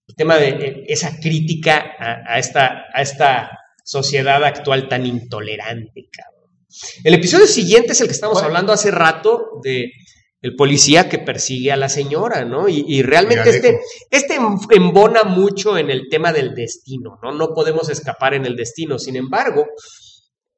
El 0.10 0.16
tema 0.16 0.38
de 0.38 0.50
eh, 0.50 0.84
esa 0.88 1.18
crítica 1.20 1.78
a, 1.98 2.34
a 2.34 2.40
esta, 2.40 2.84
a 2.94 3.02
esta 3.02 3.52
sociedad 3.86 4.44
actual 4.44 4.90
tan 4.90 5.06
intolerante, 5.06 6.10
cabrón. 6.12 6.50
El 7.04 7.14
episodio 7.14 7.48
siguiente 7.48 7.94
es 7.94 8.02
el 8.02 8.08
que 8.08 8.14
estamos 8.14 8.34
Bueno. 8.36 8.48
hablando 8.48 8.74
hace 8.74 8.92
rato 8.92 9.60
de 9.64 9.92
el 10.42 10.56
policía 10.56 11.10
que 11.10 11.20
persigue 11.20 11.72
a 11.72 11.78
la 11.78 11.90
señora, 11.90 12.46
¿no? 12.46 12.70
Y, 12.70 12.86
y 12.88 13.02
realmente 13.02 13.50
este, 13.50 13.80
este 14.10 14.36
em- 14.36 14.58
embona 14.72 15.24
mucho 15.24 15.78
en 15.78 15.90
el 15.90 16.08
tema 16.10 16.32
del 16.32 16.54
destino, 16.56 17.20
¿no? 17.22 17.32
No 17.34 17.54
podemos 17.54 17.90
escapar 17.90 18.34
en 18.34 18.46
el 18.46 18.56
destino. 18.56 18.98
Sin 19.00 19.16
embargo, 19.18 19.66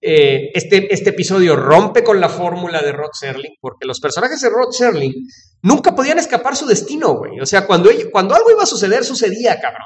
eh, 0.02 0.49
este, 0.53 0.91
este 0.94 1.11
episodio 1.11 1.56
rompe 1.56 2.03
con 2.03 2.19
la 2.19 2.28
fórmula 2.30 2.82
de 2.82 2.91
Rod 2.91 3.11
Serling, 3.14 3.53
porque 3.61 3.86
los 3.86 3.99
personajes 3.99 4.41
de 4.41 4.49
Rod 4.49 4.72
Serling 4.72 5.14
nunca 5.61 5.94
podían 5.95 6.18
escapar 6.19 6.56
su 6.56 6.65
destino, 6.65 7.15
güey. 7.18 7.40
O 7.40 7.45
sea, 7.45 7.68
cuando, 7.68 7.90
ellos- 7.90 8.07
cuando 8.11 8.34
algo 8.36 8.49
iba 8.52 8.64
a 8.64 8.68
suceder, 8.68 9.03
sucedía, 9.06 9.60
cabrón. 9.60 9.86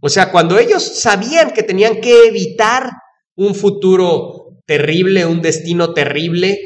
O 0.00 0.08
sea, 0.08 0.30
cuando 0.30 0.58
ellos 0.58 0.82
sabían 0.82 1.50
que 1.50 1.62
tenían 1.62 2.00
que 2.00 2.26
evitar 2.28 2.90
un 3.36 3.54
futuro 3.54 4.60
terrible, 4.64 5.26
un 5.26 5.42
destino 5.42 5.92
terrible, 5.92 6.58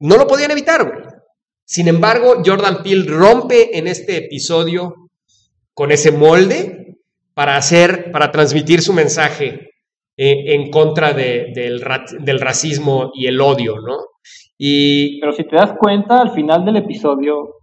no 0.00 0.16
lo 0.16 0.26
podían 0.26 0.50
evitar, 0.50 0.84
güey. 0.84 1.04
Sin 1.66 1.88
embargo, 1.88 2.42
Jordan 2.44 2.82
Peele 2.82 3.10
rompe 3.10 3.78
en 3.78 3.86
este 3.86 4.18
episodio 4.18 4.94
con 5.72 5.90
ese 5.90 6.12
molde 6.12 6.98
para 7.32 7.56
hacer, 7.56 8.12
para 8.12 8.30
transmitir 8.30 8.82
su 8.82 8.92
mensaje 8.92 9.70
eh, 10.16 10.54
en 10.54 10.70
contra 10.70 11.12
de- 11.12 11.52
del, 11.54 11.80
ra- 11.80 12.04
del 12.20 12.40
racismo 12.40 13.10
y 13.14 13.26
el 13.26 13.40
odio, 13.40 13.76
¿no? 13.80 13.96
Y 14.58 15.20
Pero 15.20 15.32
si 15.32 15.44
te 15.44 15.56
das 15.56 15.72
cuenta, 15.78 16.20
al 16.20 16.30
final 16.32 16.64
del 16.64 16.76
episodio 16.76 17.56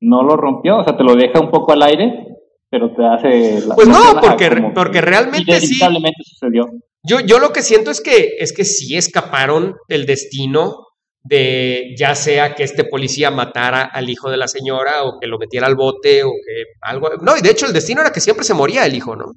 no 0.00 0.22
lo 0.22 0.36
rompió, 0.36 0.78
o 0.78 0.84
sea, 0.84 0.96
te 0.96 1.02
lo 1.04 1.14
deja 1.14 1.40
un 1.40 1.50
poco 1.50 1.72
al 1.72 1.82
aire, 1.82 2.12
pero 2.70 2.92
te 2.94 3.04
hace... 3.06 3.66
la- 3.66 3.74
Pues 3.74 3.88
no, 3.88 4.20
porque- 4.20 4.70
porque 4.74 5.00
realmente 5.00 5.60
sí. 5.60 5.78
Sucedió. 6.22 6.68
yo, 7.02 7.20
yo 7.20 7.38
lo 7.38 7.52
que 7.52 7.62
siento 7.62 7.90
es 7.90 8.00
que, 8.02 8.32
es 8.38 8.52
que 8.52 8.64
sí 8.64 8.96
escaparon 8.96 9.74
del 9.88 10.04
destino 10.06 10.76
de 11.26 11.94
ya 11.96 12.14
sea 12.14 12.54
que 12.54 12.64
este 12.64 12.84
policía 12.84 13.30
matara 13.30 13.82
al 13.84 14.10
hijo 14.10 14.28
de 14.30 14.36
la 14.36 14.46
señora 14.46 15.04
o 15.04 15.18
que 15.18 15.26
lo 15.26 15.38
metiera 15.38 15.66
al 15.66 15.74
bote 15.74 16.22
o 16.22 16.28
que 16.28 16.64
algo. 16.82 17.08
No, 17.22 17.34
y 17.38 17.40
de 17.40 17.50
hecho 17.50 17.64
el 17.64 17.72
destino 17.72 18.02
era 18.02 18.12
que 18.12 18.20
siempre 18.20 18.44
se 18.44 18.52
moría 18.52 18.84
el 18.84 18.94
hijo, 18.94 19.16
¿no? 19.16 19.32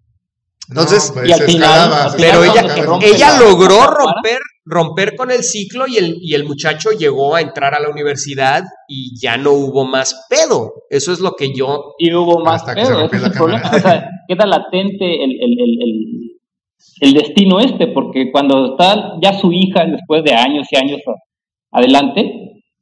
Entonces, 0.69 1.09
No, 1.09 1.13
pues, 1.15 1.29
y 1.29 1.31
al 1.31 1.39
se 1.39 1.45
final- 1.45 1.69
escalaba, 1.69 2.03
al 2.11 2.17
Pero 2.17 2.43
ella, 2.43 2.83
rompe 2.85 3.07
ella 3.07 3.29
la- 3.31 3.39
logró 3.39 3.87
romper, 3.87 4.39
romper 4.65 5.15
con 5.15 5.31
el 5.31 5.43
ciclo 5.43 5.85
y 5.87 5.97
el, 5.97 6.17
y 6.21 6.33
el 6.35 6.43
muchacho 6.43 6.89
llegó 6.91 7.35
a 7.35 7.41
entrar 7.41 7.73
a 7.73 7.79
la 7.79 7.89
universidad 7.89 8.63
y 8.87 9.17
ya 9.19 9.37
no 9.37 9.51
hubo 9.51 9.85
más 9.85 10.25
pedo. 10.29 10.73
Eso 10.89 11.13
es 11.13 11.19
lo 11.19 11.31
que 11.33 11.53
yo... 11.55 11.93
Y 11.97 12.13
hubo 12.13 12.43
más 12.43 12.61
Hasta 12.61 12.75
que 12.75 12.85
se 12.85 12.93
pedo, 12.93 13.05
es 13.27 13.37
problema. 13.37 13.71
O 13.73 13.79
sea, 13.79 14.09
queda 14.27 14.45
latente 14.45 15.23
el, 15.23 15.31
el, 15.31 15.59
el, 15.59 15.77
el, 15.81 16.37
el 16.99 17.13
destino 17.13 17.59
este, 17.61 17.87
porque 17.87 18.29
cuando 18.31 18.71
está 18.71 19.13
ya 19.21 19.33
su 19.33 19.51
hija, 19.53 19.85
después 19.85 20.23
de 20.25 20.33
años 20.33 20.67
y 20.69 20.75
años 20.77 20.99
adelante, 21.71 22.29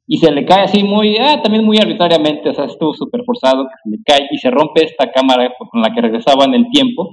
y 0.08 0.18
se 0.18 0.30
le 0.30 0.44
cae 0.46 0.64
así 0.64 0.82
muy, 0.84 1.16
ah, 1.18 1.40
también 1.42 1.64
muy 1.64 1.78
arbitrariamente, 1.78 2.50
o 2.50 2.54
sea, 2.54 2.66
estuvo 2.66 2.94
súper 2.94 3.22
forzado, 3.24 3.64
que 3.64 3.74
se 3.84 3.90
le 3.90 4.02
cae 4.04 4.28
y 4.30 4.38
se 4.38 4.50
rompe 4.50 4.84
esta 4.84 5.10
cámara 5.12 5.52
con 5.70 5.80
la 5.82 5.92
que 5.92 6.00
regresaba 6.00 6.44
en 6.44 6.54
el 6.54 6.64
tiempo, 6.72 7.10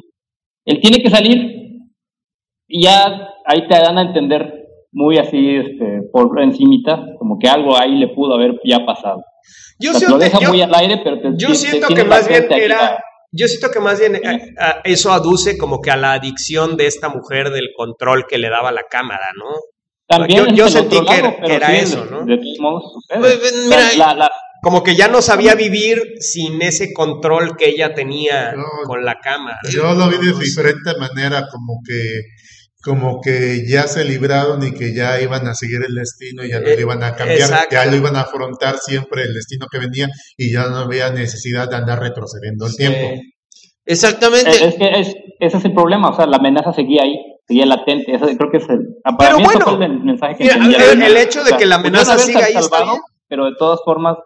él 0.65 0.80
tiene 0.81 1.02
que 1.02 1.10
salir 1.10 1.61
y 2.68 2.84
ya 2.84 3.30
ahí 3.45 3.68
te 3.68 3.76
dan 3.80 3.98
a 3.98 4.03
entender 4.03 4.61
muy 4.91 5.18
así, 5.18 5.56
este, 5.56 6.02
por 6.11 6.40
encimita, 6.41 7.03
como 7.18 7.38
que 7.40 7.49
algo 7.49 7.76
ahí 7.77 7.95
le 7.95 8.10
pudo 8.10 8.35
haber 8.35 8.60
ya 8.64 8.85
pasado. 8.85 9.23
Yo 9.80 9.90
O 9.90 9.94
sea, 9.94 9.99
siento, 9.99 10.18
lo 10.18 10.23
deja 10.23 10.40
yo- 10.40 10.49
muy 10.49 10.61
al 10.61 10.73
aire, 10.76 11.02
pero 11.03 11.19
te, 11.19 11.30
yo 11.35 11.48
te- 11.49 11.56
siento 11.56 11.88
te 11.88 11.95
que 11.95 12.03
más 12.03 12.27
bien 12.27 12.45
era... 12.52 13.03
Yo 13.35 13.48
siento 13.48 13.72
que 13.72 13.80
más 13.80 13.99
bien 13.99 14.15
eh, 14.15 14.53
a- 14.60 14.81
eso 14.84 15.11
aduce 15.11 15.57
como 15.57 15.81
que 15.81 15.90
a 15.90 15.98
la 15.98 16.14
adicción 16.14 16.77
de 16.77 16.85
esta 16.85 17.10
mujer 17.10 17.49
del 17.49 17.69
control 17.76 18.26
que 18.30 18.38
le 18.38 18.48
daba 18.49 18.72
la 18.72 18.84
cámara, 18.84 19.26
¿no? 19.35 19.45
También 20.07 20.45
Yo- 20.49 20.53
yo 20.56 20.68
sentí 20.69 20.98
otro 20.98 21.07
que 21.07 21.18
era- 21.18 21.30
lado, 21.31 21.38
que 21.48 21.53
era 21.56 21.68
sí, 21.68 21.76
eso, 21.77 22.06
de- 22.06 22.11
¿no? 22.11 22.26
De 22.26 22.38
todos 22.38 22.60
modos. 22.60 22.84
Pues, 23.10 23.38
pues, 23.40 23.65
mira, 23.68 23.77
la- 23.98 24.14
la- 24.14 24.31
Como 24.64 24.81
que 24.81 24.95
ya 24.95 25.07
no 25.10 25.22
sabía 25.22 25.56
vivir 25.56 26.02
sin 26.19 26.61
ese 26.61 26.94
control 26.94 27.57
que 27.57 27.68
ella 27.69 27.94
tenía 27.94 28.53
No, 28.53 28.64
con 28.85 29.03
la 29.03 29.15
cámara. 29.22 29.57
Yo 29.69 29.94
lo 29.94 30.07
vi 30.07 30.18
de 30.26 30.34
diferente 30.40 30.91
manera, 30.98 31.45
como 31.52 31.81
que 31.85 32.22
como 32.85 33.22
que 33.22 33.65
ya 33.65 33.88
se 33.88 34.03
libraron 34.03 34.61
y 34.68 34.73
que 34.73 34.94
ya 34.94 35.22
iban 35.22 35.48
a 35.48 35.53
seguir 35.56 35.81
el 35.88 35.95
destino, 35.95 36.44
ya 36.44 36.60
no 36.60 36.68
Eh, 36.68 36.76
lo 36.76 36.81
iban 36.81 37.02
a 37.02 37.15
cambiar, 37.15 37.40
exacto. 37.40 37.68
ya 37.72 37.85
lo 37.85 37.95
iban 37.95 38.15
a 38.18 38.22
afrontar 38.22 38.77
siempre 38.77 39.23
el 39.23 39.34
destino 39.34 39.68
que 39.72 39.80
venía 39.80 40.10
y 40.35 40.52
ya 40.52 40.68
no 40.68 40.77
había 40.80 41.10
necesidad 41.10 41.69
de 41.69 41.77
andar 41.77 41.99
retrocediendo 42.02 42.65
el 42.68 42.76
tiempo. 42.76 42.98
Eh, 43.14 43.22
Exactamente. 43.85 44.49
es, 44.49 44.61
es 44.61 44.76
que 44.76 44.90
es- 44.99 45.15
ese 45.40 45.57
es 45.57 45.65
el 45.65 45.73
problema, 45.73 46.10
o 46.10 46.15
sea, 46.15 46.26
la 46.26 46.38
amenaza 46.38 46.73
seguía 46.73 47.03
ahí, 47.03 47.15
seguía 47.48 47.65
latente, 47.65 48.14
eso 48.15 48.26
creo 48.38 48.52
que 48.52 48.57
es 48.57 48.69
el, 48.69 48.80
para 49.03 49.18
Pero 49.18 49.38
mí 49.38 49.44
eso 49.44 49.52
bueno, 49.53 49.77
fue 49.77 49.85
el 49.85 49.99
mensaje 50.03 50.35
que 50.38 50.44
mira, 50.60 50.91
el- 50.91 51.02
el 51.03 51.18
hecho 51.18 51.44
de 51.44 51.52
que 51.57 51.65
la 51.65 51.76
amenaza 51.76 52.18
siga 52.18 52.40
ahí 52.45 52.53
está 52.53 52.61
salvado, 52.64 52.91
bien. 52.94 53.02
pero 53.30 53.45
de 53.45 53.53
todas 53.57 53.80
formas, 53.85 54.18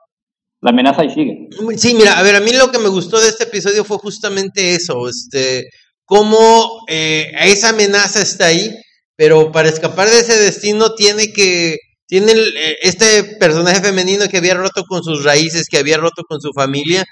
la 0.62 0.72
amenaza 0.72 1.02
ahí 1.04 1.10
sigue. 1.14 1.48
Sí, 1.78 1.94
mira, 1.94 2.18
a 2.18 2.24
ver, 2.24 2.36
a 2.36 2.40
mí 2.40 2.52
lo 2.54 2.72
que 2.72 2.80
me 2.80 2.90
gustó 2.90 3.20
de 3.20 3.30
este 3.30 3.44
episodio 3.46 3.84
fue 3.86 3.98
justamente 3.98 4.74
eso, 4.74 5.08
este, 5.08 5.66
cómo 6.06 6.82
eh, 6.88 7.32
esa 7.42 7.70
amenaza 7.70 8.22
está 8.22 8.48
ahí, 8.48 8.72
pero 9.16 9.52
para 9.52 9.70
escapar 9.70 10.10
de 10.10 10.20
ese 10.20 10.38
destino 10.40 10.94
tiene 10.96 11.32
que, 11.34 11.78
tiene 12.08 12.32
el- 12.32 12.58
eh, 12.58 12.76
este 12.82 13.24
personaje 13.40 13.82
femenino 13.82 14.28
que 14.30 14.38
había 14.38 14.54
roto 14.56 14.84
con 14.88 15.04
sus 15.04 15.24
raíces, 15.24 15.68
que 15.70 15.78
había 15.78 15.98
roto 15.98 16.24
con 16.28 16.40
su 16.42 16.52
familia, 16.54 17.04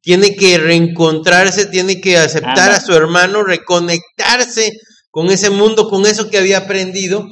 tiene 0.00 0.34
que 0.34 0.58
reencontrarse, 0.58 1.66
tiene 1.66 2.00
que 2.00 2.18
aceptar 2.18 2.58
Anda. 2.70 2.76
a 2.76 2.80
su 2.80 2.92
hermano, 2.94 3.44
reconectarse 3.44 4.72
con 5.10 5.30
ese 5.30 5.50
mundo, 5.50 5.88
con 5.88 6.06
eso 6.06 6.30
que 6.30 6.38
había 6.38 6.58
aprendido, 6.58 7.26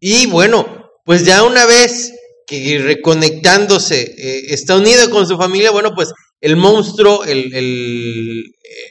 y 0.00 0.26
bueno, 0.26 0.66
pues 1.04 1.24
ya 1.24 1.42
una 1.44 1.66
vez 1.66 2.12
que 2.46 2.78
reconectándose 2.78 4.14
eh, 4.16 4.42
está 4.50 4.76
unido 4.76 5.10
con 5.10 5.26
su 5.26 5.36
familia, 5.36 5.70
bueno, 5.70 5.92
pues 5.94 6.10
el 6.40 6.56
monstruo, 6.56 7.24
el, 7.24 7.54
el, 7.54 8.44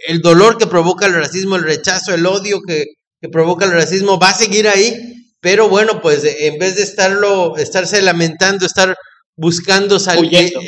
el 0.07 0.19
dolor 0.21 0.57
que 0.57 0.67
provoca 0.67 1.05
el 1.05 1.13
racismo, 1.13 1.55
el 1.55 1.63
rechazo, 1.63 2.13
el 2.13 2.25
odio 2.25 2.59
que, 2.67 2.83
que 3.21 3.29
provoca 3.29 3.65
el 3.65 3.71
racismo 3.71 4.19
va 4.19 4.29
a 4.29 4.37
seguir 4.37 4.67
ahí, 4.67 4.95
pero 5.39 5.69
bueno, 5.69 6.01
pues 6.01 6.23
en 6.25 6.57
vez 6.57 6.75
de 6.75 6.83
estarlo, 6.83 7.55
estarse 7.57 8.01
lamentando, 8.01 8.65
estar 8.65 8.95
buscando 9.37 9.99
sal- 9.99 10.17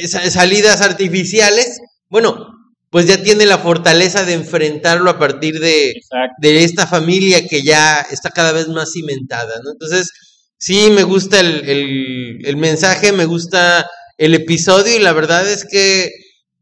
eh, 0.03 0.07
sa- 0.07 0.29
salidas 0.29 0.81
artificiales, 0.81 1.79
bueno, 2.09 2.47
pues 2.89 3.05
ya 3.07 3.21
tiene 3.21 3.45
la 3.45 3.57
fortaleza 3.57 4.23
de 4.23 4.33
enfrentarlo 4.33 5.09
a 5.09 5.19
partir 5.19 5.59
de, 5.59 5.93
de 6.41 6.63
esta 6.63 6.87
familia 6.87 7.45
que 7.47 7.63
ya 7.63 7.99
está 8.11 8.29
cada 8.29 8.51
vez 8.53 8.67
más 8.69 8.91
cimentada, 8.93 9.55
¿no? 9.63 9.71
Entonces, 9.71 10.09
sí, 10.57 10.89
me 10.91 11.03
gusta 11.03 11.39
el, 11.39 11.69
el- 11.69 12.45
el 12.45 12.57
mensaje, 12.57 13.11
me 13.11 13.25
gusta 13.25 13.87
el 14.17 14.33
episodio 14.33 14.95
y 14.95 14.99
la 14.99 15.13
verdad 15.13 15.49
es 15.49 15.65
que 15.65 16.09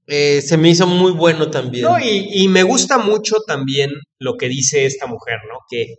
eh, 0.08 0.42
se 0.42 0.58
me 0.58 0.70
hizo 0.70 0.86
muy 0.88 1.12
bueno 1.14 1.50
también. 1.50 1.86
No, 1.86 2.00
y, 2.00 2.28
y 2.32 2.48
me 2.48 2.64
gusta 2.64 2.98
mucho 2.98 3.38
también 3.48 3.92
lo 4.20 4.36
que 4.38 4.48
dice 4.50 4.86
esta 4.86 5.08
mujer, 5.08 5.38
¿no? 5.50 5.60
Que 5.70 5.96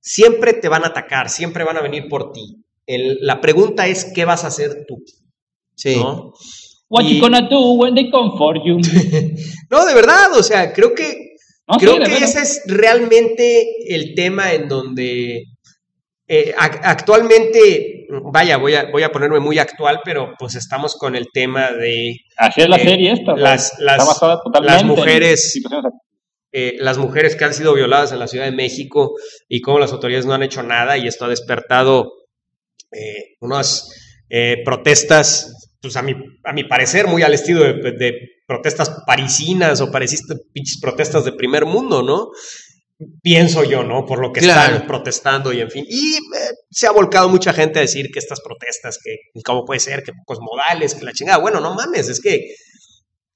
siempre 0.00 0.52
te 0.54 0.68
van 0.68 0.84
a 0.84 0.88
atacar, 0.88 1.28
siempre 1.30 1.64
van 1.64 1.76
a 1.76 1.82
venir 1.82 2.06
por 2.08 2.32
ti. 2.32 2.56
El- 2.86 3.18
la 3.22 3.40
pregunta 3.40 3.86
es, 3.86 4.04
¿qué 4.14 4.24
vas 4.24 4.44
a 4.44 4.48
hacer 4.48 4.84
tú? 4.86 4.96
sí. 5.74 5.96
¿no? 5.96 6.32
What 6.88 7.04
Y- 7.04 7.14
you 7.16 7.20
gonna 7.20 7.48
do 7.48 7.74
when 7.74 7.94
they 7.94 8.10
come 8.10 8.32
for 8.36 8.56
you? 8.64 8.78
No, 9.70 9.86
de 9.86 9.94
verdad, 9.94 10.32
o 10.36 10.42
sea, 10.42 10.72
creo 10.72 10.92
que 10.94 11.36
No, 11.68 11.76
Creo 11.78 11.98
que 11.98 12.16
ese 12.16 12.40
es 12.42 12.62
realmente 12.66 13.64
el 13.94 14.14
tema 14.16 14.52
en 14.54 14.66
donde 14.68 15.44
eh, 16.32 16.54
ac- 16.56 16.80
actualmente, 16.84 18.06
vaya, 18.32 18.56
voy 18.56 18.74
a, 18.74 18.84
voy 18.90 19.02
a 19.02 19.10
ponerme 19.10 19.40
muy 19.40 19.58
actual, 19.58 20.00
pero 20.04 20.32
pues 20.38 20.54
estamos 20.54 20.94
con 20.96 21.16
el 21.16 21.26
tema 21.32 21.72
de 21.72 22.16
Así 22.36 22.60
es 22.60 22.68
la 22.68 22.76
eh, 22.76 22.84
serie 22.84 23.12
esta. 23.12 23.34
las- 23.36 23.78
las- 23.80 23.98
las 24.62 24.84
mujeres- 24.84 25.60
eh, 26.52 26.76
las 26.78 26.98
mujeres 26.98 27.34
que 27.36 27.44
han 27.44 27.54
sido 27.54 27.74
violadas 27.74 28.12
en 28.12 28.18
la 28.20 28.26
Ciudad 28.28 28.44
de 28.44 28.52
México 28.52 29.14
y 29.48 29.60
cómo 29.60 29.78
las 29.80 29.92
autoridades 29.92 30.26
no 30.26 30.34
han 30.34 30.42
hecho 30.42 30.62
nada 30.62 30.96
y 30.98 31.06
esto 31.08 31.24
ha 31.24 31.28
despertado 31.28 32.12
eh, 32.92 33.36
unas 33.40 33.88
eh, 34.28 34.56
protestas, 34.64 35.70
pues 35.82 35.96
a 35.96 36.02
mi, 36.02 36.14
a 36.44 36.52
mi 36.52 36.64
parecer, 36.64 37.06
muy 37.06 37.22
al 37.22 37.34
estilo 37.34 37.62
de, 37.62 37.72
de 37.92 38.14
protestas 38.46 38.90
parisinas 39.06 39.80
o 39.80 39.90
parecistas 39.90 40.38
pinches 40.52 40.78
protestas 40.80 41.24
de 41.24 41.32
primer 41.32 41.66
mundo, 41.66 42.02
¿no? 42.02 42.28
Pienso 43.22 43.64
yo, 43.64 43.82
¿no? 43.82 44.04
Por 44.04 44.20
lo 44.20 44.32
que 44.32 44.40
Claro. 44.40 44.74
están 44.74 44.86
protestando 44.86 45.52
y 45.52 45.60
en 45.60 45.70
fin. 45.70 45.84
Y 45.88 46.16
eh, 46.16 46.20
se 46.70 46.86
ha 46.86 46.90
volcado 46.90 47.28
mucha 47.28 47.52
gente 47.52 47.78
a 47.78 47.82
decir 47.82 48.10
que 48.12 48.18
estas 48.18 48.40
protestas, 48.40 48.98
que 49.02 49.16
cómo 49.42 49.64
puede 49.64 49.80
ser, 49.80 50.02
que 50.02 50.12
pocos 50.12 50.38
modales, 50.40 50.94
que 50.94 51.04
la 51.04 51.12
chingada. 51.12 51.38
Bueno, 51.38 51.60
no 51.60 51.74
mames, 51.74 52.08
es 52.08 52.20
que 52.20 52.54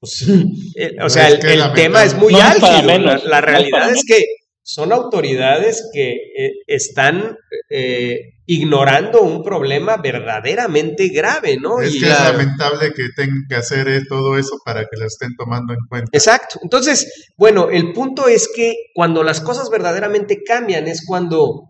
pues, 0.01 0.23
eh, 0.77 0.91
o 0.99 1.05
No, 1.05 1.09
sea, 1.11 1.29
es 1.29 1.35
el, 1.35 1.41
que 1.41 1.53
el 1.55 1.61
lamentable- 1.61 1.75
tema 1.83 2.05
es 2.05 2.15
muy 2.15 2.33
No 2.35 2.43
álgido. 2.43 2.99
La, 3.25 3.41
realidad 3.41 3.91
es 3.91 4.05
que 4.07 4.23
son 4.67 4.93
autoridades 4.93 5.89
que 5.93 6.13
eh, 6.13 6.53
están 6.67 7.37
eh, 7.71 8.19
ignorando 8.47 9.21
un 9.23 9.43
problema 9.43 9.99
verdaderamente 9.99 11.09
grave, 11.09 11.59
¿no? 11.61 11.81
Es 11.81 11.95
Y 11.95 12.01
que 12.01 12.07
la- 12.07 12.15
es 12.15 12.33
lamentable 12.33 12.93
que 12.95 13.09
tengan 13.15 13.45
que 13.49 13.57
hacer 13.57 13.87
eh, 13.89 14.01
todo 14.09 14.39
eso 14.39 14.57
para 14.65 14.81
que 14.87 14.97
lo 14.99 15.07
estén 15.07 15.37
tomando 15.37 15.75
en 15.75 15.81
cuenta. 15.89 16.09
Exacto. 16.13 16.59
Entonces, 16.63 17.31
bueno, 17.37 17.69
el 17.71 17.93
punto 17.93 18.27
es 18.27 18.49
que 18.57 18.75
cuando 18.95 19.23
las 19.23 19.41
cosas 19.43 19.69
verdaderamente 19.71 20.43
cambian 20.43 20.89
es 20.89 21.05
cuando 21.07 21.69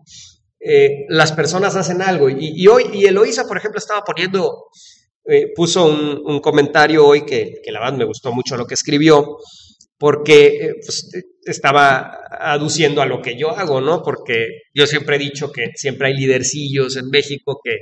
las 1.09 1.31
personas 1.33 1.75
hacen 1.75 2.01
algo. 2.01 2.27
Y, 2.29 2.53
y 2.55 2.65
hoy, 2.67 2.85
y 2.91 3.05
Eloisa, 3.05 3.45
por 3.47 3.57
ejemplo, 3.57 3.77
estaba 3.77 4.01
poniendo, 4.01 4.63
eh, 5.25 5.51
puso 5.55 5.85
un, 5.85 6.21
un 6.25 6.39
comentario 6.39 7.05
hoy 7.05 7.23
que, 7.23 7.55
que 7.63 7.71
la 7.71 7.81
verdad 7.81 7.97
me 7.99 8.05
gustó 8.05 8.31
mucho 8.33 8.57
lo 8.57 8.65
que 8.65 8.73
escribió, 8.73 9.37
porque 10.05 10.45
eh, 10.45 10.75
pues, 10.85 11.09
eh, 11.15 11.23
estaba 11.45 12.19
aduciendo 12.29 13.01
a 13.01 13.07
lo 13.07 13.23
que 13.23 13.39
yo 13.39 13.49
hago, 13.49 13.81
¿no? 13.81 14.03
Porque 14.03 14.49
yo 14.71 14.85
siempre 14.85 15.15
he 15.15 15.19
dicho 15.19 15.51
que 15.51 15.71
siempre 15.73 16.09
hay 16.09 16.13
lidercillos 16.13 16.95
en 16.95 17.09
México 17.09 17.59
que, 17.63 17.77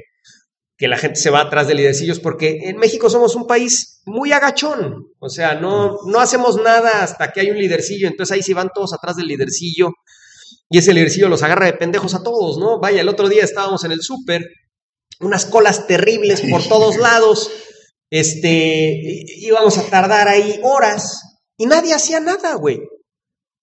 que 0.77 0.87
la 0.87 0.95
gente 0.95 1.19
se 1.19 1.31
va 1.31 1.41
atrás 1.41 1.67
de 1.67 1.73
lidercillos, 1.73 2.21
porque 2.21 2.59
en 2.69 2.77
México 2.77 3.09
somos 3.09 3.35
un 3.35 3.45
país 3.45 3.99
muy 4.05 4.31
agachón, 4.31 5.07
o 5.19 5.27
sea, 5.27 5.55
no, 5.55 5.97
no 6.07 6.21
hacemos 6.21 6.55
nada 6.55 7.03
hasta 7.03 7.33
que 7.33 7.41
hay 7.41 7.51
un 7.51 7.57
lidercillo, 7.57 8.07
entonces 8.07 8.33
ahí 8.33 8.41
sí 8.41 8.53
van 8.53 8.69
todos 8.73 8.93
atrás 8.93 9.17
del 9.17 9.27
lidercillo, 9.27 9.89
y 10.69 10.77
ese 10.77 10.93
lidercillo 10.93 11.27
los 11.27 11.43
agarra 11.43 11.65
de 11.65 11.73
pendejos 11.73 12.15
a 12.15 12.23
todos, 12.23 12.57
¿no? 12.57 12.79
Vaya, 12.79 13.01
el 13.01 13.09
otro 13.09 13.27
día 13.27 13.43
estábamos 13.43 13.83
en 13.83 13.91
el 13.91 14.01
súper, 14.01 14.47
unas 15.19 15.45
colas 15.45 15.87
terribles 15.87 16.39
por 16.49 16.65
todos 16.69 16.95
lados, 16.95 17.51
este, 18.09 19.25
íbamos 19.41 19.77
a 19.77 19.89
tardar 19.89 20.29
ahí 20.29 20.61
horas, 20.63 21.32
y 21.63 21.65
nadie 21.65 21.93
hacía 21.93 22.19
nada, 22.19 22.55
güey, 22.55 22.81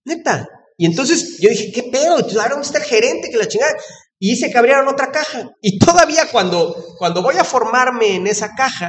neta. 0.07 0.49
Y 0.79 0.87
entonces 0.87 1.37
yo 1.39 1.51
dije, 1.51 1.71
¿qué 1.71 1.83
pedo? 1.83 2.15
Ahora 2.15 2.49
¿dónde 2.49 2.67
está 2.67 2.79
el 2.79 2.85
gerente? 2.85 3.29
Que 3.29 3.37
la 3.37 3.47
chingada. 3.47 3.77
Y 4.19 4.33
hice 4.33 4.51
que 4.51 4.57
abrieran 4.57 4.89
otra 4.89 5.13
caja. 5.13 5.51
Y 5.61 5.79
todavía 5.79 6.31
cuando, 6.33 6.75
cuando 6.97 7.21
voy 7.21 7.37
a 7.37 7.45
formarme 7.45 8.15
en 8.17 8.27
esa 8.27 8.55
caja, 8.55 8.89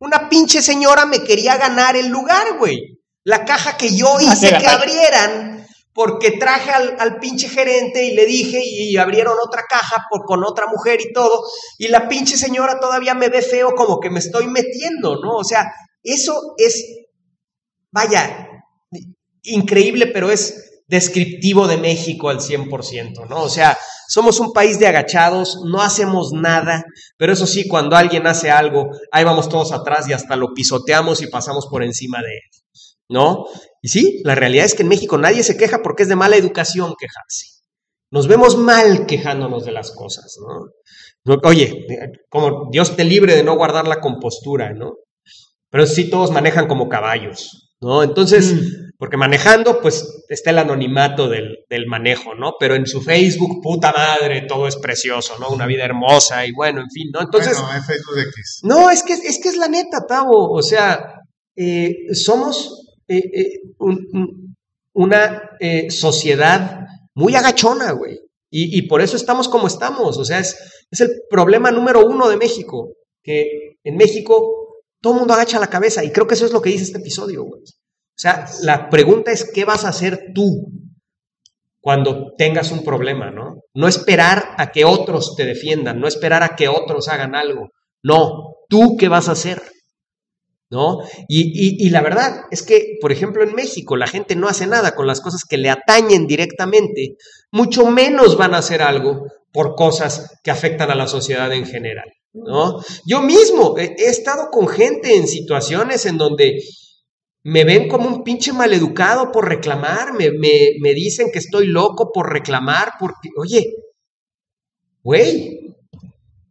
una 0.00 0.28
pinche 0.28 0.60
señora 0.60 1.06
me 1.06 1.22
quería 1.22 1.56
ganar 1.56 1.94
el 1.94 2.08
lugar, 2.08 2.58
güey. 2.58 2.98
La 3.22 3.44
caja 3.44 3.76
que 3.76 3.94
yo 3.94 4.16
Ah, 4.18 4.22
hice 4.24 4.58
que 4.58 4.66
abrieran, 4.66 5.64
porque 5.94 6.32
traje 6.32 6.72
al, 6.72 6.96
al 6.98 7.20
pinche 7.20 7.48
gerente 7.48 8.04
y 8.04 8.14
le 8.14 8.26
dije, 8.26 8.60
y 8.60 8.96
abrieron 8.96 9.36
otra 9.40 9.62
caja 9.68 9.98
por, 10.10 10.24
con 10.24 10.42
otra 10.42 10.66
mujer 10.66 11.00
y 11.00 11.12
todo, 11.12 11.44
y 11.78 11.86
la 11.86 12.08
pinche 12.08 12.36
señora 12.36 12.80
todavía 12.80 13.14
me 13.14 13.28
ve 13.28 13.40
feo 13.40 13.76
como 13.76 14.00
que 14.00 14.10
me 14.10 14.18
estoy 14.18 14.48
metiendo, 14.48 15.20
¿no? 15.22 15.36
O 15.36 15.44
sea, 15.44 15.70
eso 16.02 16.54
es, 16.56 17.01
vaya, 17.92 18.48
increíble, 19.42 20.08
pero 20.08 20.30
es 20.30 20.82
descriptivo 20.88 21.68
de 21.68 21.78
México 21.78 22.28
al 22.28 22.40
100%, 22.40 23.28
¿no? 23.28 23.42
O 23.42 23.48
sea, 23.48 23.78
somos 24.08 24.40
un 24.40 24.52
país 24.52 24.78
de 24.78 24.86
agachados, 24.86 25.60
no 25.64 25.80
hacemos 25.80 26.32
nada, 26.32 26.84
pero 27.16 27.32
eso 27.32 27.46
sí, 27.46 27.66
cuando 27.66 27.96
alguien 27.96 28.26
hace 28.26 28.50
algo, 28.50 28.90
ahí 29.10 29.24
vamos 29.24 29.48
todos 29.48 29.72
atrás 29.72 30.08
y 30.08 30.12
hasta 30.12 30.36
lo 30.36 30.52
pisoteamos 30.54 31.22
y 31.22 31.28
pasamos 31.28 31.66
por 31.66 31.82
encima 31.82 32.18
de 32.18 32.34
él, 32.34 32.50
¿no? 33.08 33.46
Y 33.80 33.88
sí, 33.88 34.20
la 34.24 34.34
realidad 34.34 34.66
es 34.66 34.74
que 34.74 34.82
en 34.82 34.88
México 34.88 35.16
nadie 35.16 35.42
se 35.42 35.56
queja 35.56 35.80
porque 35.82 36.02
es 36.02 36.10
de 36.10 36.16
mala 36.16 36.36
educación 36.36 36.94
quejarse. 36.98 37.46
Nos 38.10 38.28
vemos 38.28 38.58
mal 38.58 39.06
quejándonos 39.06 39.64
de 39.64 39.72
las 39.72 39.92
cosas, 39.92 40.36
¿no? 40.46 41.38
Oye, 41.44 41.86
como 42.28 42.68
Dios 42.70 42.96
te 42.96 43.04
libre 43.04 43.34
de 43.34 43.44
no 43.44 43.56
guardar 43.56 43.88
la 43.88 44.00
compostura, 44.00 44.74
¿no? 44.74 44.96
Pero 45.70 45.86
sí 45.86 46.10
todos 46.10 46.30
manejan 46.30 46.68
como 46.68 46.90
caballos, 46.90 47.71
¿no? 47.82 48.02
Entonces, 48.02 48.54
porque 48.98 49.16
manejando, 49.16 49.80
pues 49.82 50.24
está 50.28 50.50
el 50.50 50.58
anonimato 50.58 51.28
del, 51.28 51.58
del 51.68 51.86
manejo, 51.86 52.34
¿no? 52.34 52.52
Pero 52.58 52.74
en 52.76 52.86
su 52.86 53.02
Facebook, 53.02 53.60
puta 53.62 53.92
madre, 53.92 54.46
todo 54.48 54.68
es 54.68 54.76
precioso, 54.76 55.34
¿no? 55.40 55.50
Una 55.50 55.66
vida 55.66 55.84
hermosa 55.84 56.46
y 56.46 56.52
bueno, 56.52 56.80
en 56.80 56.88
fin, 56.90 57.08
¿no? 57.12 57.20
Entonces, 57.20 57.58
bueno, 57.60 57.74
en 57.76 57.82
Facebook 57.84 58.18
X. 58.28 58.60
no, 58.62 58.90
es 58.90 59.02
que 59.02 59.12
es 59.14 59.38
que 59.42 59.48
es 59.48 59.56
la 59.56 59.68
neta, 59.68 60.06
Tavo. 60.06 60.50
O 60.52 60.62
sea, 60.62 61.14
eh, 61.56 61.90
somos 62.14 62.86
eh, 63.08 63.18
eh, 63.34 63.48
un- 63.78 64.06
un- 64.12 64.56
una 64.94 65.42
sociedad 65.88 66.80
muy 67.14 67.34
agachona, 67.34 67.92
güey. 67.92 68.18
Y, 68.50 68.78
y 68.78 68.82
por 68.82 69.00
eso 69.00 69.16
estamos 69.16 69.48
como 69.48 69.66
estamos. 69.66 70.18
O 70.18 70.24
sea, 70.24 70.38
es, 70.38 70.56
es 70.90 71.00
el 71.00 71.10
problema 71.30 71.70
número 71.70 72.04
uno 72.06 72.28
de 72.28 72.36
México. 72.36 72.92
Que 73.22 73.76
en 73.84 73.96
México 73.96 74.61
todo 75.02 75.12
el 75.14 75.18
mundo 75.18 75.34
agacha 75.34 75.60
la 75.60 75.66
cabeza. 75.66 76.02
Y 76.02 76.12
creo 76.12 76.26
que 76.26 76.34
eso 76.34 76.46
es 76.46 76.52
lo 76.52 76.62
que 76.62 76.70
dice 76.70 76.84
este 76.84 76.98
episodio, 76.98 77.44
güey. 77.44 77.60
O 77.62 78.20
sea, 78.22 78.46
la 78.62 78.88
pregunta 78.88 79.32
es, 79.32 79.50
¿qué 79.52 79.64
vas 79.64 79.84
a 79.84 79.88
hacer 79.88 80.32
tú 80.34 80.68
cuando 81.80 82.32
tengas 82.38 82.70
un 82.70 82.84
problema, 82.84 83.30
no? 83.30 83.56
No 83.74 83.88
esperar 83.88 84.54
a 84.56 84.70
que 84.70 84.84
otros 84.84 85.34
te 85.36 85.44
defiendan, 85.44 85.98
no 86.00 86.06
esperar 86.06 86.42
a 86.42 86.54
que 86.54 86.68
otros 86.68 87.08
hagan 87.08 87.34
algo. 87.34 87.70
No, 88.02 88.54
tú 88.68 88.96
qué 88.98 89.08
vas 89.08 89.28
a 89.28 89.32
hacer, 89.32 89.60
¿no? 90.70 90.98
Y, 91.28 91.90
la 91.90 92.00
verdad 92.00 92.42
es 92.50 92.62
que, 92.62 92.96
por 93.00 93.12
ejemplo, 93.12 93.42
en 93.42 93.54
México 93.54 93.96
la 93.96 94.06
gente 94.06 94.36
no 94.36 94.48
hace 94.48 94.66
nada 94.66 94.94
con 94.94 95.06
las 95.06 95.20
cosas 95.20 95.42
que 95.48 95.58
le 95.58 95.70
atañen 95.70 96.26
directamente, 96.26 97.16
mucho 97.50 97.86
menos 97.86 98.36
van 98.36 98.54
a 98.54 98.58
hacer 98.58 98.82
algo 98.82 99.26
por 99.52 99.74
cosas 99.74 100.38
que 100.42 100.50
afectan 100.50 100.90
a 100.90 100.94
la 100.94 101.08
sociedad 101.08 101.52
en 101.52 101.66
general, 101.66 102.10
¿no? 102.32 102.80
Yo 103.06 103.22
mismo 103.22 103.76
he, 103.78 103.94
estado 103.98 104.50
con 104.50 104.68
gente 104.68 105.16
en 105.16 105.26
situaciones 105.28 106.06
en 106.06 106.18
donde 106.18 106.62
me 107.44 107.64
ven 107.64 107.88
como 107.88 108.08
un 108.08 108.22
pinche 108.24 108.52
maleducado 108.52 109.32
por 109.32 109.48
reclamar, 109.48 110.12
me, 110.14 110.30
me, 110.30 110.72
me 110.80 110.94
dicen 110.94 111.30
que 111.32 111.38
estoy 111.40 111.66
loco 111.66 112.12
por 112.12 112.32
reclamar, 112.32 112.92
porque, 113.00 113.28
oye, 113.36 113.74
güey, 115.02 115.74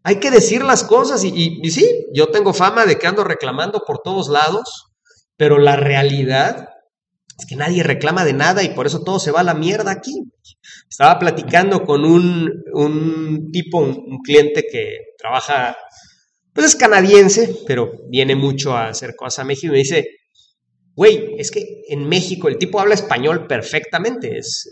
hay 0.04 0.16
que 0.20 0.32
decir 0.32 0.64
las 0.64 0.84
cosas 0.84 1.24
y- 1.24 1.60
y 1.62 1.72
sí, 1.72 2.08
yo 2.14 2.28
tengo 2.28 2.54
fama 2.54 2.86
de 2.86 2.98
que 2.98 3.08
ando 3.08 3.24
reclamando 3.24 3.82
por 3.86 4.00
todos 4.00 4.28
lados, 4.30 4.88
pero 5.38 5.58
la 5.60 5.76
realidad 5.76 6.70
es 7.38 7.46
que 7.46 7.56
nadie 7.56 7.84
reclama 7.84 8.26
de 8.26 8.34
nada 8.34 8.64
y 8.64 8.70
por 8.70 8.86
eso 8.86 9.04
todo 9.04 9.20
se 9.20 9.32
va 9.32 9.42
a 9.42 9.44
la 9.44 9.54
mierda 9.54 9.92
aquí. 9.92 10.14
Estaba 10.90 11.20
platicando 11.20 11.84
con 11.84 12.06
un, 12.06 12.64
un 12.74 13.52
tipo, 13.52 13.80
un, 13.80 14.20
cliente 14.20 14.66
que 14.70 14.98
trabaja, 15.18 15.76
pues 16.54 16.68
es 16.68 16.76
canadiense, 16.76 17.58
pero 17.66 17.92
viene 18.10 18.36
mucho 18.36 18.76
a 18.76 18.90
hacer 18.90 19.16
cosas 19.16 19.40
a 19.40 19.44
México 19.46 19.68
y 19.68 19.72
me 19.72 19.78
dice, 19.80 20.08
güey, 20.96 21.36
es 21.38 21.50
que 21.50 21.84
en 21.88 22.08
México 22.08 22.48
el 22.48 22.58
tipo 22.58 22.80
habla 22.80 22.94
español 22.94 23.48
perfectamente, 23.48 24.38
es 24.38 24.70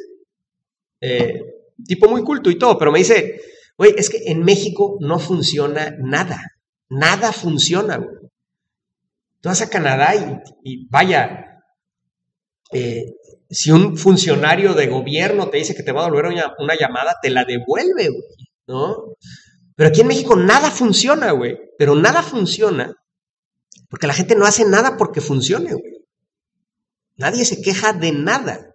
eh, 1.01 1.41
tipo 1.87 2.09
muy 2.09 2.23
culto 2.23 2.49
y 2.49 2.57
todo, 2.57 2.77
pero 2.77 2.91
me 2.91 2.99
dice, 2.99 3.39
güey, 3.77 3.93
es 3.97 4.09
que 4.09 4.23
en 4.25 4.43
México 4.43 4.97
no 4.99 5.19
funciona 5.19 5.95
nada, 5.99 6.41
nada 6.89 7.31
funciona, 7.31 7.97
güey. 7.97 8.19
Tú 9.41 9.47
vas 9.47 9.61
a 9.61 9.69
Canadá 9.69 10.13
y, 10.63 10.87
vaya, 10.89 11.48
eh, 12.71 13.13
si 13.49 13.71
un 13.71 13.97
funcionario 13.97 14.73
de 14.73 14.87
gobierno 14.87 15.49
te 15.49 15.57
dice 15.57 15.75
que 15.75 15.83
te 15.83 15.91
va 15.91 16.01
a 16.01 16.05
devolver 16.05 16.27
una, 16.59 16.75
llamada, 16.79 17.15
te 17.21 17.29
la 17.29 17.45
devuelve, 17.45 18.09
güey, 18.09 18.47
¿no? 18.67 19.15
Pero 19.75 19.89
aquí 19.89 20.01
en 20.01 20.07
México 20.07 20.35
nada 20.35 20.69
funciona, 20.69 21.31
güey. 21.31 21.57
Pero 21.77 21.95
nada 21.95 22.21
funciona 22.21 22.93
porque 23.89 24.07
la 24.07 24.13
gente 24.13 24.35
no 24.35 24.45
hace 24.45 24.65
nada 24.65 24.97
porque 24.97 25.21
funcione, 25.21 25.73
güey. 25.73 26.05
Nadie 27.17 27.43
se 27.43 27.61
queja 27.61 27.93
de 27.93 28.11
nada. 28.11 28.73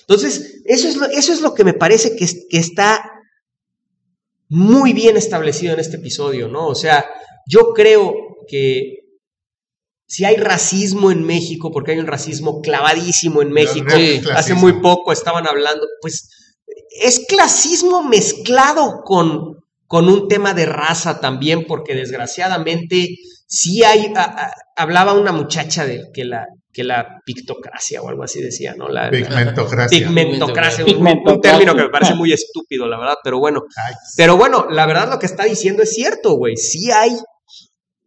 Entonces, 0.00 0.62
eso 0.64 0.88
es 0.88 0.96
lo, 0.96 1.06
eso 1.06 1.32
es 1.32 1.40
lo 1.40 1.54
que 1.54 1.64
me 1.64 1.74
parece 1.74 2.14
que, 2.14 2.26
que 2.48 2.58
está 2.58 3.10
muy 4.48 4.92
bien 4.92 5.16
establecido 5.16 5.74
en 5.74 5.80
este 5.80 5.96
episodio, 5.96 6.48
¿no? 6.48 6.68
O 6.68 6.74
sea, 6.74 7.04
yo 7.46 7.72
creo 7.72 8.14
que 8.46 9.01
si 10.06 10.24
hay 10.24 10.36
racismo 10.36 11.10
en 11.10 11.24
México, 11.24 11.70
porque 11.72 11.92
hay 11.92 11.98
un 11.98 12.06
racismo 12.06 12.60
clavadísimo 12.60 13.42
en 13.42 13.50
México, 13.50 13.94
hace 14.34 14.54
muy 14.54 14.80
poco 14.80 15.12
estaban 15.12 15.46
hablando, 15.46 15.86
pues 16.00 16.28
es 17.00 17.24
clasismo 17.26 18.02
mezclado 18.02 19.02
con, 19.04 19.56
con 19.86 20.08
un 20.08 20.28
tema 20.28 20.54
de 20.54 20.66
raza 20.66 21.20
también, 21.20 21.64
porque 21.66 21.94
desgraciadamente 21.94 23.16
sí 23.46 23.84
hay, 23.84 24.12
hablaba 24.76 25.12
una 25.14 25.32
muchacha 25.32 25.84
de 25.84 26.04
que 26.12 26.24
la, 26.24 26.46
que 26.72 26.84
la 26.84 27.20
pictocracia 27.24 28.00
o 28.00 28.08
algo 28.08 28.22
así 28.24 28.40
decía, 28.40 28.74
¿no? 28.74 28.88
La, 28.88 29.10
pigmentocracia. 29.10 29.98
pigmentocracia, 29.98 30.84
un, 30.84 31.40
término 31.40 31.74
que 31.74 31.82
me 31.82 31.90
parece 31.90 32.14
muy 32.14 32.32
estúpido, 32.32 32.86
la 32.86 32.98
verdad, 32.98 33.16
pero 33.22 33.38
bueno. 33.38 33.62
Pero 34.16 34.36
bueno, 34.36 34.66
la 34.70 34.86
verdad 34.86 35.10
lo 35.10 35.18
que 35.18 35.26
está 35.26 35.44
diciendo 35.44 35.82
es 35.82 35.90
cierto, 35.90 36.34
güey. 36.36 36.56
Sí 36.56 36.90
hay 36.90 37.12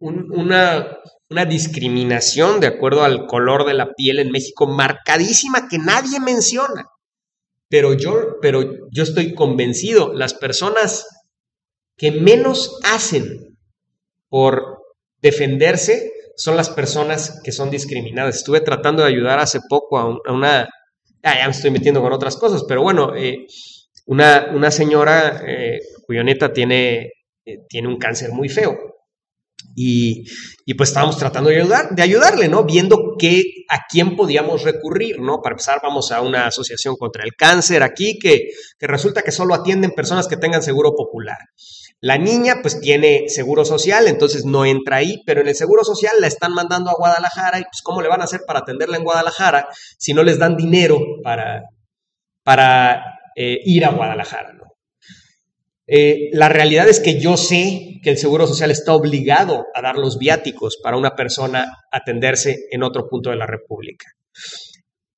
una, 0.00 0.98
una 1.28 1.44
discriminación 1.44 2.60
de 2.60 2.68
acuerdo 2.68 3.02
al 3.02 3.26
color 3.26 3.66
de 3.66 3.74
la 3.74 3.92
piel 3.94 4.18
en 4.18 4.30
México 4.30 4.66
marcadísima 4.66 5.68
que 5.68 5.78
nadie 5.78 6.20
menciona. 6.20 6.86
Pero 7.68 7.94
yo, 7.94 8.36
pero 8.40 8.62
yo 8.92 9.02
estoy 9.02 9.34
convencido, 9.34 10.12
las 10.12 10.34
personas 10.34 11.04
que 11.96 12.12
menos 12.12 12.78
hacen 12.84 13.56
por 14.28 14.78
defenderse 15.20 16.12
son 16.36 16.56
las 16.56 16.70
personas 16.70 17.40
que 17.42 17.50
son 17.50 17.70
discriminadas. 17.70 18.36
Estuve 18.36 18.60
tratando 18.60 19.02
de 19.02 19.08
ayudar 19.08 19.40
hace 19.40 19.60
poco 19.68 19.98
a, 19.98 20.32
una... 20.32 20.68
Ah, 21.22 21.38
ya 21.38 21.46
me 21.46 21.50
estoy 21.50 21.70
metiendo 21.70 22.00
con 22.02 22.12
otras 22.12 22.36
cosas, 22.36 22.64
pero 22.68 22.82
bueno, 22.82 23.16
eh, 23.16 23.46
una, 24.04 24.50
una, 24.54 24.70
señora 24.70 25.42
eh, 25.44 25.80
cuyo 26.06 26.22
neta 26.22 26.52
tiene, 26.52 27.10
eh, 27.44 27.58
tiene 27.68 27.88
un 27.88 27.98
cáncer 27.98 28.30
muy 28.30 28.48
feo. 28.48 28.95
Y, 29.78 30.24
pues 30.74 30.88
estábamos 30.90 31.18
tratando 31.18 31.50
de, 31.50 31.60
ayudar, 31.60 31.94
de 31.94 32.02
ayudarle, 32.02 32.48
¿no? 32.48 32.64
Viendo 32.64 33.16
a 33.68 33.78
quién 33.88 34.16
podíamos 34.16 34.62
recurrir, 34.62 35.20
¿no? 35.20 35.42
Para 35.42 35.54
empezar, 35.54 35.80
vamos 35.82 36.12
a 36.12 36.22
una 36.22 36.46
asociación 36.46 36.96
contra 36.96 37.24
el 37.24 37.34
cáncer 37.36 37.82
aquí, 37.82 38.18
que, 38.18 38.48
resulta 38.80 39.22
que 39.22 39.32
solo 39.32 39.54
atienden 39.54 39.90
personas 39.90 40.28
que 40.28 40.36
tengan 40.36 40.62
seguro 40.62 40.94
popular. 40.96 41.36
La 42.00 42.18
niña 42.18 42.56
pues 42.62 42.80
tiene 42.80 43.28
seguro 43.28 43.64
social, 43.64 44.06
entonces 44.06 44.44
no 44.44 44.64
entra 44.64 44.96
ahí, 44.96 45.22
pero 45.26 45.40
en 45.40 45.48
el 45.48 45.54
seguro 45.54 45.84
social 45.84 46.12
la 46.20 46.26
están 46.26 46.52
mandando 46.52 46.90
a 46.90 46.94
Guadalajara 46.94 47.58
y 47.58 47.62
pues 47.62 47.80
cómo 47.82 48.02
le 48.02 48.08
van 48.08 48.20
a 48.20 48.24
hacer 48.24 48.42
para 48.46 48.60
atenderla 48.60 48.98
en 48.98 49.04
Guadalajara 49.04 49.68
si 49.98 50.12
no 50.12 50.22
les 50.22 50.38
dan 50.38 50.56
dinero 50.56 51.00
para, 51.22 51.62
para 52.42 53.02
eh, 53.34 53.60
ir 53.64 53.84
a 53.84 53.90
Guadalajara. 53.90 54.55
Eh, 55.86 56.30
la 56.32 56.48
realidad 56.48 56.88
es 56.88 57.00
que 57.00 57.20
yo 57.20 57.36
sé 57.36 58.00
que 58.02 58.10
el 58.10 58.18
Seguro 58.18 58.46
Social 58.46 58.70
está 58.70 58.94
obligado 58.94 59.66
a 59.74 59.82
dar 59.82 59.96
los 59.96 60.18
viáticos 60.18 60.78
para 60.82 60.96
una 60.96 61.14
persona 61.14 61.66
atenderse 61.92 62.66
en 62.70 62.82
otro 62.82 63.08
punto 63.08 63.30
de 63.30 63.36
la 63.36 63.46
República. 63.46 64.06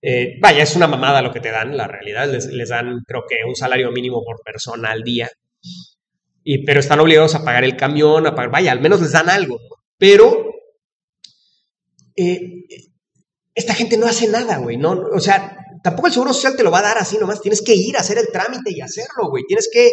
Eh, 0.01 0.39
vaya, 0.41 0.63
es 0.63 0.77
una 0.77 0.87
mamada 0.87 1.23
lo 1.23 1.33
que 1.33 1.41
te 1.41 1.51
dan, 1.51 1.77
la 1.77 1.89
realidad, 1.89 2.29
les, 2.29 2.69
dan 2.69 3.01
creo 3.07 3.25
que 3.29 3.37
un 3.47 3.57
salario 3.57 3.91
mínimo 3.91 4.23
por 4.25 4.41
persona 4.45 4.91
al 4.91 5.03
día 5.03 5.29
pero 6.65 6.81
están 6.81 7.01
obligados 7.01 7.35
a 7.35 7.45
pagar 7.45 7.65
el 7.65 7.77
camión, 7.77 8.27
a 8.27 8.35
pagar, 8.35 8.51
vaya, 8.51 8.73
al 8.73 8.81
menos 8.81 9.01
les 9.01 9.13
dan 9.13 9.29
algo. 9.29 9.59
Pero 9.99 10.47
eh, 12.17 12.65
esta 13.55 13.75
gente 13.75 13.97
no 13.97 14.07
hace 14.07 14.29
nada, 14.29 14.59
güey, 14.59 14.77
no, 14.77 14.93
o 15.13 15.21
sea, 15.21 15.59
tampoco 15.83 16.07
el 16.07 16.13
Seguro 16.13 16.33
Social 16.33 16.57
te 16.57 16.63
lo 16.63 16.71
va 16.71 16.79
a 16.79 16.83
dar 16.83 16.99
así 16.99 17.19
nomás, 17.19 17.41
tienes 17.41 17.63
que 17.63 17.75
ir 17.75 17.97
a 17.97 18.01
hacer 18.01 18.19
el 18.19 18.29
trámite 18.33 18.71
y 18.71 18.81
hacerlo, 18.81 19.29
güey, 19.29 19.45
tienes 19.47 19.69
que, 19.73 19.91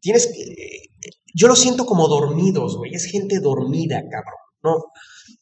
tienes 0.00 0.26
que, 0.26 0.88
yo 1.34 1.48
lo 1.48 1.56
siento 1.56 1.86
como 1.86 2.08
dormidos, 2.08 2.76
güey, 2.76 2.94
es 2.94 3.06
gente 3.06 3.40
dormida, 3.40 4.02
cabrón, 4.10 4.34
¿no? 4.62 4.84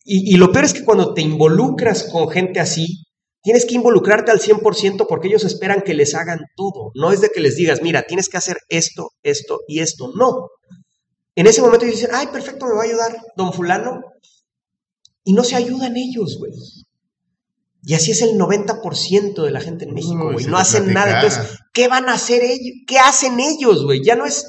Y, 0.04 0.34
y 0.34 0.36
lo 0.36 0.52
peor 0.52 0.64
es 0.64 0.74
que 0.74 0.84
cuando 0.84 1.14
te 1.14 1.22
involucras 1.22 2.04
con 2.04 2.28
gente 2.28 2.60
así, 2.60 3.04
Tienes 3.44 3.66
que 3.66 3.74
involucrarte 3.74 4.30
al 4.30 4.40
100% 4.40 5.04
porque 5.06 5.28
ellos 5.28 5.44
esperan 5.44 5.82
que 5.82 5.92
les 5.92 6.14
hagan 6.14 6.40
todo. 6.56 6.92
No 6.94 7.12
es 7.12 7.20
de 7.20 7.28
que 7.28 7.42
les 7.42 7.56
digas, 7.56 7.82
mira, 7.82 8.04
tienes 8.06 8.30
que 8.30 8.38
hacer 8.38 8.56
esto, 8.70 9.10
esto 9.22 9.60
y 9.68 9.80
esto. 9.80 10.12
No. 10.16 10.48
En 11.34 11.46
ese 11.46 11.60
momento 11.60 11.84
ellos 11.84 12.00
dicen, 12.00 12.14
ay, 12.14 12.28
perfecto, 12.28 12.64
me 12.64 12.74
va 12.74 12.80
a 12.80 12.86
ayudar 12.86 13.18
don 13.36 13.52
fulano. 13.52 14.00
Y 15.24 15.34
no 15.34 15.44
se 15.44 15.56
ayudan 15.56 15.94
ellos, 15.94 16.38
güey. 16.38 16.52
Y 17.86 17.94
así 17.94 18.12
es 18.12 18.22
el 18.22 18.38
90% 18.38 19.42
de 19.42 19.50
la 19.50 19.60
gente 19.60 19.84
en 19.84 19.94
México, 19.94 20.32
güey. 20.32 20.46
No 20.46 20.56
hacen 20.56 20.92
nada. 20.92 21.16
Entonces, 21.16 21.58
¿qué 21.72 21.88
van 21.88 22.08
a 22.08 22.14
hacer 22.14 22.42
ellos? 22.42 22.78
¿Qué 22.86 22.98
hacen 22.98 23.40
ellos, 23.40 23.84
güey? 23.84 24.02
Ya 24.02 24.16
no 24.16 24.24
es 24.24 24.46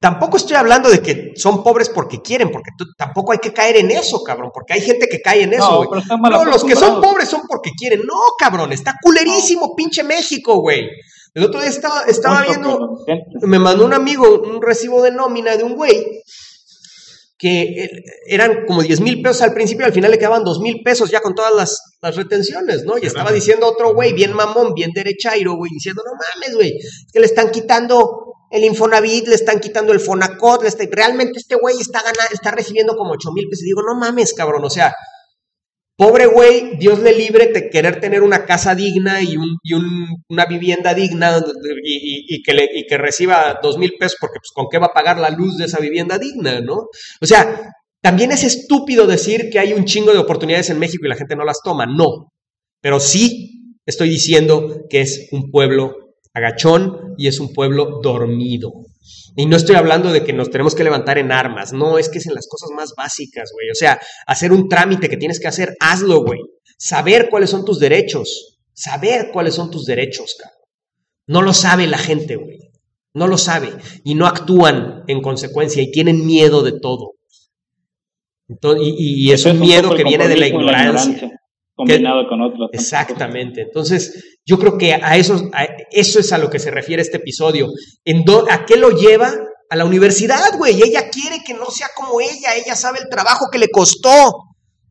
Tampoco 0.00 0.38
estoy 0.38 0.56
hablando 0.56 0.88
de 0.88 1.02
que 1.02 1.32
son 1.36 1.62
pobres 1.62 1.90
porque 1.90 2.22
quieren, 2.22 2.50
porque 2.50 2.70
tampoco 2.96 3.32
hay 3.32 3.38
que 3.38 3.52
caer 3.52 3.76
en 3.76 3.90
eso, 3.90 4.24
cabrón, 4.24 4.50
porque 4.52 4.72
hay 4.72 4.80
gente 4.80 5.06
que 5.06 5.20
cae 5.20 5.42
en 5.42 5.52
eso, 5.52 5.84
güey. 5.84 6.02
No, 6.08 6.46
los 6.46 6.64
que 6.64 6.74
son 6.74 7.02
pobres 7.02 7.28
son 7.28 7.42
porque 7.46 7.72
quieren. 7.76 8.00
No, 8.06 8.14
cabrón, 8.38 8.72
está 8.72 8.94
culerísimo, 9.02 9.76
pinche 9.76 10.02
México, 10.02 10.58
güey. 10.62 10.88
El 11.34 11.44
otro 11.44 11.60
día 11.60 11.68
estaba, 11.68 12.04
estaba 12.04 12.42
viendo, 12.44 13.04
me 13.42 13.58
mandó 13.58 13.84
un 13.84 13.92
amigo 13.92 14.40
un 14.40 14.62
recibo 14.62 15.02
de 15.02 15.10
nómina 15.10 15.58
de 15.58 15.64
un 15.64 15.74
güey 15.74 16.22
que 17.40 17.62
eh, 17.62 17.90
eran 18.26 18.66
como 18.66 18.82
10 18.82 19.00
mil 19.00 19.22
pesos 19.22 19.40
al 19.40 19.54
principio, 19.54 19.86
al 19.86 19.94
final 19.94 20.10
le 20.10 20.18
quedaban 20.18 20.44
2 20.44 20.60
mil 20.60 20.82
pesos 20.84 21.10
ya 21.10 21.20
con 21.20 21.34
todas 21.34 21.54
las, 21.54 21.80
las 22.02 22.14
retenciones, 22.14 22.84
¿no? 22.84 22.98
Y 22.98 23.06
estaba 23.06 23.32
diciendo 23.32 23.66
otro 23.66 23.94
güey, 23.94 24.12
bien 24.12 24.34
mamón, 24.34 24.74
bien 24.74 24.90
derechairo, 24.94 25.54
güey, 25.56 25.70
diciendo, 25.72 26.02
no 26.04 26.12
mames, 26.12 26.54
güey, 26.54 26.76
es 26.76 27.06
que 27.10 27.18
le 27.18 27.26
están 27.26 27.50
quitando 27.50 28.34
el 28.50 28.64
Infonavit, 28.64 29.26
le 29.28 29.36
están 29.36 29.58
quitando 29.58 29.92
el 29.92 30.00
Fonacot, 30.00 30.62
le 30.62 30.68
está, 30.68 30.84
realmente 30.90 31.38
este 31.38 31.54
güey 31.54 31.80
está, 31.80 32.02
está 32.30 32.50
recibiendo 32.50 32.94
como 32.94 33.12
8 33.12 33.30
mil 33.32 33.48
pesos. 33.48 33.62
Y 33.62 33.66
digo, 33.66 33.82
no 33.82 33.98
mames, 33.98 34.34
cabrón, 34.34 34.64
o 34.64 34.70
sea, 34.70 34.92
pobre 36.00 36.24
güey, 36.24 36.78
Dios 36.78 37.00
le 37.00 37.12
libre 37.12 37.48
de 37.48 37.68
querer 37.68 38.00
tener 38.00 38.22
una 38.22 38.46
casa 38.46 38.74
digna 38.74 39.20
y, 39.20 39.36
un, 39.36 39.58
una 40.30 40.46
vivienda 40.46 40.94
digna 40.94 41.44
y, 41.84 42.42
que 42.42 42.54
le, 42.54 42.70
que 42.88 42.96
reciba 42.96 43.60
2 43.62 43.76
mil 43.76 43.92
pesos 43.98 44.16
porque 44.18 44.38
pues 44.38 44.50
con 44.54 44.68
qué 44.70 44.78
va 44.78 44.86
a 44.86 44.94
pagar 44.94 45.18
la 45.18 45.28
luz 45.28 45.58
de 45.58 45.66
esa 45.66 45.78
vivienda 45.78 46.18
digna, 46.18 46.62
¿no? 46.62 46.88
O 47.20 47.26
sea, 47.26 47.70
también 48.00 48.32
es 48.32 48.44
estúpido 48.44 49.06
decir 49.06 49.50
que 49.50 49.58
hay 49.58 49.74
un 49.74 49.84
chingo 49.84 50.14
de 50.14 50.20
oportunidades 50.20 50.70
en 50.70 50.78
México 50.78 51.04
y 51.04 51.10
la 51.10 51.16
gente 51.16 51.36
no 51.36 51.44
las 51.44 51.60
toma, 51.62 51.84
no, 51.84 52.32
pero 52.80 52.98
sí 52.98 53.76
estoy 53.84 54.08
diciendo 54.08 54.86
que 54.88 55.02
es 55.02 55.28
un 55.32 55.50
pueblo 55.50 56.14
agachón 56.32 57.14
y 57.18 57.26
es 57.26 57.40
un 57.40 57.52
pueblo 57.52 58.00
dormido. 58.02 58.72
Y 59.36 59.46
no 59.46 59.56
estoy 59.56 59.76
hablando 59.76 60.12
de 60.12 60.24
que 60.24 60.32
nos 60.32 60.50
tenemos 60.50 60.74
que 60.74 60.84
levantar 60.84 61.18
en 61.18 61.32
armas, 61.32 61.72
no, 61.72 61.98
es 61.98 62.08
que 62.08 62.18
es 62.18 62.26
en 62.26 62.34
las 62.34 62.46
cosas 62.48 62.70
más 62.76 62.94
básicas, 62.96 63.50
güey. 63.52 63.70
O 63.70 63.74
sea, 63.74 64.00
hacer 64.26 64.52
un 64.52 64.68
trámite 64.68 65.08
que 65.08 65.16
tienes 65.16 65.40
que 65.40 65.48
hacer, 65.48 65.76
hazlo, 65.80 66.22
güey. 66.22 66.40
Saber 66.78 67.28
cuáles 67.30 67.50
son 67.50 67.64
tus 67.64 67.78
derechos, 67.78 68.58
saber 68.72 69.30
cuáles 69.32 69.54
son 69.54 69.70
tus 69.70 69.84
derechos, 69.84 70.36
cabrón. 70.38 70.58
No 71.26 71.42
lo 71.42 71.52
sabe 71.52 71.86
la 71.86 71.98
gente, 71.98 72.36
güey. 72.36 72.58
No 73.14 73.26
lo 73.26 73.38
sabe 73.38 73.72
y 74.04 74.14
no 74.14 74.26
actúan 74.26 75.04
en 75.06 75.20
consecuencia 75.20 75.82
y 75.82 75.90
tienen 75.90 76.26
miedo 76.26 76.62
de 76.62 76.78
todo. 76.80 77.14
y, 78.78 79.30
es 79.30 79.44
un 79.46 79.60
miedo 79.60 79.94
que 79.94 80.04
viene 80.04 80.28
de 80.28 80.36
la 80.36 80.46
ignorancia 80.46 81.39
combinado 81.80 82.28
con 82.28 82.40
otros. 82.42 82.70
Exactamente. 82.72 83.62
Entonces, 83.62 84.38
yo 84.44 84.58
creo 84.58 84.76
que 84.76 84.94
a 84.94 85.16
eso, 85.16 85.50
eso 85.90 86.20
es 86.20 86.32
a 86.32 86.38
lo 86.38 86.50
que 86.50 86.58
se 86.58 86.70
refiere 86.70 87.02
este 87.02 87.18
episodio. 87.18 87.68
¿En 88.04 88.24
¿A 88.50 88.64
qué 88.64 88.76
lo 88.76 88.90
lleva? 88.90 89.34
A 89.68 89.76
la 89.76 89.84
universidad, 89.84 90.56
güey. 90.58 90.82
Ella 90.82 91.08
quiere 91.10 91.38
que 91.44 91.54
no 91.54 91.66
sea 91.66 91.88
como 91.94 92.20
ella. 92.20 92.56
Ella 92.56 92.74
sabe 92.74 92.98
el 93.00 93.08
trabajo 93.08 93.46
que 93.50 93.58
le 93.58 93.68
costó 93.68 94.32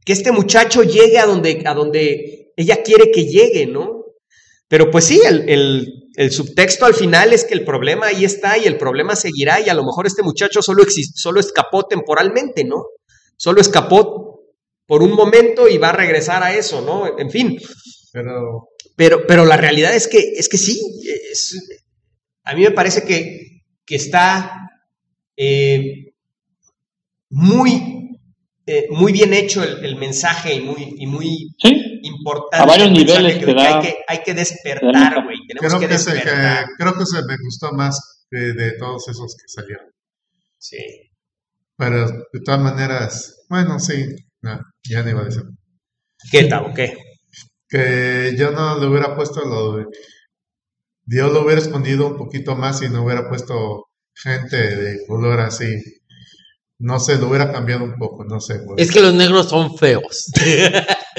que 0.06 0.14
este 0.14 0.32
muchacho 0.32 0.84
llegue 0.84 1.20
a 1.20 1.26
donde, 1.26 1.61
a 1.66 1.74
donde 1.74 2.52
ella 2.56 2.82
quiere 2.84 3.11
que 3.11 3.26
llegue, 3.26 3.68
¿no? 3.68 4.06
Pero 4.68 4.91
pues 4.91 5.06
sí, 5.06 5.20
el, 5.26 6.10
el, 6.16 6.32
subtexto 6.32 6.86
al 6.86 6.94
final 6.94 7.34
es 7.34 7.44
que 7.44 7.56
el 7.56 7.66
problema 7.66 8.07
ahí 8.07 8.24
está 8.24 8.57
y 8.57 8.66
el 8.66 8.78
problema 8.78 9.16
seguirá 9.16 9.60
y 9.60 9.70
a 9.70 9.74
lo 9.74 9.84
mejor 9.84 10.06
este 10.06 10.22
muchacho 10.22 10.61
solo, 10.61 10.84
solo 11.16 11.40
escapó 11.40 11.84
temporalmente, 11.84 12.64
¿no? 12.64 12.84
Solo 13.36 13.61
escapó 13.61 14.28
por 14.90 15.03
un 15.03 15.11
momento 15.14 15.68
y 15.70 15.78
va 15.78 15.90
a 15.90 15.94
regresar 16.03 16.41
a 16.44 16.53
eso, 16.53 16.82
¿no? 16.82 17.18
En 17.20 17.30
fin, 17.30 17.57
Pero 18.11 18.68
pero, 18.95 19.26
pero 19.28 19.45
la 19.45 19.56
realidad 19.56 19.95
es 19.95 20.07
que, 20.07 20.20
es 20.36 20.49
que 20.49 20.57
sí, 20.57 20.78
es- 21.32 21.80
a 22.44 22.53
mí 22.56 22.61
me 22.64 22.72
parece 22.72 23.03
que, 23.03 23.61
que 23.86 23.95
está 23.95 24.52
eh, 25.38 26.11
muy, 27.30 28.18
eh, 28.66 28.88
muy 28.90 29.11
bien 29.14 29.34
hecho 29.34 29.64
el, 29.64 29.86
el 29.86 29.95
mensaje 29.95 30.56
y 30.56 30.61
muy, 30.61 30.95
y 30.98 31.06
muy 31.07 31.28
Sí, 31.61 31.99
importante. 32.03 32.64
A 32.64 32.66
varios 32.66 32.91
niveles 32.91 33.38
que, 33.38 33.45
que 33.45 33.52
hay 33.52 33.56
da- 33.74 33.82
que 33.82 33.95
hay 34.07 34.18
que 34.26 34.34
da 34.34 34.40
despertar, 34.40 35.24
güey. 35.24 35.38
Tenemos 35.48 35.68
creo 35.74 35.80
que 35.80 35.88
que, 35.88 35.98
se, 35.99 36.10
que- 36.11 36.16
despertar. 36.18 36.66
creo 36.78 36.94
que 36.98 37.06
se 37.06 37.18
me 37.26 37.36
gustó 37.44 37.72
más 37.74 38.26
de, 38.32 38.53
de 38.53 38.72
todos 38.78 39.07
esos 39.07 39.36
que 39.36 39.48
salieron. 39.48 39.86
Sí. 40.57 40.78
Pero 41.78 42.06
de 42.07 42.40
todas 42.44 42.60
maneras, 42.60 43.45
bueno, 43.49 43.80
sí, 43.80 44.03
no, 44.41 44.60
ya 44.84 45.03
no 45.03 45.10
iba 45.10 45.22
a 45.22 45.26
decir. 45.26 45.44
¿Qué 46.32 46.44
tal? 46.45 46.74
¿Qué? 46.74 46.95
Que 47.68 48.36
yo 48.38 48.52
no 48.52 48.80
le 48.80 48.88
hubiera 48.88 49.16
puesto 49.16 49.41
lo 49.45 49.78
de. 49.78 49.86
Dios 51.06 51.32
lo 51.32 51.44
hubiera 51.44 51.61
escondido 51.61 52.07
un 52.07 52.18
poquito 52.18 52.56
más 52.56 52.82
y 52.82 52.90
no 52.90 53.03
hubiera 53.03 53.28
puesto 53.30 53.86
gente 54.14 54.57
de 54.57 55.06
color 55.07 55.40
así. 55.40 55.82
No 56.82 56.99
sé, 56.99 57.18
lo 57.18 57.28
hubiera 57.28 57.52
cambiado 57.52 57.84
un 57.84 57.95
poco, 57.98 58.24
no 58.26 58.40
sé. 58.40 58.60
pues. 58.66 58.82
Es 58.88 58.91
que 58.94 59.02
los 59.02 59.14
negros 59.14 59.49
son 59.49 59.76
feos. 59.78 60.32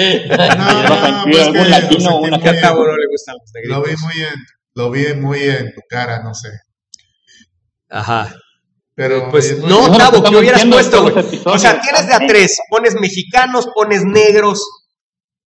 No, 0.00 1.24
Sí, 1.24 1.30
pues 1.30 1.48
que 1.52 1.68
latino, 1.68 2.20
una 2.20 2.38
muy 2.38 2.48
en- 2.48 2.62
no 2.62 2.96
le 2.96 3.06
gustan 3.10 3.34
los 3.38 3.50
Lo 3.64 3.82
vi 3.82 3.88
negritos. 3.88 4.00
muy 4.02 4.22
en, 4.22 4.34
lo 4.74 4.90
vi 4.90 5.14
muy 5.14 5.38
en 5.42 5.74
tu 5.74 5.80
cara, 5.88 6.22
no 6.22 6.32
sé. 6.32 6.48
Ajá. 7.90 8.34
Pero 9.00 9.30
Pues 9.30 9.50
eh, 9.52 9.58
no, 9.64 9.88
lo 9.88 9.96
Tavo, 9.96 10.22
que 10.22 10.30
¿qué 10.30 10.36
estamos 10.36 10.40
hubieras 10.40 10.64
puesto, 10.66 11.02
güey? 11.02 11.40
O 11.46 11.58
sea, 11.58 11.80
tienes 11.80 12.06
de 12.06 12.12
a 12.14 12.18
tres. 12.26 12.58
Pones 12.68 12.94
mexicanos, 13.00 13.66
pones 13.74 14.04
negros. 14.04 14.62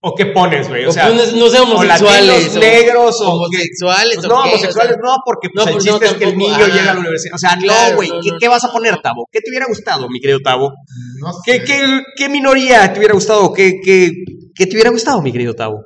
¿O 0.01 0.13
qué 0.17 0.27
pones, 0.27 0.69
güey? 0.69 0.85
O 0.87 0.91
O 0.91 0.93
sea, 0.93 1.07
pones, 1.07 1.33
no 1.35 1.49
sé, 1.49 1.61
o 1.61 1.63
homosexuales. 1.63 2.27
latinos, 2.27 2.57
o- 2.57 2.61
negros, 2.61 3.21
o 3.21 3.29
homosexuales. 3.33 4.17
Pues 4.17 4.27
o 4.27 4.29
no, 4.29 4.43
qué, 4.43 4.49
o 4.49 4.53
homosexuales 4.53 4.95
sea, 4.97 5.03
no, 5.05 5.17
porque 5.25 5.49
pues, 5.55 5.65
no, 5.65 5.69
el 5.71 5.75
pues, 5.77 5.85
chiste 5.85 6.05
no, 6.05 6.11
es 6.11 6.17
que 6.19 6.25
el 6.25 6.37
niño 6.37 6.53
ajá. 6.55 6.67
llega 6.67 6.91
a 6.91 6.95
la 6.95 7.01
universidad. 7.01 7.35
O 7.37 7.39
sea, 7.39 7.57
Claro, 7.63 7.91
no, 7.91 7.97
güey. 7.97 8.09
no, 8.11 8.21
¿qué, 8.21 8.31
no. 8.33 8.39
qué 8.41 8.49
vas 8.49 8.65
a 8.65 8.73
poner, 8.73 9.01
Tavo? 9.01 9.29
¿Qué 9.31 9.41
te 9.41 9.51
hubiera 9.51 9.67
gustado, 9.67 10.09
mi 10.11 10.21
querido 10.21 10.41
Tavo? 10.41 10.73
no 11.21 11.33
¿Qué, 11.45 11.63
qué, 11.63 12.03
qué 12.17 12.29
minoría 12.29 12.93
te 12.93 12.99
hubiera 12.99 13.15
gustado? 13.15 13.53
¿Qué, 13.53 13.81
qué, 13.83 14.11
qué 14.55 14.67
te 14.67 14.75
hubiera 14.75 14.91
gustado, 14.91 15.23
mi 15.23 15.31
querido 15.33 15.55
Tavo? 15.55 15.79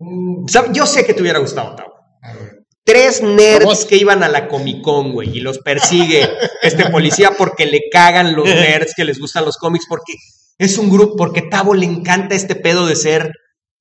Mm, 0.00 0.46
yo 0.72 0.86
sé 0.86 1.04
que 1.04 1.12
te 1.14 1.20
hubiera 1.22 1.38
gustado, 1.38 1.76
Tavo. 1.76 1.91
Tres 2.84 3.22
nerds 3.22 3.84
que 3.84 3.96
iban 3.96 4.22
a 4.24 4.28
la 4.28 4.48
Comic 4.48 4.82
Con, 4.82 5.12
güey, 5.12 5.36
y 5.38 5.40
los 5.40 5.58
persigue 5.60 6.28
este 6.62 6.90
policía 6.90 7.30
porque 7.38 7.66
le 7.66 7.82
cagan 7.90 8.34
los 8.34 8.44
nerds 8.48 8.94
que 8.96 9.04
les 9.04 9.18
gustan 9.20 9.44
los 9.44 9.56
cómics, 9.56 9.86
porque 9.88 10.14
es 10.58 10.78
un 10.78 10.90
grupo, 10.90 11.16
porque 11.16 11.42
Tavo 11.42 11.74
le 11.74 11.86
encanta 11.86 12.34
este 12.34 12.54
pedo 12.56 12.86
de 12.86 12.96
ser, 12.96 13.30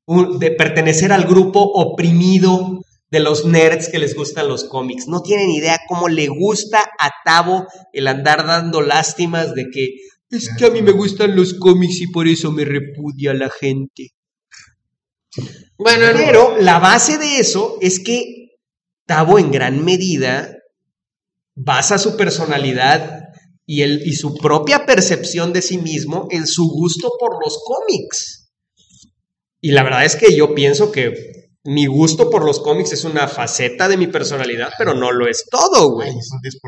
un- 0.06 0.38
de 0.40 0.52
pertenecer 0.52 1.11
al 1.11 1.26
grupo 1.26 1.61
oprimido 1.61 2.80
de 3.10 3.19
los 3.19 3.45
nerds 3.45 3.90
que 3.90 3.99
les 3.99 4.15
gustan 4.15 4.48
los 4.48 4.65
cómics. 4.65 5.07
No 5.07 5.22
tienen 5.22 5.49
idea 5.49 5.80
cómo 5.88 6.07
le 6.07 6.28
gusta 6.28 6.80
a 6.99 7.10
Tavo 7.26 7.65
el 7.94 8.07
andar 8.07 8.45
dando 8.45 8.82
lástimas 8.82 9.53
de 9.56 9.65
que 9.72 9.90
es 10.30 10.49
que 10.57 10.65
a 10.65 10.69
mí 10.69 10.82
me 10.82 10.91
gustan 10.91 11.36
los 11.36 11.56
cómics 11.56 11.99
y 12.02 12.07
por 12.07 12.28
eso 12.28 12.52
me 12.53 12.64
repudia 12.65 13.34
la 13.34 13.49
gente. 13.49 14.10
Bueno, 15.78 16.11
no, 16.11 16.18
Pero 16.18 16.57
la 16.60 16.80
base 16.80 17.18
de 17.18 17.38
eso 17.40 17.78
es 17.82 17.99
que 17.99 18.41
Tavo 19.12 19.38
en 19.40 19.52
gran 19.52 19.84
medida 19.84 20.56
basa 21.54 21.98
su 21.98 22.16
personalidad 22.16 23.26
y, 23.66 23.82
el, 23.82 24.08
y 24.08 24.14
su 24.14 24.36
propia 24.38 24.86
percepción 24.86 25.52
de 25.52 25.62
sí 25.62 25.80
mismo 25.80 26.30
en 26.32 26.48
su 26.48 26.70
gusto 26.70 27.12
por 27.20 27.44
los 27.44 27.60
cómics. 27.62 28.54
Y 29.60 29.72
la 29.72 29.84
verdad 29.84 30.06
es 30.06 30.16
que 30.16 30.34
yo 30.34 30.56
pienso 30.56 30.94
que 30.94 31.12
mi 31.66 31.88
gusto 31.88 32.30
por 32.30 32.46
los 32.46 32.62
cómics 32.62 32.94
es 32.94 33.04
una 33.04 33.28
faceta 33.28 33.90
de 33.90 33.98
mi 33.98 34.08
personalidad, 34.08 34.70
pero 34.78 34.94
no 34.94 35.12
lo 35.12 35.28
es 35.28 35.44
todo, 35.52 35.92
güey. 35.92 36.08
Es 36.08 36.30
un 36.32 36.40
10%. 36.40 36.60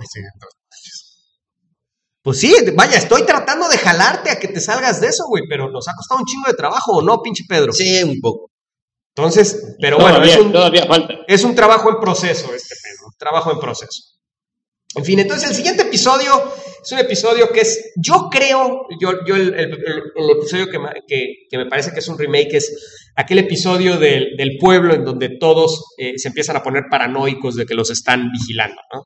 Pues 2.24 2.40
sí, 2.42 2.54
vaya, 2.76 2.98
estoy 2.98 3.26
tratando 3.26 3.70
de 3.70 3.78
jalarte 3.78 4.32
a 4.32 4.40
que 4.40 4.50
te 4.50 4.60
salgas 4.60 5.00
de 5.00 5.08
eso, 5.08 5.24
güey, 5.30 5.44
pero 5.48 5.72
nos 5.72 5.88
ha 5.88 5.94
costado 5.96 6.20
un 6.20 6.26
chingo 6.26 6.50
de 6.50 6.58
trabajo, 6.58 6.98
¿o 6.98 7.02
no, 7.02 7.22
pinche 7.22 7.46
Pedro? 7.48 7.72
sí, 7.72 8.04
un 8.04 8.20
poco. 8.20 8.53
Entonces, 9.16 9.76
pero 9.80 9.98
bueno, 10.00 10.24
es 10.24 10.38
un, 10.38 10.52
todavía 10.52 10.86
falta. 10.86 11.14
es 11.28 11.44
un 11.44 11.54
trabajo 11.56 11.90
en 11.90 12.00
proceso 12.00 12.54
este 12.54 12.76
pedo, 12.82 13.08
un 13.08 13.14
trabajo 13.18 13.52
en 13.52 13.60
proceso. 13.60 14.02
En 14.96 15.04
fin, 15.06 15.20
entonces 15.20 15.50
el 15.50 15.56
siguiente 15.56 15.84
episodio 15.84 16.32
es 16.84 16.92
un 16.92 17.00
episodio 17.00 17.52
que 17.52 17.62
es, 17.62 17.92
yo 17.96 18.28
creo, 18.32 18.88
yo, 19.00 19.12
yo 19.26 19.36
el, 19.36 19.54
el- 19.54 19.72
el- 19.74 20.04
el 20.16 20.30
episodio 20.38 20.68
que- 21.08 21.28
que 21.50 21.58
me 21.58 21.66
parece 21.68 21.92
que 21.92 22.00
es 22.00 22.08
un 22.08 22.18
remake 22.18 22.54
es 22.58 23.10
aquel 23.16 23.40
episodio 23.40 23.98
del, 23.98 24.36
del 24.38 24.58
pueblo 24.60 24.94
en 24.94 25.04
donde 25.06 25.30
todos 25.40 25.84
eh, 25.98 26.14
se 26.18 26.28
empiezan 26.30 26.56
a 26.58 26.64
poner 26.64 26.84
paranoicos 26.90 27.56
de 27.56 27.66
que 27.66 27.74
los 27.76 27.90
están 27.92 28.30
vigilando, 28.32 28.82
¿no? 28.94 29.04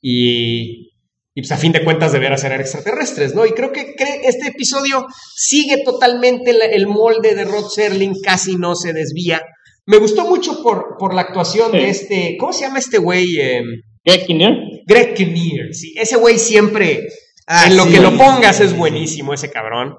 Y, 0.00 0.90
y 1.34 1.42
pues 1.42 1.52
a 1.52 1.56
fin 1.56 1.72
de 1.72 1.82
cuentas 1.82 2.12
deberá 2.12 2.36
ser 2.38 2.52
extraterrestres, 2.60 3.34
¿no? 3.34 3.44
Y 3.44 3.52
creo 3.52 3.72
que 3.72 3.94
este 4.22 4.48
episodio 4.48 5.06
sigue 5.34 5.82
totalmente 5.84 6.52
el 6.74 6.86
molde 6.86 7.34
de 7.34 7.44
Rod 7.44 7.68
Serling, 7.68 8.14
casi 8.22 8.56
no 8.56 8.74
se 8.76 8.92
desvía. 8.92 9.42
Me 9.86 9.98
gustó 9.98 10.24
mucho 10.26 10.62
por, 10.62 10.96
por 10.98 11.12
la 11.12 11.22
actuación 11.22 11.72
Sí. 11.72 11.78
de 11.78 11.88
este, 11.88 12.36
¿cómo 12.38 12.52
se 12.52 12.62
llama 12.62 12.78
este 12.78 12.98
güey? 12.98 13.26
Em, 13.40 13.64
Greg 14.04 14.26
Kinnear, 14.26 14.52
Greg 14.86 15.14
Kinnear, 15.14 15.72
sí, 15.72 15.92
ese 15.96 16.16
güey 16.16 16.38
siempre, 16.38 17.08
Ah, 17.46 17.66
en 17.66 17.76
lo 17.76 17.84
que 17.86 18.00
lo 18.00 18.16
pongas 18.16 18.60
es 18.60 18.74
buenísimo 18.74 19.34
ese 19.34 19.50
cabrón. 19.50 19.96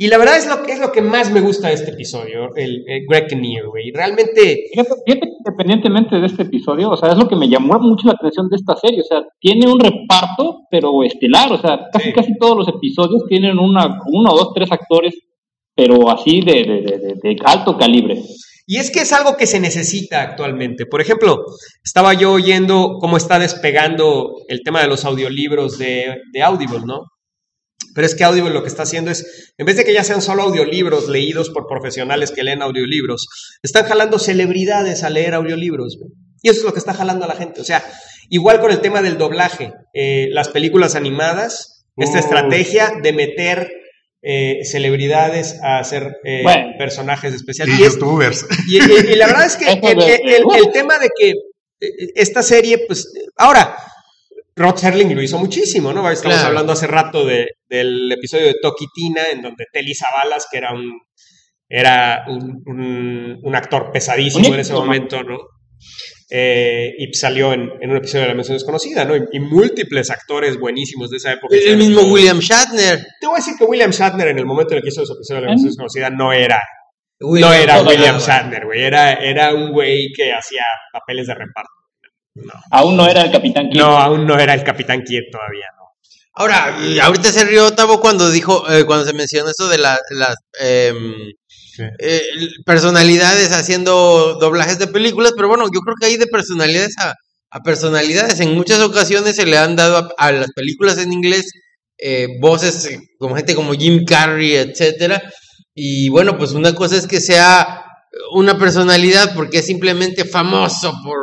Y 0.00 0.06
la 0.06 0.16
verdad 0.16 0.36
es 0.36 0.46
lo 0.46 0.62
que 0.62 0.70
es 0.72 0.78
lo 0.78 0.92
que 0.92 1.02
más 1.02 1.32
me 1.32 1.40
gusta 1.40 1.68
de 1.68 1.74
este 1.74 1.90
episodio, 1.90 2.54
el, 2.54 2.84
el 2.86 3.04
Greg 3.08 3.26
Kinnear, 3.26 3.66
güey. 3.66 3.90
Realmente, 3.92 4.66
Fíjate, 4.72 4.90
fíjate 5.04 5.26
que 5.26 5.32
independientemente 5.44 6.20
de 6.20 6.26
este 6.26 6.42
episodio, 6.44 6.90
o 6.90 6.96
sea, 6.96 7.10
es 7.10 7.18
lo 7.18 7.26
que 7.26 7.34
me 7.34 7.48
llamó 7.48 7.80
mucho 7.80 8.06
la 8.06 8.12
atención 8.12 8.48
de 8.48 8.56
esta 8.56 8.76
serie, 8.76 9.00
o 9.00 9.04
sea, 9.04 9.22
tiene 9.40 9.66
un 9.66 9.80
reparto, 9.80 10.60
pero 10.70 11.02
estelar, 11.02 11.52
o 11.52 11.58
sea, 11.60 11.80
casi 11.92 12.06
Sí. 12.06 12.12
casi 12.12 12.38
todos 12.38 12.56
los 12.58 12.68
episodios 12.68 13.24
tienen 13.28 13.58
una, 13.58 13.98
uno, 14.12 14.30
dos, 14.34 14.52
tres 14.54 14.70
actores, 14.70 15.14
pero 15.74 16.08
así 16.10 16.42
de, 16.42 16.52
de, 16.62 16.80
de, 16.82 16.98
de- 16.98 17.14
de 17.20 17.36
alto 17.44 17.76
calibre. 17.76 18.22
Y 18.68 18.76
es 18.76 18.90
que 18.92 19.00
es 19.00 19.12
algo 19.12 19.36
que 19.36 19.46
se 19.46 19.58
necesita 19.58 20.20
actualmente. 20.22 20.86
Por 20.86 21.00
ejemplo, 21.00 21.44
estaba 21.82 22.14
yo 22.14 22.32
oyendo 22.32 22.98
cómo 23.00 23.16
está 23.16 23.38
despegando 23.40 24.34
el 24.46 24.60
tema 24.62 24.80
de 24.82 24.88
los 24.88 25.04
audiolibros 25.04 25.76
de, 25.78 26.18
de 26.32 26.42
Audible, 26.42 26.80
¿no? 26.86 27.00
Pero 27.94 28.06
es 28.06 28.14
que 28.14 28.24
Audible 28.24 28.50
lo 28.50 28.62
que 28.62 28.68
está 28.68 28.82
haciendo 28.84 29.10
es, 29.10 29.52
en 29.56 29.66
vez 29.66 29.76
de 29.76 29.84
que 29.84 29.92
ya 29.92 30.04
sean 30.04 30.22
solo 30.22 30.42
audiolibros 30.42 31.08
leídos 31.08 31.50
por 31.50 31.66
profesionales 31.66 32.30
que 32.32 32.42
leen 32.44 32.62
audiolibros, 32.62 33.26
están 33.62 33.84
jalando 33.86 34.18
celebridades 34.18 35.02
a 35.04 35.10
leer 35.10 35.34
audiolibros. 35.34 35.98
Y 36.42 36.48
eso 36.50 36.60
es 36.60 36.64
lo 36.64 36.72
que 36.72 36.78
está 36.78 36.94
jalando 36.94 37.24
a 37.24 37.28
la 37.28 37.34
gente. 37.34 37.60
O 37.60 37.64
sea, 37.64 37.82
igual 38.28 38.60
con 38.60 38.70
el 38.70 38.80
tema 38.80 39.02
del 39.02 39.18
doblaje, 39.18 39.72
eh, 39.94 40.28
las 40.30 40.48
películas 40.48 40.94
animadas, 40.94 41.84
esta 41.96 42.18
estrategia 42.20 42.92
de 43.02 43.12
meter 43.12 43.70
eh, 44.22 44.64
celebridades 44.64 45.60
a 45.62 45.78
hacer 45.78 46.16
eh, 46.24 46.40
Bueno. 46.42 46.72
personajes 46.78 47.34
especiales. 47.34 47.78
Y 47.78 47.82
Y 47.82 47.84
es- 47.84 47.94
youtubers. 47.94 48.46
y, 48.68 48.76
y- 48.78 49.12
y 49.12 49.16
la 49.16 49.26
verdad 49.28 49.46
es 49.46 49.56
que 49.56 49.66
el- 49.72 50.44
el 50.56 50.72
tema 50.72 50.98
de 50.98 51.08
que 51.16 51.30
eh, 51.30 51.90
esta 52.16 52.42
serie, 52.42 52.84
pues, 52.86 53.12
ahora, 53.36 53.76
Rod 54.58 54.76
Serling 54.76 55.14
lo 55.14 55.22
hizo 55.22 55.38
muchísimo, 55.38 55.92
¿no? 55.92 56.10
Estamos 56.10 56.36
Claro. 56.36 56.48
hablando 56.48 56.72
hace 56.72 56.86
rato 56.86 57.24
de- 57.24 57.46
del 57.68 58.10
episodio 58.12 58.46
de 58.46 58.56
Toki 58.60 58.86
Tina, 58.94 59.22
en 59.32 59.42
donde 59.42 59.64
Telly 59.72 59.94
Savalas, 59.94 60.46
que 60.50 60.58
era 60.58 60.72
un, 60.72 61.00
era 61.68 62.24
un, 62.28 62.62
un- 62.66 63.38
un 63.42 63.56
actor 63.56 63.90
pesadísimo 63.92 64.52
en 64.54 64.60
ese 64.60 64.72
momento, 64.72 65.22
¿no? 65.22 65.38
Eh, 66.30 66.90
y 66.98 67.14
salió 67.14 67.52
en, 67.54 67.70
en 67.80 67.90
un 67.90 67.96
episodio 67.96 68.22
de 68.24 68.28
La 68.28 68.34
Mención 68.34 68.56
Desconocida, 68.56 69.04
¿no? 69.04 69.16
Y, 69.16 69.20
y 69.32 69.40
múltiples 69.40 70.10
actores 70.10 70.58
buenísimos 70.58 71.08
de 71.10 71.16
esa 71.18 71.32
época. 71.32 71.54
El, 71.56 71.68
el 71.68 71.76
mismo 71.78 72.02
William 72.02 72.38
Shatner. 72.38 72.98
Te 73.20 73.26
voy 73.26 73.36
a 73.36 73.38
decir 73.38 73.54
que 73.58 73.64
William 73.64 73.90
Shatner, 73.90 74.28
en 74.28 74.38
el 74.38 74.44
momento 74.44 74.72
en 74.74 74.78
el 74.78 74.82
que 74.82 74.90
hizo 74.90 75.02
ese 75.04 75.12
episodio 75.14 75.40
de 75.40 75.46
La 75.46 75.52
Mención 75.52 75.68
¿Eh? 75.68 75.70
Desconocida, 75.70 76.10
no 76.10 76.32
era 76.32 76.60
no 77.20 77.28
William 77.28 77.52
era 77.52 77.76
Shatner. 77.76 77.96
William 77.96 78.18
Shatner, 78.18 78.64
güey. 78.66 78.82
Era, 78.82 79.12
era 79.14 79.54
un 79.54 79.72
güey 79.72 80.08
que 80.14 80.32
hacía 80.32 80.64
papeles 80.92 81.26
de 81.26 81.34
reparto. 81.34 81.70
No. 82.44 82.52
Aún 82.70 82.96
no 82.96 83.06
era 83.08 83.22
el 83.22 83.30
Capitán 83.30 83.68
Kirk. 83.70 83.78
No, 83.84 83.96
aún 83.98 84.26
no 84.26 84.38
era 84.38 84.54
el 84.54 84.62
Capitán 84.64 85.02
Kidd 85.02 85.30
todavía, 85.30 85.66
¿no? 85.76 85.84
Ahora, 86.34 86.76
ahorita 87.04 87.32
se 87.32 87.44
rió 87.44 87.72
Tavo 87.72 88.00
cuando 88.00 88.30
dijo, 88.30 88.68
eh, 88.70 88.84
cuando 88.84 89.04
se 89.04 89.12
mencionó 89.12 89.50
eso 89.50 89.68
de 89.68 89.78
la- 89.78 89.98
las 90.10 90.36
em, 90.60 91.14
eh, 91.98 92.22
personalidades 92.64 93.52
haciendo 93.52 94.36
doblajes 94.40 94.78
de 94.78 94.86
películas, 94.88 95.32
pero 95.36 95.48
bueno, 95.48 95.64
yo 95.72 95.80
creo 95.80 95.96
que 96.00 96.06
hay 96.06 96.16
de 96.16 96.26
personalidades 96.26 96.96
a, 96.98 97.14
a 97.50 97.60
personalidades. 97.62 98.40
En 98.40 98.54
muchas 98.54 98.80
ocasiones 98.80 99.36
se 99.36 99.46
le 99.46 99.58
han 99.58 99.76
dado 99.76 99.96
a, 100.18 100.26
a 100.28 100.32
las 100.32 100.52
películas 100.52 100.98
en 100.98 101.12
inglés 101.12 101.50
eh, 101.98 102.28
voces 102.40 102.84
eh, 102.86 103.00
como 103.18 103.34
gente 103.36 103.54
como 103.54 103.72
Jim 103.74 104.04
Carrey, 104.04 104.54
etcétera. 104.54 105.22
Y 105.74 106.08
bueno, 106.10 106.36
pues 106.38 106.52
una 106.52 106.74
cosa 106.74 106.96
es 106.96 107.06
que 107.06 107.20
sea 107.20 107.84
una 108.32 108.58
personalidad 108.58 109.34
porque 109.34 109.58
es 109.58 109.66
simplemente 109.66 110.24
famoso 110.24 110.92
por 111.04 111.18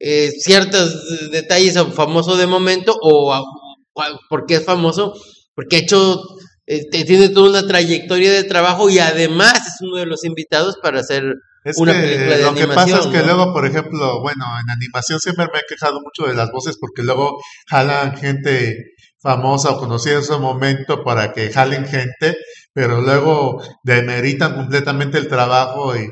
eh, 0.00 0.30
ciertos 0.38 1.30
detalles 1.30 1.76
o 1.76 1.90
famoso 1.90 2.36
de 2.36 2.46
momento 2.46 2.94
o 3.00 3.32
a- 3.34 3.40
o 3.40 4.02
a- 4.02 4.18
porque 4.28 4.56
es 4.56 4.64
famoso 4.64 5.14
porque 5.54 5.76
ha 5.76 5.78
hecho 5.80 6.20
este, 6.66 7.04
tiene 7.04 7.28
toda 7.28 7.48
una 7.50 7.66
trayectoria 7.66 8.32
de 8.32 8.42
trabajo 8.44 8.90
y 8.90 8.98
además 8.98 9.54
es 9.54 9.74
uno 9.82 9.96
de 9.98 10.06
los 10.06 10.24
invitados 10.24 10.76
para 10.82 11.00
hacer 11.00 11.22
Es 11.64 11.76
una 11.78 11.92
que 11.94 12.00
película 12.00 12.36
de 12.36 12.42
lo 12.42 12.54
que 12.54 12.66
pasa 12.66 12.98
es 12.98 13.06
que 13.06 13.18
¿no? 13.18 13.24
luego, 13.24 13.52
por 13.52 13.64
ejemplo, 13.66 14.20
bueno, 14.20 14.44
en 14.60 14.68
animación 14.70 15.18
siempre 15.20 15.46
me 15.52 15.60
he 15.60 15.62
quejado 15.68 16.00
mucho 16.00 16.28
de 16.28 16.34
las 16.36 16.50
voces 16.50 16.76
porque 16.80 17.02
luego 17.02 17.36
jalan 17.68 18.16
gente 18.16 18.76
famosa 19.22 19.70
o 19.72 19.78
conocida 19.78 20.14
en 20.14 20.20
ese 20.20 20.36
momento 20.38 21.02
para 21.04 21.32
que 21.32 21.50
jalen 21.52 21.86
gente, 21.86 22.36
pero 22.72 23.00
luego 23.00 23.62
demeritan 23.84 24.54
completamente 24.56 25.18
el 25.18 25.28
trabajo 25.28 25.96
y, 25.96 26.08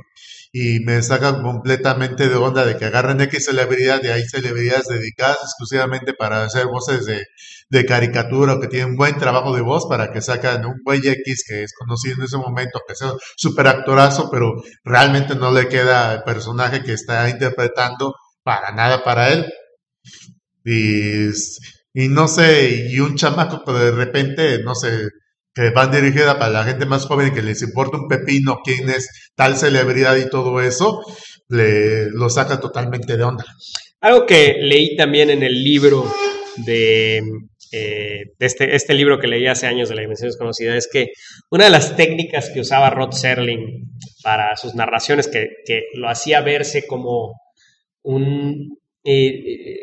y 0.56 0.78
me 0.84 1.02
sacan 1.02 1.42
completamente 1.42 2.28
de 2.28 2.36
onda 2.36 2.64
de 2.64 2.76
que 2.76 2.84
agarren 2.84 3.20
X 3.22 3.46
celebridad 3.46 4.00
y 4.04 4.06
hay 4.06 4.22
celebridades 4.22 4.86
dedicadas 4.86 5.38
exclusivamente 5.42 6.14
para 6.14 6.44
hacer 6.44 6.68
voces 6.68 7.06
de, 7.06 7.24
de 7.70 7.84
caricatura 7.84 8.54
o 8.54 8.60
que 8.60 8.68
tienen 8.68 8.94
buen 8.94 9.18
trabajo 9.18 9.52
de 9.52 9.62
voz 9.62 9.86
para 9.88 10.12
que 10.12 10.20
sacan 10.22 10.64
un 10.64 10.76
güey 10.84 11.00
X 11.04 11.44
que 11.48 11.64
es 11.64 11.72
conocido 11.76 12.18
en 12.18 12.22
ese 12.26 12.36
momento, 12.36 12.78
que 12.86 12.94
sea 12.94 13.14
un 13.14 13.18
super 13.36 13.66
actorazo, 13.66 14.30
pero 14.30 14.62
realmente 14.84 15.34
no 15.34 15.50
le 15.50 15.66
queda 15.66 16.14
el 16.14 16.22
personaje 16.22 16.84
que 16.84 16.92
está 16.92 17.28
interpretando 17.28 18.14
para 18.44 18.70
nada 18.70 19.02
para 19.02 19.32
él. 19.32 19.52
Y, 20.64 21.30
y 21.94 22.08
no 22.08 22.28
sé, 22.28 22.90
y 22.90 23.00
un 23.00 23.16
chamaco 23.16 23.64
que 23.64 23.72
de 23.72 23.90
repente, 23.90 24.62
no 24.62 24.76
sé, 24.76 25.08
que 25.54 25.70
van 25.70 25.90
dirigida 25.90 26.38
para 26.38 26.50
la 26.52 26.64
gente 26.64 26.86
más 26.86 27.06
joven 27.06 27.32
que 27.32 27.42
les 27.42 27.62
importa 27.62 27.96
un 27.96 28.08
pepino 28.08 28.60
quién 28.64 28.88
es 28.90 29.30
tal 29.36 29.56
celebridad 29.56 30.16
y 30.16 30.28
todo 30.28 30.60
eso, 30.60 31.00
le 31.48 32.10
lo 32.10 32.28
saca 32.28 32.60
totalmente 32.60 33.16
de 33.16 33.22
onda. 33.22 33.44
Algo 34.00 34.26
que 34.26 34.56
leí 34.60 34.96
también 34.96 35.30
en 35.30 35.42
el 35.42 35.62
libro 35.62 36.04
de, 36.56 37.22
eh, 37.72 38.22
de 38.38 38.46
este, 38.46 38.74
este 38.76 38.94
libro 38.94 39.18
que 39.18 39.28
leí 39.28 39.46
hace 39.46 39.66
años 39.66 39.88
de 39.88 39.94
la 39.94 40.02
Dimensión 40.02 40.28
Desconocida 40.28 40.76
es 40.76 40.88
que 40.92 41.08
una 41.50 41.64
de 41.64 41.70
las 41.70 41.96
técnicas 41.96 42.50
que 42.50 42.60
usaba 42.60 42.90
Rod 42.90 43.12
Serling 43.12 43.84
para 44.22 44.56
sus 44.56 44.74
narraciones, 44.74 45.28
que, 45.28 45.48
que 45.64 45.82
lo 45.94 46.08
hacía 46.08 46.40
verse 46.40 46.86
como 46.86 47.32
un... 48.02 48.78
eh, 49.04 49.28
eh, 49.28 49.76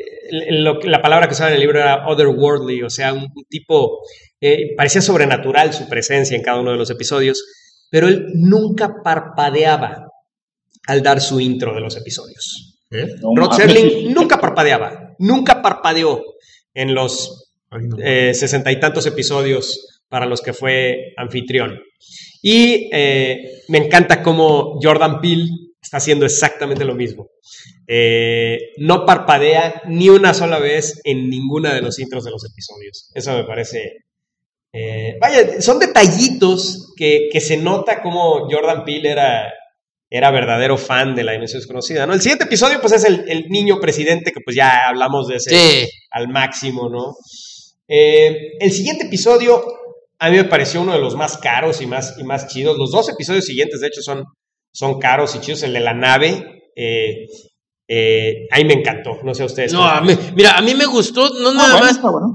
lo 0.50 0.78
la 0.80 1.02
palabra 1.02 1.26
que 1.26 1.34
usaba 1.34 1.50
en 1.50 1.56
el 1.56 1.60
libro 1.60 1.80
era 1.80 2.06
otherworldly, 2.06 2.82
o 2.82 2.90
sea, 2.90 3.12
un 3.12 3.26
tipo, 3.48 3.98
eh, 4.42 4.74
parecía 4.76 5.00
sobrenatural 5.00 5.72
su 5.72 5.88
presencia 5.88 6.36
en 6.36 6.42
cada 6.42 6.60
uno 6.60 6.72
de 6.72 6.76
los 6.76 6.90
episodios, 6.90 7.42
pero 7.90 8.08
él 8.08 8.26
nunca 8.34 8.96
parpadeaba 9.02 10.08
al 10.86 11.02
dar 11.02 11.20
su 11.20 11.40
intro 11.40 11.74
de 11.74 11.80
los 11.80 11.96
episodios. 11.96 12.78
¿eh? 12.90 13.06
No, 13.22 13.34
Rod 13.34 13.56
Serling 13.56 14.12
nunca 14.12 14.38
parpadeaba, 14.38 15.14
nunca 15.18 15.62
parpadeó 15.62 16.22
en 16.74 16.94
los 16.94 17.54
eh, 18.02 18.34
sesenta 18.34 18.70
y 18.70 18.78
tantos 18.78 19.06
episodios 19.06 20.02
para 20.08 20.26
los 20.26 20.42
que 20.42 20.52
fue 20.52 21.14
anfitrión. 21.16 21.80
Y 22.42 22.90
eh, 22.92 23.62
me 23.68 23.78
encanta 23.78 24.22
cómo 24.22 24.78
Jordan 24.82 25.20
Peele 25.20 25.48
está 25.80 25.96
haciendo 25.96 26.26
exactamente 26.26 26.84
lo 26.84 26.94
mismo. 26.94 27.30
Eh, 27.86 28.58
no 28.78 29.06
parpadea 29.06 29.82
ni 29.86 30.08
una 30.08 30.34
sola 30.34 30.58
vez 30.58 31.00
en 31.04 31.28
ninguna 31.28 31.74
de 31.74 31.82
los 31.82 31.98
intros 31.98 32.24
de 32.24 32.30
los 32.30 32.44
episodios. 32.44 33.10
Eso 33.14 33.36
me 33.36 33.44
parece... 33.44 33.92
eh, 34.72 35.16
vaya, 35.20 35.60
son 35.60 35.78
detallitos 35.78 36.92
que, 36.96 37.28
que 37.32 37.40
se 37.40 37.56
nota 37.56 38.02
como 38.02 38.48
Jordan 38.50 38.84
Peele 38.84 39.10
era, 39.10 39.52
era 40.10 40.30
verdadero 40.30 40.76
fan 40.78 41.14
de 41.14 41.24
la 41.24 41.32
dimensión 41.32 41.60
desconocida, 41.60 42.06
¿no? 42.06 42.14
El 42.14 42.20
siguiente 42.22 42.44
episodio, 42.44 42.80
pues, 42.80 42.92
es 42.94 43.04
el, 43.04 43.24
el 43.28 43.48
niño 43.48 43.78
presidente, 43.80 44.32
que 44.32 44.40
pues 44.44 44.56
ya 44.56 44.88
hablamos 44.88 45.28
de 45.28 45.36
ese 45.36 45.50
Sí, 45.50 45.88
al 46.10 46.28
máximo, 46.28 46.88
¿no? 46.88 47.14
Eh, 47.88 48.52
el 48.60 48.72
siguiente 48.72 49.06
episodio 49.06 49.62
a 50.18 50.30
mí 50.30 50.36
me 50.36 50.44
pareció 50.44 50.80
uno 50.80 50.92
de 50.92 51.00
los 51.00 51.16
más 51.16 51.36
caros 51.36 51.80
y 51.82 51.86
más, 51.86 52.14
y 52.18 52.24
más 52.24 52.46
chidos. 52.46 52.78
Los 52.78 52.92
dos 52.92 53.08
episodios 53.08 53.44
siguientes, 53.44 53.80
de 53.80 53.88
hecho, 53.88 54.02
son, 54.02 54.22
son 54.72 54.98
caros 55.00 55.34
y 55.34 55.40
chidos. 55.40 55.64
El 55.64 55.72
de 55.72 55.80
la 55.80 55.94
nave, 55.94 56.62
eh, 56.76 57.26
eh, 57.88 58.46
ahí 58.52 58.64
me 58.64 58.74
encantó. 58.74 59.18
No 59.24 59.34
sé 59.34 59.42
a 59.42 59.46
ustedes. 59.46 59.72
no, 59.72 59.82
a 59.84 60.00
mí- 60.00 60.16
mira, 60.36 60.56
a 60.56 60.62
mí 60.62 60.74
me 60.76 60.86
gustó 60.86 61.28
no 61.40 61.50
Ah, 61.50 61.54
nada 61.54 61.68
bueno, 61.72 61.86
más 61.86 61.96
está 61.96 62.10
bueno. 62.10 62.34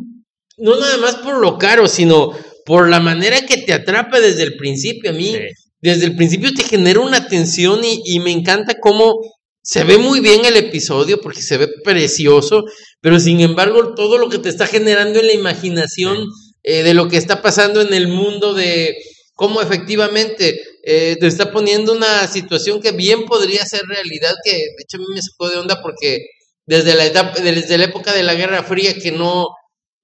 No 0.58 0.80
nada 0.80 0.98
más 0.98 1.16
por 1.18 1.38
lo 1.40 1.58
caro, 1.58 1.88
sino 1.88 2.32
por 2.66 2.90
la 2.90 3.00
manera 3.00 3.42
que 3.42 3.58
te 3.58 3.74
atrapa 3.74 4.20
desde 4.20 4.44
el 4.44 4.58
principio. 4.58 5.12
A 5.12 5.14
mí, 5.14 5.32
Sí. 5.34 5.40
desde 5.82 6.06
el 6.06 6.16
principio 6.16 6.52
te 6.54 6.64
genera 6.64 7.00
una 7.00 7.28
tensión 7.28 7.84
y, 7.84 8.02
y 8.06 8.20
me 8.20 8.32
encanta 8.32 8.76
cómo 8.80 9.16
se 9.62 9.84
ve 9.84 9.98
muy 9.98 10.22
bien 10.22 10.46
el 10.46 10.56
episodio 10.58 11.20
porque 11.22 11.42
se 11.42 11.58
ve 11.58 11.68
precioso, 11.84 12.64
pero 13.02 13.20
sin 13.20 13.42
embargo 13.42 13.94
todo 13.96 14.18
lo 14.18 14.30
que 14.30 14.40
te 14.40 14.50
está 14.50 14.66
generando 14.66 15.20
en 15.20 15.28
la 15.28 15.34
imaginación 15.34 16.26
eh, 16.64 16.84
de 16.84 16.94
lo 16.94 17.08
que 17.10 17.18
está 17.18 17.42
pasando 17.42 17.82
en 17.82 17.94
el 17.94 18.08
mundo 18.08 18.54
de 18.54 18.96
cómo 19.34 19.62
efectivamente 19.62 20.60
eh, 20.84 21.16
te 21.20 21.28
está 21.28 21.52
poniendo 21.52 21.94
una 21.94 22.28
situación 22.28 22.82
que 22.82 22.92
bien 22.92 23.26
podría 23.26 23.66
ser 23.66 23.82
realidad, 23.88 24.34
que 24.44 24.52
de 24.54 24.84
hecho 24.84 24.98
a 24.98 25.00
mí 25.02 25.06
me 25.14 25.22
sacó 25.22 25.50
de 25.50 25.58
onda 25.58 25.82
porque 25.82 26.20
desde 26.66 26.96
la 26.96 27.06
etapa, 27.06 27.40
desde 27.40 27.78
la 27.78 27.86
época 27.86 28.14
de 28.14 28.24
la 28.24 28.36
Guerra 28.36 28.64
Fría 28.64 28.94
que 28.98 29.12
no, 29.12 29.48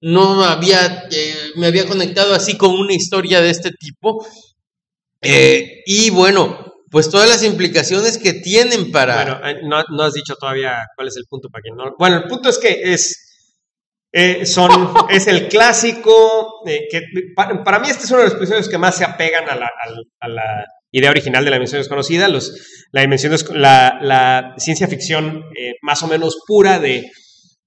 no 0.04 0.44
había, 0.44 1.06
eh, 1.10 1.34
me 1.56 1.66
había 1.66 1.86
conectado 1.86 2.34
así 2.34 2.56
con 2.58 2.72
una 2.72 2.92
historia 2.94 3.40
de 3.40 3.50
este 3.50 3.70
tipo. 3.70 4.26
Eh, 5.22 5.82
y 5.86 6.10
bueno, 6.10 6.72
pues 6.90 7.08
todas 7.10 7.28
las 7.28 7.42
implicaciones 7.42 8.18
que 8.18 8.34
tienen 8.34 8.92
para... 8.92 9.16
Bueno, 9.38 9.48
eh, 9.48 9.60
no, 9.64 9.82
no 9.96 10.02
has 10.02 10.12
dicho 10.12 10.34
todavía 10.36 10.76
cuál 10.94 11.08
es 11.08 11.16
el 11.16 11.24
punto 11.28 11.48
para 11.48 11.62
quien 11.62 11.76
no. 11.76 11.94
Bueno, 11.98 12.16
el 12.18 12.24
punto 12.24 12.50
es 12.50 12.58
que 12.58 12.92
es. 12.92 13.48
eh, 14.12 14.44
son, 14.46 14.92
es 15.10 15.26
el 15.26 15.48
clásico. 15.48 16.60
que 16.66 17.02
pa- 17.34 17.62
para, 17.64 17.78
mí, 17.78 17.88
este 17.88 18.04
es 18.04 18.10
uno 18.10 18.20
de 18.20 18.26
los 18.28 18.34
episodios 18.36 18.68
que 18.68 18.78
más 18.78 18.96
se 18.96 19.04
apegan 19.04 19.48
a 19.48 19.56
la, 19.56 19.70
a 20.20 20.28
la 20.28 20.64
idea 20.92 21.10
original 21.10 21.44
de 21.44 21.50
la 21.50 21.56
dimensión 21.56 21.80
desconocida. 21.80 22.28
Los, 22.28 22.52
la, 22.92 23.00
dimensión 23.00 23.34
la, 23.54 23.98
la 24.02 24.54
ciencia 24.58 24.86
ficción 24.86 25.44
más 25.82 26.02
o 26.02 26.06
menos 26.08 26.36
pura 26.46 26.78
de 26.78 27.10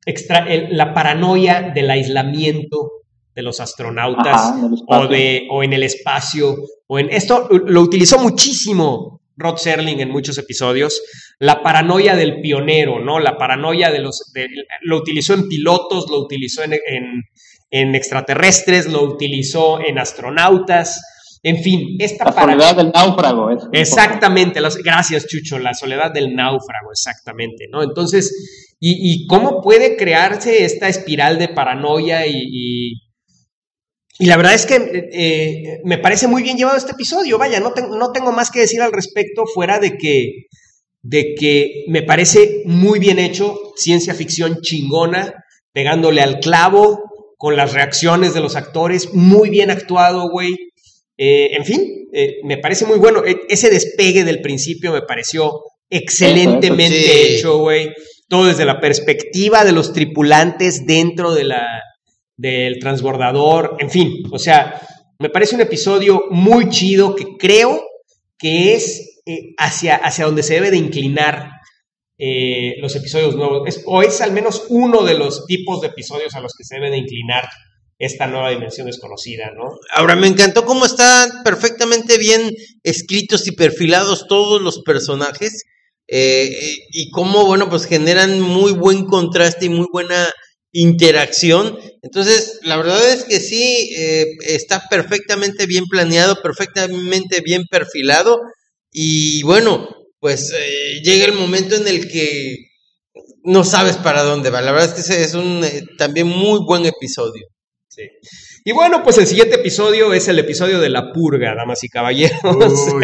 extra- 0.08 0.48
el- 0.52 0.76
la 0.76 0.94
paranoia 0.94 1.72
del 1.76 1.90
aislamiento 1.92 2.92
de 3.36 3.42
los 3.44 3.60
astronautas 3.60 4.36
Ajá, 4.36 4.58
en 4.60 4.66
el 4.66 4.72
o, 4.88 5.08
de, 5.08 5.48
o 5.52 5.64
en 5.64 5.74
el 5.74 5.84
espacio, 5.84 6.56
o 6.88 6.98
en 7.00 7.10
esto 7.12 7.48
lo 7.52 7.82
utilizó 7.82 8.18
muchísimo 8.18 9.22
Rod 9.36 9.58
Serling 9.58 10.00
en 10.00 10.10
muchos 10.10 10.38
episodios, 10.40 11.00
la 11.38 11.62
paranoia 11.62 12.16
del 12.16 12.42
pionero, 12.42 13.00
¿no? 13.00 13.20
La 13.20 13.38
paranoia 13.38 13.92
de 13.92 14.00
los, 14.00 14.32
de- 14.34 14.48
lo 14.82 14.98
utilizó 14.98 15.36
en 15.36 15.48
pilotos, 15.48 16.10
lo 16.10 16.18
utilizó 16.22 16.64
en, 16.64 16.74
en- 16.74 17.22
en 17.70 17.94
extraterrestres, 17.94 18.88
lo 18.92 19.04
utilizó 19.04 19.80
en 19.86 20.00
astronautas, 20.00 21.00
en 21.44 21.58
fin, 21.64 21.96
esta 22.00 22.26
La 22.26 22.34
soledad 22.34 22.76
del 22.76 22.92
náufrago. 22.92 23.50
Es 23.52 23.64
Exactamente, 23.72 24.60
las- 24.62 24.78
gracias 24.78 25.28
Chucho, 25.28 25.60
la 25.60 25.74
soledad 25.74 26.12
del 26.12 26.36
náufrago, 26.36 26.92
exactamente, 26.92 27.66
¿no? 27.72 27.84
Entonces, 27.84 28.76
¿y, 28.80 29.14
y 29.24 29.28
cómo 29.28 29.62
puede 29.62 29.96
crearse 29.98 30.66
esta 30.66 30.88
espiral 30.90 31.38
de 31.38 31.50
paranoia 31.50 32.26
y, 32.28 32.34
y, 32.36 32.92
y 34.20 34.26
la 34.26 34.38
verdad 34.38 34.56
es 34.56 34.66
que 34.66 35.10
eh, 35.14 35.80
me 35.84 36.00
parece 36.00 36.28
muy 36.28 36.42
bien 36.44 36.58
llevado 36.58 36.78
este 36.78 36.94
episodio, 36.94 37.38
vaya, 37.38 37.60
no, 37.60 37.74
no 37.98 38.12
tengo 38.12 38.32
más 38.32 38.50
que 38.50 38.62
decir 38.62 38.82
al 38.82 38.92
respecto 38.92 39.46
fuera 39.46 39.80
de 39.80 39.96
que, 39.98 40.48
de 41.04 41.36
que 41.40 41.86
me 41.88 42.02
parece 42.02 42.64
muy 42.66 42.98
bien 43.00 43.20
hecho, 43.20 43.56
ciencia 43.76 44.14
ficción 44.16 44.60
chingona, 44.62 45.36
pegándole 45.72 46.22
al 46.22 46.40
clavo, 46.40 47.04
con 47.38 47.56
las 47.56 47.74
reacciones 47.74 48.34
de 48.34 48.40
los 48.42 48.56
actores, 48.56 49.14
muy 49.14 49.50
bien 49.52 49.70
actuado, 49.70 50.30
güey. 50.32 50.56
Eh, 51.18 51.50
en 51.56 51.66
fin, 51.66 52.08
eh, 52.14 52.36
me 52.44 52.58
parece 52.58 52.86
muy 52.86 53.00
bueno. 53.00 53.24
E- 53.26 53.42
ese 53.50 53.70
despegue 53.70 54.24
del 54.24 54.42
principio 54.42 54.92
me 54.92 55.02
pareció 55.02 55.62
excelentemente 55.90 57.00
sí. 57.00 57.36
hecho, 57.36 57.58
güey. 57.60 57.90
Todo 58.30 58.46
desde 58.48 58.66
la 58.66 58.80
perspectiva 58.80 59.64
de 59.64 59.72
los 59.72 59.94
tripulantes 59.94 60.86
dentro 60.86 61.34
de 61.34 61.46
la, 61.46 61.66
del 62.36 62.80
transbordador. 62.80 63.78
En 63.80 63.90
fin, 63.90 64.24
o 64.32 64.38
sea, 64.40 64.82
me 65.20 65.30
parece 65.30 65.56
un 65.56 65.62
episodio 65.62 66.24
muy 66.30 66.70
chido 66.70 67.16
que 67.16 67.26
creo 67.40 67.84
que 68.38 68.74
es 68.76 69.22
eh, 69.26 69.54
hacia, 69.58 69.96
hacia 69.96 70.26
donde 70.26 70.44
se 70.44 70.56
debe 70.56 70.72
de 70.72 70.78
inclinar 70.78 71.50
eh, 72.20 72.76
los 72.82 72.96
episodios 72.96 73.36
nuevos. 73.36 73.64
Es- 73.68 73.82
o 73.86 74.04
es 74.04 74.22
al 74.22 74.32
menos 74.34 74.66
uno 74.70 75.04
de 75.04 75.14
los 75.16 75.46
tipos 75.46 75.82
de 75.82 75.88
episodios 75.88 76.36
a 76.36 76.42
los 76.42 76.54
que 76.58 76.64
se 76.64 76.76
debe 76.76 76.90
de 76.92 76.98
inclinar 76.98 77.48
esta 78.00 78.28
nueva 78.28 78.52
dimensión 78.52 78.88
desconocida, 78.88 79.52
¿no? 79.56 79.78
Ahora 79.96 80.16
me 80.16 80.28
encantó 80.28 80.66
cómo 80.66 80.86
están 80.86 81.44
perfectamente 81.44 82.18
bien 82.18 82.52
escritos 82.84 83.48
y 83.48 83.52
perfilados 83.52 84.28
todos 84.28 84.62
los 84.62 84.82
personajes 84.82 85.64
eh, 86.08 86.78
y 86.92 87.10
cómo, 87.10 87.46
bueno, 87.46 87.70
pues 87.70 87.86
generan 87.86 88.40
muy 88.40 88.72
buen 88.74 89.06
contraste 89.06 89.66
y 89.66 89.70
muy 89.70 89.88
buena 89.92 90.32
interacción. 90.72 91.78
Entonces, 92.04 92.60
la 92.64 92.78
verdad 92.78 93.12
es 93.12 93.24
que 93.24 93.40
sí, 93.40 93.90
eh, 93.98 94.26
está 94.42 94.84
perfectamente 94.90 95.66
bien 95.66 95.86
planeado, 95.86 96.42
perfectamente 96.42 97.42
bien 97.42 97.64
perfilado 97.70 98.40
y 98.92 99.44
bueno, 99.44 99.90
pues 100.20 100.54
eh, 100.54 101.02
llega 101.04 101.26
el 101.26 101.34
momento 101.34 101.76
en 101.76 101.88
el 101.88 102.08
que 102.08 102.58
no 103.44 103.64
sabes 103.64 103.98
para 103.98 104.24
dónde 104.24 104.50
va. 104.50 104.62
La 104.62 104.72
verdad 104.72 104.98
es 104.98 105.08
que 105.08 105.24
es 105.24 105.34
un 105.34 105.64
eh, 105.64 105.84
también 105.98 106.28
muy 106.28 106.60
buen 106.66 106.86
episodio. 106.86 107.48
Sí. 107.98 108.04
Y 108.66 108.74
bueno, 108.74 109.02
pues 109.02 109.18
el 109.18 109.26
siguiente 109.26 109.56
episodio 109.56 110.14
es 110.14 110.28
el 110.28 110.38
episodio 110.38 110.80
de 110.80 110.90
la 110.90 111.12
purga, 111.12 111.56
damas 111.56 111.84
y 111.84 111.90
caballeros. 111.90 112.38
Uy, 112.44 113.04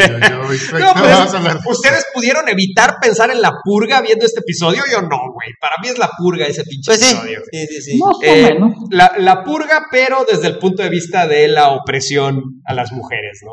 uy. 0.50 0.58
No, 0.78 0.94
No, 0.94 1.60
pues. 1.64 1.78
¿Ustedes 1.78 2.06
pudieron 2.14 2.48
evitar 2.48 2.94
pensar 3.02 3.30
en 3.30 3.40
la 3.42 3.50
purga 3.64 4.00
viendo 4.02 4.24
este 4.24 4.40
episodio? 4.40 4.82
Yo 4.90 5.02
no, 5.02 5.18
güey. 5.32 5.48
Para 5.60 5.74
mí 5.82 5.88
es 5.88 5.98
la 5.98 6.10
purga 6.16 6.46
ese 6.46 6.62
pinche 6.64 6.90
Pues 6.92 7.00
sí, 7.00 7.12
episodio. 7.14 7.40
sí, 7.50 8.00
Eh, 8.22 8.56
la, 8.90 9.14
la 9.18 9.42
purga, 9.42 9.86
pero 9.90 10.24
desde 10.30 10.46
el 10.46 10.58
punto 10.58 10.82
de 10.82 10.90
vista 10.90 11.26
de 11.26 11.48
la 11.48 11.70
opresión 11.70 12.40
a 12.66 12.74
las 12.74 12.92
mujeres, 12.92 13.40
¿no? 13.44 13.52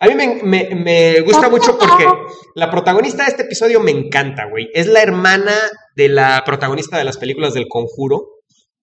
A 0.00 0.06
mí 0.08 0.14
me, 0.14 0.40
me- 0.42 0.74
me 0.74 1.20
gusta 1.20 1.50
mucho 1.50 1.76
porque 1.78 2.06
la 2.54 2.70
protagonista 2.70 3.24
de 3.24 3.30
este 3.30 3.42
episodio 3.42 3.80
me 3.80 3.90
encanta, 3.90 4.46
güey. 4.48 4.68
Es 4.72 4.86
la 4.86 5.02
hermana 5.02 5.54
de 5.96 6.08
la 6.08 6.42
protagonista 6.46 6.96
de 6.96 7.04
las 7.04 7.18
películas 7.18 7.52
del 7.54 7.66
Conjuro. 7.68 8.29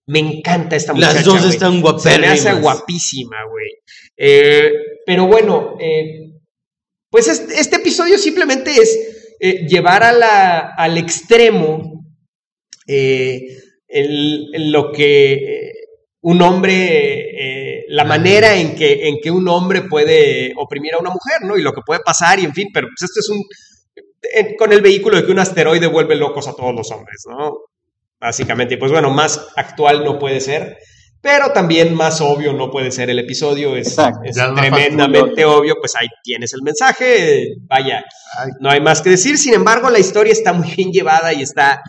Me 0.07 0.19
encanta 0.19 0.75
esta 0.75 0.93
muchacha. 0.93 1.13
Las 1.15 1.25
dos 1.25 1.35
están 1.53 1.81
Se 2.13 2.19
me 2.19 2.27
hace 2.27 2.49
guapísima, 2.61 3.37
güey. 3.49 3.69
Eh, 4.17 4.71
pero 5.05 5.27
bueno, 5.27 5.75
eh, 5.79 6.31
pues 7.09 7.27
este, 7.27 7.59
este 7.59 7.75
episodio 7.77 8.17
simplemente 8.17 8.71
es 8.71 9.35
eh, 9.39 9.65
llevar 9.67 10.03
a 10.03 10.11
la, 10.13 10.59
al 10.77 10.97
extremo 10.97 12.03
eh, 12.87 13.41
el- 13.87 14.47
el- 14.53 14.71
lo 14.71 14.91
que 14.91 15.71
un 16.21 16.41
hombre, 16.41 17.79
eh, 17.79 17.85
la 17.89 18.03
manera 18.03 18.55
en 18.55 18.75
que, 18.75 19.07
en 19.07 19.17
que 19.21 19.29
un 19.31 19.47
hombre 19.47 19.83
puede 19.83 20.51
oprimir 20.57 20.93
a 20.95 20.99
una 20.99 21.09
mujer, 21.11 21.41
¿no? 21.47 21.57
Y 21.57 21.61
lo 21.61 21.71
que 21.73 21.81
puede 21.85 22.01
pasar, 22.01 22.39
y 22.39 22.43
en 22.45 22.53
fin, 22.53 22.67
pero 22.73 22.87
pues 22.87 23.03
esto 23.09 23.19
es 23.19 23.29
un. 23.29 23.43
con 24.57 24.73
el 24.73 24.81
vehículo 24.81 25.17
de 25.17 25.25
que 25.25 25.31
un 25.31 25.39
asteroide 25.39 25.87
vuelve 25.87 26.15
locos 26.15 26.47
a 26.47 26.53
todos 26.55 26.73
los 26.75 26.91
hombres, 26.91 27.23
¿no? 27.29 27.57
Básicamente, 28.19 28.77
pues 28.77 28.91
bueno, 28.91 29.09
más 29.11 29.47
actual 29.55 30.03
no 30.03 30.17
puede 30.19 30.39
ser. 30.41 30.77
Pero 31.21 31.51
también 31.51 31.93
más 31.95 32.21
obvio 32.21 32.53
no 32.53 32.69
puede 32.69 32.91
ser 32.91 33.09
el 33.09 33.17
episodio, 33.19 33.75
es, 33.75 33.95
tremendamente 34.55 35.45
obvio, 35.45 35.75
pues 35.79 35.95
ahí 35.95 36.07
tienes 36.23 36.53
el 36.53 36.61
mensaje, 36.61 37.55
vaya, 37.67 38.03
Ay, 38.39 38.51
no 38.59 38.69
hay 38.69 38.81
más 38.81 39.01
que 39.01 39.09
decir, 39.09 39.37
sin 39.37 39.55
embargo, 39.55 39.89
la 39.89 39.97
historia 39.99 40.31
está 40.31 40.53
muy 40.53 40.69
bien 40.75 40.91
llevada 40.91 41.33
y 41.33 41.41
está, 41.41 41.81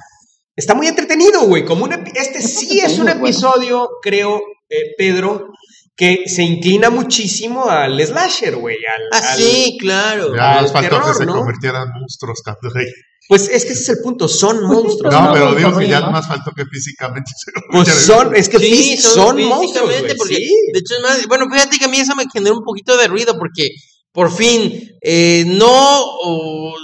está 0.56 0.74
muy 0.74 0.86
entretenido, 0.88 1.42
güey. 1.42 1.64
Como 1.64 1.84
un 1.84 1.92
este 1.92 2.40
sí 2.40 2.80
es 2.80 2.98
un 2.98 3.04
Bueno. 3.04 3.20
episodio, 3.26 3.88
creo, 4.02 4.40
eh, 4.70 4.94
Pedro, 4.96 5.48
que 5.94 6.22
se 6.26 6.42
inclina 6.42 6.88
muchísimo 6.90 7.68
al 7.68 8.00
slasher, 8.04 8.56
güey. 8.56 8.76
Al, 8.76 9.02
Ah, 9.22 9.32
al- 9.32 9.38
sí, 9.38 9.76
claro. 9.78 10.34
ya 10.34 10.56
al 10.56 10.62
nos 10.62 10.72
faltó 10.72 10.88
terror, 10.96 11.12
que 11.12 11.18
se 11.18 11.26
¿no? 11.26 11.34
convirtieran 11.34 11.82
en 11.82 12.00
monstruos 12.00 12.40
cuando 12.42 12.70
rey. 12.74 12.86
Pues 13.28 13.42
es 13.50 13.66
que 13.66 13.72
ese 13.74 13.82
es 13.82 13.88
el 13.90 13.98
punto, 14.02 14.26
son 14.26 14.64
monstruos. 14.64 15.12
No, 15.12 15.26
no, 15.26 15.32
pero 15.34 15.54
digo 15.54 15.76
que 15.76 15.86
ya 15.86 16.00
no. 16.00 16.10
más 16.10 16.26
faltó 16.26 16.50
que 16.56 16.64
físicamente 16.64 17.30
se 17.36 17.52
Pues 17.70 17.88
son, 17.88 18.34
es 18.34 18.48
que 18.48 18.58
Sí, 18.58 18.96
sí, 18.96 18.96
son, 18.96 19.42
monstruos, 19.44 19.90
güey, 19.90 20.16
porque 20.16 20.36
sí. 20.36 20.50
de 20.72 20.78
hecho 20.78 20.94
es 20.96 21.02
más, 21.02 21.26
bueno, 21.28 21.44
fíjate 21.52 21.78
que 21.78 21.84
a 21.84 21.88
mí 21.88 21.98
eso 21.98 22.16
me 22.16 22.24
generó 22.32 22.56
un 22.56 22.64
poquito 22.64 22.96
de 22.96 23.06
ruido 23.06 23.38
porque 23.38 23.68
por 24.12 24.32
fin 24.34 24.96
eh, 25.02 25.44
no, 25.46 26.04
o, 26.22 26.74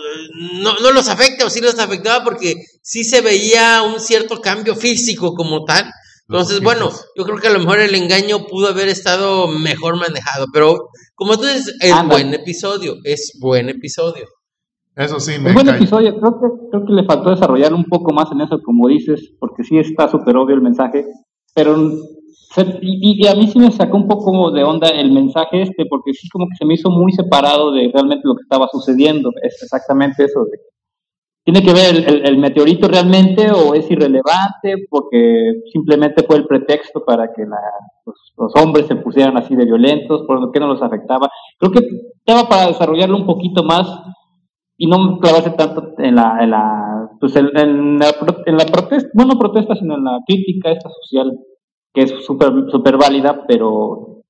no 0.60 0.74
no 0.80 0.92
los 0.92 1.08
afecta 1.08 1.46
o 1.46 1.50
sí 1.50 1.62
los 1.62 1.78
afectaba 1.78 2.22
porque 2.22 2.54
sí 2.82 3.04
se 3.04 3.22
veía 3.22 3.82
un 3.82 3.98
cierto 3.98 4.42
cambio 4.42 4.76
físico 4.76 5.34
como 5.34 5.64
tal. 5.64 5.90
Entonces, 6.28 6.60
bueno, 6.60 6.90
yo 7.16 7.24
creo 7.24 7.38
que 7.38 7.48
a 7.48 7.52
lo 7.52 7.58
mejor 7.58 7.80
el 7.80 7.94
engaño 7.94 8.46
pudo 8.46 8.68
haber 8.68 8.88
estado 8.88 9.48
mejor 9.48 9.96
manejado, 9.96 10.46
pero 10.52 10.88
como 11.14 11.38
tú 11.38 11.46
dices, 11.46 11.74
es 11.80 11.92
Anda. 11.92 12.14
buen 12.14 12.34
episodio, 12.34 12.96
es 13.04 13.32
buen 13.40 13.68
episodio. 13.68 14.26
Eso 14.96 15.18
sí, 15.18 15.40
me 15.40 15.48
Es 15.50 15.54
buen 15.54 15.66
episodio, 15.68 16.18
creo 16.20 16.40
que, 16.40 16.46
creo 16.70 16.86
que 16.86 16.92
le 16.92 17.04
faltó 17.04 17.30
desarrollar 17.30 17.74
un 17.74 17.84
poco 17.84 18.12
más 18.12 18.30
en 18.32 18.40
eso, 18.42 18.60
como 18.62 18.86
dices, 18.88 19.34
porque 19.40 19.64
sí 19.64 19.76
está 19.78 20.08
súper 20.08 20.36
obvio 20.36 20.54
el 20.54 20.62
mensaje, 20.62 21.04
pero 21.54 21.76
se- 22.52 22.78
y, 22.80 23.24
y 23.24 23.26
a 23.26 23.34
mí 23.34 23.48
sí 23.48 23.58
me 23.58 23.72
sacó 23.72 23.96
un 23.96 24.06
poco 24.06 24.52
de 24.52 24.62
onda 24.62 24.88
el 24.88 25.10
mensaje 25.10 25.62
este, 25.62 25.84
porque 25.90 26.12
sí 26.12 26.28
como 26.28 26.46
que 26.46 26.56
se 26.56 26.64
me 26.64 26.74
hizo 26.74 26.90
muy 26.90 27.10
separado 27.12 27.72
de 27.72 27.90
realmente 27.92 28.22
lo 28.28 28.36
que 28.36 28.42
estaba 28.42 28.68
sucediendo, 28.70 29.30
es 29.42 29.60
exactamente 29.64 30.24
eso, 30.24 30.44
de, 30.44 30.58
¿tiene 31.44 31.62
que 31.62 31.72
ver 31.72 31.96
el, 31.96 32.04
el- 32.08 32.26
el 32.28 32.38
meteorito 32.38 32.86
realmente 32.86 33.50
o 33.50 33.74
es 33.74 33.90
irrelevante 33.90 34.86
porque 34.88 35.54
simplemente 35.72 36.22
fue 36.22 36.36
el 36.36 36.46
pretexto 36.46 37.04
para 37.04 37.32
que 37.34 37.42
la- 37.42 37.58
los, 38.06 38.14
los 38.38 38.62
hombres 38.64 38.86
se 38.86 38.94
pusieran 38.96 39.36
así 39.36 39.56
de 39.56 39.64
violentos, 39.64 40.22
por 40.26 40.52
qué 40.52 40.60
no 40.60 40.68
los 40.68 40.82
afectaba? 40.82 41.28
Creo 41.58 41.72
que 41.72 41.80
estaba 42.24 42.48
para 42.48 42.68
desarrollarlo 42.68 43.16
un 43.16 43.26
poquito 43.26 43.64
más 43.64 43.86
y 44.76 44.86
no 44.86 45.18
clavarse 45.18 45.50
tanto 45.50 45.94
en 45.98 46.14
la, 46.16 46.38
en 46.40 46.50
la, 46.50 47.08
pues 47.20 47.34
en, 47.36 47.48
en 47.56 47.98
la, 47.98 48.12
pro- 48.12 48.42
en 48.46 48.56
la 48.56 48.66
protesta, 48.66 49.08
bueno, 49.14 49.34
no 49.34 49.38
protesta, 49.38 49.74
sino 49.76 49.96
en 49.96 50.04
la 50.04 50.18
crítica 50.26 50.72
esta 50.72 50.88
social, 50.90 51.30
que 51.92 52.02
es 52.02 52.24
súper 52.24 52.50
súper 52.70 52.96
válida, 52.96 53.44
pero 53.46 54.22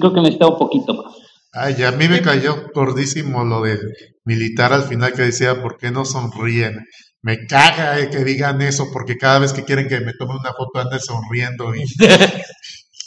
creo 0.00 0.12
que 0.12 0.20
necesita 0.20 0.48
un 0.48 0.58
poquito 0.58 0.94
más. 0.94 1.14
Ay, 1.54 1.82
a 1.84 1.92
mí 1.92 2.08
me 2.08 2.22
cayó 2.22 2.54
gordísimo 2.74 3.44
lo 3.44 3.60
del 3.62 3.78
militar 4.24 4.72
al 4.72 4.82
final 4.84 5.12
que 5.12 5.22
decía, 5.22 5.60
¿por 5.62 5.76
qué 5.76 5.90
no 5.90 6.04
sonríen? 6.04 6.78
Me 7.20 7.46
caga 7.46 8.00
eh, 8.00 8.08
que 8.10 8.24
digan 8.24 8.62
eso 8.62 8.86
porque 8.92 9.16
cada 9.16 9.38
vez 9.40 9.52
que 9.52 9.62
quieren 9.64 9.86
que 9.86 10.00
me 10.00 10.14
tome 10.14 10.32
una 10.34 10.52
foto 10.54 10.80
ande 10.80 10.98
sonriendo 10.98 11.72
y, 11.74 11.82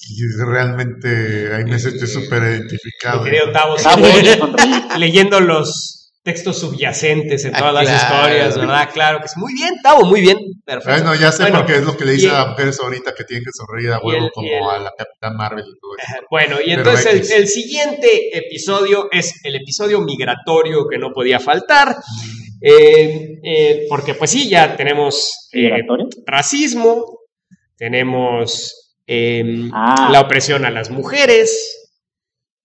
y 0.10 0.28
realmente 0.48 1.54
ahí 1.54 1.66
me 1.66 1.80
sentí 1.80 2.06
súper 2.08 2.42
Mi 2.44 2.48
identificado. 2.50 3.24
querido 3.24 3.52
Tavo, 3.52 3.76
Está 3.76 3.96
bueno 3.96 4.14
sonreír. 4.38 4.84
leyendo 5.00 5.40
los 5.40 5.95
textos 6.26 6.60
subyacentes 6.60 7.46
en 7.46 7.56
Ah, 7.56 7.60
todas 7.60 7.74
las 7.76 7.84
claro. 7.86 8.16
historias, 8.16 8.58
¿verdad? 8.58 8.90
Claro 8.92 9.20
que 9.20 9.26
es 9.26 9.38
muy 9.38 9.54
bien, 9.54 9.76
Tavo, 9.84 10.06
muy 10.06 10.22
bien. 10.22 10.38
Perfecto. 10.66 11.04
Bueno, 11.04 11.16
ya 11.22 11.32
sé 11.32 11.44
Bueno, 11.44 11.60
porque 11.60 11.76
es 11.76 11.84
lo 11.84 11.96
que 11.96 12.04
le 12.06 12.12
dice 12.14 12.26
y- 12.26 12.30
a 12.30 12.34
las 12.34 12.48
mujeres 12.50 12.80
ahorita 12.82 13.14
que 13.16 13.24
tienen 13.26 13.44
que 13.46 13.52
sonreír 13.54 13.92
a 13.92 14.00
huevo 14.00 14.26
el- 14.26 14.32
como 14.32 14.48
el- 14.48 14.76
a 14.76 14.80
la 14.80 14.92
Capitán 14.98 15.38
Marvel 15.38 15.66
y 15.68 15.80
todo 15.80 15.92
eso. 15.98 16.26
Bueno, 16.32 16.58
y 16.66 16.72
entonces 16.72 17.32
el, 17.32 17.42
el 17.44 17.48
siguiente 17.48 18.36
episodio 18.38 19.08
es 19.12 19.34
el 19.44 19.56
episodio 19.56 20.02
migratorio 20.02 20.88
que 20.90 20.98
no 20.98 21.12
podía 21.14 21.40
faltar, 21.40 21.96
eh, 22.60 23.38
eh, 23.44 23.86
porque 23.88 24.16
pues 24.16 24.32
sí, 24.32 24.50
ya 24.50 24.76
tenemos 24.76 25.48
eh, 25.54 25.70
racismo, 26.26 27.20
tenemos 27.78 28.98
eh, 29.08 29.70
Ah. 29.74 30.10
la 30.12 30.22
opresión 30.22 30.66
a 30.66 30.72
las 30.72 30.90
mujeres, 30.90 31.85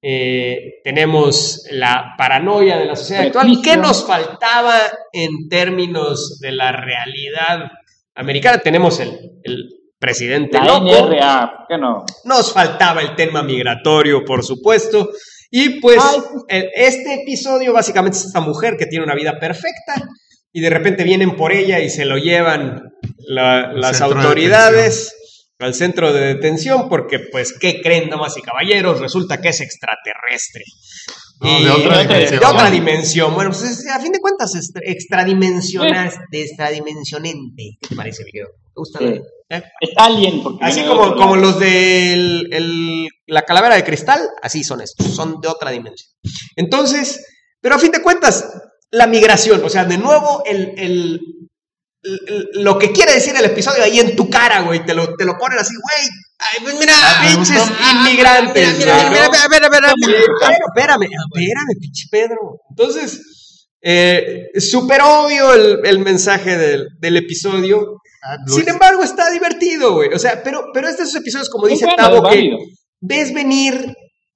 eh, 0.02 0.80
tenemos 0.84 1.64
la 1.70 2.14
paranoia 2.16 2.78
de 2.78 2.86
la 2.86 2.96
sociedad 2.96 3.24
actual. 3.26 3.46
Prejuicio. 3.46 3.72
¿Qué 3.72 3.78
nos 3.78 4.06
faltaba 4.06 4.76
en 5.12 5.48
términos 5.48 6.38
de 6.40 6.52
la 6.52 6.72
realidad 6.72 7.70
americana? 8.14 8.58
Tenemos 8.58 8.98
el, 9.00 9.10
el 9.42 9.68
presidente 9.98 10.58
La 10.58 10.64
loco. 10.64 10.86
NRA, 11.08 11.52
¿por 11.58 11.66
qué 11.68 11.78
no? 11.78 12.04
Nos 12.24 12.52
faltaba 12.52 13.02
el 13.02 13.14
tema 13.14 13.42
migratorio, 13.42 14.24
por 14.24 14.42
supuesto. 14.44 15.10
Y 15.50 15.80
pues 15.80 15.98
Ay. 16.48 16.64
este 16.74 17.22
episodio 17.22 17.72
básicamente 17.72 18.16
es 18.16 18.24
esta 18.26 18.40
mujer 18.40 18.76
que 18.78 18.86
tiene 18.86 19.04
una 19.04 19.14
vida 19.14 19.38
perfecta 19.38 19.94
y 20.52 20.60
de 20.60 20.70
repente 20.70 21.04
vienen 21.04 21.36
por 21.36 21.52
ella 21.52 21.80
y 21.80 21.90
se 21.90 22.04
lo 22.04 22.16
llevan 22.18 22.92
la- 23.18 23.72
las 23.72 23.98
centro 23.98 24.14
de 24.20 24.22
autoridades 24.26 25.14
al 25.60 25.74
centro 25.74 26.12
de 26.12 26.34
detención 26.34 26.88
porque 26.88 27.18
pues, 27.30 27.56
¿qué 27.58 27.80
creen, 27.82 28.10
damas 28.10 28.36
y 28.36 28.42
caballeros? 28.42 29.00
Resulta 29.00 29.40
que 29.40 29.48
es 29.50 29.60
extraterrestre. 29.60 30.64
No, 31.40 31.58
Y- 31.60 31.64
de 31.64 31.70
otra 31.70 31.98
de- 31.98 32.02
dimensión. 32.06 32.40
de 32.40 32.46
otra 32.46 32.70
dimensión. 32.70 33.34
Bueno, 33.34 33.50
pues 33.50 33.62
es- 33.62 33.86
a 33.88 34.00
fin 34.00 34.12
de 34.12 34.18
cuentas, 34.20 34.54
es 34.54 34.70
extradimensionente. 34.82 37.78
¿Qué 37.80 37.88
te 37.88 37.96
parece, 37.96 38.24
mi 38.24 38.32
querido? 38.32 38.48
¿Te 38.50 38.72
gusta? 38.74 38.98
Sí. 38.98 39.20
¿Eh? 39.52 39.62
Es 39.80 39.90
Alien, 39.96 40.42
porque 40.42 40.64
Así 40.64 40.82
como, 40.84 41.14
como 41.16 41.36
los 41.36 41.58
de 41.58 43.08
la 43.26 43.42
calavera 43.42 43.74
de 43.74 43.84
cristal, 43.84 44.20
así 44.42 44.62
son 44.62 44.80
estos, 44.80 45.06
son 45.14 45.40
de 45.40 45.48
otra 45.48 45.70
dimensión. 45.70 46.10
Entonces, 46.56 47.24
pero 47.60 47.74
a 47.74 47.78
fin 47.78 47.90
de 47.90 48.02
cuentas, 48.02 48.48
la 48.92 49.06
migración, 49.06 49.62
o 49.64 49.68
sea, 49.68 49.84
de 49.84 49.98
nuevo, 49.98 50.42
el- 50.46 51.20
lo 52.54 52.78
que 52.78 52.92
quiere 52.92 53.12
decir 53.14 53.34
el 53.36 53.44
episodio 53.44 53.82
ahí 53.84 54.00
en 54.00 54.16
tu 54.16 54.28
cara, 54.30 54.60
güey, 54.62 54.84
te 54.84 54.94
lo, 54.94 55.14
te 55.16 55.24
lo 55.24 55.36
ponen 55.36 55.58
así, 55.58 55.74
güey, 55.74 56.08
pues 56.62 56.74
mira, 56.78 56.94
Ah, 56.96 57.26
pinches 57.28 57.62
inmigrantes. 57.92 58.78
mira, 58.78 58.94
mira, 58.96 59.10
mira, 59.10 59.26
¿no? 59.28 59.34
a 59.38 59.48
ver, 59.48 59.64
a 59.64 59.68
ver, 59.68 59.84
a 59.84 59.88
ver. 59.88 59.94
Pero, 60.40 60.56
espérame, 60.74 61.02
espérame, 61.02 61.80
pinche 61.80 62.04
Pedro. 62.10 62.38
Entonces, 62.70 63.20
eh, 63.82 64.46
súper 64.58 65.02
obvio 65.02 65.52
el, 65.54 65.80
el 65.84 65.98
mensaje 65.98 66.56
del, 66.56 66.86
del 66.98 67.16
episodio. 67.18 67.96
Ah, 68.22 68.36
Sin 68.46 68.68
embargo, 68.68 69.02
está 69.02 69.30
divertido, 69.30 69.92
güey. 69.94 70.12
O 70.14 70.18
sea, 70.18 70.42
pero, 70.42 70.64
pero 70.72 70.88
es 70.88 70.96
de 70.96 71.02
esos 71.04 71.16
episodios, 71.16 71.50
como 71.50 71.66
Es 71.66 71.74
dice 71.74 71.86
bueno, 71.86 72.02
Tavo, 72.02 72.28
que 72.30 72.50
ves 73.00 73.32
venir 73.34 73.92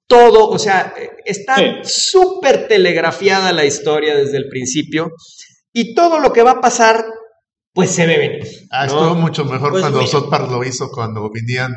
todo, 0.07 0.47
o 0.49 0.59
sea, 0.59 0.93
está 1.25 1.55
Sí. 1.55 1.63
súper 1.83 2.67
telegrafiada 2.67 3.51
la 3.51 3.65
historia 3.65 4.15
desde 4.15 4.37
el 4.37 4.47
principio 4.49 5.09
y 5.73 5.95
todo 5.95 6.19
lo 6.19 6.31
que 6.31 6.43
va 6.43 6.51
a 6.51 6.61
pasar, 6.61 7.03
pues 7.75 7.91
se 7.91 8.07
ve 8.07 8.17
venir. 8.17 8.47
Ah, 8.71 8.87
¿no? 8.87 8.93
estuvo 8.93 9.15
mucho 9.15 9.45
mejor 9.45 9.69
Pues 9.71 9.81
cuando. 9.81 10.07
South 10.07 10.29
Park 10.31 10.49
lo 10.49 10.63
hizo, 10.63 10.89
cuando 10.89 11.29
venían 11.31 11.71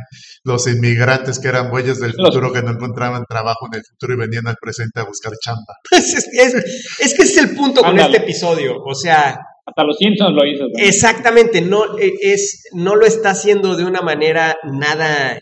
los 0.45 0.67
inmigrantes 0.67 1.39
que 1.39 1.49
eran 1.49 1.71
bueyes 1.71 2.01
del 2.01 2.13
Los- 2.17 2.29
futuro 2.29 2.53
que 2.53 2.63
no 2.63 2.71
encontraban 2.71 3.25
trabajo 3.29 3.67
en 3.71 3.79
el 3.81 3.85
futuro 3.85 4.15
y 4.15 4.17
venían 4.17 4.47
al 4.49 4.57
presente 4.63 5.01
a 5.01 5.05
buscar 5.05 5.33
chamba. 5.45 5.75
Es, 5.93 6.15
es- 6.15 6.55
es 7.01 7.15
que 7.15 7.23
ese 7.25 7.33
es 7.33 7.37
el 7.39 7.57
punto 7.57 7.83
con 7.83 7.99
este 7.99 8.17
episodio. 8.19 8.77
O 8.87 8.95
sea, 8.95 9.39
Hasta 9.67 9.85
los 9.85 9.97
Simpsons 9.99 10.35
lo 10.35 10.47
hizo. 10.47 10.65
también. 10.65 10.89
exactamente, 10.89 11.61
no, 11.61 11.99
eh, 11.99 12.13
es, 12.23 12.63
no 12.73 12.95
lo 12.97 13.05
está 13.05 13.31
haciendo 13.31 13.77
de 13.77 13.85
una 13.85 14.01
manera 14.01 14.57
nada 14.65 15.39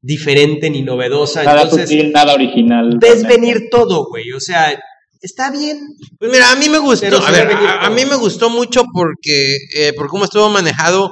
diferente 0.00 0.70
ni 0.70 0.82
novedosa. 0.82 1.42
Nada 1.42 1.62
Entonces, 1.62 1.88
sutil, 1.90 2.12
nada 2.12 2.34
original. 2.34 2.98
ves 3.00 3.22
realmente. 3.22 3.34
venir 3.34 3.68
todo, 3.70 4.06
güey. 4.08 4.30
O 4.32 4.40
sea, 4.40 4.78
está 5.20 5.50
bien. 5.50 5.78
Pues 6.18 6.30
mira, 6.30 6.50
a 6.52 6.56
mí 6.56 6.68
me 6.68 6.78
gustó, 6.78 7.06
Pero 7.06 7.18
a 7.26 7.30
ver, 7.30 7.48
a, 7.50 7.90
mí 7.90 8.04
me 8.06 8.16
gustó 8.16 8.50
mucho 8.50 8.84
porque, 8.92 9.56
eh, 9.74 9.92
por 9.94 10.08
cómo 10.08 10.24
estuvo 10.24 10.48
manejado 10.48 11.10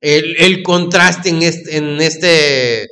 el, 0.00 0.36
el 0.38 0.62
contraste 0.62 1.30
en 1.30 1.42
este, 1.42 1.76
en 1.76 2.00
este, 2.00 2.82
eh, 2.84 2.88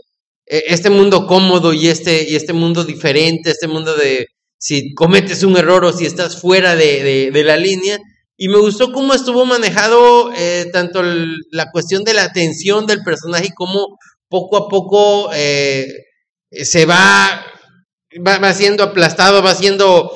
este 0.47 0.91
mundo 0.91 1.27
cómodo 1.27 1.73
y 1.73 1.89
este, 1.89 2.29
y 2.29 2.37
este 2.37 2.53
mundo 2.53 2.85
diferente, 2.85 3.51
este 3.51 3.69
mundo 3.69 3.95
de 3.95 4.27
si 4.59 4.95
cometes 4.95 5.43
un 5.43 5.57
error 5.57 5.85
o 5.85 5.93
si 5.93 6.07
estás 6.07 6.41
fuera 6.41 6.75
de, 6.77 7.03
de- 7.03 7.31
de 7.31 7.45
la 7.45 7.57
línea. 7.57 7.99
Y 8.37 8.49
me 8.49 8.59
gustó 8.59 8.93
cómo 8.93 9.15
estuvo 9.15 9.45
manejado 9.47 10.33
eh, 10.37 10.67
tanto 10.73 11.01
el- 11.01 11.37
la 11.51 11.71
cuestión 11.71 12.03
de 12.05 12.15
la 12.15 12.25
atención 12.25 12.87
del 12.87 13.03
personaje 13.05 13.47
y 13.49 13.55
cómo 13.55 13.99
poco 14.29 14.57
a 14.57 14.69
poco 14.69 15.31
eh, 15.35 15.87
se 16.51 16.87
va, 16.87 17.45
va, 18.27 18.39
va 18.39 18.53
siendo 18.55 18.83
aplastado, 18.85 19.43
va 19.43 19.55
siendo 19.55 20.11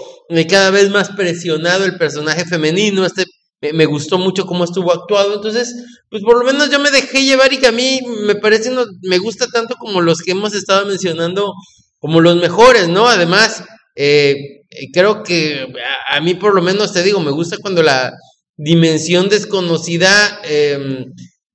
cada 0.48 0.70
vez 0.70 0.90
más 0.90 1.10
presionado 1.10 1.84
el 1.84 1.96
personaje 1.96 2.44
femenino. 2.44 3.05
Este 3.05 3.24
me, 3.60 3.86
gustó 3.86 4.18
mucho 4.18 4.46
cómo 4.46 4.64
estuvo 4.64 4.92
actuado. 4.92 5.34
Entonces, 5.34 5.74
pues 6.10 6.22
por 6.22 6.38
lo 6.38 6.44
menos 6.44 6.70
yo 6.70 6.78
me 6.78 6.90
dejé 6.90 7.24
llevar 7.24 7.52
y 7.52 7.59
que 7.59 7.68
a 7.68 7.72
mí 7.72 8.00
me 8.26 8.36
parece, 8.36 8.70
no, 8.70 8.84
me 9.02 9.18
gusta 9.18 9.46
tanto 9.52 9.76
como 9.76 10.00
los 10.00 10.20
que 10.20 10.32
hemos 10.32 10.55
estado 10.55 10.86
mencionando 10.86 11.52
como 11.98 12.20
los 12.20 12.36
mejores, 12.36 12.88
¿no? 12.88 13.09
Además, 13.09 13.64
eh, 13.96 14.34
eh, 14.70 14.90
creo 14.92 15.22
que 15.22 15.66
a, 16.09 16.16
a 16.16 16.20
mí 16.20 16.34
por 16.34 16.55
lo 16.55 16.62
menos 16.62 16.92
te 16.92 17.02
digo, 17.02 17.20
me 17.20 17.32
gusta 17.32 17.56
cuando 17.59 17.82
la 17.82 18.12
dimensión 18.59 19.28
desconocida 19.28 20.40
em, 20.44 21.06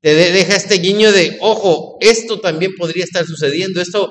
te 0.04 0.14
de- 0.14 0.32
deja 0.34 0.56
este 0.58 0.76
guiño 0.80 1.12
de, 1.14 1.38
ojo, 1.40 1.98
esto 2.02 2.40
también 2.42 2.74
podría 2.78 3.06
estar 3.06 3.26
sucediendo, 3.26 3.80
esto, 3.82 4.10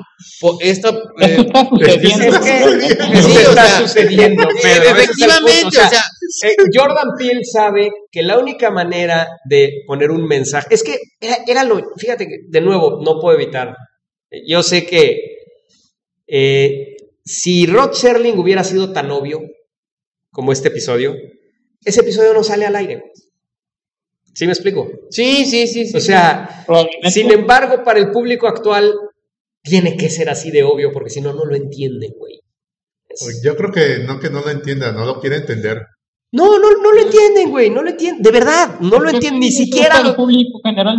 esto, 0.60 0.89
eh, 1.20 1.36
Esto 1.47 1.51
está 1.51 1.69
sucediendo. 1.69 2.24
Es 2.32 2.39
que 2.40 3.23
sí, 3.23 3.36
o 3.47 3.52
sea, 3.52 3.78
sucediendo, 3.81 4.43
eh, 4.44 4.47
pero 4.62 4.85
es 4.85 4.90
efectivamente, 4.90 5.66
o 5.66 5.70
sea, 5.70 5.86
o 5.86 5.90
sea, 5.90 6.02
Eh, 6.48 6.55
Jordan 6.74 7.09
Peele 7.19 7.44
sabe 7.44 7.90
que 8.10 8.23
la 8.23 8.39
única 8.39 8.70
manera 8.70 9.28
de 9.48 9.70
poner 9.86 10.10
un 10.10 10.27
mensaje 10.27 10.74
es 10.74 10.82
que 10.82 10.97
era, 11.20 11.36
era 11.47 11.62
lo, 11.64 11.82
fíjate 11.98 12.27
que 12.27 12.36
de 12.48 12.60
nuevo 12.62 13.01
no 13.05 13.20
puedo 13.20 13.36
evitar. 13.39 13.74
eh, 14.31 14.40
Yo 14.48 14.62
sé 14.62 14.86
que 14.86 15.19
eh, 16.27 16.97
si 17.24 17.66
Rod 17.66 17.93
Serling 17.93 18.39
hubiera 18.39 18.64
sido 18.64 18.93
tan 18.93 19.10
obvio 19.10 19.40
como 20.31 20.52
este 20.52 20.69
episodio, 20.69 21.14
ese 21.85 22.01
episodio 22.01 22.32
no 22.32 22.43
sale 22.43 22.64
al 22.64 22.77
aire. 22.77 23.02
¿Sí 24.34 24.46
me 24.46 24.52
explico? 24.52 24.88
sí, 25.10 25.44
sí, 25.44 25.66
sí, 25.66 25.86
sí. 25.86 25.96
O 25.96 26.00
sea, 26.00 26.64
sin 27.10 27.30
embargo, 27.30 27.84
para 27.84 27.98
el 27.98 28.10
público 28.10 28.46
actual 28.48 28.94
tiene 29.62 29.96
que 29.96 30.09
ser 30.10 30.28
así 30.30 30.50
de 30.50 30.62
obvio 30.62 30.90
porque 30.92 31.10
si 31.10 31.20
no, 31.20 31.32
no 31.32 31.44
lo 31.44 31.54
entienden, 31.54 32.12
güey. 32.18 32.40
Es- 33.09 33.42
Yo 33.44 33.56
creo 33.56 33.70
que 33.70 34.04
no 34.06 34.18
que 34.18 34.30
no 34.30 34.40
lo 34.40 34.50
entienda, 34.50 34.90
no 34.92 35.04
lo 35.04 35.20
quiere 35.20 35.36
entender. 35.36 35.82
No, 36.32 36.59
no, 36.59 36.70
no 36.82 36.92
lo 36.92 37.00
entienden, 37.02 37.50
güey, 37.50 37.68
no 37.68 37.82
lo 37.82 37.90
entienden, 37.90 38.22
de 38.22 38.30
verdad, 38.30 38.80
no 38.80 38.98
lo 38.98 39.10
entienden, 39.10 39.40
ni 39.40 39.52
siquiera 39.52 39.96
para 39.96 40.09
el 40.09 40.14
público 40.14 40.60
general. 40.64 40.96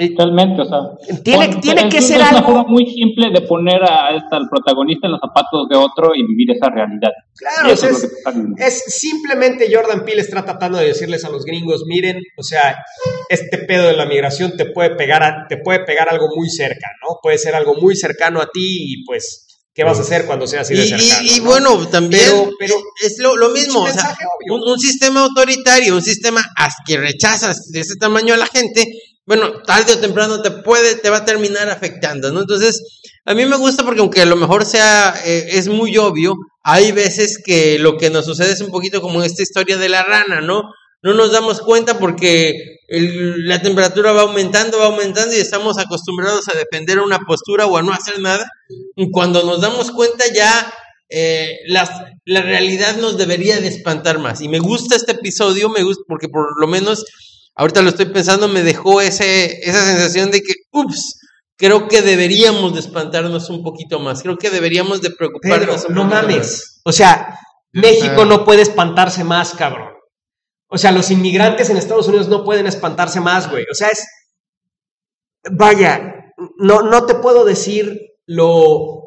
Eh, 0.00 0.14
Realmente, 0.16 0.62
o 0.62 0.64
sea. 0.64 0.78
Tiene, 1.22 1.48
pon- 1.48 1.60
tiene 1.60 1.82
es- 1.82 1.86
que 1.92 1.98
es 1.98 2.06
ser 2.08 2.16
una 2.20 2.30
algo. 2.30 2.46
forma 2.46 2.64
muy 2.68 2.86
simple 2.86 3.30
de 3.32 3.42
poner 3.46 3.82
a 3.82 4.16
esta, 4.16 4.36
al 4.38 4.48
protagonista 4.48 5.06
en 5.06 5.12
los 5.12 5.20
zapatos 5.20 5.68
de 5.68 5.76
otro 5.76 6.12
y 6.14 6.26
vivir 6.26 6.56
esa 6.56 6.70
realidad. 6.70 7.10
Claro, 7.36 7.68
Y 7.68 7.72
o 7.72 7.76
sea, 7.76 7.90
es 7.90 7.92
lo 7.92 7.98
es, 7.98 8.10
que 8.10 8.16
está 8.16 8.30
viviendo. 8.30 8.64
es 8.64 8.82
simplemente 8.86 9.68
Jordan 9.74 10.04
Peele 10.04 10.22
está 10.22 10.42
tratando 10.44 10.78
de 10.78 10.86
decirles 10.86 11.24
a 11.24 11.28
los 11.30 11.44
gringos, 11.44 11.82
miren, 11.86 12.16
o 12.38 12.42
sea, 12.42 12.76
este 13.28 13.58
pedo 13.58 13.86
de 13.88 13.92
la 13.96 14.06
migración 14.06 14.56
te 14.56 14.66
puede 14.66 14.96
pegar 14.96 15.22
a- 15.22 15.46
te 15.48 15.58
puede 15.58 15.84
pegar 15.84 16.08
algo 16.08 16.28
muy 16.34 16.48
cerca, 16.48 16.88
¿no? 17.02 17.16
Puede 17.22 17.36
ser 17.38 17.54
algo 17.54 17.74
muy 17.74 17.94
cercano 17.94 18.40
a 18.40 18.46
ti 18.46 18.60
y 18.92 19.04
pues, 19.04 19.46
¿qué 19.74 19.84
vas 19.84 19.98
a 19.98 20.02
hacer 20.02 20.24
cuando 20.26 20.46
sea 20.46 20.62
así 20.62 20.74
Y, 20.74 20.76
de 20.78 20.84
y- 20.84 20.88
cercano? 20.88 21.28
y 21.30 21.38
no? 21.38 21.44
bueno, 21.44 21.88
también 21.88 22.22
Pero- 22.24 22.50
pero- 22.58 22.74
es 23.04 23.18
lo, 23.18 23.36
lo 23.36 23.50
mismo, 23.50 23.82
o 23.82 23.88
sea, 23.88 24.16
un, 24.50 24.62
un 24.66 24.78
sistema 24.78 25.24
autoritario, 25.24 25.94
un 25.94 26.02
sistema 26.02 26.40
que 26.86 26.96
rechazas 26.96 27.70
de 27.70 27.80
ese 27.80 27.96
tamaño 27.96 28.32
a 28.34 28.38
la 28.38 28.46
gente, 28.46 28.84
bueno, 29.30 29.62
tarde 29.62 29.92
o 29.92 30.00
temprano 30.00 30.42
te 30.42 30.50
puede, 30.50 30.96
te 30.96 31.08
va 31.08 31.18
a 31.18 31.24
terminar 31.24 31.70
afectando, 31.70 32.32
¿no? 32.32 32.40
Entonces, 32.40 33.00
a 33.24 33.32
mí 33.32 33.46
me 33.46 33.58
gusta 33.58 33.84
porque 33.84 34.00
aunque 34.00 34.22
a 34.22 34.26
lo 34.26 34.34
mejor 34.34 34.64
sea, 34.64 35.14
eh, 35.24 35.50
es 35.52 35.68
muy 35.68 35.96
obvio, 35.98 36.34
hay 36.64 36.90
veces 36.90 37.40
que 37.40 37.78
lo 37.78 37.96
que 37.96 38.10
nos 38.10 38.24
sucede 38.24 38.50
es 38.50 38.60
un 38.60 38.72
poquito 38.72 39.00
como 39.00 39.22
esta 39.22 39.44
historia 39.44 39.76
de 39.76 39.88
la 39.88 40.02
rana, 40.02 40.40
¿no? 40.40 40.72
No 41.04 41.14
nos 41.14 41.30
damos 41.30 41.60
cuenta 41.60 41.96
porque 41.96 42.54
la 42.88 43.62
temperatura 43.62 44.10
va 44.10 44.22
aumentando, 44.22 44.80
va 44.80 44.86
aumentando 44.86 45.32
y 45.36 45.38
estamos 45.38 45.78
acostumbrados 45.78 46.48
a 46.48 46.58
defender 46.58 46.98
una 46.98 47.20
postura 47.20 47.66
o 47.66 47.76
a 47.76 47.82
no 47.82 47.92
hacer 47.92 48.18
nada. 48.18 48.50
Cuando 49.12 49.44
nos 49.44 49.60
damos 49.60 49.92
cuenta 49.92 50.24
ya 50.34 50.74
eh, 51.08 51.58
la 51.66 52.42
realidad 52.42 52.96
nos 52.96 53.16
debería 53.16 53.60
de 53.60 53.68
espantar 53.68 54.18
más. 54.18 54.40
Y 54.40 54.48
me 54.48 54.58
gusta 54.58 54.96
este 54.96 55.12
episodio, 55.12 55.68
me 55.68 55.84
gusta 55.84 56.02
porque 56.08 56.28
por 56.28 56.60
lo 56.60 56.66
menos, 56.66 57.04
ahorita 57.54 57.82
lo 57.82 57.90
estoy 57.90 58.06
pensando, 58.06 58.48
me 58.48 58.62
dejó 58.62 59.00
ese, 59.00 59.60
esa 59.62 59.84
sensación 59.84 60.30
de 60.30 60.40
que, 60.40 60.54
ups, 60.72 61.20
creo 61.56 61.88
que 61.88 62.02
deberíamos 62.02 62.74
de 62.74 62.80
espantarnos 62.80 63.50
un 63.50 63.62
poquito 63.62 64.00
más. 64.00 64.22
Creo 64.22 64.36
que 64.38 64.50
deberíamos 64.50 65.02
de 65.02 65.10
Pedro, 65.10 65.18
preocuparnos 65.18 65.84
un 65.84 65.94
no 65.94 66.02
poquito 66.02 66.16
más. 66.16 66.26
mames. 66.26 66.80
O 66.84 66.92
sea, 66.92 67.38
México 67.72 68.24
no 68.24 68.44
puede 68.44 68.62
espantarse 68.62 69.24
más, 69.24 69.52
cabrón. 69.54 69.92
O 70.68 70.78
sea, 70.78 70.92
los 70.92 71.10
inmigrantes 71.10 71.68
en 71.68 71.76
Estados 71.76 72.08
Unidos 72.08 72.28
no 72.28 72.44
pueden 72.44 72.66
espantarse 72.66 73.20
más, 73.20 73.50
güey. 73.50 73.64
O 73.70 73.74
sea, 73.74 73.88
es. 73.88 74.06
Vaya, 75.52 76.32
no, 76.58 76.82
no 76.82 77.06
te 77.06 77.14
puedo 77.16 77.44
decir 77.44 77.98
lo 78.26 79.02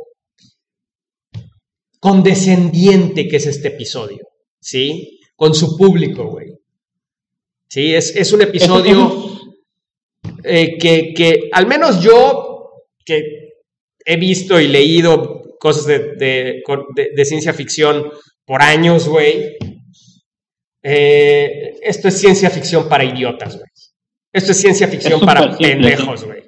condescendiente 2.00 3.28
que 3.28 3.38
es 3.38 3.46
este 3.48 3.70
episodio, 3.70 4.28
¿sí? 4.60 5.20
Con 5.36 5.56
su 5.56 5.78
público, 5.78 6.26
güey. 6.30 6.53
Sí, 7.74 7.96
es, 7.96 8.16
es 8.16 8.32
un 8.34 8.42
episodio 8.44 8.94
eh, 10.44 10.78
que, 10.78 11.14
que 11.16 11.50
al 11.52 11.66
menos 11.66 12.02
yo, 12.04 12.72
que 13.04 13.22
he 14.06 14.16
visto 14.18 14.60
y 14.60 14.68
leído 14.68 15.42
cosas 15.60 15.86
de, 15.88 16.00
de- 16.16 16.62
con- 16.64 16.86
de- 16.96 17.10
de 17.16 17.26
ciencia 17.26 17.52
ficción 17.54 18.12
por 18.46 18.62
años, 18.62 19.08
güey. 19.08 19.58
eh, 20.84 21.76
esto 21.82 22.10
es 22.10 22.20
ciencia 22.20 22.50
ficción 22.50 22.88
para 22.88 23.04
idiotas, 23.06 23.56
güey. 23.58 23.70
Esto 24.32 24.52
es 24.52 24.58
ciencia 24.62 24.88
ficción 24.88 25.20
para 25.22 25.42
simple, 25.44 25.70
pendejos, 25.70 26.24
güey. 26.26 26.42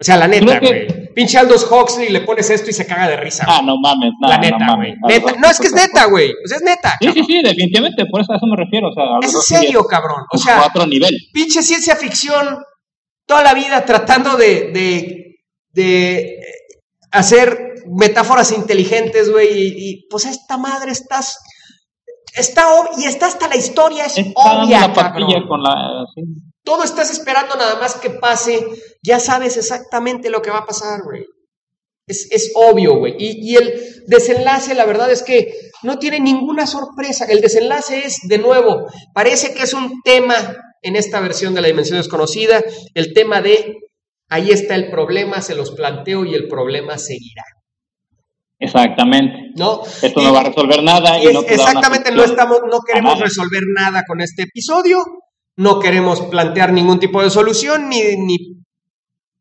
O 0.00 0.04
sea, 0.04 0.16
la 0.16 0.28
neta, 0.28 0.60
güey. 0.60 0.86
Pinche 1.18 1.36
Aldous 1.36 1.66
Huxley 1.68 2.10
le 2.10 2.20
pones 2.20 2.48
esto 2.48 2.70
y 2.70 2.72
se 2.72 2.86
caga 2.86 3.08
de 3.08 3.16
risa. 3.16 3.44
Ah, 3.48 3.60
no 3.64 3.74
mames, 3.82 4.12
no, 4.20 4.28
la 4.28 4.38
neta, 4.38 4.76
güey. 4.76 4.94
Neta. 5.08 5.32
No, 5.40 5.50
es 5.50 5.58
que 5.58 5.66
es 5.66 5.72
neta, 5.72 6.04
güey. 6.04 6.30
O 6.30 6.46
sea, 6.46 6.58
es 6.58 6.62
neta. 6.62 6.90
Sí, 7.00 7.06
sí, 7.08 7.14
cabrón. 7.14 7.26
sí, 7.26 7.42
definitivamente, 7.42 8.04
por 8.06 8.20
eso 8.20 8.32
a 8.32 8.36
eso 8.36 8.46
me 8.46 8.56
refiero. 8.56 8.88
O 8.88 8.92
sea, 8.92 9.04
Es 9.20 9.34
en 9.34 9.40
serio, 9.40 9.82
cabrón. 9.84 10.22
O 10.32 10.38
sea, 10.38 10.64
otro 10.64 10.86
nivel. 10.86 11.10
pinche 11.32 11.60
ciencia 11.62 11.96
ficción 11.96 12.58
toda 13.26 13.42
la 13.42 13.52
vida 13.54 13.84
tratando 13.84 14.36
de, 14.36 14.70
de, 14.72 15.40
de 15.72 16.18
eh, 16.18 16.36
hacer 17.10 17.74
metáforas 17.90 18.52
inteligentes, 18.52 19.30
güey, 19.32 19.48
y, 19.52 19.90
y, 19.90 20.06
pues 20.08 20.24
esta 20.24 20.56
madre 20.56 20.92
estás 20.92 21.36
está 22.34 22.62
ob- 22.68 22.90
y 22.98 23.06
está 23.06 23.26
hasta 23.26 23.48
la 23.48 23.56
historia 23.56 24.04
es 24.04 24.18
Está 24.18 24.44
dando 24.44 24.66
obvia, 24.66 24.80
la 24.82 24.92
papilla 24.94 25.26
cabrón. 25.26 25.48
con 25.48 25.62
la. 25.64 26.04
sí. 26.14 26.22
Todo 26.68 26.84
estás 26.84 27.10
esperando 27.10 27.56
nada 27.56 27.80
más 27.80 27.94
que 27.94 28.10
pase, 28.10 28.62
ya 29.02 29.18
sabes 29.18 29.56
exactamente 29.56 30.28
lo 30.28 30.42
que 30.42 30.50
va 30.50 30.58
a 30.58 30.66
pasar, 30.66 31.00
güey. 31.02 31.24
Es, 32.06 32.28
es 32.30 32.52
obvio, 32.54 32.96
güey. 32.98 33.14
Y, 33.18 33.52
y 33.52 33.56
el 33.56 33.72
desenlace, 34.06 34.74
la 34.74 34.84
verdad 34.84 35.10
es 35.10 35.22
que 35.22 35.54
no 35.82 35.98
tiene 35.98 36.20
ninguna 36.20 36.66
sorpresa. 36.66 37.24
El 37.24 37.40
desenlace 37.40 38.02
es, 38.04 38.18
de 38.28 38.36
nuevo, 38.36 38.86
parece 39.14 39.54
que 39.54 39.62
es 39.62 39.72
un 39.72 40.02
tema 40.04 40.34
en 40.82 40.94
esta 40.94 41.20
versión 41.20 41.54
de 41.54 41.62
la 41.62 41.68
dimensión 41.68 41.96
desconocida, 41.96 42.62
el 42.92 43.14
tema 43.14 43.40
de, 43.40 43.74
ahí 44.28 44.50
está 44.50 44.74
el 44.74 44.90
problema, 44.90 45.40
se 45.40 45.54
los 45.54 45.70
planteo 45.70 46.26
y 46.26 46.34
el 46.34 46.48
problema 46.48 46.98
seguirá. 46.98 47.44
Exactamente. 48.58 49.52
¿No? 49.56 49.82
Esto 50.02 50.20
Y- 50.20 50.24
no 50.24 50.32
va 50.34 50.40
a 50.40 50.44
resolver 50.44 50.82
nada 50.82 51.18
y 51.22 51.26
es- 51.28 51.32
no 51.34 51.40
exactamente, 51.40 52.10
no 52.12 52.24
estamos, 52.24 52.58
no 52.70 52.80
queremos 52.80 53.18
resolver 53.20 53.62
nada 53.74 54.02
con 54.06 54.20
este 54.20 54.42
episodio, 54.42 54.98
no 55.58 55.80
queremos 55.80 56.20
plantear 56.22 56.72
ningún 56.72 57.00
tipo 57.00 57.20
de 57.20 57.30
solución, 57.30 57.88
ni, 57.88 58.16
ni 58.16 58.62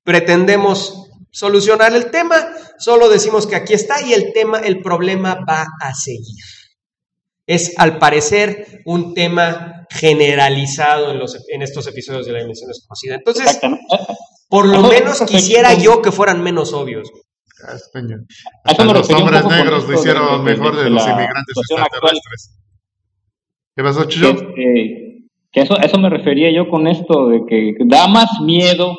pretendemos 0.04 1.12
solucionar 1.30 1.94
el 1.94 2.10
tema, 2.10 2.36
solo 2.80 3.08
decimos 3.08 3.46
que 3.46 3.56
aquí 3.56 3.74
está 3.74 4.02
y 4.02 4.14
el 4.14 4.34
tema, 4.34 4.58
el 4.60 4.82
problema 4.82 5.38
va 5.48 5.68
a 5.80 5.94
seguir. 5.94 6.44
Es 7.46 7.78
al 7.78 8.00
parecer 8.00 8.82
un 8.86 9.14
tema 9.14 9.86
generalizado 9.92 11.12
en, 11.12 11.20
los, 11.20 11.38
en 11.50 11.62
estos 11.62 11.86
episodios 11.86 12.26
de 12.26 12.34
la 12.34 12.40
dimensión 12.40 12.70
desconocida. 12.70 13.16
Entonces, 13.16 13.60
por 14.50 14.66
lo 14.66 14.82
menos 14.82 15.22
quisiera 15.22 15.76
yo 15.76 16.02
que 16.02 16.12
fueran 16.12 16.42
menos 16.42 16.74
obvios. 16.74 17.12
España. 17.76 18.16
A 18.64 18.72
eso 18.72 18.82
Hasta 18.82 18.86
me 18.86 18.94
los 18.94 19.10
hombres 19.12 19.46
negros 19.46 19.88
lo 19.88 19.94
hicieron 19.94 20.44
mejor 20.44 20.76
de, 20.78 20.84
de 20.86 20.90
los 20.90 21.06
la 21.06 21.12
inmigrantes 21.12 21.56
extraterrestres. 21.58 22.58
¿Qué 23.76 23.84
pasó, 23.84 24.06
Chuyo? 24.06 24.30
este, 24.32 25.07
que 25.52 25.62
eso, 25.62 25.78
a 25.80 25.82
eso 25.84 25.98
me 25.98 26.10
refería 26.10 26.52
yo 26.52 26.70
con 26.70 26.88
esto 26.88 27.28
de 27.30 27.42
que 27.48 27.74
da 27.86 28.08
más 28.08 28.28
miedo 28.44 28.96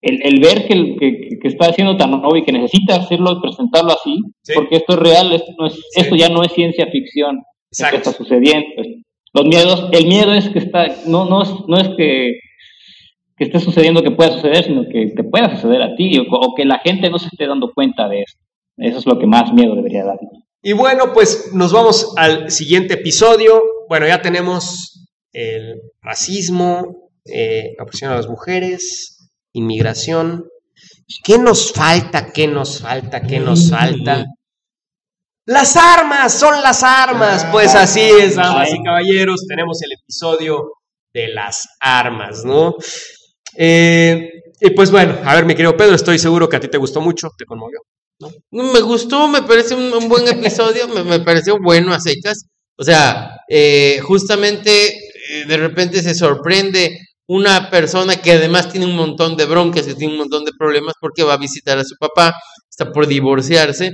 el, 0.00 0.20
el 0.22 0.40
ver 0.40 0.66
que, 0.66 0.72
el- 0.74 0.96
que, 0.98 1.38
que 1.40 1.48
está 1.48 1.66
haciendo 1.66 1.96
tan 1.96 2.12
obvio 2.14 2.38
y 2.38 2.44
que 2.44 2.52
necesita 2.52 2.96
hacerlo 2.96 3.32
y 3.32 3.40
presentarlo 3.40 3.92
así, 3.92 4.16
Sí. 4.42 4.52
porque 4.54 4.76
esto 4.76 4.94
es 4.94 4.98
real, 4.98 5.32
esto, 5.32 5.52
no 5.58 5.66
es, 5.66 5.78
esto 5.96 6.14
ya 6.16 6.28
no 6.28 6.42
es 6.42 6.52
ciencia 6.52 6.86
ficción, 6.86 7.36
esto 7.70 7.84
Exacto. 7.86 7.96
está 7.96 8.12
sucediendo. 8.12 8.66
Los 9.32 9.46
miedos, 9.46 9.88
el 9.92 10.06
miedo 10.06 10.32
es 10.34 10.48
que 10.50 10.58
está, 10.60 10.86
no, 11.06 11.24
no 11.24 11.42
es, 11.42 11.50
no 11.68 11.76
es 11.78 11.88
que, 11.96 12.32
que 13.36 13.44
esté 13.44 13.58
sucediendo 13.60 14.02
que 14.02 14.10
pueda 14.12 14.30
suceder, 14.32 14.64
sino 14.64 14.84
que 14.88 15.06
te 15.08 15.24
pueda 15.24 15.54
suceder 15.56 15.82
a 15.82 15.94
ti, 15.96 16.18
o, 16.18 16.24
o 16.30 16.54
que 16.54 16.64
la 16.64 16.78
gente 16.78 17.10
no 17.10 17.18
se 17.18 17.26
esté 17.32 17.46
dando 17.46 17.72
cuenta 17.74 18.08
de 18.08 18.20
eso. 18.22 18.36
Eso 18.76 18.98
es 18.98 19.06
lo 19.06 19.18
que 19.18 19.26
más 19.26 19.52
miedo 19.52 19.74
debería 19.74 20.04
dar. 20.04 20.18
Y 20.62 20.72
bueno, 20.72 21.12
pues 21.14 21.50
nos 21.54 21.72
vamos 21.72 22.14
al 22.16 22.50
siguiente 22.50 22.94
episodio. 22.94 23.60
Bueno, 23.88 24.06
ya 24.06 24.20
tenemos 24.22 25.03
el 25.34 25.82
racismo, 26.00 27.10
eh, 27.26 27.74
la 27.76 27.84
opresión 27.84 28.12
a 28.12 28.16
las 28.16 28.28
mujeres, 28.28 29.28
inmigración. 29.52 30.48
¿Qué 31.22 31.38
nos 31.38 31.72
falta? 31.72 32.32
¿Qué 32.32 32.46
nos 32.46 32.80
falta? 32.80 33.20
¿Qué 33.20 33.40
nos 33.40 33.68
falta? 33.68 34.24
Las 35.46 35.76
armas, 35.76 36.32
son 36.32 36.62
las 36.62 36.82
armas. 36.82 37.44
Pues 37.52 37.74
así 37.74 38.00
es, 38.00 38.36
damas 38.36 38.70
y 38.72 38.82
caballeros. 38.82 39.44
Tenemos 39.46 39.82
el 39.82 39.92
episodio 39.92 40.72
de 41.12 41.28
las 41.28 41.68
armas, 41.80 42.44
¿no? 42.44 42.74
Eh, 43.56 44.30
y 44.60 44.70
pues 44.70 44.90
bueno, 44.90 45.18
a 45.24 45.34
ver, 45.34 45.44
mi 45.44 45.54
querido 45.54 45.76
Pedro, 45.76 45.94
estoy 45.94 46.18
seguro 46.18 46.48
que 46.48 46.56
a 46.56 46.60
ti 46.60 46.68
te 46.68 46.78
gustó 46.78 47.00
mucho, 47.00 47.28
te 47.36 47.44
conmovió. 47.44 47.80
Me 48.50 48.80
gustó, 48.80 49.28
me 49.28 49.42
parece 49.42 49.74
un, 49.74 49.92
un 49.92 50.08
buen 50.08 50.26
episodio, 50.28 50.88
me, 50.88 51.02
me 51.02 51.20
pareció 51.20 51.58
bueno 51.60 51.92
a 51.92 52.00
secas. 52.00 52.46
O 52.76 52.82
sea, 52.82 53.36
eh, 53.48 54.00
justamente 54.02 54.88
eh, 54.88 55.03
de 55.46 55.56
repente 55.56 56.02
se 56.02 56.14
sorprende 56.14 56.98
una 57.26 57.70
persona 57.70 58.16
que 58.16 58.32
además 58.32 58.70
tiene 58.70 58.86
un 58.86 58.96
montón 58.96 59.36
de 59.36 59.46
broncas, 59.46 59.86
que 59.86 59.94
tiene 59.94 60.12
un 60.12 60.18
montón 60.20 60.44
de 60.44 60.52
problemas 60.58 60.94
porque 61.00 61.22
va 61.22 61.34
a 61.34 61.38
visitar 61.38 61.78
a 61.78 61.84
su 61.84 61.96
papá, 61.98 62.34
está 62.68 62.92
por 62.92 63.06
divorciarse 63.06 63.92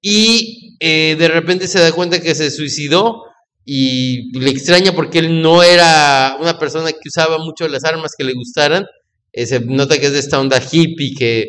y 0.00 0.76
eh, 0.80 1.16
de 1.18 1.28
repente 1.28 1.66
se 1.66 1.80
da 1.80 1.92
cuenta 1.92 2.20
que 2.20 2.34
se 2.34 2.50
suicidó 2.50 3.22
y 3.64 4.38
le 4.38 4.50
extraña 4.50 4.92
porque 4.92 5.18
él 5.18 5.42
no 5.42 5.62
era 5.62 6.36
una 6.40 6.58
persona 6.58 6.92
que 6.92 7.08
usaba 7.08 7.38
mucho 7.38 7.68
las 7.68 7.84
armas 7.84 8.12
que 8.16 8.24
le 8.24 8.32
gustaran. 8.32 8.86
Eh, 9.32 9.46
se 9.46 9.60
nota 9.60 9.98
que 9.98 10.06
es 10.06 10.12
de 10.12 10.20
esta 10.20 10.40
onda 10.40 10.58
hippie 10.58 11.14
que 11.14 11.48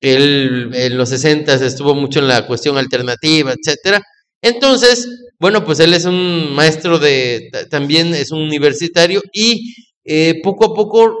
él 0.00 0.70
en 0.72 0.96
los 0.96 1.10
60 1.10 1.54
estuvo 1.54 1.94
mucho 1.94 2.20
en 2.20 2.28
la 2.28 2.46
cuestión 2.46 2.78
alternativa, 2.78 3.52
etcétera. 3.52 4.00
Entonces, 4.40 5.06
bueno, 5.40 5.64
pues 5.64 5.80
él 5.80 5.94
es 5.94 6.04
un 6.06 6.54
maestro 6.54 6.98
de, 6.98 7.48
ta- 7.52 7.68
también 7.68 8.14
es 8.14 8.30
un 8.32 8.42
universitario 8.42 9.22
y 9.32 9.74
eh, 10.04 10.40
poco 10.42 10.66
a 10.66 10.74
poco, 10.74 11.16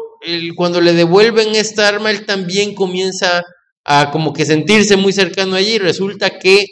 cuando 0.56 0.80
le 0.80 0.92
devuelven 0.94 1.54
esta 1.56 1.88
arma, 1.88 2.10
él 2.10 2.26
también 2.26 2.74
comienza 2.74 3.42
a 3.84 4.10
como 4.10 4.32
que 4.32 4.44
sentirse 4.46 4.96
muy 4.96 5.12
cercano 5.12 5.56
allí. 5.56 5.78
Resulta 5.78 6.38
que, 6.38 6.66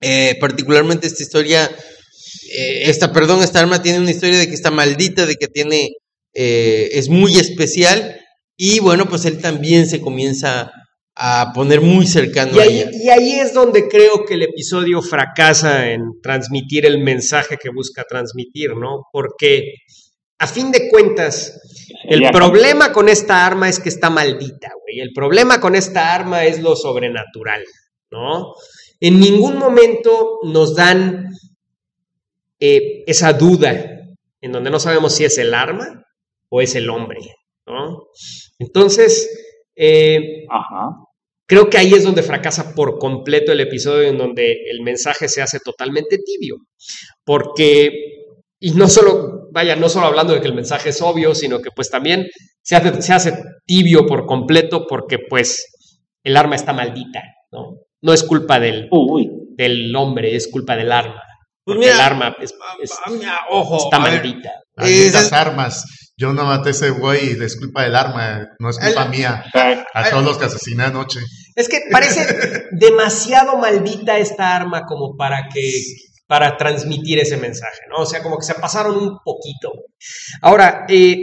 eh, 0.00 0.36
particularmente 0.40 1.06
esta 1.06 1.22
historia, 1.22 1.70
eh, 2.56 2.82
esta, 2.90 3.12
perdón, 3.12 3.42
esta 3.42 3.60
arma 3.60 3.82
tiene 3.82 4.00
una 4.00 4.10
historia 4.10 4.38
de 4.38 4.48
que 4.48 4.54
está 4.54 4.70
maldita, 4.70 5.26
de 5.26 5.36
que 5.36 5.48
tiene, 5.48 5.90
eh, 6.34 6.90
es 6.92 7.08
muy 7.08 7.36
especial 7.38 8.20
y 8.56 8.80
bueno, 8.80 9.08
pues 9.08 9.24
él 9.24 9.40
también 9.40 9.88
se 9.88 10.00
comienza 10.00 10.70
a 11.16 11.52
poner 11.54 11.80
muy 11.80 12.06
cercano 12.06 12.52
Y 12.56 12.58
a 12.58 12.64
ella. 12.64 12.90
y 12.92 13.08
ahí 13.08 13.32
es 13.34 13.54
donde 13.54 13.88
creo 13.88 14.24
que 14.24 14.34
el 14.34 14.42
episodio 14.42 15.00
fracasa 15.00 15.90
en 15.90 16.20
transmitir 16.22 16.86
el 16.86 16.98
mensaje 17.02 17.56
que 17.56 17.70
busca 17.70 18.04
transmitir, 18.08 18.74
¿no? 18.74 19.04
Porque 19.12 19.74
a 20.38 20.46
fin 20.48 20.72
de 20.72 20.88
cuentas, 20.90 21.60
el 22.08 22.30
problema 22.32 22.92
con 22.92 23.08
esta 23.08 23.46
arma 23.46 23.68
es 23.68 23.78
que 23.78 23.88
está 23.88 24.10
maldita, 24.10 24.72
güey. 24.82 25.00
El 25.00 25.12
problema 25.12 25.60
con 25.60 25.76
esta 25.76 26.12
arma 26.14 26.44
es 26.44 26.60
lo 26.60 26.74
sobrenatural, 26.74 27.62
¿no? 28.10 28.52
En 29.00 29.20
ningún 29.20 29.56
momento 29.58 30.40
nos 30.42 30.74
dan 30.74 31.28
eh, 32.58 33.04
esa 33.06 33.32
duda 33.32 34.00
en 34.40 34.52
donde 34.52 34.70
no 34.70 34.80
sabemos 34.80 35.14
si 35.14 35.24
es 35.24 35.38
el 35.38 35.54
arma 35.54 36.04
o 36.48 36.60
es 36.60 36.74
el 36.74 36.90
hombre, 36.90 37.20
¿no? 37.66 38.08
Entonces, 38.58 39.28
eh, 39.76 40.44
Ajá. 40.50 40.90
Creo 41.46 41.68
que 41.68 41.76
ahí 41.76 41.92
es 41.92 42.04
donde 42.04 42.22
fracasa 42.22 42.74
por 42.74 42.98
completo 42.98 43.52
el 43.52 43.60
episodio 43.60 44.08
en 44.08 44.16
donde 44.16 44.52
el 44.70 44.80
mensaje 44.82 45.28
se 45.28 45.42
hace 45.42 45.58
totalmente 45.60 46.16
tibio. 46.18 46.56
Porque, 47.24 47.92
y 48.60 48.70
no 48.72 48.88
solo, 48.88 49.48
vaya, 49.52 49.76
no 49.76 49.88
solo 49.88 50.06
hablando 50.06 50.32
de 50.34 50.40
que 50.40 50.48
el 50.48 50.54
mensaje 50.54 50.88
es 50.90 51.02
obvio, 51.02 51.34
sino 51.34 51.60
que 51.60 51.70
pues 51.74 51.90
también 51.90 52.26
se 52.62 52.76
hace, 52.76 53.02
se 53.02 53.12
hace 53.12 53.34
tibio 53.66 54.06
por 54.06 54.24
completo 54.26 54.86
porque 54.88 55.18
pues 55.18 55.66
el 56.22 56.36
arma 56.36 56.56
está 56.56 56.72
maldita, 56.72 57.22
¿no? 57.52 57.76
No 58.02 58.12
es 58.14 58.22
culpa 58.22 58.58
del, 58.58 58.88
Uy. 58.90 59.28
del 59.56 59.94
hombre, 59.96 60.34
es 60.36 60.48
culpa 60.48 60.76
del 60.76 60.92
arma. 60.92 61.20
Pues 61.64 61.78
mira, 61.78 61.94
el 61.94 62.00
arma 62.00 62.36
es- 62.40 62.54
es- 62.82 62.98
mira, 63.10 63.38
ojo, 63.50 63.76
está 63.84 63.98
maldita. 63.98 64.50
Malditas 64.76 65.26
Esa- 65.26 65.40
armas. 65.40 66.03
Yo 66.16 66.32
no 66.32 66.44
maté 66.44 66.68
a 66.68 66.72
ese 66.72 66.90
güey 66.90 67.36
y 67.36 67.42
es 67.42 67.56
culpa 67.58 67.82
del 67.82 67.96
arma, 67.96 68.46
no 68.60 68.70
es 68.70 68.78
culpa 68.78 69.04
El- 69.04 69.10
mía. 69.10 69.44
A 69.94 70.10
todos 70.10 70.24
los 70.24 70.38
que 70.38 70.44
asesiné 70.44 70.84
anoche. 70.84 71.20
Es 71.56 71.68
que 71.68 71.80
parece 71.90 72.66
demasiado 72.72 73.56
maldita 73.58 74.18
esta 74.18 74.54
arma 74.56 74.82
como 74.86 75.16
para 75.16 75.48
que 75.52 75.60
para 76.26 76.56
transmitir 76.56 77.18
ese 77.18 77.36
mensaje, 77.36 77.80
¿no? 77.90 78.02
O 78.02 78.06
sea, 78.06 78.22
como 78.22 78.38
que 78.38 78.46
se 78.46 78.54
pasaron 78.54 78.96
un 78.96 79.18
poquito. 79.24 79.72
Ahora, 80.40 80.86
eh, 80.88 81.16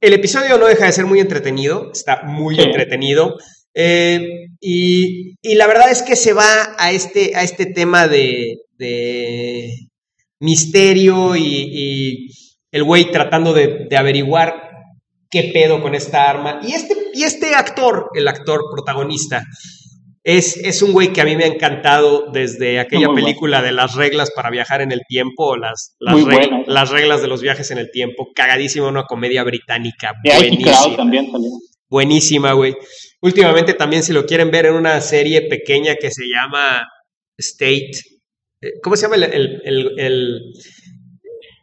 el 0.00 0.12
episodio 0.12 0.58
no 0.58 0.66
deja 0.66 0.86
de 0.86 0.92
ser 0.92 1.06
muy 1.06 1.20
entretenido, 1.20 1.90
está 1.92 2.22
muy 2.24 2.56
Sí. 2.56 2.62
entretenido. 2.62 3.36
eh, 3.74 4.20
y, 4.60 5.36
y 5.40 5.54
la 5.54 5.66
verdad 5.68 5.90
es 5.90 6.02
que 6.02 6.16
se 6.16 6.32
va 6.32 6.74
a 6.78 6.90
este, 6.90 7.36
a 7.36 7.42
este 7.44 7.66
tema 7.66 8.08
de, 8.08 8.56
de 8.76 9.70
misterio 10.40 11.36
y, 11.36 11.42
y 11.44 12.28
el 12.72 12.84
güey 12.84 13.10
tratando 13.10 13.52
de, 13.52 13.86
de 13.88 13.96
averiguar 13.96 14.70
qué 15.30 15.50
pedo 15.52 15.80
con 15.82 15.94
esta 15.94 16.28
arma. 16.28 16.60
Y 16.62 16.72
este, 16.72 16.94
y 17.14 17.22
este 17.24 17.54
actor, 17.54 18.10
el 18.14 18.26
actor 18.28 18.62
protagonista, 18.74 19.44
es, 20.22 20.56
es 20.58 20.82
un 20.82 20.92
güey 20.92 21.12
que 21.12 21.20
a 21.22 21.24
mí 21.24 21.34
me 21.36 21.44
ha 21.44 21.48
encantado 21.48 22.30
desde 22.32 22.78
aquella 22.78 23.06
Muy 23.06 23.14
bueno. 23.14 23.26
película 23.26 23.62
de 23.62 23.72
las 23.72 23.94
reglas 23.94 24.30
para 24.34 24.50
viajar 24.50 24.82
en 24.82 24.92
el 24.92 25.00
tiempo, 25.08 25.56
las, 25.56 25.96
las, 25.98 26.14
Muy 26.14 26.24
reg- 26.24 26.48
buena. 26.50 26.62
las 26.66 26.90
reglas 26.90 27.22
de 27.22 27.28
los 27.28 27.40
viajes 27.40 27.70
en 27.70 27.78
el 27.78 27.90
tiempo, 27.90 28.28
cagadísima, 28.34 28.88
una 28.88 29.04
comedia 29.04 29.42
británica, 29.44 30.12
de 30.22 30.34
buenísima, 30.34 30.96
también 30.96 31.30
salió. 31.32 31.48
buenísima, 31.88 32.52
güey. 32.52 32.76
Últimamente 33.22 33.72
también 33.74 34.02
si 34.02 34.12
lo 34.12 34.26
quieren 34.26 34.50
ver 34.50 34.66
en 34.66 34.74
una 34.74 35.00
serie 35.00 35.42
pequeña 35.48 35.94
que 35.96 36.10
se 36.10 36.24
llama 36.26 36.86
State, 37.38 37.92
eh, 38.60 38.72
¿cómo 38.82 38.96
se 38.96 39.02
llama 39.02 39.16
el... 39.16 39.24
el, 39.24 39.62
el, 39.64 39.90
el- 39.98 40.40
Hasta 40.58 40.89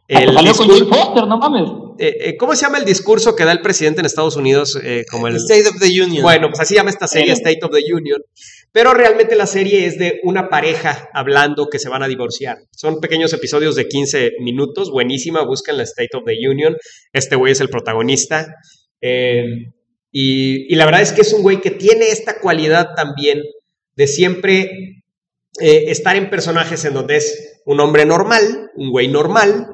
el 0.08 0.34
salió 0.34 0.54
con 0.54 0.68
discur- 0.68 0.88
Jane 0.88 1.02
Foster, 1.02 1.26
no 1.26 1.38
mames. 1.38 1.68
eh, 1.98 2.16
eh, 2.30 2.36
¿Cómo 2.36 2.54
se 2.56 2.62
llama 2.62 2.78
el 2.78 2.84
discurso 2.84 3.36
que 3.36 3.44
da 3.44 3.52
el 3.52 3.60
presidente 3.60 4.00
en 4.00 4.06
Estados 4.06 4.36
Unidos? 4.36 4.78
eh, 4.82 5.04
como 5.10 5.28
el, 5.28 5.36
State 5.36 5.68
of 5.68 5.78
the 5.78 5.86
Union. 6.02 6.22
bueno, 6.22 6.48
pues 6.48 6.60
así 6.60 6.74
llama 6.74 6.90
esta 6.90 7.06
serie. 7.06 7.32
State 7.32 7.60
of 7.62 7.70
the 7.70 7.82
Union. 7.92 8.20
Pero 8.72 8.92
realmente 8.94 9.34
la 9.36 9.46
serie 9.46 9.86
es 9.86 9.98
de 9.98 10.20
una 10.24 10.48
pareja 10.48 11.08
hablando 11.14 11.68
que 11.70 11.78
se 11.78 11.88
van 11.88 12.02
a 12.02 12.08
divorciar. 12.08 12.58
Son 12.76 13.00
pequeños 13.00 13.32
episodios 13.32 13.74
de 13.76 13.86
15 13.88 14.32
minutos, 14.40 14.90
buenísima, 14.90 15.42
buscan 15.44 15.76
la 15.78 15.84
State 15.84 16.16
of 16.16 16.24
the 16.26 16.36
Union. 16.48 16.76
Este 17.12 17.36
güey 17.36 17.52
es 17.52 17.60
el 17.60 17.68
protagonista. 17.70 18.46
Eh, 19.00 19.44
y, 20.10 20.72
y 20.72 20.76
la 20.76 20.84
verdad 20.86 21.02
es 21.02 21.12
que 21.12 21.20
es 21.22 21.32
un 21.32 21.42
güey 21.42 21.60
que 21.60 21.70
tiene 21.70 22.08
esta 22.08 22.40
cualidad 22.40 22.88
también 22.96 23.42
de 23.96 24.06
siempre 24.06 24.70
eh, 25.60 25.84
estar 25.88 26.16
en 26.16 26.30
personajes 26.30 26.84
en 26.84 26.94
donde 26.94 27.16
es 27.16 27.60
un 27.64 27.80
hombre 27.80 28.04
normal, 28.04 28.70
un 28.76 28.90
güey 28.90 29.08
normal, 29.08 29.66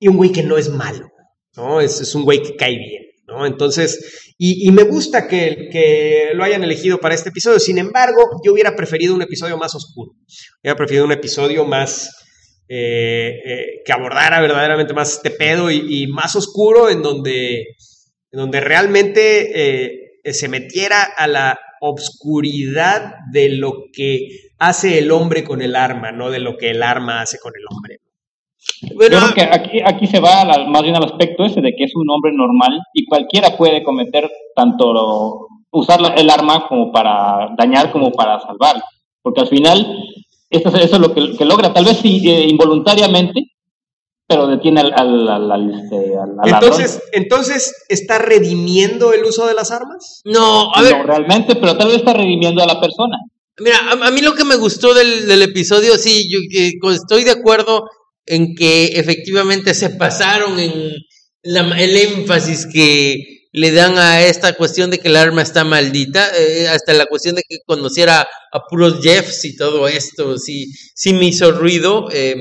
y 0.00 0.08
un 0.08 0.16
güey 0.16 0.32
que 0.32 0.42
no 0.42 0.56
es 0.56 0.70
malo, 0.70 1.12
¿no? 1.56 1.80
Es, 1.80 2.14
un 2.14 2.24
güey 2.24 2.42
que 2.42 2.56
cae 2.56 2.76
bien, 2.76 3.04
¿no? 3.28 3.46
Entonces, 3.46 4.34
y, 4.38 4.70
me 4.72 4.82
gusta 4.82 5.28
que, 5.28 6.30
lo 6.34 6.42
hayan 6.42 6.64
elegido 6.64 6.98
para 6.98 7.14
este 7.14 7.28
episodio. 7.28 7.60
Sin 7.60 7.78
embargo, 7.78 8.40
yo 8.42 8.52
hubiera 8.52 8.74
preferido 8.74 9.14
un 9.14 9.22
episodio 9.22 9.58
más 9.58 9.74
oscuro. 9.74 10.12
Hubiera 10.62 10.76
preferido 10.76 11.04
un 11.04 11.12
episodio 11.12 11.64
más. 11.66 12.10
eh, 12.72 13.40
eh, 13.44 13.66
que 13.84 13.92
abordara 13.92 14.40
verdaderamente 14.40 14.94
más 14.94 15.14
este 15.14 15.30
pedo 15.30 15.72
y, 15.72 16.04
y 16.04 16.06
más 16.06 16.36
oscuro, 16.36 16.88
en 16.88 17.02
donde, 17.02 17.62
en 18.30 18.38
donde 18.38 18.60
realmente 18.60 19.88
eh, 19.88 20.32
se 20.32 20.48
metiera 20.48 21.02
a 21.02 21.26
la 21.26 21.58
obscuridad 21.80 23.14
de 23.32 23.48
lo 23.48 23.72
que 23.92 24.28
hace 24.58 24.98
el 24.98 25.10
hombre 25.10 25.42
con 25.42 25.62
el 25.62 25.74
arma, 25.74 26.12
no 26.12 26.30
de 26.30 26.38
lo 26.38 26.56
que 26.56 26.70
el 26.70 26.82
arma 26.82 27.22
hace 27.22 27.38
con 27.38 27.52
el 27.56 27.64
hombre. 27.68 27.99
Bueno, 28.94 29.18
Yo 29.20 29.32
creo 29.32 29.34
que 29.34 29.42
aquí, 29.54 29.80
aquí 29.84 30.06
se 30.06 30.20
va 30.20 30.44
la- 30.44 30.64
más 30.66 30.82
bien 30.82 30.96
al 30.96 31.04
aspecto 31.04 31.44
ese 31.44 31.60
de 31.60 31.74
que 31.76 31.84
es 31.84 31.92
un 31.94 32.08
hombre 32.10 32.32
normal 32.32 32.78
y 32.94 33.04
cualquiera 33.04 33.56
puede 33.56 33.82
cometer 33.82 34.30
tanto 34.54 34.92
lo- 34.92 35.46
usar 35.72 36.00
la- 36.00 36.14
el 36.14 36.28
arma 36.30 36.66
como 36.68 36.90
para 36.90 37.50
dañar 37.58 37.92
como 37.92 38.10
para 38.12 38.40
salvar. 38.40 38.82
Porque 39.22 39.42
al 39.42 39.48
final, 39.48 39.86
esto, 40.48 40.68
es- 40.70 40.84
eso 40.86 40.96
es 40.96 41.00
lo 41.02 41.12
que, 41.14 41.36
que 41.36 41.44
logra, 41.44 41.72
tal 41.72 41.84
vez 41.84 41.98
sí, 41.98 42.22
eh, 42.28 42.46
involuntariamente, 42.48 43.42
pero 44.26 44.46
detiene 44.46 44.80
al, 44.80 44.92
al, 44.96 45.28
al, 45.28 45.52
al, 45.52 45.74
este, 45.74 46.16
al- 46.16 46.36
al 46.40 46.48
Entonces, 46.48 47.02
entonces, 47.12 47.84
¿está 47.88 48.18
redimiendo 48.18 49.12
el 49.12 49.24
uso 49.24 49.46
de 49.46 49.54
las 49.54 49.70
armas? 49.72 50.22
No, 50.24 50.70
a 50.74 50.82
ver, 50.82 50.98
No 50.98 51.02
realmente, 51.04 51.56
pero 51.56 51.76
tal 51.76 51.88
vez 51.88 51.96
está 51.98 52.12
redimiendo 52.14 52.62
a 52.62 52.66
la 52.66 52.80
persona. 52.80 53.16
Mira, 53.58 53.76
a, 53.90 54.06
a 54.06 54.10
mí 54.10 54.20
lo 54.22 54.32
que 54.34 54.44
me 54.44 54.56
gustó 54.56 54.94
del, 54.94 55.26
del 55.26 55.42
episodio, 55.42 55.96
sí, 55.98 56.30
yo 56.32 56.38
que 56.50 56.78
co- 56.80 56.92
estoy 56.92 57.24
de 57.24 57.32
acuerdo 57.32 57.84
en 58.30 58.54
que 58.54 58.92
efectivamente 58.94 59.74
se 59.74 59.90
pasaron 59.90 60.60
en 60.60 60.72
el 61.42 61.96
énfasis 61.96 62.64
que 62.72 63.48
le 63.52 63.72
dan 63.72 63.98
a 63.98 64.22
esta 64.22 64.52
cuestión 64.52 64.90
de 64.90 64.98
que 64.98 65.08
el 65.08 65.16
arma 65.16 65.42
está 65.42 65.64
maldita, 65.64 66.30
eh, 66.38 66.68
hasta 66.68 66.94
la 66.94 67.06
cuestión 67.06 67.34
de 67.34 67.42
que 67.42 67.58
conociera 67.66 68.20
a 68.20 68.60
puros 68.68 69.00
Jeffs 69.02 69.44
y 69.44 69.56
todo 69.56 69.88
esto, 69.88 70.38
sí, 70.38 70.66
sí 70.94 71.12
me 71.12 71.26
hizo 71.26 71.50
ruido, 71.50 72.08
eh, 72.12 72.36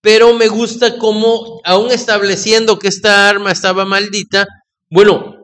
pero 0.00 0.32
me 0.32 0.48
gusta 0.48 0.96
como, 0.96 1.60
aún 1.64 1.90
estableciendo 1.90 2.78
que 2.78 2.88
esta 2.88 3.28
arma 3.28 3.52
estaba 3.52 3.84
maldita, 3.84 4.46
bueno, 4.88 5.34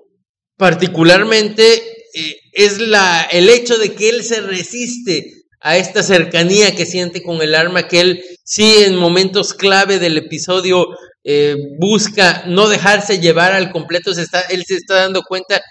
particularmente 0.56 1.74
eh, 2.14 2.36
es 2.52 2.78
la, 2.78 3.28
el 3.30 3.50
hecho 3.50 3.76
de 3.76 3.92
que 3.92 4.08
él 4.08 4.24
se 4.24 4.40
resiste 4.40 5.41
a 5.62 5.76
esta 5.76 6.02
cercanía 6.02 6.74
que 6.74 6.86
siente 6.86 7.22
con 7.22 7.40
el 7.40 7.54
arma, 7.54 7.86
que 7.86 8.00
él 8.00 8.24
sí 8.44 8.82
en 8.84 8.96
momentos 8.96 9.54
clave 9.54 9.98
del 9.98 10.18
episodio 10.18 10.88
eh, 11.24 11.56
busca 11.78 12.44
no 12.46 12.68
dejarse 12.68 13.20
llevar 13.20 13.52
al 13.52 13.70
completo, 13.70 14.12
se 14.12 14.22
está, 14.22 14.40
él 14.50 14.64
se 14.66 14.74
está 14.74 14.96
dando 14.96 15.22
cuenta 15.22 15.62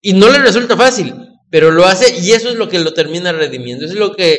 y 0.00 0.12
no 0.12 0.30
le 0.30 0.38
resulta 0.38 0.76
fácil, 0.76 1.14
pero 1.50 1.72
lo 1.72 1.86
hace 1.86 2.20
y 2.20 2.32
eso 2.32 2.50
es 2.50 2.54
lo 2.54 2.68
que 2.68 2.78
lo 2.78 2.94
termina 2.94 3.32
redimiendo, 3.32 3.84
eso 3.84 3.94
es 3.94 4.00
lo 4.00 4.14
que, 4.14 4.38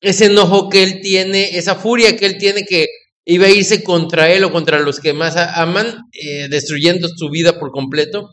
ese 0.00 0.26
enojo 0.26 0.68
que 0.68 0.82
él 0.82 1.00
tiene, 1.00 1.56
esa 1.56 1.76
furia 1.76 2.16
que 2.16 2.26
él 2.26 2.36
tiene 2.38 2.64
que 2.64 2.86
iba 3.24 3.46
a 3.46 3.50
irse 3.50 3.84
contra 3.84 4.32
él 4.32 4.42
o 4.42 4.50
contra 4.50 4.80
los 4.80 4.98
que 4.98 5.12
más 5.12 5.36
aman, 5.36 6.02
eh, 6.12 6.48
destruyendo 6.50 7.08
su 7.08 7.30
vida 7.30 7.60
por 7.60 7.70
completo, 7.70 8.28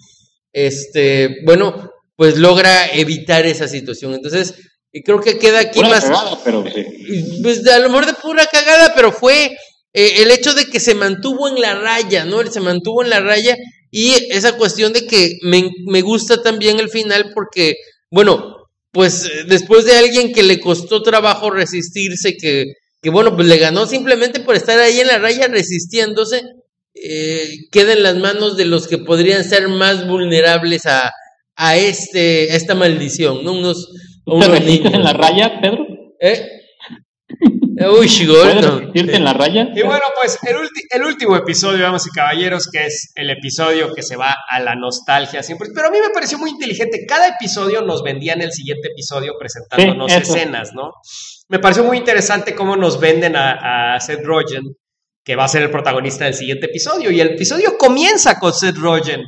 este, 0.53 1.37
bueno, 1.45 1.91
pues 2.15 2.37
logra 2.37 2.87
evitar 2.87 3.45
esa 3.45 3.67
situación. 3.67 4.15
Entonces, 4.15 4.55
y 4.91 5.03
creo 5.03 5.19
que 5.19 5.37
queda 5.37 5.59
aquí 5.59 5.79
Pura 5.79 5.89
más, 5.89 6.03
cagada, 6.05 6.39
pero 6.43 6.63
sí. 6.73 7.39
pues 7.43 7.65
a 7.67 7.79
lo 7.79 7.89
mejor 7.89 8.05
de 8.05 8.13
pura 8.13 8.45
cagada, 8.47 8.93
pero 8.95 9.11
fue 9.11 9.57
eh, 9.93 10.21
el 10.21 10.31
hecho 10.31 10.53
de 10.53 10.65
que 10.65 10.79
se 10.79 10.95
mantuvo 10.95 11.47
en 11.47 11.59
la 11.61 11.75
raya, 11.75 12.25
¿no? 12.25 12.41
Él 12.41 12.51
se 12.51 12.59
mantuvo 12.59 13.03
en 13.03 13.09
la 13.09 13.19
raya 13.19 13.57
y 13.91 14.13
esa 14.31 14.57
cuestión 14.57 14.93
de 14.93 15.05
que 15.07 15.37
me, 15.41 15.69
me 15.85 16.01
gusta 16.01 16.41
también 16.41 16.79
el 16.79 16.89
final 16.89 17.31
porque, 17.33 17.75
bueno, 18.09 18.57
pues 18.91 19.25
eh, 19.25 19.43
después 19.47 19.85
de 19.85 19.97
alguien 19.97 20.33
que 20.33 20.43
le 20.43 20.59
costó 20.59 21.01
trabajo 21.01 21.49
resistirse, 21.49 22.35
que, 22.35 22.65
que 23.01 23.09
bueno, 23.09 23.35
pues 23.35 23.47
le 23.47 23.57
ganó 23.57 23.85
simplemente 23.85 24.39
por 24.39 24.55
estar 24.55 24.79
ahí 24.79 24.99
en 24.99 25.07
la 25.07 25.19
raya 25.19 25.47
resistiéndose, 25.47 26.43
eh, 26.95 27.47
queda 27.71 27.93
en 27.93 28.03
las 28.03 28.15
manos 28.15 28.57
de 28.57 28.65
los 28.65 28.87
que 28.87 28.97
podrían 28.97 29.43
ser 29.43 29.67
más 29.67 30.07
vulnerables 30.07 30.85
a, 30.85 31.11
a, 31.55 31.77
este, 31.77 32.51
a 32.51 32.55
esta 32.55 32.75
maldición, 32.75 33.43
¿no? 33.43 33.53
Unos, 33.53 33.89
¿Tú 34.27 34.39
te 34.39 34.47
resistes 34.47 34.93
en 34.93 35.03
la 35.03 35.13
raya, 35.13 35.59
Pedro? 35.61 35.85
¿Eh? 36.19 36.45
Uy, 37.79 38.07
¿Puedes 38.07 38.27
gordo. 38.27 38.79
resistirte 38.79 39.15
en 39.15 39.23
la 39.23 39.33
raya? 39.33 39.67
Y 39.75 39.81
bueno, 39.83 40.01
pues 40.19 40.39
el, 40.47 40.55
ulti- 40.55 40.85
el 40.89 41.03
último 41.03 41.35
episodio, 41.35 41.83
damas 41.83 42.07
y 42.07 42.09
caballeros, 42.09 42.67
que 42.71 42.85
es 42.87 43.11
el 43.15 43.29
episodio 43.29 43.93
que 43.93 44.01
se 44.01 44.15
va 44.15 44.35
a 44.49 44.59
la 44.59 44.75
nostalgia 44.75 45.43
siempre. 45.43 45.69
Pero 45.73 45.87
a 45.87 45.91
mí 45.91 45.97
me 46.01 46.09
pareció 46.09 46.37
muy 46.39 46.49
inteligente. 46.49 47.05
Cada 47.07 47.27
episodio 47.27 47.81
nos 47.83 48.01
vendían 48.03 48.41
el 48.41 48.51
siguiente 48.51 48.87
episodio 48.89 49.33
presentándonos 49.39 50.11
Sí, 50.11 50.17
escenas, 50.17 50.71
¿no? 50.73 50.91
Me 51.49 51.59
pareció 51.59 51.83
muy 51.83 51.97
interesante 51.97 52.55
cómo 52.55 52.75
nos 52.75 52.99
venden 52.99 53.35
a, 53.35 53.95
a 53.95 53.99
Seth 53.99 54.23
Rogen, 54.25 54.63
que 55.23 55.35
va 55.35 55.43
a 55.45 55.47
ser 55.49 55.61
el 55.61 55.69
protagonista 55.71 56.25
del 56.25 56.33
siguiente 56.33 56.65
episodio. 56.65 57.11
Y 57.11 57.21
el 57.21 57.31
episodio 57.33 57.77
comienza 57.77 58.39
con 58.39 58.53
Seth 58.53 58.77
Rogen 58.77 59.21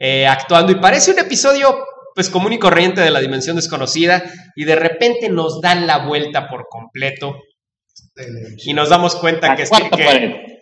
eh, 0.00 0.26
actuando 0.26 0.72
y 0.72 0.76
parece 0.76 1.12
un 1.12 1.20
episodio 1.20 1.78
pues 2.14 2.30
común 2.30 2.52
y 2.52 2.58
corriente 2.58 3.00
de 3.00 3.10
la 3.10 3.20
dimensión 3.20 3.56
desconocida 3.56 4.22
y 4.54 4.64
de 4.64 4.76
repente 4.76 5.28
nos 5.28 5.60
dan 5.60 5.86
la 5.86 6.06
vuelta 6.06 6.48
por 6.48 6.66
completo 6.68 7.36
y 8.64 8.72
nos 8.74 8.88
damos 8.88 9.16
cuenta 9.16 9.56
que, 9.56 9.64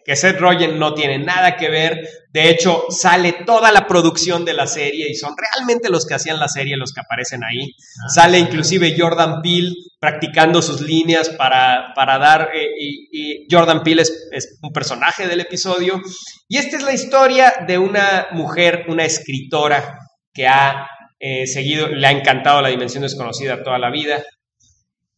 que, 0.04 0.16
Seth 0.16 0.38
Rogen 0.38 0.78
no 0.78 0.94
tiene 0.94 1.18
nada 1.18 1.56
que 1.56 1.68
ver. 1.68 2.08
De 2.30 2.48
hecho, 2.48 2.84
sale 2.88 3.44
toda 3.44 3.70
la 3.70 3.86
producción 3.86 4.44
de 4.44 4.54
la 4.54 4.66
serie 4.66 5.06
y 5.10 5.14
son 5.14 5.34
realmente 5.36 5.90
los 5.90 6.06
que 6.06 6.14
hacían 6.14 6.40
la 6.40 6.48
serie 6.48 6.76
los 6.76 6.92
que 6.92 7.00
aparecen 7.00 7.44
ahí. 7.44 7.72
Sale 8.08 8.38
inclusive 8.38 8.94
Jordan 8.98 9.42
Peele 9.42 9.70
practicando 10.00 10.62
sus 10.62 10.80
líneas 10.80 11.28
para, 11.28 11.92
para 11.94 12.18
dar... 12.18 12.50
eh, 12.54 12.68
y, 12.78 13.08
y 13.12 13.46
Jordan 13.50 13.82
Peele 13.82 14.02
es, 14.02 14.28
es 14.32 14.58
un 14.62 14.72
personaje 14.72 15.26
del 15.26 15.40
episodio. 15.40 16.00
Y 16.48 16.56
esta 16.56 16.76
es 16.78 16.82
la 16.82 16.94
historia 16.94 17.52
de 17.66 17.78
una 17.78 18.28
mujer, 18.32 18.86
una 18.88 19.04
escritora 19.04 19.98
que 20.32 20.46
ha 20.46 20.88
eh, 21.24 21.46
seguido, 21.46 21.86
le 21.88 22.06
ha 22.06 22.10
encantado 22.10 22.60
la 22.60 22.68
dimensión 22.68 23.02
desconocida 23.04 23.62
toda 23.62 23.78
la 23.78 23.90
vida. 23.90 24.22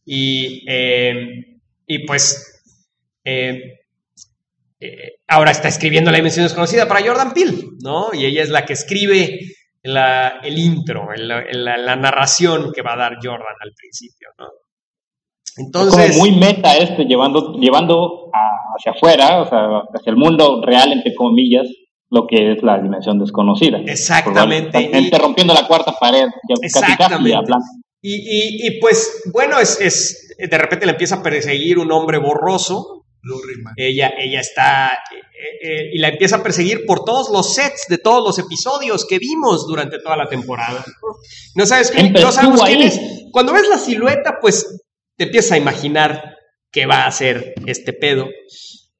Y, 0.05 0.63
eh, 0.69 1.57
y 1.87 2.05
pues 2.05 2.61
eh, 3.23 3.79
ahora 5.27 5.51
está 5.51 5.67
escribiendo 5.67 6.11
La 6.11 6.17
Dimensión 6.17 6.45
Desconocida 6.45 6.87
para 6.87 7.03
Jordan 7.05 7.33
Peele, 7.33 7.63
¿no? 7.81 8.13
Y 8.13 8.25
ella 8.25 8.43
es 8.43 8.49
la 8.49 8.65
que 8.65 8.73
escribe 8.73 9.39
la- 9.83 10.39
el 10.43 10.57
intro, 10.59 11.07
el- 11.15 11.31
el- 11.31 11.65
la, 11.65 11.77
la 11.77 11.95
narración 11.95 12.71
que 12.73 12.81
va 12.83 12.93
a 12.93 12.97
dar 12.97 13.15
Jordan 13.21 13.55
al 13.61 13.71
principio, 13.75 14.29
¿no? 14.37 14.45
Es 15.43 15.65
Entonces, 15.65 16.11
como 16.11 16.19
muy 16.19 16.31
meta 16.37 16.75
este, 16.77 17.05
llevando, 17.05 17.53
llevando 17.59 18.29
a- 18.33 18.75
hacia 18.77 18.91
afuera, 18.91 19.41
o 19.41 19.49
sea, 19.49 19.65
hacia 19.93 20.09
el 20.11 20.17
mundo 20.17 20.61
real, 20.63 20.91
entre 20.91 21.15
comillas, 21.15 21.65
lo 22.15 22.25
que 22.27 22.53
es 22.53 22.63
la 22.63 22.79
dimensión 22.81 23.19
desconocida. 23.19 23.77
Exactamente, 23.85 24.81
y- 24.81 25.11
rompiendo 25.11 25.53
la 25.53 25.67
cuarta 25.67 25.93
pared, 25.99 26.25
ya 26.49 26.55
casi 26.61 26.73
casi 26.73 26.91
Exactamente. 26.93 27.37
y, 28.01 28.15
y- 28.15 28.67
y, 28.67 28.79
pues, 28.79 29.23
bueno, 29.33 29.59
es, 29.59 29.79
es- 29.81 30.35
de 30.37 30.57
repente 30.57 30.85
le 30.85 30.93
empieza 30.93 31.15
a 31.15 31.23
perseguir 31.23 31.77
un 31.77 31.91
hombre 31.91 32.17
borroso, 32.17 33.03
Blue 33.21 33.41
Ribbon. 33.41 33.73
ella, 33.77 34.13
ella 34.19 34.39
está 34.39 34.87
eh, 35.11 35.67
eh, 35.67 35.89
y 35.93 35.97
la 35.99 36.09
empieza 36.09 36.35
a 36.37 36.43
perseguir 36.43 36.85
por 36.85 37.03
todos 37.03 37.29
los 37.31 37.53
sets 37.55 37.85
de 37.89 37.97
todos 37.97 38.23
los 38.23 38.37
episodios 38.39 39.05
que 39.05 39.17
vimos 39.19 39.65
durante 39.67 39.97
toda 39.99 40.15
la 40.15 40.27
temporada. 40.29 40.83
No 41.55 41.65
sabes 41.65 41.89
quién, 41.91 42.13
no 42.13 42.31
sabemos 42.31 42.61
quién 42.63 42.81
es. 42.83 42.99
Cuando 43.31 43.51
ves 43.53 43.67
la 43.67 43.77
silueta, 43.79 44.37
pues 44.39 44.85
te 45.17 45.23
empiezas 45.25 45.53
a 45.53 45.57
imaginar 45.57 46.35
qué 46.71 46.85
va 46.85 47.03
a 47.03 47.07
hacer 47.07 47.55
este 47.65 47.93
pedo. 47.93 48.27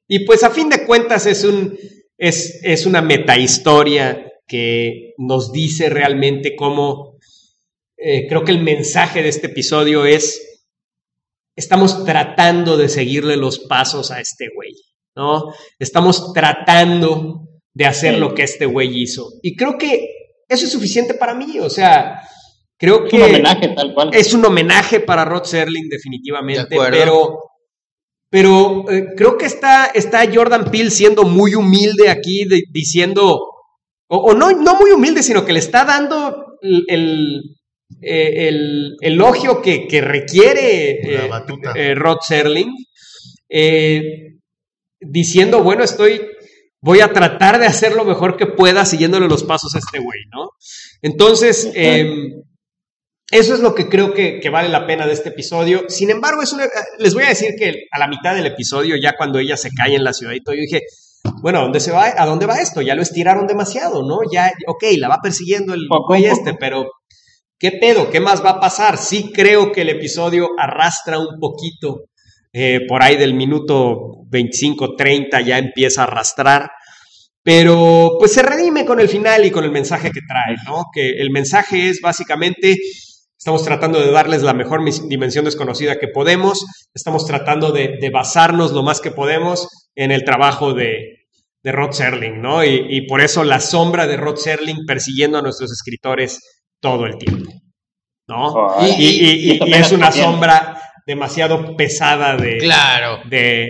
Y 0.07 0.25
pues 0.25 0.43
a 0.43 0.49
fin 0.49 0.69
de 0.69 0.85
cuentas 0.87 1.25
es 1.27 1.43
un 1.43 1.77
es, 2.17 2.59
es 2.63 2.85
una 2.85 3.01
metahistoria 3.01 4.31
que 4.47 5.13
nos 5.17 5.51
dice 5.51 5.89
realmente 5.89 6.55
cómo 6.55 7.17
eh, 7.97 8.27
creo 8.27 8.43
que 8.43 8.51
el 8.51 8.61
mensaje 8.61 9.23
de 9.23 9.29
este 9.29 9.47
episodio 9.47 10.05
es 10.05 10.41
estamos 11.55 12.03
tratando 12.05 12.77
de 12.77 12.89
seguirle 12.89 13.37
los 13.37 13.59
pasos 13.59 14.11
a 14.11 14.19
este 14.19 14.47
güey, 14.53 14.73
¿no? 15.15 15.53
Estamos 15.79 16.33
tratando 16.33 17.47
de 17.73 17.85
hacer 17.85 18.15
Sí. 18.15 18.19
lo 18.19 18.33
que 18.35 18.43
este 18.43 18.65
güey 18.65 19.01
hizo. 19.01 19.29
Y 19.41 19.55
creo 19.55 19.77
que 19.77 20.09
eso 20.47 20.65
es 20.65 20.71
suficiente 20.71 21.13
para 21.13 21.33
mí, 21.33 21.57
o 21.59 21.69
sea, 21.69 22.21
creo 22.77 23.05
Es 23.05 23.09
que 23.11 23.15
un 23.17 23.23
homenaje 23.23 23.67
tal 23.69 23.93
cual. 23.93 24.09
es 24.13 24.33
un 24.33 24.45
homenaje 24.45 24.99
para 24.99 25.25
Rod 25.25 25.43
Serling 25.45 25.87
definitivamente, 25.89 26.75
De 26.75 26.89
pero 26.91 27.39
pero 28.29 28.89
eh, 28.89 29.07
creo 29.15 29.37
que 29.37 29.45
está, 29.45 29.85
está 29.87 30.23
Jordan 30.33 30.69
Peele 30.71 30.91
siendo 30.91 31.23
muy 31.23 31.55
humilde 31.55 32.09
aquí, 32.09 32.45
de- 32.45 32.63
diciendo, 32.71 33.39
o, 34.07 34.17
o 34.17 34.33
no, 34.33 34.51
no 34.51 34.75
muy 34.79 34.91
humilde, 34.91 35.23
sino 35.23 35.45
que 35.45 35.53
le 35.53 35.59
está 35.59 35.85
dando 35.85 36.57
el, 36.61 36.83
el, 36.87 37.41
eh, 38.01 38.47
el 38.49 38.95
elogio 39.01 39.61
que, 39.61 39.87
que 39.87 40.01
requiere 40.01 40.91
eh, 41.25 41.27
eh, 41.75 41.95
Rod 41.95 42.17
Serling, 42.27 42.71
eh, 43.49 44.01
diciendo, 44.99 45.61
bueno, 45.63 45.83
estoy, 45.83 46.21
voy 46.81 46.99
a 47.01 47.13
tratar 47.13 47.59
de 47.59 47.67
hacer 47.67 47.93
lo 47.95 48.05
mejor 48.05 48.37
que 48.37 48.47
pueda 48.47 48.85
siguiéndole 48.85 49.27
los 49.27 49.43
pasos 49.43 49.73
a 49.75 49.79
este 49.79 49.99
güey, 49.99 50.19
¿no? 50.33 50.49
Entonces, 51.01 51.71
eh, 51.75 52.09
eso 53.31 53.53
es 53.55 53.59
lo 53.59 53.73
que 53.75 53.89
creo 53.89 54.13
que, 54.13 54.39
que 54.39 54.49
vale 54.49 54.69
la 54.69 54.85
pena 54.85 55.07
de 55.07 55.13
este 55.13 55.29
episodio. 55.29 55.85
Sin 55.89 56.09
embargo, 56.09 56.41
es 56.43 56.53
una- 56.53 56.67
les 56.99 57.13
voy 57.13 57.23
a 57.23 57.29
decir 57.29 57.51
que 57.57 57.73
a 57.91 57.99
la 57.99 58.07
mitad 58.07 58.35
del 58.35 58.45
episodio, 58.45 58.95
ya 59.01 59.15
cuando 59.17 59.39
ella 59.39 59.57
se 59.57 59.69
cae 59.71 59.95
en 59.95 60.03
la 60.03 60.13
ciudad 60.13 60.33
y 60.33 60.41
todo, 60.41 60.55
yo 60.55 60.61
dije, 60.61 60.81
bueno, 61.41 61.59
¿a 61.59 61.61
dónde, 61.63 61.79
se 61.79 61.91
va, 61.91 62.13
¿a 62.17 62.25
dónde 62.25 62.45
va 62.45 62.59
esto? 62.61 62.81
Ya 62.81 62.93
lo 62.95 63.01
estiraron 63.01 63.47
demasiado, 63.47 64.03
¿no? 64.07 64.19
Ya, 64.31 64.51
ok, 64.67 64.83
la 64.97 65.07
va 65.09 65.17
persiguiendo 65.23 65.73
el 65.73 65.87
güey 66.07 66.25
este, 66.25 66.53
pero 66.53 66.85
¿qué 67.57 67.71
pedo? 67.71 68.09
¿Qué 68.11 68.19
más 68.19 68.43
va 68.45 68.51
a 68.51 68.59
pasar? 68.59 68.97
Sí 68.97 69.31
creo 69.33 69.71
que 69.71 69.81
el 69.81 69.89
episodio 69.89 70.49
arrastra 70.59 71.17
un 71.19 71.39
poquito, 71.39 72.05
eh, 72.53 72.81
por 72.87 73.01
ahí 73.01 73.17
del 73.17 73.33
minuto 73.33 74.23
25, 74.29 74.95
30 74.95 75.41
ya 75.41 75.57
empieza 75.57 76.01
a 76.01 76.05
arrastrar, 76.05 76.69
pero 77.43 78.17
pues 78.19 78.33
se 78.33 78.41
redime 78.43 78.85
con 78.85 78.99
el 78.99 79.09
final 79.09 79.45
y 79.45 79.51
con 79.51 79.63
el 79.63 79.71
mensaje 79.71 80.11
que 80.11 80.21
trae, 80.27 80.55
¿no? 80.65 80.83
Que 80.93 81.09
el 81.19 81.31
mensaje 81.31 81.89
es 81.89 81.99
básicamente, 82.01 82.75
estamos 83.45 83.63
tratando 83.63 83.99
de 84.01 84.09
darles 84.09 84.41
la 84.41 84.55
mejor 84.55 84.81
dimensión 85.07 85.45
desconocida 85.45 85.99
que 85.99 86.07
podemos, 86.07 86.65
estamos 86.95 87.27
tratando 87.27 87.71
de, 87.71 87.97
de 88.01 88.09
basarnos 88.09 88.71
lo 88.71 88.81
más 88.81 88.99
que 89.01 89.11
podemos 89.11 89.67
en 89.93 90.09
el 90.11 90.23
trabajo 90.23 90.73
de, 90.73 91.27
de 91.61 91.71
Rod 91.71 91.91
Serling, 91.91 92.41
¿no? 92.41 92.63
Y, 92.65 92.87
y 92.89 93.01
por 93.05 93.21
eso 93.21 93.43
la 93.43 93.59
sombra 93.59 94.07
de 94.07 94.17
Rod 94.17 94.37
Serling 94.37 94.87
persiguiendo 94.87 95.37
a 95.37 95.43
nuestros 95.43 95.71
escritores 95.71 96.39
todo 96.81 97.05
el 97.05 97.19
tiempo, 97.19 97.51
¿no? 98.27 98.77
Y, 98.81 99.03
y- 99.03 99.09
y- 99.19 99.51
esto 99.51 99.65
y 99.65 99.69
apenas 99.69 99.87
es 99.91 99.93
una 99.93 100.11
sombra 100.11 100.81
demasiado 101.05 101.75
pesada 101.77 102.37
de, 102.37 102.57
Claro. 102.57 103.19
de 103.29 103.69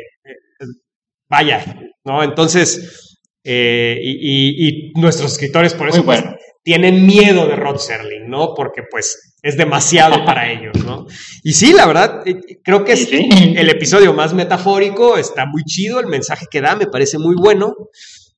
vaya, 1.30 1.66
¿no? 2.06 2.24
Entonces, 2.24 3.18
eh, 3.44 4.00
y, 4.02 4.12
y- 4.14 4.68
y 4.70 4.92
nuestros 5.02 5.34
escritores 5.34 5.74
por 5.74 5.90
eso 5.90 5.98
Muy 5.98 6.06
pues, 6.06 6.24
tienen 6.64 7.06
miedo 7.06 7.46
de 7.46 7.58
Rod 7.58 7.78
Serling, 7.78 8.30
¿no? 8.30 8.54
Porque 8.56 8.84
pues 8.90 9.25
es 9.46 9.56
demasiado 9.58 10.26
para 10.26 10.52
ellos, 10.52 10.84
¿no? 10.84 11.06
Y 11.44 11.54
sí, 11.54 11.72
la 11.72 11.86
verdad, 11.86 12.22
eh, 12.26 12.36
creo 12.64 12.84
que 12.84 12.94
es 12.94 13.08
el 13.12 13.70
episodio 13.70 14.14
más 14.14 14.34
metafórico, 14.34 15.18
está 15.18 15.46
muy 15.46 15.64
chido, 15.64 16.00
el 16.00 16.08
mensaje 16.08 16.48
que 16.50 16.62
da 16.62 16.76
me 16.76 16.88
parece 16.88 17.20
muy 17.20 17.36
bueno. 17.36 17.74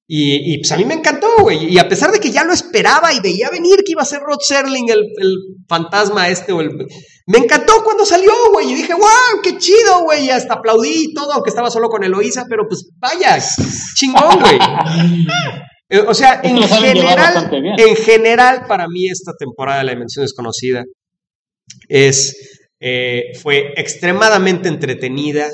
Y, 0.10 0.54
y, 0.54 0.60
pues 0.60 0.72
a 0.72 0.78
mí 0.78 0.86
me 0.86 0.94
encantó, 0.94 1.28
güey. 1.42 1.66
Y 1.66 1.80
a 1.80 1.90
pesar 1.90 2.12
de 2.12 2.20
que 2.22 2.32
ya 2.32 2.46
lo 2.46 2.54
esperaba 2.54 3.14
y 3.14 3.20
veía 3.20 3.50
venir 3.50 3.84
que 3.86 3.92
iba 3.92 4.02
a 4.02 4.06
ser 4.06 4.22
Rod 4.22 4.40
Serling, 4.40 4.90
el, 4.90 5.00
el 5.00 5.36
fantasma 5.68 6.30
este, 6.30 6.54
o 6.54 6.62
el... 6.62 6.70
me 7.26 7.40
encantó 7.40 7.84
cuando 7.84 8.06
salió, 8.06 8.32
güey. 8.54 8.72
Y 8.72 8.76
dije, 8.76 8.94
wow, 8.94 9.42
qué 9.44 9.58
chido, 9.58 10.04
güey. 10.04 10.28
Y 10.28 10.30
hasta 10.30 10.56
aplaudí 10.56 11.10
y 11.10 11.14
todo, 11.14 11.34
aunque 11.34 11.50
estaba 11.50 11.70
solo 11.70 11.90
con 11.90 12.06
Eloísa, 12.06 12.46
pero 12.50 12.64
pues 12.70 12.90
vaya, 13.00 13.38
chingón, 13.96 14.40
güey. 14.40 14.60
Eh, 15.90 16.00
O 16.00 16.14
sea, 16.14 16.42
en 16.44 16.62
general, 16.64 17.50
en 17.78 17.96
general, 17.96 18.66
para 18.68 18.88
mí 18.90 19.08
esta 19.08 19.32
temporada 19.40 19.80
de 19.80 19.86
La 19.86 19.92
Dimensión 19.94 20.26
Desconocida 20.26 20.84
es, 21.88 22.36
eh, 22.80 23.32
fue 23.42 23.74
extremadamente 23.78 24.70
entretenida. 24.70 25.50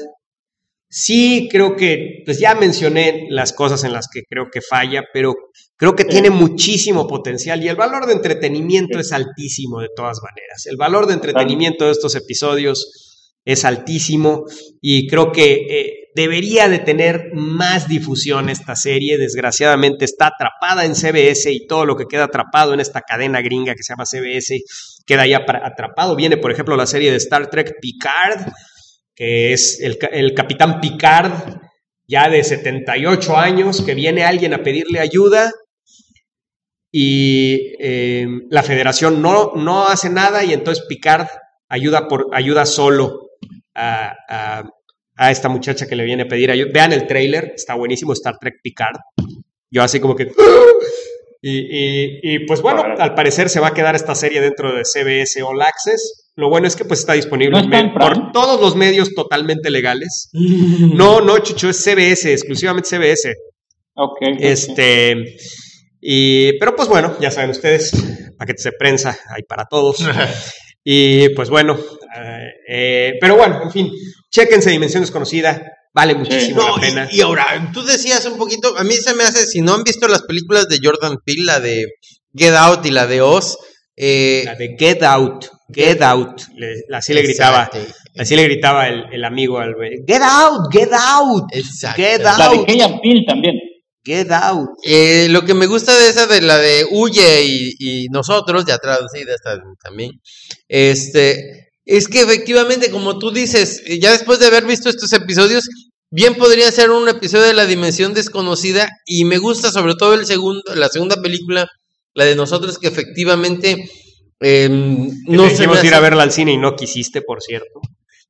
Sí, 0.90 1.50
creo 1.52 1.76
que, 1.76 2.22
pues 2.26 2.40
ya 2.40 2.54
mencioné 2.54 3.26
las 3.30 3.52
cosas 3.52 3.84
en 3.84 3.94
las 3.94 4.08
que 4.14 4.22
creo 4.30 4.50
que 4.52 4.62
falla, 4.62 5.04
pero 5.12 5.34
creo 5.76 5.96
que 5.96 6.04
Sí. 6.04 6.10
tiene 6.10 6.30
muchísimo 6.30 7.08
potencial 7.08 7.64
y 7.64 7.68
el 7.68 7.76
valor 7.76 8.06
de 8.06 8.14
entretenimiento 8.14 9.00
es 9.00 9.12
altísimo 9.12 9.82
de 9.82 9.90
todas 9.96 10.20
maneras. 10.22 10.68
El 10.68 10.78
valor 10.78 11.08
de 11.08 11.16
entretenimiento 11.16 11.86
de 11.86 11.92
estos 11.94 12.14
episodios 12.16 13.32
es 13.46 13.66
altísimo 13.66 14.46
y 14.82 15.08
creo 15.08 15.32
que 15.32 15.54
eh, 15.68 15.94
debería 16.16 16.70
de 16.70 16.80
tener 16.80 17.32
más 17.34 17.90
difusión 17.90 18.50
esta 18.50 18.76
serie. 18.76 19.18
Desgraciadamente 19.18 20.06
está 20.06 20.28
atrapada 20.28 20.86
en 20.86 20.96
CBS 20.96 21.52
y 21.52 21.66
todo 21.66 21.86
lo 21.86 21.96
que 21.98 22.06
queda 22.06 22.26
atrapado 22.26 22.74
en 22.74 22.80
esta 22.80 23.02
cadena 23.02 23.42
gringa 23.42 23.74
que 23.74 23.82
se 23.84 23.94
llama 23.94 24.06
CBS 24.06 24.62
queda 25.06 25.26
ya 25.28 25.46
atrapado. 25.64 26.16
Viene, 26.16 26.38
por 26.38 26.52
ejemplo, 26.52 26.76
la 26.76 26.86
serie 26.86 27.12
de 27.12 27.18
Star 27.18 27.50
Trek 27.50 27.76
Picard, 27.82 28.48
que 29.16 29.54
es 29.54 29.80
el, 29.82 29.98
el 30.12 30.34
capitán 30.34 30.80
Picard, 30.82 31.32
ya 32.08 32.30
de 32.30 32.44
78 32.44 33.38
años, 33.38 33.82
que 33.82 33.96
viene 33.96 34.24
alguien 34.24 34.54
a 34.54 34.64
pedirle 34.64 35.00
ayuda 35.00 35.52
y 36.92 37.74
eh, 37.80 38.28
la 38.50 38.62
federación 38.64 39.22
no, 39.22 39.54
no 39.56 39.86
hace 39.88 40.10
nada 40.10 40.44
y 40.44 40.54
entonces 40.54 40.86
Picard 40.88 41.28
ayuda, 41.68 42.08
por, 42.08 42.28
ayuda 42.34 42.66
solo 42.66 43.30
a, 43.74 44.14
a- 44.30 44.64
a 45.16 45.30
esta 45.30 45.48
muchacha 45.48 45.86
que 45.88 45.96
le 45.96 46.06
viene 46.06 46.24
a 46.24 46.28
pedir 46.28 46.50
ayuda. 46.50 46.72
Vean 46.74 46.92
el 46.92 47.06
trailer, 47.06 47.54
está 47.56 47.76
buenísimo, 47.76 48.14
Star 48.14 48.38
Trek 48.40 48.56
Picard. 48.64 48.98
Yo 49.70 49.84
así 49.84 50.00
como 50.00 50.16
que... 50.16 50.32
Y, 51.46 51.58
y- 51.60 52.20
y, 52.24 52.40
pues 52.46 52.62
bueno, 52.62 52.84
al 52.98 53.16
parecer 53.16 53.50
se 53.50 53.60
va 53.60 53.68
a 53.68 53.74
quedar 53.74 53.96
esta 53.96 54.16
serie 54.16 54.40
dentro 54.40 54.74
de 54.74 54.84
CBS 54.86 55.42
All 55.44 55.62
Access. 55.62 56.32
Lo 56.38 56.48
bueno 56.50 56.68
es 56.68 56.76
que 56.78 56.86
pues 56.86 57.02
está 57.02 57.14
disponible 57.14 57.52
¿No 57.52 57.58
en 57.60 57.66
está 57.66 57.80
en 57.80 57.88
me- 57.88 57.94
por 58.00 58.32
todos 58.32 58.62
los 58.62 58.78
medios 58.78 59.14
totalmente 59.14 59.70
legales. 59.70 60.30
No, 60.34 61.20
no, 61.20 61.38
Chucho, 61.40 61.70
es 61.70 61.84
CBS, 61.84 62.32
exclusivamente 62.32 62.88
CBS. 62.90 63.34
Ok. 63.96 64.20
Este, 64.40 65.36
y, 66.00 66.58
pero 66.60 66.76
pues 66.78 66.88
bueno, 66.88 67.18
ya 67.20 67.30
saben 67.30 67.50
ustedes, 67.52 67.92
paquetes 68.38 68.64
de 68.64 68.72
prensa 68.72 69.18
hay 69.36 69.44
para 69.44 69.66
todos. 69.66 69.98
Y 70.86 71.30
pues 71.30 71.50
bueno, 71.50 71.78
eh, 72.18 72.48
eh, 72.68 73.14
pero 73.22 73.38
bueno, 73.38 73.62
en 73.64 73.72
fin, 73.72 73.90
chéquense 74.30 74.70
Dimensión 74.70 75.02
Desconocida, 75.02 75.66
vale 75.94 76.16
muchísimo 76.16 76.62
No, 76.62 76.76
la 76.78 76.82
pena. 76.82 77.08
y, 77.12 77.18
y 77.18 77.22
ahora, 77.22 77.70
tú 77.74 77.84
decías 77.84 78.26
un 78.26 78.38
poquito, 78.38 78.78
a 78.78 78.84
mí 78.84 78.96
se 78.96 79.14
me 79.14 79.24
hace, 79.24 79.46
si 79.46 79.62
no 79.62 79.74
han 79.76 79.84
visto 79.84 80.08
las 80.08 80.24
películas 80.24 80.68
de 80.68 80.80
Jordan 80.84 81.18
Peele, 81.26 81.44
la 81.44 81.60
de 81.60 81.86
Get 82.36 82.54
Out 82.56 82.86
y 82.86 82.92
la 82.92 83.06
de 83.08 83.22
Oz, 83.22 83.58
eh, 83.96 84.42
La 84.46 84.56
de 84.56 84.76
Get 84.78 85.04
Out, 85.04 85.46
Get 85.72 86.02
Out, 86.02 86.42
le- 86.56 86.82
así 86.96 87.14
le 87.14 87.22
gritaba, 87.22 87.70
así 88.18 88.36
le 88.36 88.44
gritaba 88.44 88.88
el, 88.90 89.04
el 89.12 89.24
amigo 89.24 89.60
al 89.60 89.76
güey, 89.76 90.00
Get 90.08 90.22
Out, 90.24 90.72
Get 90.72 90.90
Out, 90.94 91.44
exacto. 91.52 92.02
Get 92.02 92.22
La 92.22 92.38
de 92.38 92.44
Out, 92.44 92.66
Key 92.68 92.80
Bill 93.04 93.26
también. 93.28 93.56
Get 94.06 94.32
Out. 94.32 94.70
Eh, 94.84 95.28
lo 95.30 95.46
que 95.46 95.54
me 95.54 95.66
gusta 95.68 95.98
de 95.98 96.10
esa, 96.10 96.26
de 96.28 96.42
la 96.42 96.58
de 96.58 96.86
Huye 96.92 97.44
y, 97.46 97.76
y 97.80 98.08
nosotros, 98.10 98.66
ya 98.66 98.78
traducida 98.80 99.34
esta 99.36 99.62
también, 99.82 100.12
este, 100.68 101.70
es 101.86 102.08
que 102.08 102.22
efectivamente, 102.22 102.90
como 102.92 103.20
tú 103.20 103.32
dices, 103.32 103.82
eh, 103.86 104.00
ya 104.00 104.12
después 104.12 104.40
de 104.40 104.48
haber 104.48 104.66
visto 104.66 104.90
estos 104.90 105.12
episodios, 105.14 105.68
bien 106.10 106.36
podría 106.36 106.72
ser 106.72 106.92
un 106.92 107.08
episodio 107.10 107.46
de 107.46 107.54
la 107.54 107.66
dimensión 107.66 108.14
desconocida 108.14 108.90
y 109.06 109.26
me 109.26 109.38
gusta 109.38 109.72
sobre 109.72 109.96
todo 109.96 110.14
el 110.14 110.26
segundo, 110.26 110.62
la 110.76 110.90
segunda 110.90 111.22
película, 111.22 111.68
la 112.14 112.26
de 112.26 112.36
nosotros, 112.36 112.78
que 112.80 112.88
efectivamente 112.88 113.90
eh, 114.40 114.68
Que 115.28 115.36
no 115.36 115.50
se 115.50 115.68
me 115.68 115.86
ir 115.86 115.94
a 115.94 116.00
verla 116.00 116.24
al 116.24 116.32
cine 116.32 116.54
y 116.54 116.58
no 116.58 116.76
quisiste, 116.76 117.22
por 117.22 117.42
cierto. 117.42 117.82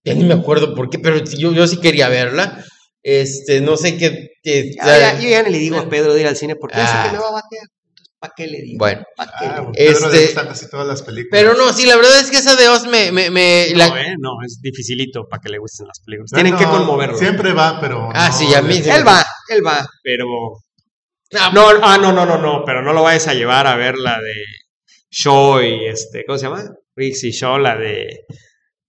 ya 0.04 0.14
ni 0.14 0.24
me 0.24 0.34
acuerdo 0.34 0.76
por 0.76 0.90
qué, 0.90 1.00
pero 1.00 1.24
yo, 1.24 1.54
yo 1.54 1.68
sí 1.68 1.78
quería 1.78 2.10
verla. 2.10 2.64
Este, 3.02 3.60
no 3.62 3.76
sé 3.78 3.98
qué. 3.98 4.30
qué- 4.42 4.72
Ya, 4.78 5.00
ya, 5.00 5.20
yo 5.20 5.28
ya 5.30 5.44
no 5.44 5.50
le 5.50 5.58
digo 5.60 5.78
a 5.78 5.90
Pedro 5.90 6.14
de 6.14 6.22
ir 6.22 6.28
al 6.28 6.38
cine 6.38 6.56
porque 6.56 6.78
ya 6.78 6.88
sé 6.88 6.94
Ah. 6.96 7.04
que 7.06 7.12
me 7.18 7.22
va 7.22 7.28
a 7.30 7.32
batear. 7.34 7.68
¿Para 8.24 8.34
qué 8.38 8.48
le 8.48 8.62
digo? 8.62 8.78
Bueno, 8.80 9.04
¿Para 9.18 9.32
qué? 9.38 9.46
Ah, 9.46 9.50
le 9.50 9.60
digo? 9.60 9.72
Pedro 9.74 10.00
le 10.00 10.16
Este- 10.16 10.26
gustan 10.28 10.48
casi 10.48 10.70
todas 10.70 10.88
las 10.88 11.02
películas. 11.02 11.28
pero 11.30 11.56
no, 11.56 11.74
sí, 11.74 11.86
la 11.86 11.98
verdad 11.98 12.18
es 12.22 12.32
que 12.32 12.38
esa 12.38 12.56
de 12.56 12.70
Oz 12.70 12.88
me. 12.88 13.12
me, 13.12 13.30
me- 13.30 13.68
la- 13.76 13.90
No, 13.90 13.98
eh, 13.98 14.16
no, 14.18 14.30
es 14.46 14.62
dificilito 14.62 15.28
para 15.28 15.42
que 15.42 15.50
le 15.50 15.58
gusten 15.58 15.88
las 15.88 16.00
películas. 16.00 16.32
No, 16.32 16.38
Tienen 16.38 16.56
que 16.58 16.64
conmoverlo. 16.64 17.18
Siempre 17.18 17.52
va, 17.52 17.82
pero. 17.82 18.08
Ah, 18.14 18.30
no, 18.30 18.38
sí, 18.38 18.54
a 18.54 18.62
mí. 18.62 18.78
Él 18.78 19.06
va, 19.06 19.22
él 19.50 19.62
va, 19.68 19.86
pero. 20.02 20.26
No, 21.34 21.52
No, 21.52 21.68
ah, 21.84 21.98
no, 21.98 22.14
no, 22.14 22.26
no, 22.26 22.38
no, 22.38 22.64
pero 22.66 22.82
no 22.82 22.94
lo 22.94 23.04
vayas 23.04 23.28
a 23.28 23.34
llevar 23.34 23.68
a 23.68 23.76
ver 23.76 23.98
la 23.98 24.22
de 24.22 24.34
Shaw 25.12 25.62
y 25.62 25.88
este, 25.88 26.24
¿cómo 26.26 26.38
se 26.38 26.46
llama? 26.46 26.64
Riggs 26.96 27.26
y 27.26 27.32
Shaw, 27.32 27.58
la 27.58 27.76
de. 27.76 28.22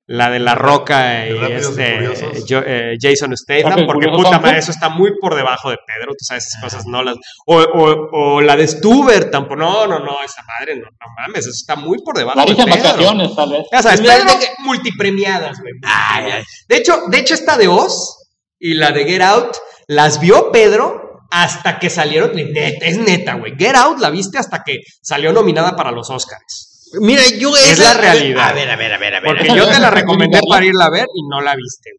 La 0.06 0.28
de 0.28 0.38
La 0.38 0.54
Roca 0.54 1.26
y 1.26 1.32
este, 1.54 2.44
yo- 2.46 2.60
eh, 2.64 2.96
Jason 3.00 3.34
Statham, 3.34 3.86
porque 3.86 4.08
puta 4.08 4.38
madre, 4.38 4.58
eso 4.58 4.70
está 4.70 4.90
muy 4.90 5.12
por 5.18 5.34
debajo 5.34 5.70
de 5.70 5.78
Pedro, 5.86 6.12
tú 6.12 6.24
sabes, 6.26 6.46
esas 6.46 6.60
cosas 6.62 6.84
no 6.86 7.02
las. 7.02 7.16
O, 7.46 7.56
o, 7.56 8.08
o 8.12 8.40
la 8.42 8.54
de 8.54 8.68
Stuber, 8.68 9.30
tampoco, 9.30 9.56
no, 9.56 9.86
no, 9.86 10.00
no, 10.00 10.22
esa 10.22 10.42
madre, 10.58 10.76
no, 10.76 10.82
no 10.82 11.06
mames, 11.22 11.40
eso 11.46 11.50
está 11.50 11.76
muy 11.76 11.98
por 12.04 12.18
debajo 12.18 12.38
La 12.38 12.44
de 12.44 12.54
Pedro. 12.54 12.70
vacaciones, 12.76 13.34
tal 13.34 13.50
vez. 13.50 13.66
Ya 13.72 13.82
sabes, 13.82 14.00
Pedro, 14.02 14.24
de 14.32 14.38
que- 14.40 14.52
multipremiadas, 14.58 15.58
güey. 15.60 15.72
Ay, 15.84 16.24
ay. 16.32 16.44
De 16.68 16.76
hecho, 16.76 17.04
de 17.08 17.18
hecho, 17.18 17.32
esta 17.32 17.56
de 17.56 17.68
Oz 17.68 18.18
y 18.58 18.74
la 18.74 18.90
de 18.90 19.04
Get 19.06 19.22
Out 19.22 19.56
las 19.88 20.20
vio 20.20 20.52
Pedro 20.52 21.22
hasta 21.30 21.78
que 21.78 21.88
salieron. 21.88 22.32
Neta, 22.34 22.84
es 22.84 22.98
neta, 22.98 23.34
güey. 23.36 23.54
Get 23.58 23.74
Out 23.74 23.98
la 24.00 24.10
viste 24.10 24.36
hasta 24.38 24.62
que 24.62 24.80
salió 25.02 25.32
nominada 25.32 25.74
para 25.76 25.90
los 25.92 26.10
Oscars. 26.10 26.73
Mira, 27.00 27.22
yo 27.38 27.54
Es 27.56 27.72
esa- 27.72 27.94
la 27.94 28.00
realidad. 28.00 28.50
A 28.50 28.52
ver, 28.52 28.70
a 28.70 28.76
ver, 28.76 28.92
a 28.92 28.98
ver, 28.98 29.14
a 29.14 29.20
ver. 29.20 29.28
Porque 29.28 29.48
yo 29.48 29.68
te 29.68 29.78
la 29.80 29.90
recomendé 29.90 30.38
para 30.48 30.64
irla 30.64 30.86
a 30.86 30.90
ver 30.90 31.06
y 31.14 31.22
no 31.28 31.40
la 31.40 31.54
viste. 31.56 31.90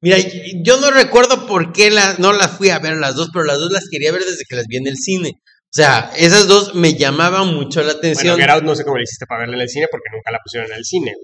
Mira, 0.00 0.16
yo 0.64 0.78
no 0.80 0.90
recuerdo 0.90 1.46
por 1.46 1.72
qué 1.72 1.90
la, 1.90 2.16
no 2.18 2.32
las 2.32 2.50
fui 2.58 2.70
a 2.70 2.78
ver 2.80 2.96
las 2.96 3.14
dos, 3.14 3.28
pero 3.32 3.44
las 3.44 3.58
dos 3.60 3.70
las 3.70 3.84
quería 3.88 4.10
ver 4.12 4.24
desde 4.24 4.44
que 4.48 4.56
las 4.56 4.66
vi 4.66 4.78
en 4.78 4.86
el 4.88 4.96
cine. 4.96 5.32
O 5.36 5.74
sea, 5.74 6.10
esas 6.16 6.48
dos 6.48 6.74
me 6.74 6.94
llamaban 6.94 7.54
mucho 7.54 7.80
la 7.80 7.86
Bueno, 7.94 7.98
atención. 7.98 8.38
Get 8.38 8.50
Out 8.50 8.64
no 8.64 8.74
sé 8.74 8.84
cómo 8.84 8.96
le 8.98 9.04
hiciste 9.04 9.26
para 9.26 9.40
verla 9.42 9.54
en 9.56 9.62
el 9.62 9.68
cine 9.68 9.86
porque 9.90 10.08
nunca 10.12 10.30
la 10.32 10.38
pusieron 10.44 10.70
en 10.70 10.76
el 10.76 10.84
cine. 10.84 11.14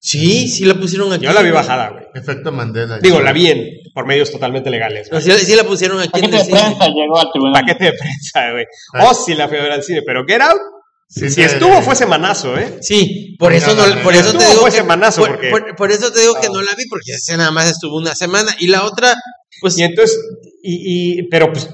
Sí, 0.00 0.46
sí 0.46 0.64
la 0.64 0.74
pusieron 0.74 1.12
aquí. 1.12 1.24
Yo 1.24 1.32
la 1.32 1.42
vi 1.42 1.50
bajada, 1.50 1.88
güey. 1.88 2.04
Efecto 2.14 2.52
Mandela. 2.52 2.98
Digo, 3.00 3.20
la 3.20 3.32
vi 3.32 3.48
en, 3.48 3.66
por 3.92 4.06
medios 4.06 4.30
totalmente 4.30 4.70
legales. 4.70 5.08
No, 5.10 5.20
güey. 5.20 5.38
sí, 5.40 5.46
sí 5.46 5.56
la 5.56 5.64
pusieron 5.64 5.98
aquí 5.98 6.10
en 6.20 6.30
Paquete 6.30 6.36
el 6.36 6.38
de 6.38 6.44
cine. 6.44 6.60
prensa 6.60 6.86
llegó 6.86 7.18
al 7.18 7.30
tribunal. 7.32 7.52
Paquete 7.62 7.84
de 7.86 7.92
prensa, 7.94 8.50
güey. 8.52 8.64
Ah. 8.94 9.08
Oz 9.10 9.24
sí 9.24 9.34
la 9.34 9.48
fui 9.48 9.56
a 9.58 9.62
ver 9.62 9.72
al 9.72 9.82
cine, 9.82 10.02
pero 10.06 10.24
Get 10.24 10.40
Out, 10.42 10.60
Sí, 11.08 11.30
si 11.30 11.40
estuvo, 11.42 11.80
fue 11.82 11.96
semanazo, 11.96 12.56
¿eh? 12.58 12.78
Sí, 12.82 13.34
por 13.38 13.52
eso 13.54 13.74
no, 13.74 14.02
por 14.02 14.14
eso 14.14 14.32
te 14.36 14.44
digo 14.44 14.60
fue 14.60 14.70
que, 14.70 14.76
semanazo, 14.76 15.22
por, 15.22 15.30
porque- 15.30 15.50
por- 15.50 15.76
por 15.76 15.90
eso 15.90 16.12
te 16.12 16.20
digo 16.20 16.34
que 16.40 16.48
no 16.48 16.60
la 16.62 16.74
vi 16.76 16.84
porque 16.88 17.12
esa 17.12 17.36
nada 17.38 17.50
más 17.50 17.70
estuvo 17.70 17.96
una 17.96 18.14
semana 18.14 18.54
y 18.60 18.66
la 18.68 18.84
otra 18.84 19.14
pues 19.60 19.76
Y 19.78 19.82
entonces, 19.82 20.16
y, 20.62 21.18
y, 21.20 21.28
pero 21.28 21.50
pues, 21.52 21.68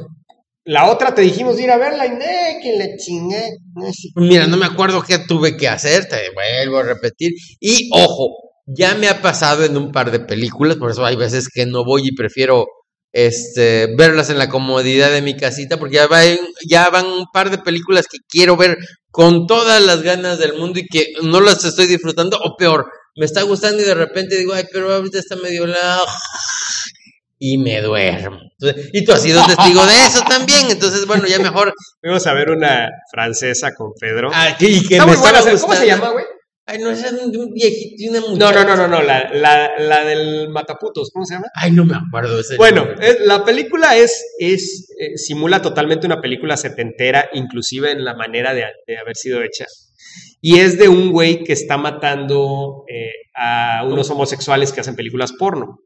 la 0.65 0.91
otra 0.91 1.15
te 1.15 1.21
dijimos 1.23 1.57
de 1.57 1.65
ir 1.65 1.71
a 1.71 1.77
verla 1.77 2.07
y 2.07 2.11
ne, 2.11 2.61
que 2.63 2.79
la 2.79 2.97
chingue. 2.97 3.51
no 3.75 3.93
sé. 3.93 4.09
Mira, 4.15 4.47
no 4.47 4.57
me 4.57 4.65
acuerdo 4.67 5.03
qué 5.03 5.19
tuve 5.19 5.57
que 5.57 5.69
hacer, 5.69 6.07
te 6.09 6.31
vuelvo 6.33 6.79
a 6.79 6.83
repetir. 6.85 7.33
Y 7.61 7.91
ojo, 7.93 8.31
ya 8.67 8.95
me 8.95 9.09
ha 9.09 9.21
pasado 9.21 9.65
en 9.65 9.77
un 9.77 9.91
par 9.93 10.11
de 10.13 10.21
películas, 10.21 10.77
por 10.77 10.93
eso 10.93 11.05
hay 11.05 11.17
veces 11.17 11.49
que 11.53 11.67
no 11.67 11.85
voy 11.85 12.03
y 12.07 12.15
prefiero 12.15 12.67
este, 13.13 13.95
verlas 13.97 14.31
en 14.31 14.39
la 14.39 14.49
comodidad 14.49 15.11
de 15.11 15.23
mi 15.23 15.37
casita, 15.37 15.77
porque 15.79 15.97
ya, 15.97 16.07
va- 16.07 16.23
ya 16.69 16.89
van 16.91 17.07
un 17.07 17.27
par 17.33 17.51
de 17.51 17.59
películas 17.59 18.07
que 18.11 18.19
quiero 18.29 18.57
ver 18.57 18.79
con 19.15 19.47
todas 19.47 19.81
las 19.81 20.03
ganas 20.03 20.41
del 20.41 20.55
mundo 20.55 20.81
y 20.81 20.89
que 20.89 21.13
no 21.23 21.41
las 21.41 21.65
estoy 21.65 21.87
disfrutando, 21.87 22.37
o 22.37 22.57
peor, 22.57 22.91
me 23.15 23.27
está 23.27 23.43
gustando 23.43 23.81
y 23.81 23.85
de 23.85 23.95
repente 23.95 24.37
digo, 24.37 24.53
ay, 24.53 24.65
pero 24.73 24.93
ahorita 24.93 25.21
está 25.21 25.37
medio 25.37 25.69
la... 25.69 26.01
y 27.39 27.57
me 27.57 27.81
duermo. 27.81 28.41
Entonces, 28.59 28.91
y 28.93 29.05
tú 29.05 29.13
has 29.13 29.23
sido 29.23 29.41
testigo 29.47 29.87
de 29.87 29.95
eso 30.05 30.21
también, 30.29 30.69
entonces 30.69 31.07
bueno, 31.07 31.29
ya 31.29 31.39
mejor. 31.39 31.73
Fuimos 32.01 32.27
a 32.27 32.35
ver 32.35 32.51
una 32.51 32.89
francesa 33.13 33.73
con 33.73 33.93
Pedro. 34.01 34.33
Ah, 34.35 34.57
que, 34.59 34.67
y 34.67 34.85
que 34.85 34.99
me 34.99 35.15
buena, 35.15 35.39
estaba 35.39 35.61
¿Cómo 35.61 35.75
se 35.77 35.87
llama, 35.87 36.11
güey? 36.11 36.25
Ay, 36.67 36.79
no, 36.79 36.91
esa 36.91 37.09
es 37.09 37.31
de 37.31 37.39
un 37.39 37.53
viejito 37.53 37.95
y 37.99 38.09
una 38.09 38.21
No, 38.21 38.29
muchacha. 38.31 38.65
no, 38.65 38.77
no, 38.77 38.77
no, 38.77 38.89
no, 38.89 39.03
la, 39.03 39.31
la, 39.35 39.73
la 39.79 40.05
del 40.05 40.49
Mataputos, 40.49 41.11
¿cómo 41.13 41.27
se 41.27 41.35
llama? 41.35 41.47
Ay, 41.55 41.73
no 41.73 41.85
me 41.85 41.95
acuerdo 41.95 42.41
ese 42.41 42.57
Bueno, 42.57 42.87
es- 43.01 43.21
la 43.21 43.45
película 43.45 43.97
es, 43.97 44.25
es 44.39 44.89
eh, 44.99 45.19
simula 45.19 45.61
totalmente 45.61 46.07
una 46.07 46.23
película 46.23 46.57
setentera, 46.57 47.29
inclusive 47.35 47.91
en 47.91 48.03
la 48.05 48.15
manera 48.15 48.55
de, 48.55 48.65
de 48.87 48.97
haber 48.99 49.15
sido 49.17 49.43
hecha. 49.43 49.67
Y 50.41 50.59
es 50.61 50.79
de 50.79 50.89
un 50.89 51.11
güey 51.13 51.45
que 51.45 51.53
está 51.53 51.77
matando 51.77 52.85
eh, 52.89 53.11
a 53.35 53.85
unos 53.87 54.09
homosexuales 54.11 54.73
que 54.73 54.81
hacen 54.81 54.97
películas 54.97 55.33
porno. 55.39 55.81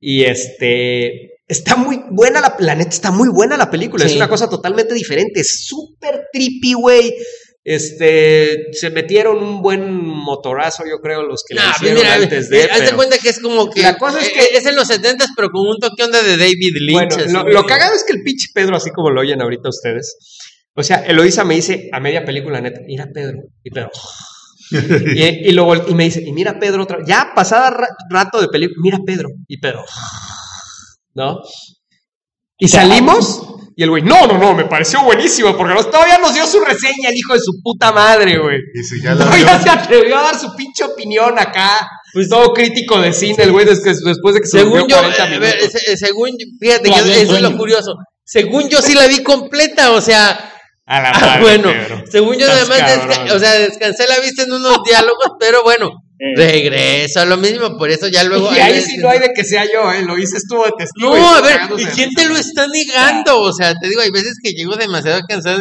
Y 0.00 0.24
este, 0.24 1.42
está 1.48 1.76
muy 1.76 2.00
buena 2.10 2.40
la, 2.40 2.56
la 2.60 2.74
neta 2.74 2.90
está 2.90 3.10
muy 3.10 3.28
buena 3.28 3.56
la 3.56 3.70
película, 3.70 4.04
es 4.04 4.12
Sí. 4.12 4.16
una 4.16 4.28
cosa 4.28 4.48
totalmente 4.48 4.94
diferente, 4.94 5.40
es 5.40 5.64
súper 5.66 6.26
trippy, 6.32 6.74
güey. 6.74 7.14
Este, 7.70 8.72
se 8.72 8.88
metieron 8.88 9.42
un 9.42 9.60
buen 9.60 9.92
motorazo, 9.94 10.84
yo 10.88 11.00
creo, 11.02 11.22
los 11.22 11.44
que 11.46 11.54
la 11.54 11.64
Nah, 11.66 11.70
hicieron 11.76 11.98
mira, 11.98 12.14
antes 12.14 12.48
de. 12.48 12.60
eh, 12.62 12.68
haz 12.70 12.78
de 12.78 12.84
pero- 12.86 12.96
cuenta 12.96 13.18
que 13.18 13.28
es 13.28 13.40
como 13.40 13.68
que. 13.70 13.82
La 13.82 13.98
cosa 13.98 14.20
es 14.20 14.28
eh, 14.28 14.32
que- 14.32 14.56
Es 14.56 14.64
en 14.64 14.74
los 14.74 14.88
70 14.88 15.26
pero 15.36 15.50
con 15.50 15.66
un 15.68 15.76
toque 15.78 16.02
onda 16.02 16.22
de 16.22 16.38
David 16.38 16.76
Lynch. 16.80 17.14
Bueno, 17.14 17.44
lo, 17.44 17.64
cagado 17.66 17.94
es 17.94 18.04
que 18.04 18.14
el 18.14 18.22
pinche 18.22 18.46
Pedro, 18.54 18.74
así 18.76 18.90
como 18.90 19.10
lo 19.10 19.20
oyen 19.20 19.42
ahorita 19.42 19.68
ustedes, 19.68 20.16
o 20.74 20.82
sea, 20.82 21.04
Eloisa 21.04 21.44
me 21.44 21.56
dice 21.56 21.90
a 21.92 22.00
media 22.00 22.24
película, 22.24 22.60
neta, 22.62 22.80
mira 22.86 23.06
Pedro, 23.12 23.38
y 23.62 23.70
Pedro. 23.70 23.90
y, 25.14 25.22
y 25.48 25.52
luego 25.52 25.76
y 25.88 25.94
me 25.94 26.04
dice, 26.04 26.22
y 26.24 26.32
mira 26.32 26.58
Pedro 26.58 26.84
otra 26.84 26.98
ya 27.06 27.32
pasada 27.34 27.68
ra- 27.68 27.88
rato 28.08 28.40
de 28.40 28.48
película, 28.48 28.78
mira 28.82 28.98
Pedro, 29.04 29.28
y 29.46 29.58
Pedro. 29.60 29.84
¿No? 31.14 31.40
Y 32.58 32.68
salimos, 32.68 33.42
y 33.80 33.82
el 33.84 33.90
güey, 33.90 34.02
no, 34.02 34.26
no, 34.26 34.36
no, 34.38 34.54
me 34.54 34.64
pareció 34.64 35.04
buenísimo, 35.04 35.56
porque 35.56 35.72
nos- 35.72 35.88
todavía 35.88 36.18
nos 36.18 36.34
dio 36.34 36.44
su 36.48 36.58
reseña 36.58 37.10
el 37.10 37.16
hijo 37.16 37.32
de 37.34 37.38
su 37.38 37.52
puta 37.62 37.92
madre, 37.92 38.36
güey. 38.36 38.58
Y 38.74 38.82
si 38.82 39.00
ya 39.00 39.14
la 39.14 39.24
Todavía 39.24 39.44
vio, 39.56 39.62
se 39.62 39.70
atrevió 39.70 40.18
a 40.18 40.22
dar 40.24 40.36
su 40.38 40.54
pinche 40.56 40.82
opinión 40.82 41.38
acá. 41.38 41.88
Pues 42.12 42.28
todo 42.28 42.52
crítico 42.52 43.00
de 43.00 43.12
cine, 43.12 43.44
el 43.44 43.52
güey, 43.52 43.64
después, 43.66 44.02
después 44.02 44.34
de 44.34 44.40
que 44.40 44.48
se 44.48 44.58
Según 44.58 44.88
yo, 44.88 44.96
40 44.96 45.16
eh, 45.16 45.20
a 45.22 45.38
ver, 45.38 45.54
minutos. 45.58 45.80
se- 45.80 45.96
según, 45.96 46.30
fíjate, 46.60 46.90
que 46.90 47.22
eso 47.22 47.36
es 47.36 47.42
lo 47.42 47.56
curioso. 47.56 47.92
Según 48.24 48.68
yo 48.68 48.82
sí 48.82 48.94
la 48.94 49.06
vi 49.06 49.22
completa, 49.22 49.92
o 49.92 50.00
sea, 50.00 50.30
A 50.84 51.00
la 51.00 51.10
ah, 51.14 51.20
madre, 51.20 51.40
bueno, 51.42 51.70
Pedro. 51.70 52.02
según 52.10 52.34
yo 52.36 52.46
Estás 52.48 52.68
además, 52.68 53.06
desca- 53.06 53.32
o 53.32 53.38
sea, 53.38 53.52
descansé 53.52 54.08
la 54.08 54.18
vista 54.18 54.42
en 54.42 54.52
unos 54.54 54.78
diálogos, 54.84 55.32
pero 55.38 55.62
bueno, 55.62 55.90
Eh, 56.20 56.34
regreso 56.36 57.20
a 57.20 57.24
lo 57.24 57.36
mismo, 57.36 57.76
por 57.76 57.90
eso 57.90 58.08
ya 58.08 58.24
luego... 58.24 58.52
Y 58.52 58.58
ahí 58.58 58.80
sí 58.80 58.96
no 58.98 59.08
hay 59.08 59.20
de 59.20 59.32
que 59.32 59.44
sea 59.44 59.64
yo, 59.64 59.92
¿eh? 59.92 60.02
Lo 60.02 60.18
hice 60.18 60.36
estuvo 60.36 60.64
de 60.64 60.72
testigo. 60.76 61.16
No, 61.16 61.34
a 61.34 61.40
ver, 61.40 61.60
¿y 61.78 61.84
quién 61.86 62.10
te 62.12 62.26
lo 62.26 62.36
está 62.36 62.66
negando? 62.66 63.40
O 63.40 63.52
sea, 63.52 63.74
te 63.80 63.88
digo, 63.88 64.00
hay 64.00 64.10
veces 64.10 64.34
que 64.42 64.50
llego 64.50 64.74
demasiado 64.76 65.20
cansado, 65.28 65.60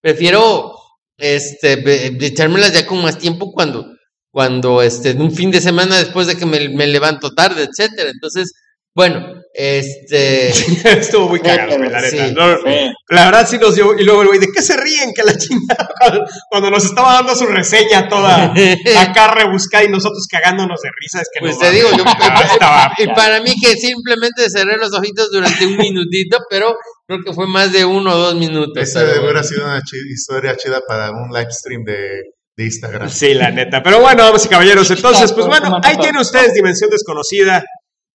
prefiero 0.00 0.74
este 1.18 2.16
echármelas 2.24 2.72
ya 2.72 2.86
con 2.86 3.02
más 3.02 3.18
tiempo 3.18 3.52
cuando 3.52 3.84
cuando 4.30 4.80
este 4.80 5.12
un 5.12 5.32
fin 5.32 5.50
de 5.50 5.60
semana 5.60 5.98
después 5.98 6.26
de 6.26 6.36
que 6.36 6.46
me, 6.46 6.68
me 6.70 6.86
levanto 6.86 7.34
tarde, 7.34 7.68
etcétera. 7.70 8.10
Entonces, 8.10 8.52
bueno, 8.94 9.34
este 9.52 10.48
estuvo 11.00 11.28
muy 11.28 11.40
cagado, 11.40 11.76
güey, 11.76 11.90
la 11.90 12.00
Sí, 12.02 12.16
neta. 12.16 12.32
No, 12.46 12.56
sí. 12.58 12.90
La 13.08 13.24
verdad 13.26 13.48
sí 13.48 13.58
nos 13.58 13.74
dio. 13.74 13.98
Y 13.98 14.04
luego 14.04 14.22
el 14.22 14.28
güey, 14.28 14.40
¿de 14.40 14.48
qué 14.54 14.62
se 14.62 14.76
ríen? 14.76 15.12
Que 15.14 15.22
la 15.24 15.36
chingada. 15.36 15.88
Cuando, 16.50 16.70
nos 16.70 16.84
estaba 16.84 17.14
dando 17.14 17.34
su 17.34 17.46
reseña 17.46 18.08
toda 18.08 18.52
acá 18.98 19.28
rebuscada 19.34 19.84
y 19.84 19.88
nosotros 19.88 20.26
cagándonos 20.30 20.80
de 20.80 20.88
risa. 21.00 21.20
Es 21.20 21.28
que 21.32 21.40
Pues 21.40 21.54
no 21.56 21.60
te 21.62 21.70
digo, 21.72 21.88
yo, 21.90 22.04
estaba- 22.04 22.42
estaba- 22.42 22.92
y 22.98 23.06
para 23.08 23.40
mí 23.42 23.54
que 23.60 23.76
simplemente 23.76 24.48
cerré 24.50 24.76
los 24.76 24.92
ojitos 24.92 25.30
durante 25.32 25.66
un 25.66 25.76
minutito, 25.76 26.38
pero 26.48 26.74
creo 27.06 27.20
que 27.24 27.32
fue 27.32 27.46
más 27.48 27.72
de 27.72 27.84
uno 27.84 28.14
o 28.14 28.18
dos 28.18 28.34
minutos. 28.36 28.76
esa 28.82 29.00
pero 29.00 29.06
debe 29.12 29.20
bueno. 29.24 29.38
haber 29.38 29.44
sido 29.48 29.64
una 29.64 29.80
chi- 29.82 30.12
historia 30.12 30.56
chida 30.56 30.80
para 30.86 31.10
un 31.10 31.30
live 31.32 31.50
stream 31.50 31.82
de, 31.84 32.22
de 32.56 32.64
Instagram. 32.64 33.08
Sí, 33.10 33.34
la 33.34 33.50
neta. 33.50 33.82
Pero 33.82 34.00
bueno, 34.00 34.22
vamos 34.24 34.44
y 34.44 34.48
caballeros. 34.48 34.90
Entonces, 34.90 35.32
pues 35.32 35.46
bueno, 35.46 35.78
ahí 35.82 35.96
tienen 35.96 36.20
ustedes 36.20 36.54
Dimensión 36.54 36.90
Desconocida 36.90 37.64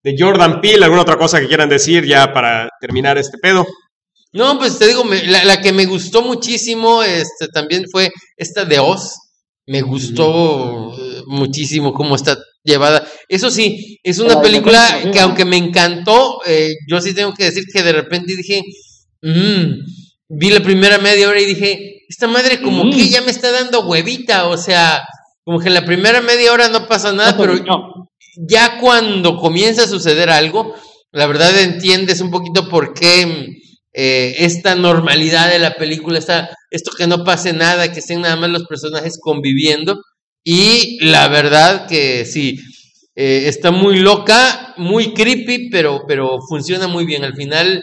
de 0.05 0.15
Jordan 0.17 0.61
Peele. 0.61 0.85
¿Alguna 0.85 1.01
otra 1.01 1.17
cosa 1.17 1.39
que 1.41 1.47
quieran 1.47 1.67
decir 1.67 2.05
ya 2.05 2.31
para 2.31 2.69
terminar 2.79 3.17
este 3.17 3.37
pedo? 3.39 3.65
No, 4.33 4.57
pues 4.59 4.77
te 4.77 4.87
digo, 4.87 5.03
me- 5.03 5.23
la, 5.25 5.43
la 5.45 5.59
que 5.61 5.73
me 5.73 5.85
gustó 5.85 6.21
muchísimo 6.21 7.01
este, 7.03 7.47
también 7.47 7.85
fue 7.91 8.11
esta 8.37 8.65
de 8.65 8.79
Oz. 8.79 9.13
Me 9.67 9.81
gustó 9.81 10.93
muchísimo 11.25 11.91
cómo 11.91 12.15
está 12.15 12.37
llevada. 12.63 13.07
Eso 13.27 13.49
sí, 13.49 13.97
es 14.03 14.19
una 14.19 14.35
La 14.35 14.41
película 14.41 14.79
que 15.11 15.19
aunque 15.19 15.43
me 15.43 15.57
encantó, 15.57 16.39
eh, 16.45 16.69
yo 16.87 17.01
sí 17.01 17.15
tengo 17.15 17.33
que 17.33 17.45
decir 17.45 17.63
que 17.73 17.81
de 17.81 17.93
repente 17.93 18.35
dije, 18.35 18.61
"Mm", 19.23 19.79
vi 20.29 20.49
la 20.51 20.59
primera 20.59 20.99
media 20.99 21.27
hora 21.29 21.39
y 21.41 21.45
dije, 21.45 22.03
esta 22.07 22.27
madre 22.27 22.61
como 22.61 22.83
Mm. 22.85 22.91
que 22.91 23.09
ya 23.09 23.21
me 23.21 23.31
está 23.31 23.51
dando 23.51 23.87
huevita, 23.87 24.45
o 24.49 24.57
sea, 24.57 25.01
como 25.43 25.59
que 25.59 25.69
en 25.69 25.73
la 25.75 25.85
primera 25.85 26.21
media 26.21 26.51
hora 26.53 26.69
no 26.69 26.87
pasa 26.87 27.11
nada, 27.11 27.31
no, 27.31 27.37
pero 27.37 27.55
no, 27.55 27.94
ya 28.37 28.79
cuando 28.79 29.37
comienza 29.37 29.83
a 29.83 29.87
suceder 29.87 30.29
algo, 30.29 30.73
la 31.11 31.27
verdad 31.27 31.57
entiendes 31.59 32.21
un 32.21 32.31
poquito 32.31 32.67
por 32.69 32.93
qué 32.93 33.47
eh, 33.93 34.35
esta 34.39 34.75
normalidad 34.75 35.49
de 35.49 35.59
la 35.59 35.75
película, 35.75 36.19
esta, 36.19 36.49
esto 36.69 36.91
que 36.97 37.07
no 37.07 37.23
pase 37.23 37.53
nada, 37.53 37.91
que 37.91 37.99
estén 37.99 38.21
nada 38.21 38.35
más 38.35 38.49
los 38.49 38.65
personajes 38.65 39.17
conviviendo. 39.21 40.01
Y 40.43 41.03
la 41.05 41.29
verdad 41.29 41.87
que 41.87 42.25
sí, 42.25 42.59
eh, 43.15 43.43
está 43.47 43.71
muy 43.71 43.99
loca, 43.99 44.73
muy 44.77 45.13
creepy, 45.13 45.69
pero, 45.69 46.03
pero 46.05 46.39
funciona 46.47 46.87
muy 46.87 47.05
bien. 47.05 47.23
Al 47.23 47.35
final 47.35 47.81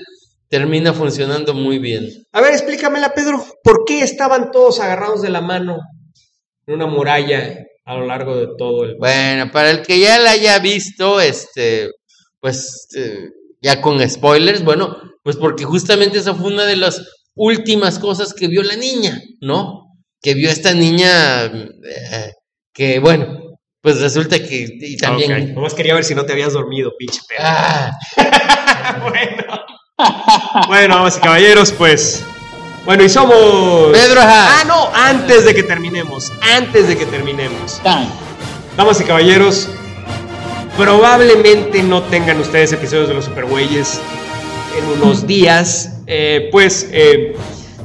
termina 0.48 0.92
funcionando 0.92 1.54
muy 1.54 1.78
bien. 1.78 2.06
A 2.32 2.42
ver, 2.42 2.52
explícamela, 2.52 3.14
Pedro. 3.14 3.42
¿Por 3.64 3.84
qué 3.86 4.02
estaban 4.02 4.50
todos 4.52 4.80
agarrados 4.80 5.22
de 5.22 5.30
la 5.30 5.40
mano 5.40 5.78
en 6.66 6.74
una 6.74 6.86
muralla 6.86 7.64
a 7.84 7.94
lo 7.94 8.06
largo 8.06 8.36
de 8.36 8.48
todo 8.58 8.84
el... 8.84 8.96
Bueno, 8.98 9.50
para 9.50 9.70
el 9.70 9.82
que 9.82 9.98
ya 9.98 10.18
la 10.18 10.32
haya 10.32 10.58
visto, 10.58 11.20
este, 11.20 11.90
pues 12.40 12.88
eh, 12.96 13.28
ya 13.60 13.80
con 13.80 14.08
spoilers, 14.08 14.64
bueno, 14.64 14.96
pues 15.22 15.36
porque 15.36 15.64
justamente 15.64 16.18
esa 16.18 16.34
fue 16.34 16.52
una 16.52 16.64
de 16.64 16.76
las 16.76 17.02
últimas 17.34 17.98
cosas 17.98 18.34
que 18.34 18.48
vio 18.48 18.62
la 18.62 18.76
niña, 18.76 19.20
¿no? 19.40 19.86
Que 20.20 20.34
vio 20.34 20.50
esta 20.50 20.74
niña 20.74 21.46
eh, 21.46 22.32
que, 22.72 22.98
bueno, 22.98 23.58
pues 23.80 24.00
resulta 24.00 24.38
que 24.38 24.68
y 24.80 24.96
también... 24.96 25.32
Ok, 25.32 25.54
Nomás 25.54 25.74
quería 25.74 25.94
ver 25.94 26.04
si 26.04 26.14
no 26.14 26.24
te 26.24 26.32
habías 26.32 26.52
dormido, 26.52 26.92
pinche 26.96 27.20
Pedro. 27.28 27.42
Ah, 27.44 27.90
bueno. 29.02 29.62
bueno, 30.68 30.94
vamos 30.96 31.16
y 31.16 31.20
caballeros, 31.20 31.72
pues. 31.72 32.24
Bueno, 32.84 33.04
y 33.04 33.08
somos. 33.08 33.36
Pedro, 33.92 34.20
ajá. 34.20 34.60
Ah, 34.60 34.64
no, 34.64 34.90
antes 34.94 35.44
de 35.44 35.54
que 35.54 35.62
terminemos. 35.62 36.32
Antes 36.56 36.88
de 36.88 36.96
que 36.96 37.06
terminemos. 37.06 37.80
tan. 37.82 38.08
Damas 38.76 39.00
y 39.00 39.04
caballeros, 39.04 39.68
probablemente 40.76 41.82
no 41.82 42.02
tengan 42.02 42.40
ustedes 42.40 42.72
episodios 42.72 43.08
de 43.08 43.14
los 43.14 43.26
Supergüeyes 43.26 44.00
en 44.76 45.00
unos 45.00 45.26
días. 45.26 45.90
Eh, 46.06 46.48
pues, 46.50 46.88
eh, 46.90 47.36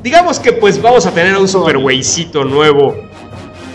digamos 0.01 0.39
que 0.39 0.53
pues 0.53 0.81
vamos 0.81 1.05
a 1.05 1.11
tener 1.11 1.37
un 1.37 1.47
Supergüeycito 1.47 2.43
nuevo 2.45 2.95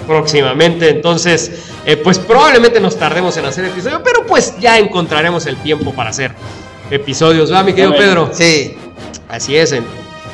próximamente. 0.07 0.89
Entonces, 0.89 1.53
eh, 1.87 1.97
pues 1.97 2.19
probablemente 2.19 2.81
nos 2.81 2.97
tardemos 2.97 3.37
en 3.37 3.45
hacer 3.45 3.67
episodio, 3.67 4.03
pero 4.03 4.27
pues 4.27 4.55
ya 4.59 4.79
encontraremos 4.79 5.47
el 5.47 5.57
tiempo 5.59 5.93
para 5.93 6.11
hacer 6.11 6.33
episodios, 6.91 7.53
¿va, 7.53 7.63
mi 7.63 7.73
querido. 7.73 7.95
Pedro? 7.97 8.31
Sí, 8.33 8.77
Así 9.29 9.57
es, 9.57 9.73
en, 9.73 9.85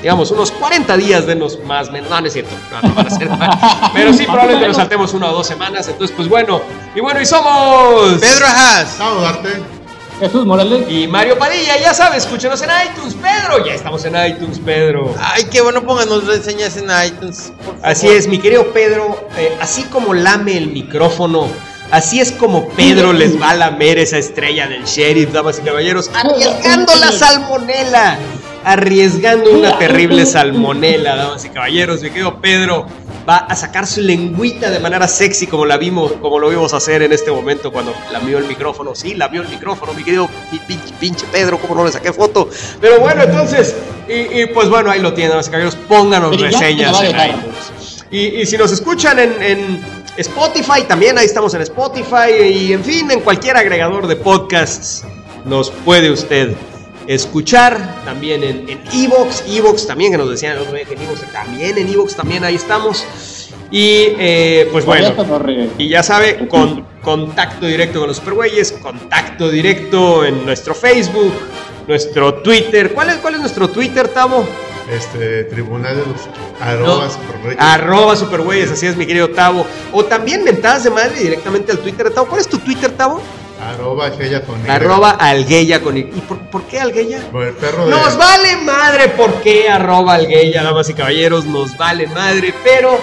digamos, 0.01 0.31
unos 0.31 0.51
40 0.53 0.97
días 0.97 1.27
denos 1.27 1.59
más, 1.65 1.91
menos, 1.91 2.11
no, 2.11 2.20
no 2.20 2.27
es 2.27 2.33
cierto, 2.33 2.55
no, 2.70 2.89
no 2.89 2.95
van 2.95 3.07
a 3.07 3.11
ser, 3.11 3.29
pero 3.95 4.12
sí, 4.12 4.25
probablemente 4.25 4.69
nos 4.69 4.77
saltemos 4.77 5.12
una 5.15 5.31
o 5.31 5.33
dos 5.33 5.47
semanas, 5.47 5.89
entonces, 5.89 6.15
pues 6.16 6.29
bueno, 6.29 6.61
y 6.95 7.01
bueno, 7.01 7.20
y 7.20 7.27
somos 7.27 8.19
Pedro 8.20 8.47
Ajas. 8.47 8.97
Chao, 8.99 9.20
Darte. 9.20 9.79
Jesús 10.20 10.45
Morales. 10.45 10.85
y 10.91 11.07
Mario 11.07 11.39
Padilla, 11.39 11.79
ya 11.79 11.95
sabes, 11.95 12.25
escúchenos 12.25 12.61
en 12.62 12.70
iTunes, 12.91 13.15
Pedro, 13.15 13.65
ya 13.65 13.75
estamos 13.75 14.05
en 14.05 14.16
iTunes, 14.16 14.59
Pedro. 14.59 15.15
Ay, 15.20 15.45
qué 15.51 15.61
bueno, 15.61 15.83
pónganos 15.85 16.27
reseñas 16.27 16.77
en 16.77 16.89
iTunes. 17.07 17.53
por 17.57 17.75
favor. 17.77 17.81
Así 17.83 18.09
es, 18.09 18.27
mi 18.27 18.39
querido 18.39 18.73
Pedro, 18.73 19.29
eh, 19.37 19.57
así 19.61 19.85
como 19.85 20.15
lame 20.15 20.57
el 20.57 20.69
micrófono, 20.69 21.49
así 21.93 22.20
es 22.20 22.33
como 22.33 22.69
Pedro 22.70 23.12
les 23.12 23.41
va 23.41 23.51
a 23.51 23.55
lamer 23.55 23.99
esa 23.99 24.19
estrella 24.19 24.66
del 24.66 24.85
sheriff, 24.85 25.33
damas 25.33 25.61
y 25.61 25.62
caballeros, 25.62 26.11
arriesgando 26.12 26.95
la 26.97 27.12
salmonela, 27.12 28.19
arriesgando 28.73 29.51
una 29.51 29.78
terrible 29.78 30.27
salmonela, 30.27 31.16
damas 31.16 31.45
y 31.45 31.49
caballeros, 31.49 32.03
mi 32.03 32.11
querido 32.11 32.40
Pedro 32.40 32.86
va 33.28 33.39
a 33.39 33.57
sacar 33.57 33.86
su 33.86 34.01
lengüita 34.01 34.70
de 34.70 34.78
manera 34.78 35.07
sexy 35.09 35.47
como 35.47 35.65
la 35.66 35.77
vimos, 35.77 36.12
como 36.20 36.39
lo 36.39 36.49
vimos 36.51 36.73
hacer 36.74 37.03
en 37.03 37.12
este 37.12 37.31
momento 37.31 37.70
cuando 37.73 37.95
lamió 38.12 38.39
el 38.39 38.45
micrófono, 38.45 38.95
sí, 38.95 39.15
lamió 39.15 39.43
el 39.43 39.49
micrófono, 39.49 39.93
mi 39.95 40.03
querido 40.05 40.28
pi- 40.51 40.61
pinche, 40.66 40.95
pinche 41.01 41.27
Pedro, 41.32 41.59
como 41.59 41.74
no 41.74 41.85
le 41.85 41.93
saqué 41.93 42.12
foto, 42.12 42.49
pero 42.81 43.01
bueno, 43.01 43.23
entonces, 43.23 43.74
y, 44.09 44.40
y 44.43 44.47
pues 44.47 44.69
bueno, 44.69 44.90
ahí 44.90 45.01
lo 45.01 45.12
tienen, 45.12 45.31
damas 45.31 45.49
y 45.49 45.51
caballeros, 45.51 45.77
pónganos 45.77 46.31
Pero 46.36 46.45
reseñas 46.51 47.01
en 47.03 47.07
dejar. 47.09 47.28
iTunes. 47.31 48.05
Y, 48.11 48.19
y 48.40 48.47
si 48.47 48.57
nos 48.57 48.73
escuchan 48.73 49.19
en, 49.19 49.43
en 49.43 49.85
Spotify, 50.16 50.82
también 50.89 51.19
ahí 51.19 51.27
estamos 51.27 51.53
en 51.55 51.61
Spotify 51.62 52.32
y 52.51 52.73
en 52.73 52.82
fin, 52.82 53.11
en 53.11 53.20
cualquier 53.20 53.57
agregador 53.59 54.07
de 54.07 54.16
podcasts 54.16 55.05
nos 55.45 55.70
puede 55.70 56.11
usted 56.11 56.55
escuchar, 57.09 58.02
también 58.05 58.44
en 58.44 58.68
en 58.68 58.80
Evox, 58.93 59.43
Evox 59.48 59.86
también, 59.86 60.12
que 60.12 60.18
nos 60.18 60.30
decían 60.30 60.52
el 60.52 60.59
otro 60.59 60.74
día 60.74 60.85
que 60.85 60.94
en 60.94 61.02
Evox, 61.02 61.24
también 61.32 61.78
en 61.78 61.89
Evox 61.89 62.14
también 62.14 62.44
ahí 62.44 62.55
estamos. 62.55 63.05
Y 63.70 64.14
eh, 64.18 64.68
pues 64.72 64.85
bueno, 64.86 65.12
y 65.76 65.89
ya 65.89 66.02
sabe, 66.02 66.48
con 66.48 66.86
contacto 67.02 67.66
directo 67.66 67.98
con 67.98 68.09
los 68.09 68.16
supergüeyes, 68.18 68.72
contacto 68.72 69.51
directo 69.51 70.24
en 70.24 70.44
nuestro 70.47 70.74
Facebook, 70.74 71.32
nuestro 71.86 72.35
Twitter. 72.35 72.93
¿Cuál 72.93 73.10
es, 73.10 73.16
cuál 73.16 73.35
es 73.35 73.40
nuestro 73.40 73.68
Twitter, 73.68 74.09
Tamo? 74.09 74.47
Este, 74.90 75.44
Tribunal 75.44 75.97
de 75.97 76.02
los 76.06 76.28
arroba 76.60 77.05
No. 77.05 77.10
superreyes. 77.10 77.56
Arroba 77.60 78.16
supergüeyes, 78.16 78.70
así 78.70 78.86
es 78.86 78.97
mi 78.97 79.06
querido 79.06 79.28
Tavo. 79.28 79.66
O 79.93 80.02
también 80.05 80.44
mentadas 80.44 80.85
de 80.85 80.90
madre 80.90 81.20
directamente 81.20 81.72
al 81.72 81.78
Twitter 81.78 82.09
de 82.09 82.14
Tavo. 82.14 82.26
¿Cuál 82.26 82.40
es 82.40 82.48
tu 82.48 82.59
Twitter, 82.59 82.90
Tavo? 82.93 83.20
Arroba 83.60 84.10
Gella 84.10 84.43
con 84.43 84.64
Y. 84.64 84.68
Arroba 84.68 85.10
algueya 85.10 85.80
con... 85.80 85.97
¿Y 85.97 86.05
por, 86.05 86.39
por 86.51 86.62
qué 86.64 86.80
algueya? 86.80 87.20
Por 87.30 87.47
el 87.47 87.55
perro 87.55 87.85
de... 87.85 87.90
Nos 87.90 88.16
vale 88.16 88.56
madre 88.56 89.09
por 89.10 89.40
qué 89.40 89.68
arroba 89.68 90.14
algueya, 90.14 90.62
damas 90.62 90.89
y 90.89 90.94
caballeros, 90.94 91.44
nos 91.44 91.76
vale 91.76 92.06
madre, 92.06 92.55
pero... 92.62 92.98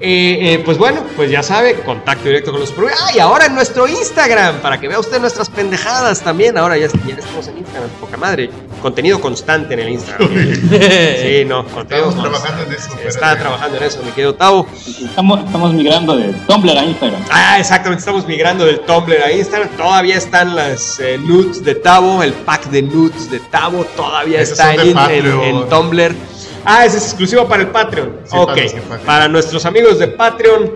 eh, 0.00 0.54
eh, 0.54 0.62
pues 0.64 0.78
bueno, 0.78 1.02
pues 1.16 1.30
ya 1.30 1.42
sabe, 1.42 1.74
contacto 1.80 2.24
directo 2.24 2.50
con 2.52 2.60
los 2.60 2.68
supergüeyes. 2.68 3.00
Ah, 3.02 3.10
y 3.14 3.18
ahora 3.18 3.46
en 3.46 3.54
nuestro 3.54 3.88
Instagram, 3.88 4.56
para 4.60 4.78
que 4.78 4.86
vea 4.88 4.98
usted 5.00 5.20
nuestras 5.20 5.48
pendejadas 5.50 6.20
también. 6.22 6.56
Ahora 6.56 6.76
ya, 6.76 6.86
ya 7.06 7.14
estamos 7.16 7.48
en 7.48 7.58
Instagram, 7.58 7.90
poca 8.00 8.16
madre. 8.16 8.50
Contenido 8.80 9.20
constante 9.20 9.74
en 9.74 9.80
el 9.80 9.88
Instagram. 9.90 10.28
Sí, 10.30 11.44
no, 11.46 11.64
contenido 11.66 12.10
Estamos 12.10 12.14
constante. 12.14 12.30
trabajando 12.30 12.62
en 12.64 12.72
eso. 12.72 12.88
Está 12.94 13.08
espérate. 13.08 13.40
trabajando 13.40 13.76
en 13.78 13.82
eso, 13.82 14.02
mi 14.04 14.10
querido 14.12 14.34
Tavo. 14.34 14.66
Estamos, 14.86 15.40
estamos 15.44 15.74
migrando 15.74 16.16
de 16.16 16.32
Tumblr 16.46 16.78
a 16.78 16.84
Instagram. 16.84 17.22
Ah, 17.30 17.58
exactamente, 17.58 17.98
estamos 18.00 18.26
migrando 18.28 18.64
del 18.66 18.80
Tumblr 18.80 19.20
a 19.22 19.32
Instagram. 19.32 19.68
Todavía 19.76 20.16
están 20.16 20.54
las 20.54 21.00
eh, 21.00 21.18
nudes 21.18 21.64
de 21.64 21.74
Tavo, 21.74 22.22
el 22.22 22.32
pack 22.34 22.66
de 22.70 22.82
nudes 22.82 23.30
de 23.30 23.40
Tavo 23.40 23.84
todavía 23.96 24.40
Esos 24.42 24.52
está 24.60 24.74
en, 24.74 24.94
de 24.94 25.18
en- 25.18 25.26
en 25.56 25.68
Tumblr. 25.68 26.14
Ah, 26.64 26.84
ese 26.84 26.98
es 26.98 27.04
exclusivo 27.04 27.46
para 27.46 27.62
el 27.62 27.68
Patreon. 27.68 28.16
Sí, 28.24 28.36
ok, 28.36 28.58
para 29.04 29.28
nuestros 29.28 29.64
amigos 29.64 29.98
de 29.98 30.08
Patreon, 30.08 30.72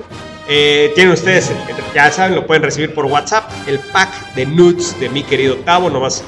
eh, 0.48 0.92
tienen 0.94 1.12
ustedes, 1.12 1.50
ya 1.94 2.10
saben, 2.10 2.34
lo 2.34 2.46
pueden 2.46 2.62
recibir 2.62 2.94
por 2.94 3.06
WhatsApp, 3.06 3.50
el 3.66 3.78
pack 3.78 4.34
de 4.34 4.46
nudes 4.46 4.98
de 4.98 5.09
mi 5.09 5.22
querido 5.22 5.56
Tavo. 5.56 5.88
Nomás 5.90 6.24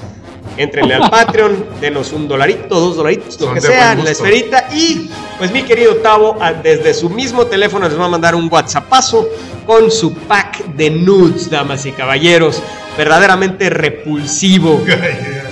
entrenle 0.57 0.95
al 0.95 1.11
Patreon, 1.11 1.67
denos 1.81 2.13
un 2.13 2.29
dolarito, 2.29 2.79
dos 2.79 2.97
dolaritos, 2.97 3.41
lo 3.41 3.47
Son 3.47 3.55
que 3.55 3.61
sea, 3.61 3.95
la 3.95 4.11
esferita. 4.11 4.69
Y 4.73 5.11
pues 5.39 5.51
mi 5.51 5.63
querido 5.63 5.97
Tavo, 5.97 6.39
desde 6.63 6.95
su 6.95 7.11
mismo 7.11 7.47
teléfono 7.47 7.89
les 7.89 7.99
va 7.99 8.05
a 8.05 8.09
mandar 8.09 8.35
un 8.35 8.49
WhatsAppazo 8.51 9.29
con 9.67 9.91
su 9.91 10.15
pack 10.15 10.65
de 10.75 10.91
nudes, 10.91 11.51
damas 11.51 11.85
y 11.87 11.93
caballeros. 11.93 12.63
Verdaderamente 12.97 13.71
repulsivo. 13.71 14.81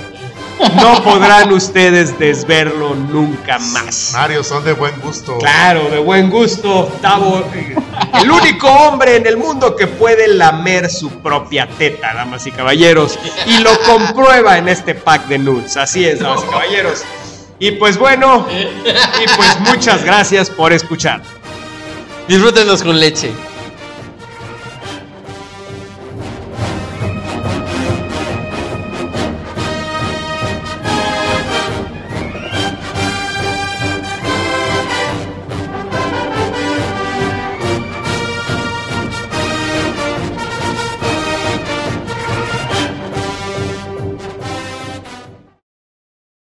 No 0.76 1.02
podrán 1.02 1.52
ustedes 1.52 2.18
desverlo 2.18 2.94
nunca 2.94 3.58
más. 3.58 4.10
Mario, 4.12 4.44
son 4.44 4.64
de 4.64 4.72
buen 4.72 4.98
gusto. 5.00 5.38
Claro, 5.38 5.90
de 5.90 5.98
buen 5.98 6.30
gusto, 6.30 6.92
Tavo, 7.00 7.40
eh, 7.54 7.74
el 8.22 8.30
único 8.30 8.68
hombre 8.68 9.16
en 9.16 9.26
el 9.26 9.36
mundo 9.36 9.74
que 9.74 9.86
puede 9.86 10.28
lamer 10.28 10.88
su 10.90 11.10
propia 11.20 11.68
teta, 11.68 12.14
damas 12.14 12.46
y 12.46 12.52
caballeros, 12.52 13.18
y 13.46 13.58
lo 13.58 13.78
comprueba 13.80 14.58
en 14.58 14.68
este 14.68 14.94
pack 14.94 15.26
de 15.26 15.38
nudes. 15.38 15.76
Así 15.76 16.04
es, 16.04 16.20
damas 16.20 16.44
y 16.46 16.50
caballeros. 16.50 17.02
Y 17.58 17.72
pues 17.72 17.96
bueno, 17.98 18.46
y 18.50 19.36
pues 19.36 19.60
muchas 19.60 20.04
gracias 20.04 20.50
por 20.50 20.72
escuchar. 20.72 21.22
Disfrútenlos 22.28 22.82
con 22.82 22.98
leche. 22.98 23.32